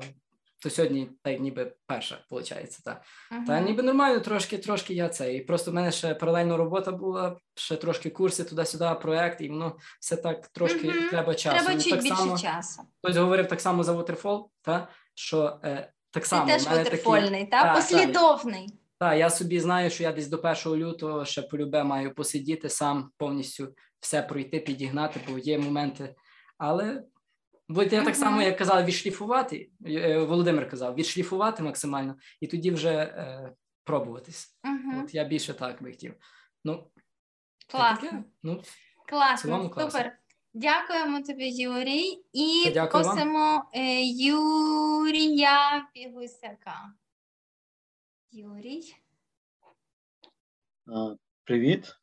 то 0.62 0.70
сьогодні 0.70 1.10
так 1.22 1.40
ніби 1.40 1.72
перша, 1.86 2.24
виходить. 2.30 2.78
Та. 2.84 3.02
Та 3.46 3.60
ніби 3.60 3.82
нормально, 3.82 4.20
трошки, 4.20 4.58
трошки 4.58 4.94
я 4.94 5.08
це. 5.08 5.34
І 5.34 5.40
просто 5.40 5.70
в 5.70 5.74
мене 5.74 5.92
ще 5.92 6.14
паралельно 6.14 6.56
робота 6.56 6.92
була, 6.92 7.36
ще 7.54 7.76
трошки 7.76 8.10
курси 8.10 8.44
туди-сюди, 8.44 8.90
проект, 9.02 9.40
і 9.40 9.48
воно 9.48 9.76
все 10.00 10.16
так 10.16 10.48
трошки 10.48 10.88
Мгм. 10.88 11.08
треба 11.08 11.34
часу. 11.34 11.56
Треба 11.56 11.74
Ну, 11.74 11.80
чуть 11.80 11.92
так 11.92 12.02
більше 12.02 12.16
само, 12.16 12.38
часу. 12.38 12.82
Хтось 13.02 13.16
говорив 13.16 13.48
так 13.48 13.60
само 13.60 13.84
за 13.84 13.92
Waterfall, 13.92 14.44
та, 14.62 14.88
що 15.14 15.60
е, 15.64 15.92
так 16.10 16.26
само. 16.26 16.46
Ти 16.46 16.52
теж 16.52 16.64
та? 16.64 16.84
Та, 16.84 17.62
та. 17.62 17.74
послідовний. 17.74 18.68
Так, 18.98 19.18
я 19.18 19.30
собі 19.30 19.60
знаю, 19.60 19.90
що 19.90 20.02
я 20.02 20.12
десь 20.12 20.28
до 20.28 20.36
1 20.36 20.54
лютого 20.66 21.24
ще 21.24 21.42
полюбе 21.42 21.84
маю 21.84 22.14
посидіти 22.14 22.68
сам 22.68 23.10
повністю 23.16 23.74
все 24.00 24.22
пройти, 24.22 24.58
підігнати, 24.60 25.20
бо 25.28 25.38
є 25.38 25.58
моменти. 25.58 26.14
Але 26.58 27.02
будете 27.68 27.96
я 27.96 28.04
так 28.04 28.16
само, 28.16 28.42
як 28.42 28.58
казав, 28.58 28.84
відшліфувати. 28.84 29.70
е, 29.86 30.18
Володимир 30.18 30.70
казав, 30.70 30.94
відшліфувати 30.94 31.62
максимально, 31.62 32.16
і 32.40 32.46
тоді 32.46 32.70
вже 32.70 32.90
е, 32.94 33.52
пробуватись. 33.84 34.56
Мгм. 34.64 35.04
От 35.04 35.14
я 35.14 35.24
більше 35.24 35.54
так 35.54 35.82
би 35.82 35.90
хотів. 35.90 36.14
Ну, 36.64 36.90
Класно. 37.70 38.10
таке. 38.10 38.24
Ну, 38.42 38.62
Класно, 39.08 39.70
супер. 39.78 40.18
Дякуємо 40.54 41.22
тобі, 41.22 41.48
Юрій, 41.48 42.24
і 42.32 42.70
дякую 42.74 43.04
просимо 43.04 43.70
е, 43.74 44.02
Юрія 44.04 45.88
Пігусяка. 45.94 46.92
Юрій, 48.30 48.94
А, 50.86 51.14
Привіт, 51.44 51.96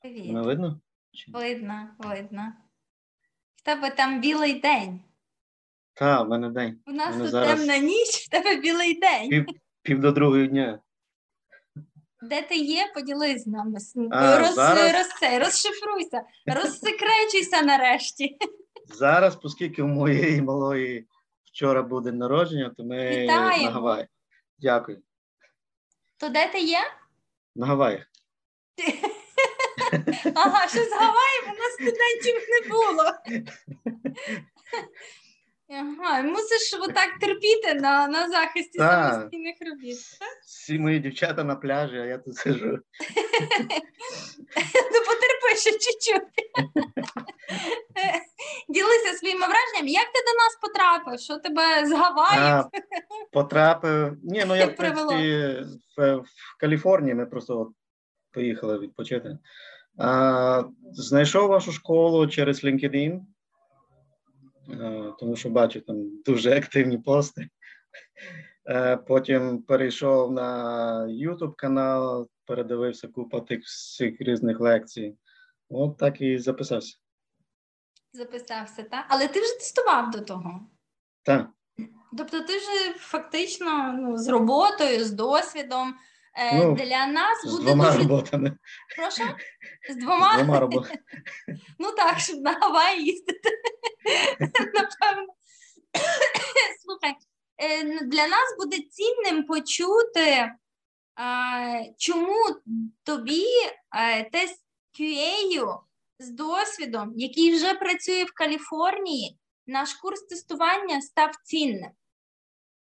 привіт. 0.00 0.26
мене 0.26 0.42
видно? 0.42 0.80
Видно, 1.28 1.88
видно. 1.98 2.52
В 3.62 3.64
тебе 3.64 3.90
там 3.90 4.20
білий 4.20 4.60
день. 4.60 5.00
Та, 5.94 6.22
в 6.22 6.28
мене 6.28 6.50
день. 6.50 6.80
У 6.86 6.92
нас 6.92 7.10
Мене 7.10 7.22
тут 7.22 7.30
зараз 7.30 7.58
темна 7.58 7.78
ніч, 7.78 8.08
в 8.08 8.28
тебе 8.28 8.56
білий 8.56 8.94
день. 9.00 9.28
пів, 9.30 9.46
пів 9.82 10.00
до 10.00 10.12
другої 10.12 10.48
дня. 10.48 10.80
Де 12.22 12.42
ти 12.42 12.56
є, 12.56 12.90
поділись 12.94 13.44
з 13.44 13.46
нами. 13.46 13.78
А, 14.10 14.38
роз, 14.38 14.54
зараз? 14.54 14.92
роз, 14.94 15.08
це, 15.20 15.38
розшифруйся, 15.38 16.22
розсекречуйся 16.46 17.62
нарешті. 17.62 18.36
Зараз, 18.94 19.38
оскільки 19.42 19.82
у 19.82 19.86
моєї 19.86 20.42
малої 20.42 21.06
вчора 21.44 21.82
буде 21.82 22.10
день 22.10 22.18
народження, 22.18 22.72
то 22.76 22.84
ми 22.84 23.08
Вітаємо. 23.08 23.64
на 23.64 23.70
Гаваї. 23.70 24.06
Дякую. 24.58 25.02
То 26.16 26.28
де 26.28 26.48
ти 26.48 26.60
є? 26.60 26.80
На 27.56 27.66
Гаваях. 27.66 28.06
Ага, 30.34 30.68
що 30.68 30.84
з 30.84 30.92
Гаваєм 30.92 31.44
у 31.44 31.58
нас 31.58 31.72
студентів 31.72 32.48
не 32.50 32.68
було. 32.68 33.12
Ага, 35.68 36.22
мусиш 36.22 36.74
отак 36.80 37.18
терпіти 37.20 37.74
на, 37.74 38.08
на 38.08 38.28
захисті 38.28 38.78
Так. 38.78 39.12
самостійних 39.14 39.56
робіт. 39.70 39.98
Всі 40.46 40.78
мої 40.78 40.98
дівчата 40.98 41.44
на 41.44 41.56
пляжі, 41.56 41.96
а 41.96 42.04
я 42.04 42.18
тут 42.18 42.36
сижу. 42.36 42.78
Ну, 44.92 45.00
потерпи 45.06 45.56
ще 45.56 45.70
чуть-чуть. 45.70 46.22
Ділися 48.68 49.14
своїми 49.18 49.46
враженнями. 49.46 49.90
Як 49.90 50.06
ти 50.06 50.20
до 50.26 50.38
нас 50.38 50.58
потрапив? 50.62 51.20
Що 51.20 51.36
тебе 51.36 51.86
з 51.86 51.92
Гаваїв? 51.92 52.64
Потрапив. 53.32 54.16
Ні, 54.22 54.44
ну 54.46 54.56
я 54.56 54.66
в 54.66 54.76
принципі 54.76 55.56
в, 55.96 56.16
в 56.16 56.56
Каліфорнії 56.60 57.14
ми 57.14 57.26
просто 57.26 57.72
поїхали 58.32 58.78
відпочити. 58.78 59.38
Знайшов 60.92 61.48
вашу 61.48 61.72
школу 61.72 62.26
через 62.26 62.64
LinkedIn, 62.64 63.20
тому 65.18 65.36
що 65.36 65.50
бачу 65.50 65.80
там 65.80 66.22
дуже 66.22 66.56
активні 66.56 66.98
пости. 66.98 67.48
Потім 69.06 69.62
перейшов 69.62 70.32
на 70.32 70.98
YouTube 71.06 71.54
канал, 71.56 72.28
передивився 72.46 73.08
купу 73.08 73.40
тих 73.40 73.64
всіх 73.64 74.20
різних 74.20 74.60
лекцій. 74.60 75.16
От 75.68 75.96
так 75.98 76.20
і 76.20 76.38
записався. 76.38 76.96
Записався, 78.12 78.82
так? 78.82 79.04
Але 79.08 79.28
ти 79.28 79.40
вже 79.40 79.54
тестував 79.58 80.10
до 80.10 80.20
того. 80.20 80.60
Так. 81.22 81.50
Тобто, 82.18 82.40
ти 82.40 82.52
ж 82.58 82.66
фактично 82.96 83.92
ну, 83.92 84.18
з 84.18 84.28
роботою, 84.28 85.04
з 85.04 85.10
досвідом. 85.10 85.94
Е, 86.34 86.58
Ну, 86.58 86.74
Для 86.74 87.06
нас 87.06 87.40
З 87.44 87.50
буде 87.50 87.64
двома 87.64 87.86
дуже 87.86 87.98
роботами. 87.98 88.58
прошу 88.96 89.22
з 89.90 89.96
двома. 89.96 90.32
З 90.38 90.42
двома 90.42 90.60
роботами. 90.60 90.98
Ну 91.78 91.92
так, 91.92 92.18
щоб 92.18 92.40
на 92.40 92.52
Гаваї 92.52 93.04
їздити. 93.04 93.50
Напевно. 94.74 95.32
Слухай, 96.84 97.14
е, 97.58 97.84
для 98.04 98.26
нас 98.28 98.56
буде 98.58 98.76
цінним 98.90 99.44
почути, 99.44 100.52
а, 101.14 101.82
чому 101.98 102.36
тобі 103.04 103.44
е, 103.96 104.30
тест 104.30 104.60
QA 105.00 105.78
з 106.18 106.30
досвідом, 106.30 107.12
який 107.16 107.54
вже 107.54 107.74
працює 107.74 108.24
в 108.24 108.32
Каліфорнії, 108.34 109.38
наш 109.66 109.94
курс 109.94 110.22
тестування 110.22 111.00
став 111.02 111.30
цінним. 111.44 111.90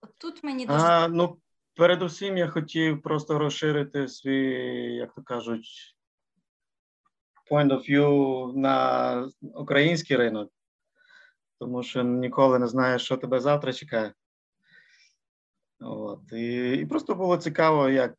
От 0.03 0.11
тут 0.19 0.45
мені 0.45 0.67
дуже 0.67 0.81
А, 0.81 1.09
ну, 1.09 1.39
передусім 1.79 2.37
я 2.37 2.49
хотів 2.49 3.03
просто 3.03 3.39
розширити 3.39 4.09
свій, 4.09 4.55
як 4.95 5.15
то 5.15 5.23
кажуть, 5.23 5.97
point 7.51 7.73
of 7.73 7.91
view 7.91 8.57
на 8.57 9.31
український 9.41 10.17
ринок, 10.17 10.53
тому 11.61 11.83
що 11.83 12.03
ніколи 12.03 12.59
не 12.59 12.67
знаєш, 12.67 13.03
що 13.03 13.17
тебе 13.17 13.41
завтра 13.41 13.73
чекає. 13.73 14.13
От. 15.81 16.33
І, 16.33 16.73
і 16.73 16.87
просто 16.87 17.15
було 17.15 17.37
цікаво, 17.37 17.89
як, 17.89 18.15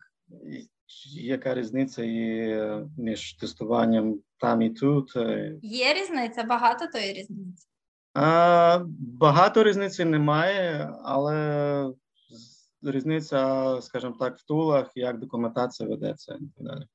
яка 1.14 1.54
різниця 1.54 2.04
є 2.04 2.88
між 2.98 3.34
тестуванням 3.34 4.20
там 4.38 4.62
і 4.62 4.70
тут. 4.70 5.16
Е, 5.16 5.56
є 5.62 5.94
різниця, 5.94 6.44
багато 6.44 6.88
тої 6.88 7.14
різниці. 7.14 7.68
А, 8.14 8.80
багато 9.00 9.64
різниці 9.64 10.06
немає, 10.06 10.94
але 11.04 11.94
різниця, 12.82 13.78
скажімо 13.82 14.16
так, 14.20 14.38
в 14.38 14.46
тулах, 14.46 14.92
як 14.96 15.20
документація 15.20 15.90
ведеться 15.90 16.34
і 16.34 16.46
так 16.58 16.66
далі. 16.66 16.88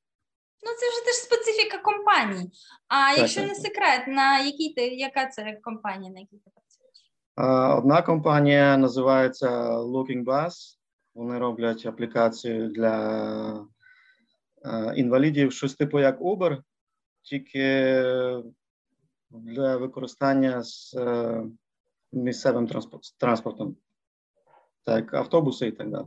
Ну, 0.62 0.70
це 0.78 0.90
вже 0.90 1.04
теж 1.04 1.14
специфіка 1.14 1.78
компанії. 1.78 2.50
А 2.88 3.10
Так, 3.10 3.18
якщо 3.18 3.40
так, 3.40 3.48
не 3.48 3.54
секрет, 3.54 4.08
на 4.08 4.38
якій 4.38 4.72
ти, 4.74 4.88
яка 4.88 5.26
це 5.26 5.60
компанія, 5.62 6.12
на 6.12 6.20
якій 6.20 6.36
ти 6.36 6.50
працюєш? 6.54 7.78
Одна 7.78 8.02
компанія 8.02 8.76
називається 8.76 9.50
Looking 9.78 10.24
Bus. 10.24 10.52
Вони 11.14 11.38
роблять 11.38 11.86
аплікацію 11.86 12.68
для 12.68 13.66
е, 14.64 14.94
інвалідів, 14.96 15.52
щось 15.52 15.74
типу 15.74 16.00
як 16.00 16.20
Uber, 16.20 16.62
тільки 17.22 17.62
для 19.30 19.76
використання 19.76 20.62
з 20.62 20.94
е, 20.94 21.42
місцевим 22.12 22.68
транспортом, 23.18 23.76
так, 24.84 25.14
автобуси 25.14 25.66
і 25.66 25.72
так 25.72 25.90
далі. 25.90 26.06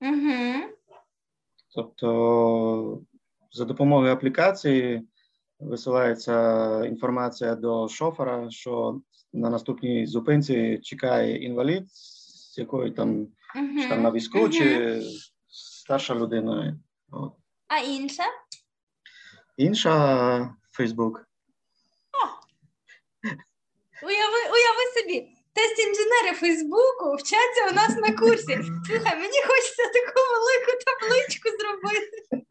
Угу. 0.00 0.74
Тобто 1.74 3.00
за 3.52 3.64
допомогою 3.64 4.12
аплікації 4.12 5.08
висилається 5.60 6.84
інформація 6.84 7.54
до 7.54 7.88
шофера, 7.88 8.50
що 8.50 9.00
на 9.32 9.50
наступній 9.50 10.06
зупинці 10.06 10.78
чекає 10.78 11.44
інвалід, 11.44 11.92
з 11.92 12.58
якою 12.58 12.94
там, 12.94 13.26
чи 13.82 13.88
там 13.88 14.02
на 14.02 14.10
візку, 14.10 14.48
чи 14.48 15.02
старша 15.48 16.14
людина. 16.14 16.78
От. 17.10 17.32
А 17.68 17.78
інша? 17.78 18.24
Інша 19.56 20.54
Фейсбук. 20.70 21.28
Уяви, 24.02 24.38
уяви 24.52 24.82
собі, 24.94 25.37
тест 25.58 25.78
інженери 25.88 26.36
Фейсбуку 26.36 27.16
вчаться 27.16 27.70
у 27.70 27.74
нас 27.74 27.96
на 27.96 28.16
курсі. 28.16 28.60
Слухай, 28.86 29.16
мені 29.16 29.38
хочеться 29.46 29.82
таку 29.94 30.20
велику 30.32 30.72
табличку 30.86 31.48
зробити. 31.58 32.46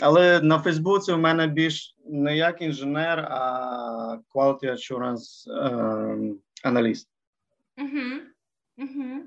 Але 0.00 0.40
на 0.40 0.58
Фейсбуці 0.58 1.12
в 1.12 1.18
мене 1.18 1.46
більш 1.46 1.96
не 2.06 2.36
як 2.36 2.62
інженер, 2.62 3.18
а 3.30 4.18
quality 4.34 4.64
assurance 4.64 5.50
ем, 5.66 6.38
аналіст. 6.64 7.08
Угу. 7.78 8.04
Угу. 8.78 9.22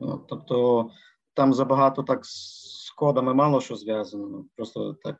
От, 0.00 0.26
Тобто 0.28 0.90
там 1.34 1.54
забагато 1.54 2.02
так 2.02 2.26
з 2.26 2.90
кодами 2.96 3.34
мало 3.34 3.60
що 3.60 3.76
зв'язано. 3.76 4.44
Просто 4.56 4.96
так 5.04 5.16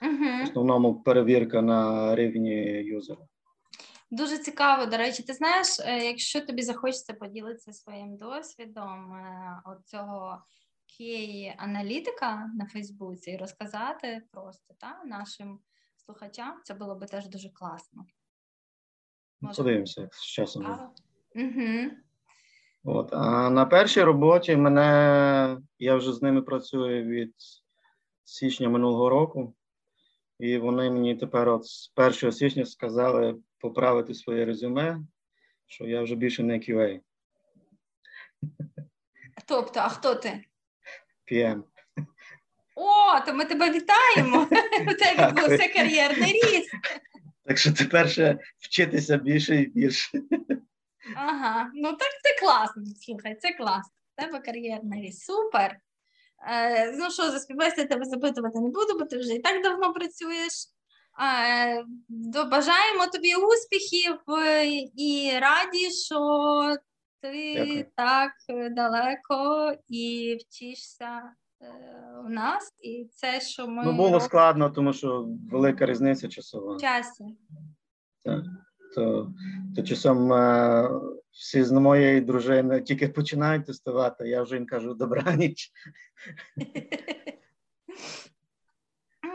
в 0.00 0.42
основному 0.44 0.94
перевірка 0.94 1.62
на 1.62 2.14
рівні 2.14 2.54
юзера. 2.84 3.20
Дуже 4.10 4.38
цікаво, 4.38 4.86
до 4.86 4.96
речі, 4.96 5.22
ти 5.22 5.32
знаєш, 5.32 5.80
е, 5.80 6.04
якщо 6.04 6.40
тобі 6.40 6.62
захочеться 6.62 7.14
поділитися 7.14 7.72
своїм 7.72 8.16
досвідом 8.16 9.12
е, 9.12 9.62
цього 9.84 10.44
QA-аналітика 10.88 12.46
на 12.54 12.66
Фейсбуці 12.72 13.30
і 13.30 13.36
розказати 13.36 14.22
просто 14.30 14.74
та, 14.78 15.02
нашим 15.04 15.58
слухачам, 15.96 16.60
це 16.64 16.74
було 16.74 16.94
би 16.94 17.06
теж 17.06 17.28
дуже 17.28 17.48
класно. 17.48 18.06
Може, 19.40 19.56
Подивимося, 19.56 20.00
як 20.00 20.14
з 20.14 20.24
часом. 20.24 20.90
Угу. 21.34 21.90
От. 22.84 23.12
А 23.12 23.50
на 23.50 23.66
першій 23.66 24.02
роботі 24.02 24.56
мене 24.56 25.58
я 25.78 25.96
вже 25.96 26.12
з 26.12 26.22
ними 26.22 26.42
працюю 26.42 27.04
від 27.04 27.34
січня 28.24 28.68
минулого 28.68 29.08
року, 29.08 29.54
і 30.38 30.58
вони 30.58 30.90
мені 30.90 31.16
тепер 31.16 31.48
от 31.48 31.66
з 31.66 31.92
1 31.96 32.32
січня 32.32 32.64
сказали 32.64 33.36
поправити 33.64 34.14
своє 34.14 34.44
резюме, 34.44 35.00
що 35.66 35.84
я 35.84 36.02
вже 36.02 36.14
більше 36.14 36.42
не 36.42 36.58
QA, 36.58 37.00
Тобто, 39.46 39.80
а 39.80 39.88
хто 39.88 40.14
ти? 40.14 40.44
PM. 41.32 41.62
О, 42.76 43.20
то 43.26 43.34
ми 43.34 43.44
тебе 43.44 43.70
вітаємо! 43.70 44.42
У 44.80 44.94
тебе 44.94 45.28
відбувся 45.28 45.68
кар'єрний 45.68 46.32
ріст. 46.32 46.70
Так 47.44 47.58
що 47.58 47.72
тепер 47.72 48.10
ще 48.10 48.38
вчитися 48.58 49.16
більше 49.16 49.56
і 49.56 49.66
більше. 49.66 50.20
Ага, 51.16 51.70
ну 51.74 51.92
так 51.92 52.10
це 52.22 52.40
класно. 52.40 52.82
Слухай, 53.00 53.36
це 53.40 53.52
класно. 53.52 53.92
У 54.18 54.22
тебе 54.22 54.40
кар'єрний 54.40 55.02
ріст. 55.02 55.24
Супер. 55.24 55.78
Е, 56.48 56.92
ну 56.92 57.10
що, 57.10 57.30
за 57.30 57.38
співбесіди 57.38 57.84
тебе 57.84 58.04
запитувати 58.04 58.60
не 58.60 58.68
буду, 58.68 58.98
бо 58.98 59.04
ти 59.04 59.18
вже 59.18 59.34
і 59.34 59.38
так 59.38 59.62
давно 59.62 59.92
працюєш. 59.92 60.73
Е, 61.22 61.84
бажаємо 62.50 63.06
тобі 63.12 63.34
успіхів 63.34 64.18
е, 64.28 64.66
і 64.96 65.30
раді, 65.40 65.90
що 65.90 66.18
ти 67.20 67.54
Дякую. 67.54 67.84
так 67.96 68.32
е, 68.48 68.70
далеко 68.70 69.72
і 69.88 70.36
вчишся 70.40 71.22
е, 71.60 71.66
у 72.26 72.28
нас. 72.28 72.72
І 72.80 73.08
це, 73.12 73.40
що 73.40 73.66
ми 73.66 73.82
Ну, 73.84 73.92
було 73.92 74.04
робимо 74.04 74.20
складно, 74.20 74.70
тому 74.70 74.92
що 74.92 75.28
велика 75.50 75.86
різниця 75.86 76.28
часова. 76.28 76.78
часі. 76.80 77.24
Так. 78.24 78.42
То, 78.94 79.32
то 79.76 79.82
часом 79.82 80.32
е, 80.32 80.90
всі 81.30 81.64
з 81.64 81.72
моєї 81.72 82.20
дружини 82.20 82.80
тільки 82.80 83.08
починають 83.08 83.66
тестувати, 83.66 84.28
я 84.28 84.42
вже 84.42 84.54
їм 84.54 84.66
кажу 84.66 84.94
добраніч. 84.94 85.70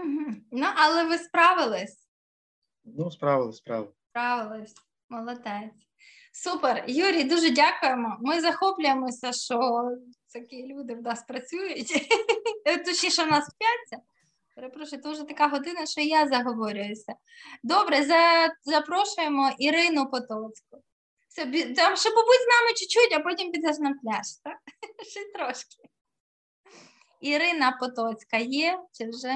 Мгм. 0.03 0.45
Ну, 0.51 0.67
але 0.75 1.03
ви 1.03 1.17
справились. 1.17 2.09
Ну, 2.83 3.11
справились, 3.11 3.57
справились. 3.57 3.93
Справились. 4.09 4.73
Молодець. 5.09 5.89
Супер. 6.33 6.83
Юрій, 6.87 7.23
дуже 7.23 7.49
дякуємо. 7.49 8.17
Ми 8.19 8.41
захоплюємося, 8.41 9.33
що 9.33 9.83
такі 10.33 10.67
люди 10.67 10.95
в 10.95 11.01
нас 11.01 11.23
працюють. 11.23 12.09
Точніше, 12.85 13.23
в 13.23 13.27
нас 13.27 13.43
вчаться. 13.43 14.05
Перепрошую, 14.55 15.01
це 15.01 15.09
вже 15.09 15.23
така 15.23 15.47
година, 15.47 15.85
що 15.85 16.01
я 16.01 16.27
заговорююся. 16.27 17.13
Добре, 17.63 18.03
за, 18.03 18.53
запрошуємо 18.63 19.51
Ірину 19.57 20.09
Потоцьку. 20.09 20.83
Все, 21.29 21.45
там 21.75 21.95
ще 21.95 22.09
побудь 22.09 22.41
з 22.43 22.47
нами 22.47 22.73
чуть-чуть, 22.75 23.13
а 23.13 23.19
потім 23.19 23.51
підеш 23.51 23.77
на 23.79 23.89
пляж, 23.89 24.25
так? 24.43 24.57
Ще 25.05 25.19
трошки. 25.35 25.83
Ірина 27.21 27.71
Потоцька 27.71 28.37
є 28.37 28.79
чи 28.91 29.09
вже? 29.09 29.35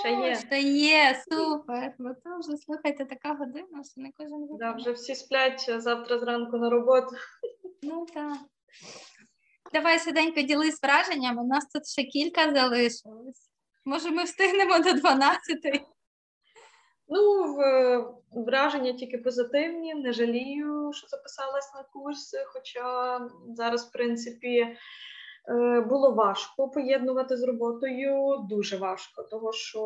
Ще 0.00 0.12
є. 0.12 0.36
Ще 0.36 0.60
є, 0.60 1.22
супер. 1.30 1.94
Бо 1.98 2.08
то 2.08 2.38
вже 2.38 2.56
слухайте 2.56 3.04
така 3.04 3.34
година, 3.34 3.82
що 3.92 4.00
не 4.00 4.10
кожен 4.16 4.56
Да, 4.58 4.72
вже 4.72 4.92
всі 4.92 5.14
сплять 5.14 5.70
завтра 5.78 6.18
зранку 6.18 6.56
на 6.56 6.70
роботу. 6.70 7.16
Ну 7.82 8.06
так. 8.14 8.36
Давай 9.72 9.98
швиденько 9.98 10.42
ділись 10.42 10.82
враженнями. 10.82 11.42
У 11.42 11.46
нас 11.46 11.66
тут 11.66 11.88
ще 11.88 12.02
кілька 12.02 12.54
залишилось. 12.54 13.50
Може, 13.84 14.10
ми 14.10 14.24
встигнемо 14.24 14.78
до 14.78 14.92
12 14.92 15.86
Ну, 17.08 17.56
враження 18.30 18.92
тільки 18.92 19.18
позитивні, 19.18 19.94
не 19.94 20.12
жалію, 20.12 20.90
що 20.94 21.06
записалась 21.06 21.74
на 21.74 21.82
курси, 21.82 22.44
хоча 22.46 23.20
зараз, 23.56 23.88
в 23.88 23.92
принципі, 23.92 24.76
було 25.88 26.10
важко 26.10 26.68
поєднувати 26.68 27.36
з 27.36 27.42
роботою, 27.42 28.36
дуже 28.48 28.76
важко, 28.76 29.22
тому 29.22 29.52
що 29.52 29.80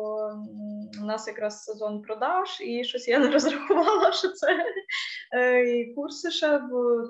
у 1.01 1.05
нас 1.05 1.27
якраз 1.27 1.63
сезон 1.63 2.01
продаж, 2.01 2.61
і 2.61 2.83
щось 2.83 3.07
я 3.07 3.19
не 3.19 3.31
розрахувала, 3.31 4.11
що 4.11 4.27
це 4.27 4.65
е, 5.33 5.61
і 5.61 5.93
курси 5.93 6.31
ще 6.31 6.61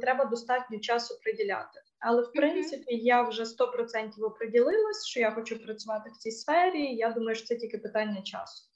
треба 0.02 0.26
достатньо 0.26 0.80
часу 0.80 1.20
приділяти. 1.24 1.82
Але 2.00 2.22
в 2.22 2.32
принципі 2.32 2.96
я 2.96 3.22
вже 3.22 3.44
100% 3.44 4.24
оприділилась, 4.24 5.06
що 5.06 5.20
я 5.20 5.32
хочу 5.32 5.64
працювати 5.64 6.10
в 6.10 6.18
цій 6.18 6.32
сфері. 6.32 6.96
Я 6.96 7.12
думаю, 7.12 7.36
що 7.36 7.46
це 7.46 7.56
тільки 7.56 7.78
питання 7.78 8.22
часу. 8.22 8.68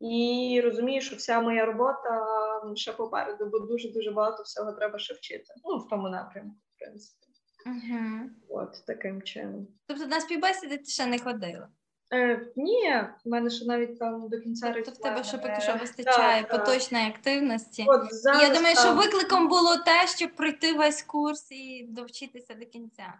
І 0.00 0.60
розумію, 0.64 1.00
що 1.00 1.16
вся 1.16 1.40
моя 1.40 1.64
робота 1.64 2.26
ще 2.74 2.92
попереду, 2.92 3.46
бо 3.46 3.58
дуже 3.58 3.92
дуже 3.92 4.10
багато 4.10 4.42
всього 4.42 4.72
треба 4.72 4.98
ще 4.98 5.14
вчити. 5.14 5.54
Ну 5.64 5.78
в 5.78 5.88
тому 5.88 6.08
напрямку, 6.08 6.56
в 6.76 6.78
принципі. 6.78 7.23
Угу. 7.66 8.30
От 8.48 8.84
таким 8.86 9.22
чином. 9.22 9.66
Тобто 9.86 10.06
на 10.06 10.20
співбесіди 10.20 10.78
ти 10.78 10.84
ще 10.84 11.06
не 11.06 11.18
ходила? 11.18 11.68
Е, 12.14 12.46
Ні, 12.56 13.04
в 13.24 13.28
мене 13.28 13.50
ще 13.50 13.64
навіть 13.64 13.98
там 13.98 14.28
до 14.28 14.40
кінця 14.40 14.72
Тобто 14.74 14.90
в 14.90 14.96
тебе 14.96 15.24
ще 15.24 15.38
поки 15.38 15.60
що 15.60 15.72
вистачає 15.80 16.42
так, 16.42 16.50
поточної 16.50 17.08
активності. 17.08 17.84
От 17.88 18.02
І 18.10 18.14
зараз 18.14 18.42
я 18.42 18.54
думаю, 18.54 18.76
що 18.76 18.94
викликом 18.94 19.48
було 19.48 19.76
те, 19.76 20.06
щоб 20.06 20.30
пройти 20.30 20.72
весь 20.72 21.02
курс 21.02 21.52
і 21.52 21.86
довчитися 21.88 22.54
до 22.54 22.66
кінця. 22.66 23.14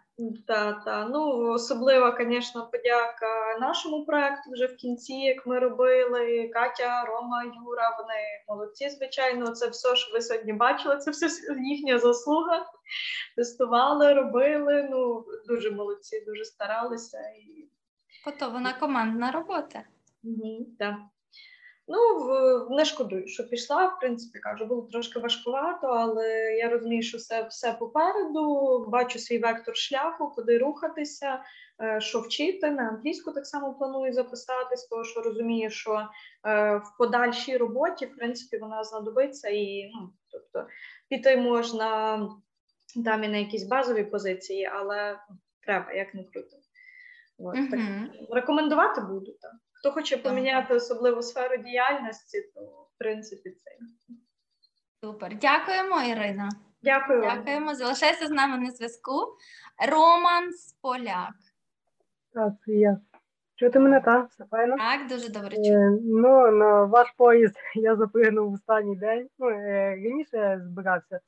Так, 0.47 0.83
так. 0.85 1.07
Ну, 1.11 1.51
особлива, 1.51 2.17
звісно, 2.19 2.69
подяка 2.71 3.57
нашому 3.61 4.05
проекту 4.05 4.51
вже 4.51 4.65
в 4.65 4.75
кінці, 4.75 5.13
як 5.13 5.47
ми 5.47 5.59
робили. 5.59 6.49
Катя, 6.53 7.05
Рома, 7.05 7.43
Юра, 7.43 7.97
вони 7.99 8.21
молодці, 8.47 8.89
звичайно. 8.89 9.51
Це 9.51 9.67
все, 9.67 9.95
що 9.95 10.13
ви 10.13 10.21
сьогодні 10.21 10.53
бачили, 10.53 10.97
це 10.97 11.11
все 11.11 11.29
їхня 11.71 11.99
заслуга. 11.99 12.65
Тестували, 13.35 14.13
робили. 14.13 14.87
Ну, 14.91 15.25
дуже 15.47 15.71
молодці, 15.71 16.23
дуже 16.27 16.45
старалися. 16.45 17.19
І... 17.19 17.74
Ото 18.27 18.51
вона 18.51 18.73
командна 18.73 19.31
робота. 19.31 19.83
Угу, 20.23 20.67
так. 20.79 20.95
Ну, 21.87 21.99
не 22.69 22.85
шкодую, 22.85 23.27
що 23.27 23.49
пішла. 23.49 23.85
В 23.85 23.99
принципі, 23.99 24.39
кажу, 24.39 24.65
було 24.65 24.87
трошки 24.91 25.19
важкувато, 25.19 25.87
але 25.87 26.55
я 26.55 26.69
розумію, 26.69 27.03
що 27.03 27.17
все, 27.17 27.43
все 27.43 27.73
попереду. 27.73 28.85
Бачу 28.87 29.19
свій 29.19 29.39
вектор 29.39 29.75
шляху, 29.75 30.31
куди 30.35 30.57
рухатися, 30.57 31.43
е, 31.81 32.01
що 32.01 32.19
вчити. 32.19 32.71
На 32.71 32.83
англійську 32.89 33.31
так 33.31 33.47
само 33.47 33.73
планую 33.73 34.13
записатись, 34.13 34.87
тому 34.87 35.03
що 35.03 35.21
розумію, 35.21 35.69
що 35.69 36.07
е, 36.45 36.75
в 36.77 36.97
подальшій 36.97 37.57
роботі, 37.57 38.05
в 38.05 38.15
принципі, 38.15 38.57
вона 38.57 38.83
знадобиться 38.83 39.49
і 39.49 39.91
ну, 39.93 40.09
тобто 40.31 40.67
піти 41.09 41.37
можна 41.37 42.19
там 43.05 43.23
і 43.23 43.27
на 43.27 43.37
якісь 43.37 43.63
базові 43.63 44.03
позиції, 44.03 44.69
але 44.73 45.19
треба, 45.65 45.93
як 45.93 46.13
не 46.13 46.23
крути. 46.23 46.57
От, 47.37 47.55
так, 47.71 47.79
рекомендувати 48.31 49.01
буду 49.01 49.31
так. 49.41 49.51
Хто 49.73 49.91
хоче 49.91 50.17
поміняти 50.17 50.73
особливу 50.73 51.21
сферу 51.21 51.57
діяльності, 51.63 52.41
то 52.55 52.61
в 52.61 52.97
принципі 52.97 53.49
це. 53.49 53.71
Супер. 55.03 55.37
Дякуємо, 55.37 56.01
Ірина. 56.01 56.49
Дякую. 56.81 57.21
Дякуємо. 57.21 57.75
Залишайся 57.75 58.27
з 58.27 58.31
нами 58.31 58.57
на 58.57 58.71
зв'язку. 58.71 59.13
Роман 59.91 60.53
Споляк. 60.53 61.35
Так, 62.33 62.53
я. 62.67 62.99
Чути 63.55 63.79
мене, 63.79 64.01
так? 64.01 64.29
Все 64.29 64.45
файно? 64.45 64.77
Так, 64.77 65.07
дуже 65.09 65.29
добре 65.29 65.57
Е. 65.57 65.99
Ну, 66.03 66.51
на 66.51 66.83
ваш 66.83 67.13
поїзд 67.17 67.55
я 67.75 67.95
запригнув 67.95 68.51
в 68.51 68.53
останній 68.53 68.95
день. 68.95 69.27
Ну, 69.39 69.49
е, 69.49 69.89
раніше 69.89 70.37
я 70.37 70.59
збирався, 70.59 71.19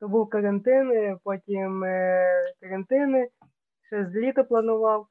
то 0.00 0.08
був 0.08 0.28
карантин, 0.28 0.90
е, 0.90 1.16
потім 1.24 1.84
е, 1.84 2.28
карантини, 2.60 3.28
ще 3.86 4.06
з 4.06 4.14
літа 4.16 4.44
планував. 4.44 5.06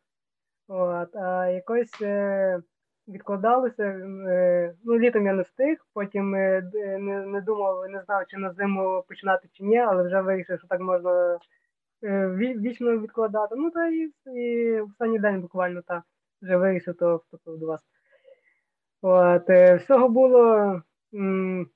От, 0.68 1.16
а 1.16 1.48
якось 1.48 2.02
е, 2.02 2.62
відкладалося. 3.08 3.84
Е, 3.84 4.76
ну, 4.84 5.00
літом 5.00 5.26
я 5.26 5.34
не 5.34 5.42
встиг, 5.44 5.78
потім 5.94 6.36
е, 6.36 6.62
не, 7.00 7.26
не 7.26 7.42
думав, 7.42 7.90
не 7.90 8.02
знав, 8.02 8.24
чи 8.28 8.38
на 8.38 8.54
зиму 8.54 9.04
починати 9.08 9.48
чи 9.52 9.64
ні, 9.64 9.78
але 9.78 10.04
вже 10.04 10.22
вирішив, 10.22 10.60
що 10.60 10.68
так 10.68 10.80
можна 10.80 11.40
е, 12.04 12.28
вічно 12.38 12.98
відкладати. 13.00 13.56
Ну, 13.56 13.72
та 13.72 13.88
і, 13.88 14.12
і 14.40 14.82
в 14.82 14.86
останній 14.86 15.20
день 15.20 15.42
буквально 15.42 15.82
так 15.82 16.04
вже 16.42 16.58
вирішив, 16.58 16.98
то 16.98 17.18
вступив 17.18 17.58
до 17.60 17.66
вас. 17.66 17.82
От, 19.02 19.50
е, 19.50 19.76
всього 19.76 20.10
було 20.10 20.82
м, 21.14 21.68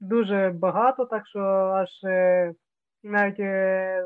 дуже 0.00 0.52
багато, 0.54 1.04
так 1.04 1.26
що 1.26 1.40
аж 1.40 2.04
е, 2.04 2.54
навіть 3.06 3.40
е, 3.40 4.04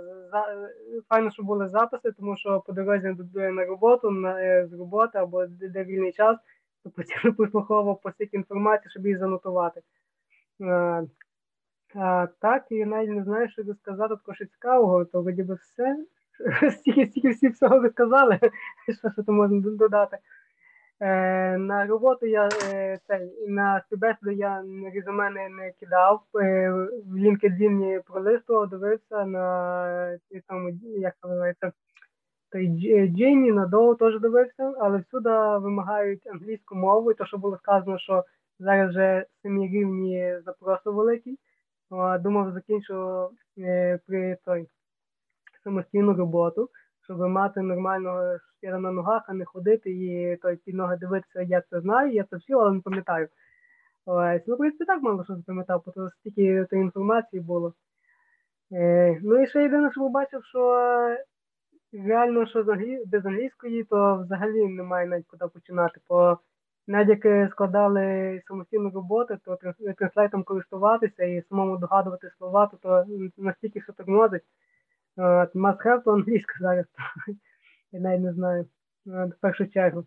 файно, 1.08 1.30
що 1.30 1.42
були 1.42 1.68
записи, 1.68 2.12
тому 2.12 2.36
що 2.36 2.60
по 2.60 2.72
дорозі 2.72 3.16
до- 3.18 3.40
на 3.40 3.64
роботу, 3.64 4.10
на, 4.10 4.42
е, 4.42 4.66
з 4.66 4.72
роботи 4.72 5.18
або 5.18 5.46
де, 5.46 5.84
вільний 5.84 6.12
час, 6.12 6.38
то 6.84 6.90
постійно 6.90 7.34
прослуховував 7.34 8.00
по 8.00 8.10
стільки 8.12 8.36
інформації, 8.36 8.90
щоб 8.90 9.06
її 9.06 9.18
занотувати. 9.18 9.80
Е, 10.60 11.06
а, 11.94 12.28
так, 12.40 12.66
і 12.70 12.84
навіть 12.84 13.10
не 13.10 13.24
знаю, 13.24 13.48
що 13.48 13.62
розказати 13.62 14.14
такого 14.16 14.34
що 14.34 14.46
цікавого, 14.46 15.04
то 15.04 15.22
вроді 15.22 15.42
би 15.42 15.54
все. 15.54 15.96
Стільки 16.70 17.28
всі 17.28 17.48
всього 17.48 17.80
розказали, 17.80 18.38
що, 18.98 19.10
що 19.10 19.22
то 19.22 19.32
можна 19.32 19.60
додати. 19.60 20.18
Е, 21.02 21.58
на 21.58 21.86
роботу 21.86 22.26
я 22.26 22.48
е, 22.72 22.98
цей, 23.06 23.48
на 23.48 23.82
співбесіду 23.86 24.30
я 24.30 24.64
резюме 24.94 25.30
не, 25.30 25.48
не 25.48 25.72
кидав. 25.80 26.22
Е, 26.34 26.70
в 27.06 27.16
LinkedIn 27.16 28.02
пролистував, 28.06 28.68
дивився 28.68 29.24
на 29.24 30.18
цій 30.28 30.42
тому, 30.48 30.70
як 30.82 31.14
називається, 31.22 31.72
той 32.52 32.68
Дж- 32.68 33.08
Джині, 33.16 33.52
на 33.52 33.66
Доу 33.66 33.94
теж 33.94 34.20
дивився, 34.20 34.74
але 34.78 34.98
всюди 34.98 35.30
вимагають 35.30 36.26
англійську 36.26 36.74
мову, 36.74 37.10
і 37.10 37.14
то, 37.14 37.26
що 37.26 37.38
було 37.38 37.56
сказано, 37.56 37.98
що 37.98 38.24
зараз 38.58 38.90
вже 38.90 39.26
самі 39.42 39.68
рівні 39.68 40.34
запросу 40.44 40.94
великий. 40.94 41.38
Думав, 42.20 42.52
закінчу 42.52 43.28
е, 43.58 43.98
при 44.06 44.36
той 44.44 44.68
самостійну 45.64 46.14
роботу, 46.14 46.70
щоб 47.10 47.20
мати 47.20 47.60
нормально 47.60 48.38
шкіра 48.38 48.78
на 48.78 48.92
ногах, 48.92 49.24
а 49.28 49.34
не 49.34 49.44
ходити 49.44 49.90
і 49.90 50.36
той 50.36 50.56
під 50.56 50.74
ноги 50.74 50.96
дивитися, 50.96 51.42
я 51.42 51.62
це 51.70 51.80
знаю, 51.80 52.12
я 52.12 52.24
це 52.24 52.36
все, 52.36 52.54
але 52.54 52.72
не 52.72 52.80
пам'ятаю. 52.80 53.28
Ось, 54.06 54.42
ну, 54.46 54.54
в 54.54 54.58
принципі, 54.58 54.84
так 54.84 55.02
мало 55.02 55.24
що 55.24 55.36
запам'ятав, 55.36 55.82
бо 55.86 55.92
то 55.92 56.10
стільки 56.10 56.66
інформації 56.72 57.42
було. 57.42 57.74
Е, 58.72 59.20
ну 59.22 59.42
і 59.42 59.46
ще 59.46 59.62
єдине, 59.62 59.90
що 59.90 60.00
побачив, 60.00 60.44
що 60.44 60.60
реально, 61.92 62.46
що 62.46 62.64
без 63.06 63.26
англійської, 63.26 63.84
то 63.84 64.22
взагалі 64.24 64.66
немає 64.66 65.06
навіть 65.06 65.26
куди 65.26 65.46
починати. 65.46 66.00
Бо 66.08 66.38
навіть 66.86 67.24
як 67.24 67.50
складали 67.52 68.42
самостійну 68.48 68.90
роботу, 68.90 69.36
то 69.44 69.58
translate 69.96 70.34
ом 70.34 70.42
користуватися 70.42 71.24
і 71.24 71.42
самому 71.48 71.76
догадувати 71.76 72.30
слова, 72.38 72.66
то, 72.66 72.76
то 72.76 73.06
настільки 73.38 73.80
що 73.80 73.92
тормозить. 73.92 74.44
От, 75.20 75.54
must 75.54 75.86
have 75.86 76.02
то 76.04 76.12
англійська 76.12 76.54
зараз. 76.60 76.86
Я 77.92 78.00
навіть 78.00 78.22
не 78.22 78.32
знаю. 78.32 78.66
В 79.06 79.32
першу 79.40 79.66
чергу. 79.66 80.04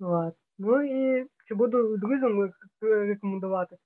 От. 0.00 0.34
Ну 0.58 0.82
і 0.82 1.26
чи 1.46 1.54
буду 1.54 1.96
друзям 1.96 2.52
рекомендувати? 2.80 3.76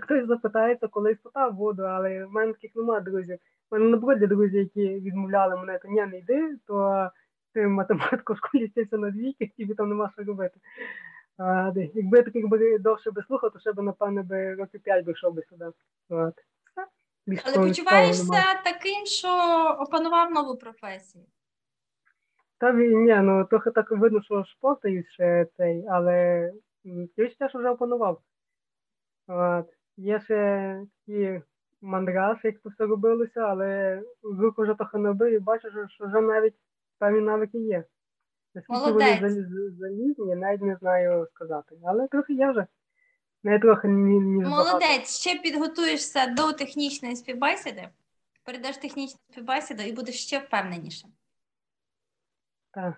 Хтось 0.00 0.26
запитається, 0.26 0.88
колись 0.88 1.18
то 1.22 1.30
так 1.30 1.54
буду, 1.54 1.82
але 1.82 2.24
в 2.24 2.30
мене 2.30 2.52
таких 2.52 2.76
немає 2.76 3.00
друзів. 3.00 3.38
У 3.70 3.76
мене 3.76 3.90
наоборот 3.90 4.20
є 4.20 4.26
друзі, 4.26 4.58
які 4.58 5.00
відмовляли 5.00 5.56
мене, 5.56 5.78
то 5.78 5.88
ні, 5.88 6.06
не 6.06 6.18
йди, 6.18 6.56
то 6.66 7.10
ти 7.52 7.66
математику 7.66 8.32
в 8.32 8.36
школі 8.36 8.66
вчився 8.66 8.98
на 8.98 9.10
двійки, 9.10 9.52
тобі 9.58 9.74
там 9.74 9.88
нема 9.88 10.10
що 10.14 10.22
робити. 10.22 10.60
А, 11.38 11.72
якби 11.94 12.18
я 12.18 12.22
таких 12.22 12.80
довше 12.80 13.10
би 13.10 13.22
слухав, 13.22 13.52
то 13.52 13.58
ще 13.58 13.72
би, 13.72 13.82
напевно, 13.82 14.22
би 14.22 14.54
років 14.54 14.80
5 14.80 15.04
би 15.04 15.12
йшов 15.12 15.34
би 15.34 15.42
сюди. 15.42 15.64
От. 16.08 16.34
Але 17.26 17.68
почуваєшся 17.68 18.60
таким, 18.64 19.06
що 19.06 19.28
опанував 19.80 20.30
нову 20.30 20.56
професію. 20.56 21.24
Та 22.58 22.72
ні, 22.72 23.14
ну 23.22 23.44
трохи 23.44 23.70
так 23.70 23.90
видно, 23.90 24.22
що 24.22 24.44
шпортаюсь 24.44 25.06
ще 25.06 25.46
цей, 25.56 25.86
але 25.90 26.52
відчуття, 26.84 27.48
що 27.48 27.58
вже 27.58 27.68
опанував. 27.68 28.20
От. 29.28 29.66
Є 29.96 30.20
ще 30.20 30.80
такі 31.06 31.42
мандраші, 31.80 32.40
як 32.46 32.62
це 32.62 32.68
все 32.68 32.86
робилося, 32.86 33.40
але 33.40 34.02
руку 34.22 34.62
вже 34.62 34.74
трохи 34.74 34.98
набив 34.98 35.32
і 35.32 35.38
бачу, 35.38 35.68
що, 35.88 36.06
вже 36.06 36.20
навіть 36.20 36.54
певні 36.98 37.20
навики 37.20 37.58
є. 37.58 37.84
Наскільки 38.54 38.92
вони 38.92 39.30
залізні, 39.78 40.28
я 40.28 40.36
навіть 40.36 40.62
не 40.62 40.76
знаю 40.76 41.26
сказати. 41.34 41.76
Але 41.84 42.08
трохи 42.08 42.34
є 42.34 42.50
вже. 42.50 42.66
Не 43.44 43.58
трохи 43.58 43.88
ні, 43.88 44.20
ні 44.20 44.44
багато. 44.44 44.64
Молодець, 44.64 45.20
ще 45.20 45.38
підготуєшся 45.38 46.26
до 46.26 46.52
технічної 46.52 47.16
співбесіди, 47.16 47.88
перейдеш 48.44 48.76
технічну 48.76 49.18
співбесіду 49.30 49.82
і 49.82 49.92
будеш 49.92 50.22
ще 50.26 50.38
впевненішим. 50.38 51.10
Так. 52.70 52.94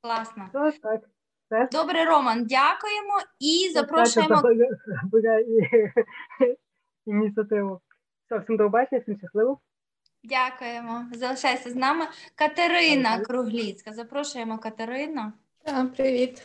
Класно. 0.00 0.48
То, 0.52 0.70
так. 0.82 1.00
Все. 1.46 1.68
Добре, 1.72 2.04
Роман, 2.04 2.44
дякуємо 2.44 3.20
і 3.38 3.70
запрошуємо. 3.74 4.42
І- 4.52 4.68
ініціативу. 7.10 7.80
Все, 8.26 8.38
всім 8.38 8.56
до 8.56 8.64
побачення, 8.64 9.00
всім 9.00 9.18
щасливо. 9.18 9.60
Дякуємо. 10.22 11.04
Залишайся 11.12 11.70
з 11.70 11.74
нами. 11.74 12.06
Катерина 12.34 13.20
Кругліцька. 13.20 13.92
Запрошуємо 13.92 14.58
Катерину. 14.58 15.32
Так, 15.64 15.92
привіт. 15.94 16.42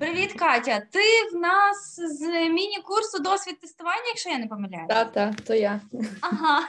Привіт, 0.00 0.32
Катя. 0.32 0.82
Ти 0.90 0.98
в 1.32 1.40
нас 1.40 2.00
з 2.00 2.48
міні-курсу 2.48 3.18
досвід 3.22 3.60
тестування, 3.60 4.06
якщо 4.06 4.30
я 4.30 4.38
не 4.38 4.46
помиляю. 4.46 4.88
Так, 4.88 5.12
так, 5.12 5.40
то 5.40 5.54
я. 5.54 5.80
Ага. 6.20 6.68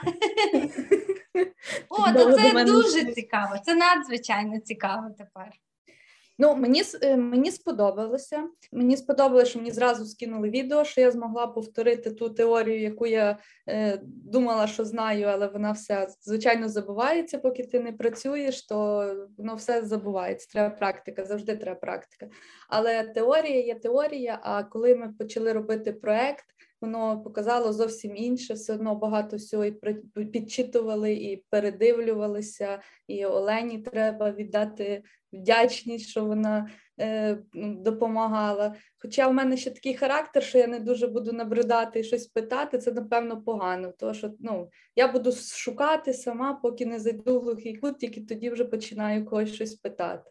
О, 1.88 2.12
то 2.12 2.32
це 2.32 2.64
дуже 2.64 3.04
цікаво. 3.04 3.56
Це 3.64 3.74
надзвичайно 3.74 4.60
цікаво 4.60 5.10
тепер. 5.18 5.50
Ну, 6.42 6.56
мені, 6.56 6.82
е, 7.02 7.16
мені 7.16 7.50
сподобалося. 7.50 8.48
Мені 8.72 8.96
сподобалося, 8.96 9.50
що 9.50 9.58
мені 9.58 9.70
зразу 9.70 10.04
скинули 10.04 10.50
відео, 10.50 10.84
що 10.84 11.00
я 11.00 11.10
змогла 11.10 11.46
повторити 11.46 12.10
ту 12.10 12.30
теорію, 12.30 12.80
яку 12.80 13.06
я 13.06 13.38
е, 13.68 14.00
думала, 14.04 14.66
що 14.66 14.84
знаю, 14.84 15.26
але 15.26 15.46
вона 15.46 15.72
вся 15.72 16.06
звичайно 16.20 16.68
забувається, 16.68 17.38
поки 17.38 17.66
ти 17.66 17.80
не 17.80 17.92
працюєш, 17.92 18.66
то 18.66 18.76
воно 19.38 19.54
все 19.54 19.82
забувається. 19.82 20.48
Треба 20.52 20.74
практика, 20.74 21.24
завжди 21.24 21.56
треба 21.56 21.80
практика. 21.80 22.28
Але 22.68 23.02
теорія 23.02 23.60
є 23.60 23.74
теорія. 23.74 24.38
А 24.42 24.64
коли 24.64 24.96
ми 24.96 25.12
почали 25.18 25.52
робити 25.52 25.92
проект, 25.92 26.44
воно 26.82 27.22
показало 27.22 27.72
зовсім 27.72 28.16
інше. 28.16 28.54
Все 28.54 28.74
одно 28.74 28.94
багато 28.94 29.36
всього 29.36 29.64
і 29.64 29.72
підчитували, 30.32 31.12
і 31.12 31.44
передивлювалися. 31.50 32.82
І 33.06 33.24
Олені 33.24 33.78
треба 33.78 34.32
віддати 34.32 35.02
вдячність, 35.32 36.08
що 36.08 36.24
вона 36.24 36.70
е, 37.00 37.38
ну, 37.54 37.74
допомагала. 37.74 38.74
Хоча 38.98 39.28
в 39.28 39.34
мене 39.34 39.56
ще 39.56 39.70
такий 39.70 39.94
характер, 39.94 40.42
що 40.42 40.58
я 40.58 40.66
не 40.66 40.80
дуже 40.80 41.06
буду 41.06 41.32
набридати 41.32 42.00
і 42.00 42.04
щось 42.04 42.26
питати, 42.26 42.78
це 42.78 42.92
напевно 42.92 43.42
погано. 43.42 43.92
Тому 43.98 44.14
що 44.14 44.32
ну, 44.40 44.70
я 44.96 45.08
буду 45.08 45.32
шукати 45.32 46.14
сама, 46.14 46.54
поки 46.54 46.86
не 46.86 47.00
зайду 47.00 47.40
в 47.40 47.42
глухий 47.42 47.76
кут, 47.76 47.98
тільки 47.98 48.20
тоді 48.20 48.50
вже 48.50 48.64
починаю 48.64 49.24
когось 49.24 49.54
щось 49.54 49.74
питати. 49.74 50.30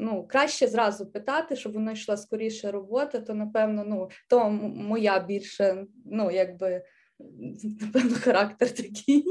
Ну, 0.00 0.26
краще 0.28 0.66
зразу 0.66 1.06
питати, 1.06 1.56
щоб 1.56 1.72
воно 1.72 1.92
йшла 1.92 2.16
скоріше 2.16 2.70
робота, 2.70 3.20
то 3.20 3.34
напевно, 3.34 3.84
ну, 3.86 4.08
то 4.28 4.50
моя 4.50 5.18
більше, 5.18 5.86
ну, 6.06 6.30
якби. 6.30 6.82
Напевно, 7.80 8.16
характер 8.20 8.70
такий. 8.70 9.24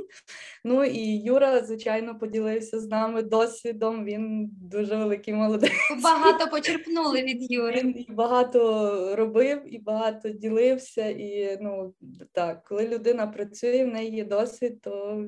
Ну 0.63 0.83
і 0.83 1.17
Юра, 1.17 1.63
звичайно, 1.63 2.19
поділився 2.19 2.79
з 2.79 2.87
нами 2.87 3.21
досвідом. 3.21 4.05
Він 4.05 4.49
дуже 4.61 4.95
великий 4.95 5.33
молодець. 5.33 5.71
Багато 6.03 6.51
почерпнули 6.51 7.23
від 7.23 7.51
Юри. 7.51 7.81
Він 7.81 7.95
і 7.97 8.05
багато 8.09 9.15
робив, 9.15 9.75
і 9.75 9.79
багато 9.79 10.29
ділився. 10.29 11.09
І 11.09 11.57
ну 11.61 11.93
так, 12.31 12.63
коли 12.63 12.87
людина 12.87 13.27
працює, 13.27 13.85
в 13.85 13.87
неї 13.87 14.15
є 14.15 14.25
досвід, 14.25 14.81
то 14.81 15.23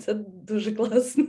це 0.00 0.14
дуже 0.44 0.72
класно. 0.72 1.26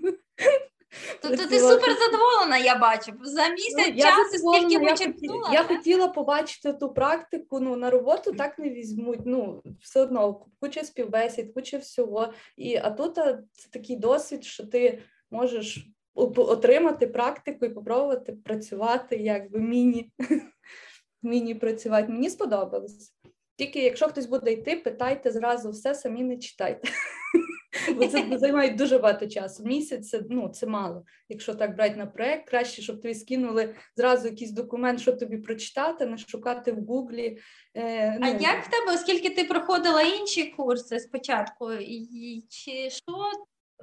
Тобто 1.21 1.47
ти 1.47 1.59
супер 1.59 1.97
задоволена, 1.99 2.57
я 2.57 2.75
бачу. 2.75 3.11
За 3.23 3.47
місяць 3.47 3.93
Ну, 3.95 4.01
часу 4.01 4.37
скільки 4.37 4.85
хотіла- 5.05 5.53
Я 5.53 5.63
хотіла 5.63 6.07
побачити 6.07 6.73
ту 6.73 6.93
практику. 6.93 7.59
Ну 7.59 7.75
на 7.75 7.89
роботу 7.89 8.31
так 8.31 8.59
не 8.59 8.69
візьмуть. 8.69 9.19
Ну 9.25 9.63
все 9.81 10.01
одно 10.01 10.45
куча 10.59 10.83
співбесід, 10.83 11.53
куча 11.53 11.77
всього. 11.77 12.33
І 12.57 12.75
а 12.75 12.89
тут 12.91 13.17
а, 13.17 13.33
це 13.51 13.69
такий 13.71 13.95
досвід, 13.95 14.43
що 14.43 14.67
ти 14.67 15.01
можеш 15.31 15.87
отримати 16.15 17.07
практику 17.07 17.65
і 17.65 17.69
попробувати 17.69 18.33
працювати, 18.33 19.15
якби 19.15 19.59
міні, 19.59 20.11
міні 21.23 21.55
працювати. 21.55 22.11
Мені 22.11 22.29
сподобалось. 22.29 23.13
Тільки 23.57 23.79
якщо 23.79 24.07
хтось 24.07 24.25
буде 24.25 24.51
йти, 24.51 24.75
питайте 24.75 25.31
зразу 25.31 25.71
все, 25.71 25.95
самі 25.95 26.23
не 26.23 26.37
читайте. 26.37 26.87
Бо 27.95 28.07
це 28.07 28.37
займає 28.37 28.69
дуже 28.69 28.97
багато 28.97 29.27
часу. 29.27 29.63
Місяць 29.63 30.09
це, 30.09 30.21
ну, 30.29 30.49
це 30.49 30.67
мало. 30.67 31.05
Якщо 31.29 31.55
так 31.55 31.75
брати 31.75 31.95
на 31.95 32.05
проект, 32.05 32.49
краще, 32.49 32.81
щоб 32.81 33.01
тобі 33.01 33.15
скинули 33.15 33.75
зразу 33.95 34.27
якийсь 34.27 34.51
документ, 34.51 34.99
що 34.99 35.13
тобі 35.13 35.37
прочитати, 35.37 36.05
не 36.05 36.17
шукати 36.17 36.71
в 36.71 36.85
Гуглі. 36.85 37.39
Е, 37.75 38.19
А 38.21 38.33
ну, 38.33 38.37
як 38.39 38.63
в 38.63 38.69
тебе, 38.69 38.93
оскільки 38.93 39.29
ти 39.29 39.43
проходила 39.43 40.01
інші 40.01 40.45
курси 40.45 40.99
спочатку, 40.99 41.71
і 41.71 42.45
чи 42.49 42.89
що 42.89 43.31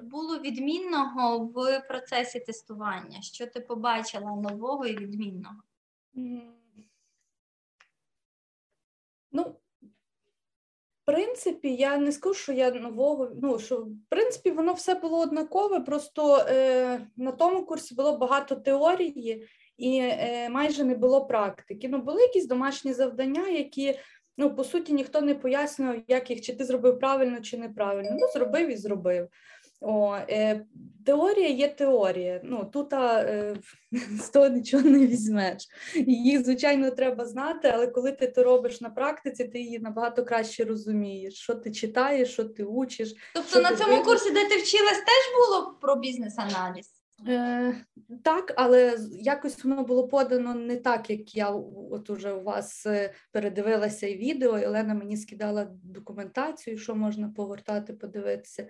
було 0.03 0.39
відмінного 0.39 1.39
в 1.39 1.81
процесі 1.89 2.41
тестування? 2.41 3.23
Що 3.23 3.47
ти 3.47 3.61
побачила 3.61 4.37
нового 4.37 4.87
і 4.87 4.97
відмінного? 4.97 5.57
М. 6.17 6.43
Ну, 9.33 9.43
в 9.43 9.57
принципі, 11.05 11.75
я 11.75 11.99
не 11.99 12.13
скажу, 12.13 12.35
що 12.35 12.53
я 12.53 12.71
нового. 12.71 13.31
Ну, 13.43 13.59
що 13.59 13.77
в 13.77 13.89
принципі 14.09 14.51
воно 14.51 14.73
все 14.73 14.95
було 14.95 15.21
однакове, 15.21 15.81
просто 15.81 16.37
е, 16.49 17.07
на 17.17 17.33
тому 17.33 17.65
курсі 17.65 17.95
було 17.95 18.19
багато 18.19 18.57
теорії 18.57 19.49
і 19.77 19.99
е, 20.03 20.49
майже 20.51 20.85
не 20.85 20.95
було 20.95 21.27
практики. 21.27 21.89
Ну, 21.89 21.99
були 21.99 22.23
якісь 22.23 22.47
домашні 22.47 22.93
завдання, 22.93 23.49
які, 23.49 23.99
ну, 24.37 24.55
по 24.55 24.65
суті, 24.65 24.93
ніхто 24.93 25.21
не 25.21 25.35
пояснював, 25.35 25.97
як 26.09 26.31
їх, 26.31 26.41
чи 26.41 26.57
ти 26.57 26.65
зробив 26.65 26.99
правильно, 26.99 27.41
чи 27.41 27.59
неправильно. 27.59 28.11
Ну, 28.21 28.27
зробив 28.35 28.69
і 28.69 28.77
зробив. 28.77 29.29
О, 29.83 30.17
е, 30.31 30.65
теорія 31.07 31.49
є 31.49 31.69
теорія. 31.69 32.41
Ну, 32.45 32.71
тут 32.73 32.93
е, 32.93 33.57
з 34.21 34.29
того 34.29 34.49
нічого 34.49 34.83
не 34.83 35.07
візьмеш. 35.07 35.69
Її, 35.95 36.39
звичайно, 36.39 36.91
треба 36.91 37.25
знати, 37.27 37.71
але 37.75 37.87
коли 37.87 38.13
ти 38.13 38.29
це 38.29 38.43
робиш 38.43 38.81
на 38.81 38.91
практиці, 38.91 39.45
ти 39.45 39.61
її 39.61 39.79
набагато 39.79 40.25
краще 40.25 40.65
розумієш, 40.65 41.35
що 41.35 41.55
ти 41.55 41.71
читаєш, 41.71 42.33
що 42.33 42.45
ти 42.45 42.65
учиш. 42.65 43.15
Тобто 43.35 43.61
на 43.61 43.77
цьому 43.77 43.97
ти... 43.97 44.03
курсі, 44.03 44.31
де 44.31 44.49
ти 44.49 44.57
вчилась, 44.57 44.99
теж 44.99 45.35
було 45.37 45.79
про 45.81 45.97
бізнес-аналіз? 45.97 46.92
Е, 47.29 47.75
так, 48.25 48.53
але 48.57 48.97
якось 49.13 49.65
воно 49.65 49.85
було 49.85 50.09
подано 50.09 50.55
не 50.55 50.77
так, 50.77 51.11
як 51.11 51.37
я 51.37 51.51
от 51.91 52.11
уже 52.11 52.33
у 52.33 52.43
вас 52.43 52.87
е, 52.87 53.15
передивилася 53.33 54.07
і 54.07 54.17
відео, 54.17 54.59
і 54.59 54.67
Олена 54.67 54.95
мені 54.95 55.17
скидала 55.17 55.69
документацію, 55.83 56.79
що 56.79 56.95
можна 56.95 57.29
погортати, 57.37 57.93
подивитися. 57.93 58.69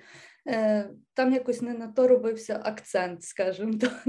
Е, 0.48 0.90
там 1.14 1.32
якось 1.32 1.62
не 1.62 1.74
на 1.74 1.88
то 1.88 2.08
робився 2.08 2.60
акцент, 2.64 3.22
скажімо 3.22 3.72
так. 3.80 4.06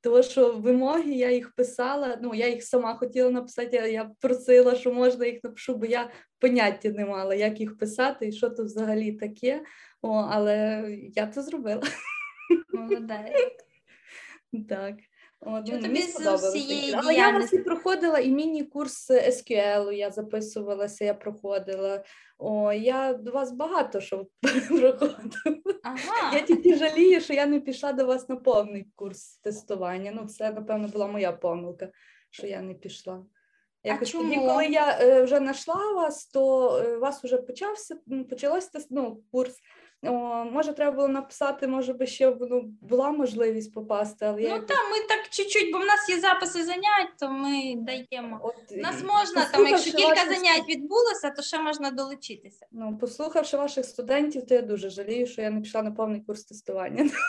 Тому 0.00 0.22
що 0.22 0.52
вимоги 0.52 1.12
я 1.12 1.30
їх 1.30 1.54
писала, 1.54 2.18
ну 2.22 2.34
я 2.34 2.48
їх 2.48 2.62
сама 2.62 2.94
хотіла 2.94 3.30
написати, 3.30 3.76
я 3.76 4.10
просила, 4.20 4.74
що 4.74 4.92
можна 4.92 5.26
їх 5.26 5.44
напишу, 5.44 5.74
бо 5.74 5.86
я 5.86 6.10
поняття 6.38 6.88
не 6.90 7.06
мала, 7.06 7.34
як 7.34 7.60
їх 7.60 7.78
писати 7.78 8.28
і 8.28 8.32
що 8.32 8.50
то 8.50 8.64
взагалі 8.64 9.12
таке. 9.12 9.62
О, 10.02 10.28
але 10.30 10.84
я 11.14 11.26
це 11.26 11.42
зробила. 11.42 11.82
Молодець. 12.84 13.56
Так. 14.68 14.94
От, 15.46 15.66
ну, 15.66 15.82
тобі 15.82 16.02
з 16.02 16.10
сподобалося. 16.10 16.96
Але 16.96 17.14
я 17.14 17.30
вас 17.30 17.52
і 17.52 17.58
проходила, 17.58 18.18
і 18.18 18.30
міні-курс 18.30 19.10
SQL 19.10 19.92
я 19.92 20.10
записувалася, 20.10 21.04
я 21.04 21.14
проходила. 21.14 22.04
О, 22.38 22.72
я 22.72 23.12
до 23.12 23.32
вас 23.32 23.52
багато 23.52 24.00
що 24.00 24.26
проходила. 24.68 25.80
Ага. 25.82 26.34
Я 26.34 26.40
тільки 26.40 26.76
жалію, 26.76 27.20
що 27.20 27.34
я 27.34 27.46
не 27.46 27.60
пішла 27.60 27.92
до 27.92 28.06
вас 28.06 28.28
на 28.28 28.36
повний 28.36 28.86
курс 28.94 29.36
тестування. 29.36 30.12
Ну, 30.14 30.26
це, 30.26 30.50
напевно, 30.50 30.88
була 30.88 31.06
моя 31.06 31.32
помилка, 31.32 31.88
що 32.30 32.46
я 32.46 32.62
не 32.62 32.74
пішла. 32.74 33.24
Якось 33.84 34.12
тоді, 34.12 34.34
чому? 34.34 34.46
коли 34.46 34.66
я 34.66 34.98
е, 35.00 35.22
вже 35.24 35.36
знайшла 35.36 35.92
вас, 35.92 36.26
то 36.26 36.76
е, 36.78 36.96
вас 36.96 37.24
вже 37.24 37.36
почався, 37.36 37.96
м, 38.12 38.24
почалось 38.24 38.68
тест, 38.68 38.88
ну, 38.90 39.22
курс. 39.32 39.60
О, 40.06 40.44
може, 40.44 40.72
треба 40.72 40.96
було 40.96 41.08
написати, 41.08 41.66
може 41.66 41.92
би 41.92 42.06
ще 42.06 42.36
ну, 42.40 42.60
була 42.80 43.10
можливість 43.10 43.74
попасти, 43.74 44.26
але 44.26 44.42
я 44.42 44.48
Ну 44.48 44.54
якось- 44.54 44.76
там 44.76 44.90
ми 44.90 44.98
так 45.08 45.28
чуть-чуть, 45.30 45.72
бо 45.72 45.78
в 45.78 45.84
нас 45.84 46.08
є 46.08 46.20
записи 46.20 46.64
занять, 46.64 47.08
то 47.20 47.30
ми 47.30 47.74
даємо. 47.76 48.52
У 48.70 48.76
нас 48.76 49.00
і 49.00 49.04
можна 49.04 49.44
там, 49.52 49.66
якщо 49.66 49.90
кілька 49.92 50.08
ваших 50.08 50.34
занять 50.34 50.68
відбулося, 50.68 51.30
то 51.30 51.42
ще 51.42 51.58
можна 51.58 51.90
долучитися. 51.90 52.66
Ну, 52.72 52.98
послухавши 53.00 53.56
ваших 53.56 53.84
студентів, 53.84 54.46
то 54.46 54.54
я 54.54 54.62
дуже 54.62 54.90
жалію, 54.90 55.26
що 55.26 55.42
я 55.42 55.50
не 55.50 55.60
пішла 55.60 55.82
на 55.82 55.90
повний 55.90 56.20
курс 56.20 56.44
тестування. 56.44 57.10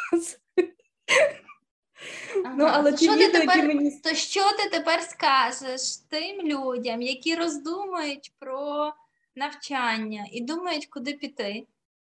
Ну, 2.57 2.65
але 2.71 2.91
то, 2.91 2.97
ті 2.97 3.05
що 3.05 3.13
ти 3.13 3.27
відео, 3.27 3.41
які 3.41 3.47
тепер, 3.47 3.67
мені- 3.67 3.99
то 4.03 4.13
що 4.13 4.41
ти 4.41 4.69
тепер 4.69 5.01
скажеш 5.01 5.97
тим 6.09 6.41
людям, 6.41 7.01
які 7.01 7.35
роздумують 7.35 8.33
про 8.39 8.93
навчання 9.35 10.27
і 10.31 10.41
думають, 10.41 10.85
куди 10.85 11.13
піти? 11.13 11.67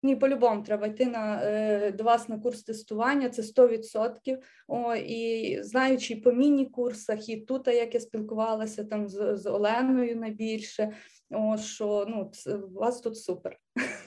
Ні, 0.03 0.17
по-любому 0.17 0.63
треба 0.63 0.87
йти 0.87 1.07
на, 1.07 1.43
е, 1.45 1.93
до 1.93 2.05
вас 2.05 2.29
на 2.29 2.39
курс 2.39 2.63
тестування, 2.63 3.29
це 3.29 3.43
100%. 3.43 4.39
О, 4.69 4.95
і 4.95 5.59
знаючи 5.63 6.17
по 6.17 6.33
міні-курсах, 6.33 7.29
і 7.29 7.37
тут, 7.37 7.67
як 7.67 7.95
я 7.95 8.01
спілкувалася 8.01 8.85
там 8.85 9.09
з, 9.09 9.37
з 9.37 9.47
Оленою 9.47 10.17
найбільше, 10.17 10.93
о, 11.31 11.57
що 11.57 12.07
ну, 12.09 12.31
це, 12.35 12.55
у 12.55 12.73
вас 12.73 13.01
тут 13.01 13.19
супер. 13.19 13.59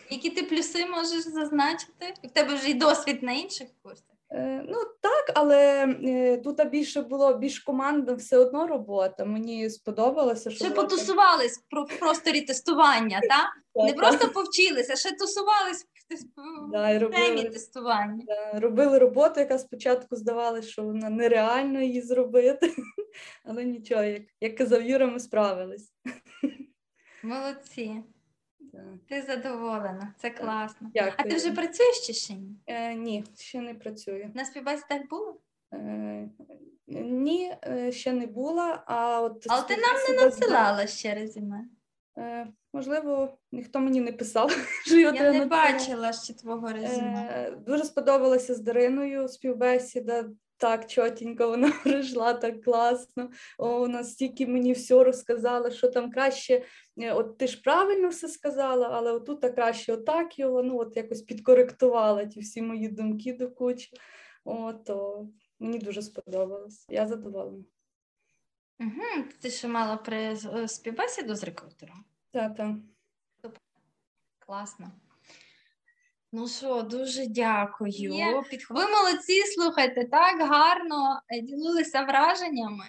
Які 0.09 0.29
ти 0.29 0.43
плюси 0.43 0.85
можеш 0.85 1.23
зазначити? 1.23 2.13
В 2.23 2.31
тебе 2.31 2.55
вже 2.55 2.69
й 2.69 2.73
досвід 2.73 3.23
на 3.23 3.33
інших 3.33 3.67
курсах. 3.81 4.15
Е, 4.33 4.65
Ну 4.69 4.77
так, 5.01 5.31
але 5.35 5.85
е, 6.03 6.37
тут 6.37 6.69
більше 6.69 7.01
було 7.01 7.33
більш 7.33 7.59
командна 7.59 8.13
все 8.13 8.37
одно 8.37 8.67
робота. 8.67 9.25
Мені 9.25 9.69
сподобалося, 9.69 10.51
що 10.51 10.65
Ще 10.65 10.73
потусувались 10.73 11.63
про- 11.69 11.83
в 11.83 11.99
просторі 11.99 12.41
тестування, 12.41 13.21
так? 13.29 13.49
Не 13.75 13.93
просто 13.93 14.29
повчилися, 14.29 14.95
ще 14.95 15.11
тусувались 15.11 15.83
в 15.83 16.71
Да, 16.71 16.89
і 16.89 17.11
темі 17.11 17.43
тестування. 17.43 18.23
да, 18.27 18.59
робили 18.59 18.99
роботу, 18.99 19.39
яка 19.39 19.57
спочатку 19.59 20.15
здавалося, 20.15 20.67
що 20.69 20.83
вона 20.83 21.09
нереально 21.09 21.81
її 21.81 22.01
зробити, 22.01 22.73
але 23.45 23.63
нічого, 23.63 24.03
як, 24.03 24.21
як 24.41 24.55
казав 24.57 24.81
Юра, 24.83 25.07
ми 25.07 25.19
справились. 25.19 25.93
Молодці. 27.23 28.03
Ти 29.09 29.21
задоволена, 29.21 30.13
це 30.17 30.29
класно. 30.29 30.91
Дякую. 30.93 31.13
А 31.17 31.23
ти 31.23 31.35
вже 31.35 31.51
працюєш 31.51 32.07
чи 32.07 32.13
ще 32.13 32.33
ні? 32.33 32.55
Е, 32.67 32.93
ні, 32.93 33.23
ще 33.37 33.61
не 33.61 33.73
працюю. 33.73 34.31
На 34.33 34.45
співбесідах 34.45 35.01
було? 35.09 35.39
Е, 35.73 36.29
ні, 36.87 37.55
е, 37.67 37.91
ще 37.91 38.13
не 38.13 38.27
була. 38.27 38.83
А 38.85 39.21
от 39.21 39.45
Але 39.49 39.63
ти 39.63 39.77
нам 39.77 39.95
не 40.09 40.23
надсилала 40.23 40.87
ще 40.87 41.15
резюме. 41.15 41.65
Е, 42.17 42.47
можливо, 42.73 43.37
ніхто 43.51 43.79
мені 43.79 44.01
не 44.01 44.11
писав, 44.11 44.51
що 44.85 44.99
його 44.99 45.15
Я 45.15 45.31
не 45.31 45.45
бачила 45.45 46.13
ще 46.13 46.33
твого 46.33 46.67
резюме. 46.71 47.29
Е, 47.31 47.51
Дуже 47.51 47.83
сподобалася 47.83 48.55
з 48.55 48.59
Дариною 48.59 49.27
співбесіда. 49.27 50.29
Так, 50.61 50.87
чотенько 50.89 51.47
вона 51.47 51.71
прийшла, 51.83 52.33
так 52.33 52.63
класно. 52.63 53.29
О, 53.57 53.79
вона 53.79 54.03
стільки 54.03 54.47
мені 54.47 54.73
все 54.73 55.03
розказала, 55.03 55.71
що 55.71 55.87
там 55.87 56.11
краще. 56.11 56.65
е, 56.97 57.13
От 57.13 57.37
ти 57.37 57.47
ж 57.47 57.61
правильно 57.61 58.09
все 58.09 58.27
сказала, 58.27 58.89
але 58.93 59.11
отут 59.11 59.41
так 59.41 59.55
краще 59.55 59.93
отак 59.93 60.39
його. 60.39 60.63
Ну, 60.63 60.77
от 60.77 60.97
якось 60.97 61.21
підкоректувала 61.21 62.25
ті 62.25 62.39
всі 62.39 62.61
мої 62.61 62.87
думки 62.87 63.33
до 63.33 63.51
кучі. 63.51 63.89
От, 64.43 64.85
то 64.85 65.27
мені 65.59 65.79
дуже 65.79 66.01
сподобалось. 66.01 66.85
Я 66.89 67.07
задоволена. 67.07 67.63
Угу. 68.79 69.23
Ти 69.41 69.49
ще 69.49 69.67
мала 69.67 69.97
при 69.97 70.17
е, 70.17 70.67
співбесіду 70.67 71.35
з 71.35 71.43
рекрутером? 71.43 72.05
Так, 72.31 72.55
так. 72.55 72.71
Класно. 74.39 74.91
Ну 76.31 76.47
що, 76.47 76.81
дуже 76.81 77.27
дякую. 77.27 77.91
Є. 77.91 78.43
Ви 78.69 78.87
молодці, 78.87 79.43
слухайте, 79.55 80.05
так 80.05 80.39
гарно 80.39 81.21
е, 81.27 81.41
ділилися 81.41 82.03
враженнями. 82.03 82.85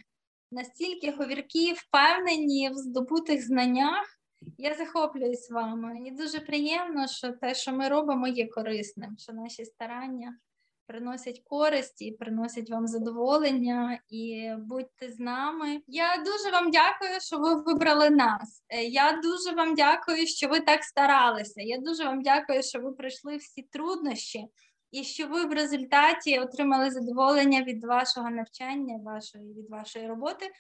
Настільки 0.50 1.10
говіркі, 1.10 1.72
впевнені 1.72 2.70
в 2.70 2.74
здобутих 2.74 3.46
знаннях. 3.46 4.18
Я 4.58 4.74
захоплююсь 4.74 5.50
вами. 5.50 5.94
Мені 5.94 6.10
дуже 6.10 6.40
приємно, 6.40 7.08
що 7.08 7.32
те, 7.32 7.54
що 7.54 7.72
ми 7.72 7.88
робимо, 7.88 8.28
є 8.28 8.48
корисним, 8.48 9.16
що 9.18 9.32
наші 9.32 9.64
старання 9.64 10.38
приносять 10.86 11.42
користь 11.44 12.02
і 12.02 12.12
приносять 12.12 12.70
вам 12.70 12.86
задоволення. 12.86 14.00
І 14.08 14.50
будьте 14.58 15.12
з 15.12 15.18
нами. 15.18 15.80
Я 15.86 16.16
дуже 16.16 16.50
вам 16.52 16.70
дякую, 16.70 17.20
що 17.20 17.38
ви 17.38 17.54
вибрали 17.62 18.10
нас. 18.10 18.64
Е, 18.68 18.84
Я 18.84 19.20
дуже 19.22 19.56
вам 19.56 19.74
дякую, 19.74 20.26
що 20.26 20.48
ви 20.48 20.60
так 20.60 20.84
старалися. 20.84 21.62
Я 21.62 21.78
дуже 21.78 22.04
вам 22.04 22.22
дякую, 22.22 22.62
що 22.62 22.80
ви 22.80 22.92
пройшли 22.92 23.36
всі 23.36 23.62
труднощі. 23.62 24.46
І 24.90 25.04
що 25.04 25.26
ви 25.26 25.44
в 25.44 25.52
результаті 25.52 26.38
отримали 26.38 26.90
задоволення 26.90 27.62
від 27.62 27.84
вашого 27.84 28.30
навчання, 28.30 28.98
вашої 29.04 29.54
від 29.54 29.70
вашої 29.70 30.06
роботи. 30.06 30.50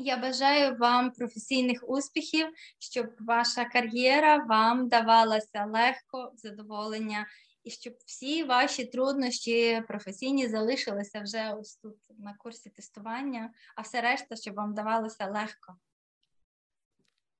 Я 0.00 0.16
бажаю 0.16 0.76
вам 0.76 1.10
професійних 1.10 1.84
успіхів, 1.88 2.46
щоб 2.78 3.06
ваша 3.20 3.64
кар'єра 3.64 4.36
вам 4.36 4.88
давалася 4.88 5.64
легко, 5.64 6.32
задоволення, 6.34 7.26
і 7.68 7.70
щоб 7.70 7.94
всі 8.06 8.44
ваші 8.44 8.84
труднощі 8.84 9.82
професійні 9.88 10.48
залишилися 10.48 11.20
вже 11.20 11.54
ось 11.60 11.76
тут 11.76 11.96
на 12.18 12.34
курсі 12.38 12.70
тестування, 12.70 13.50
а 13.76 13.82
все 13.82 14.00
решта, 14.00 14.36
щоб 14.36 14.54
вам 14.54 14.74
давалося 14.74 15.26
легко. 15.26 15.76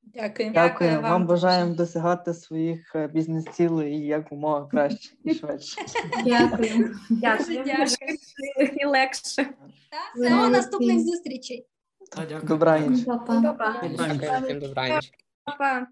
Дякую. 0.02 0.50
Дякую. 0.52 0.90
вам 0.90 1.02
Вам 1.02 1.26
бажаємо 1.26 1.74
досягати 1.74 2.34
своїх 2.34 2.94
е, 2.94 3.09
бізнес-цілей 3.09 4.06
якомога 4.06 4.66
краще 4.66 5.16
і 5.24 5.34
швидше. 5.34 5.80
Дякую. 6.24 6.96
Дуже 7.10 7.64
дякую. 7.64 8.18
І 8.76 8.84
легше. 8.84 9.44
Так, 9.90 10.14
все, 10.16 10.30
до 10.30 10.48
наступних 10.48 11.00
зустрічей. 11.00 11.66
Добраніч. 12.42 13.06
Всім 14.42 14.60
добраніч. 14.60 15.10
Па-па. 15.44 15.86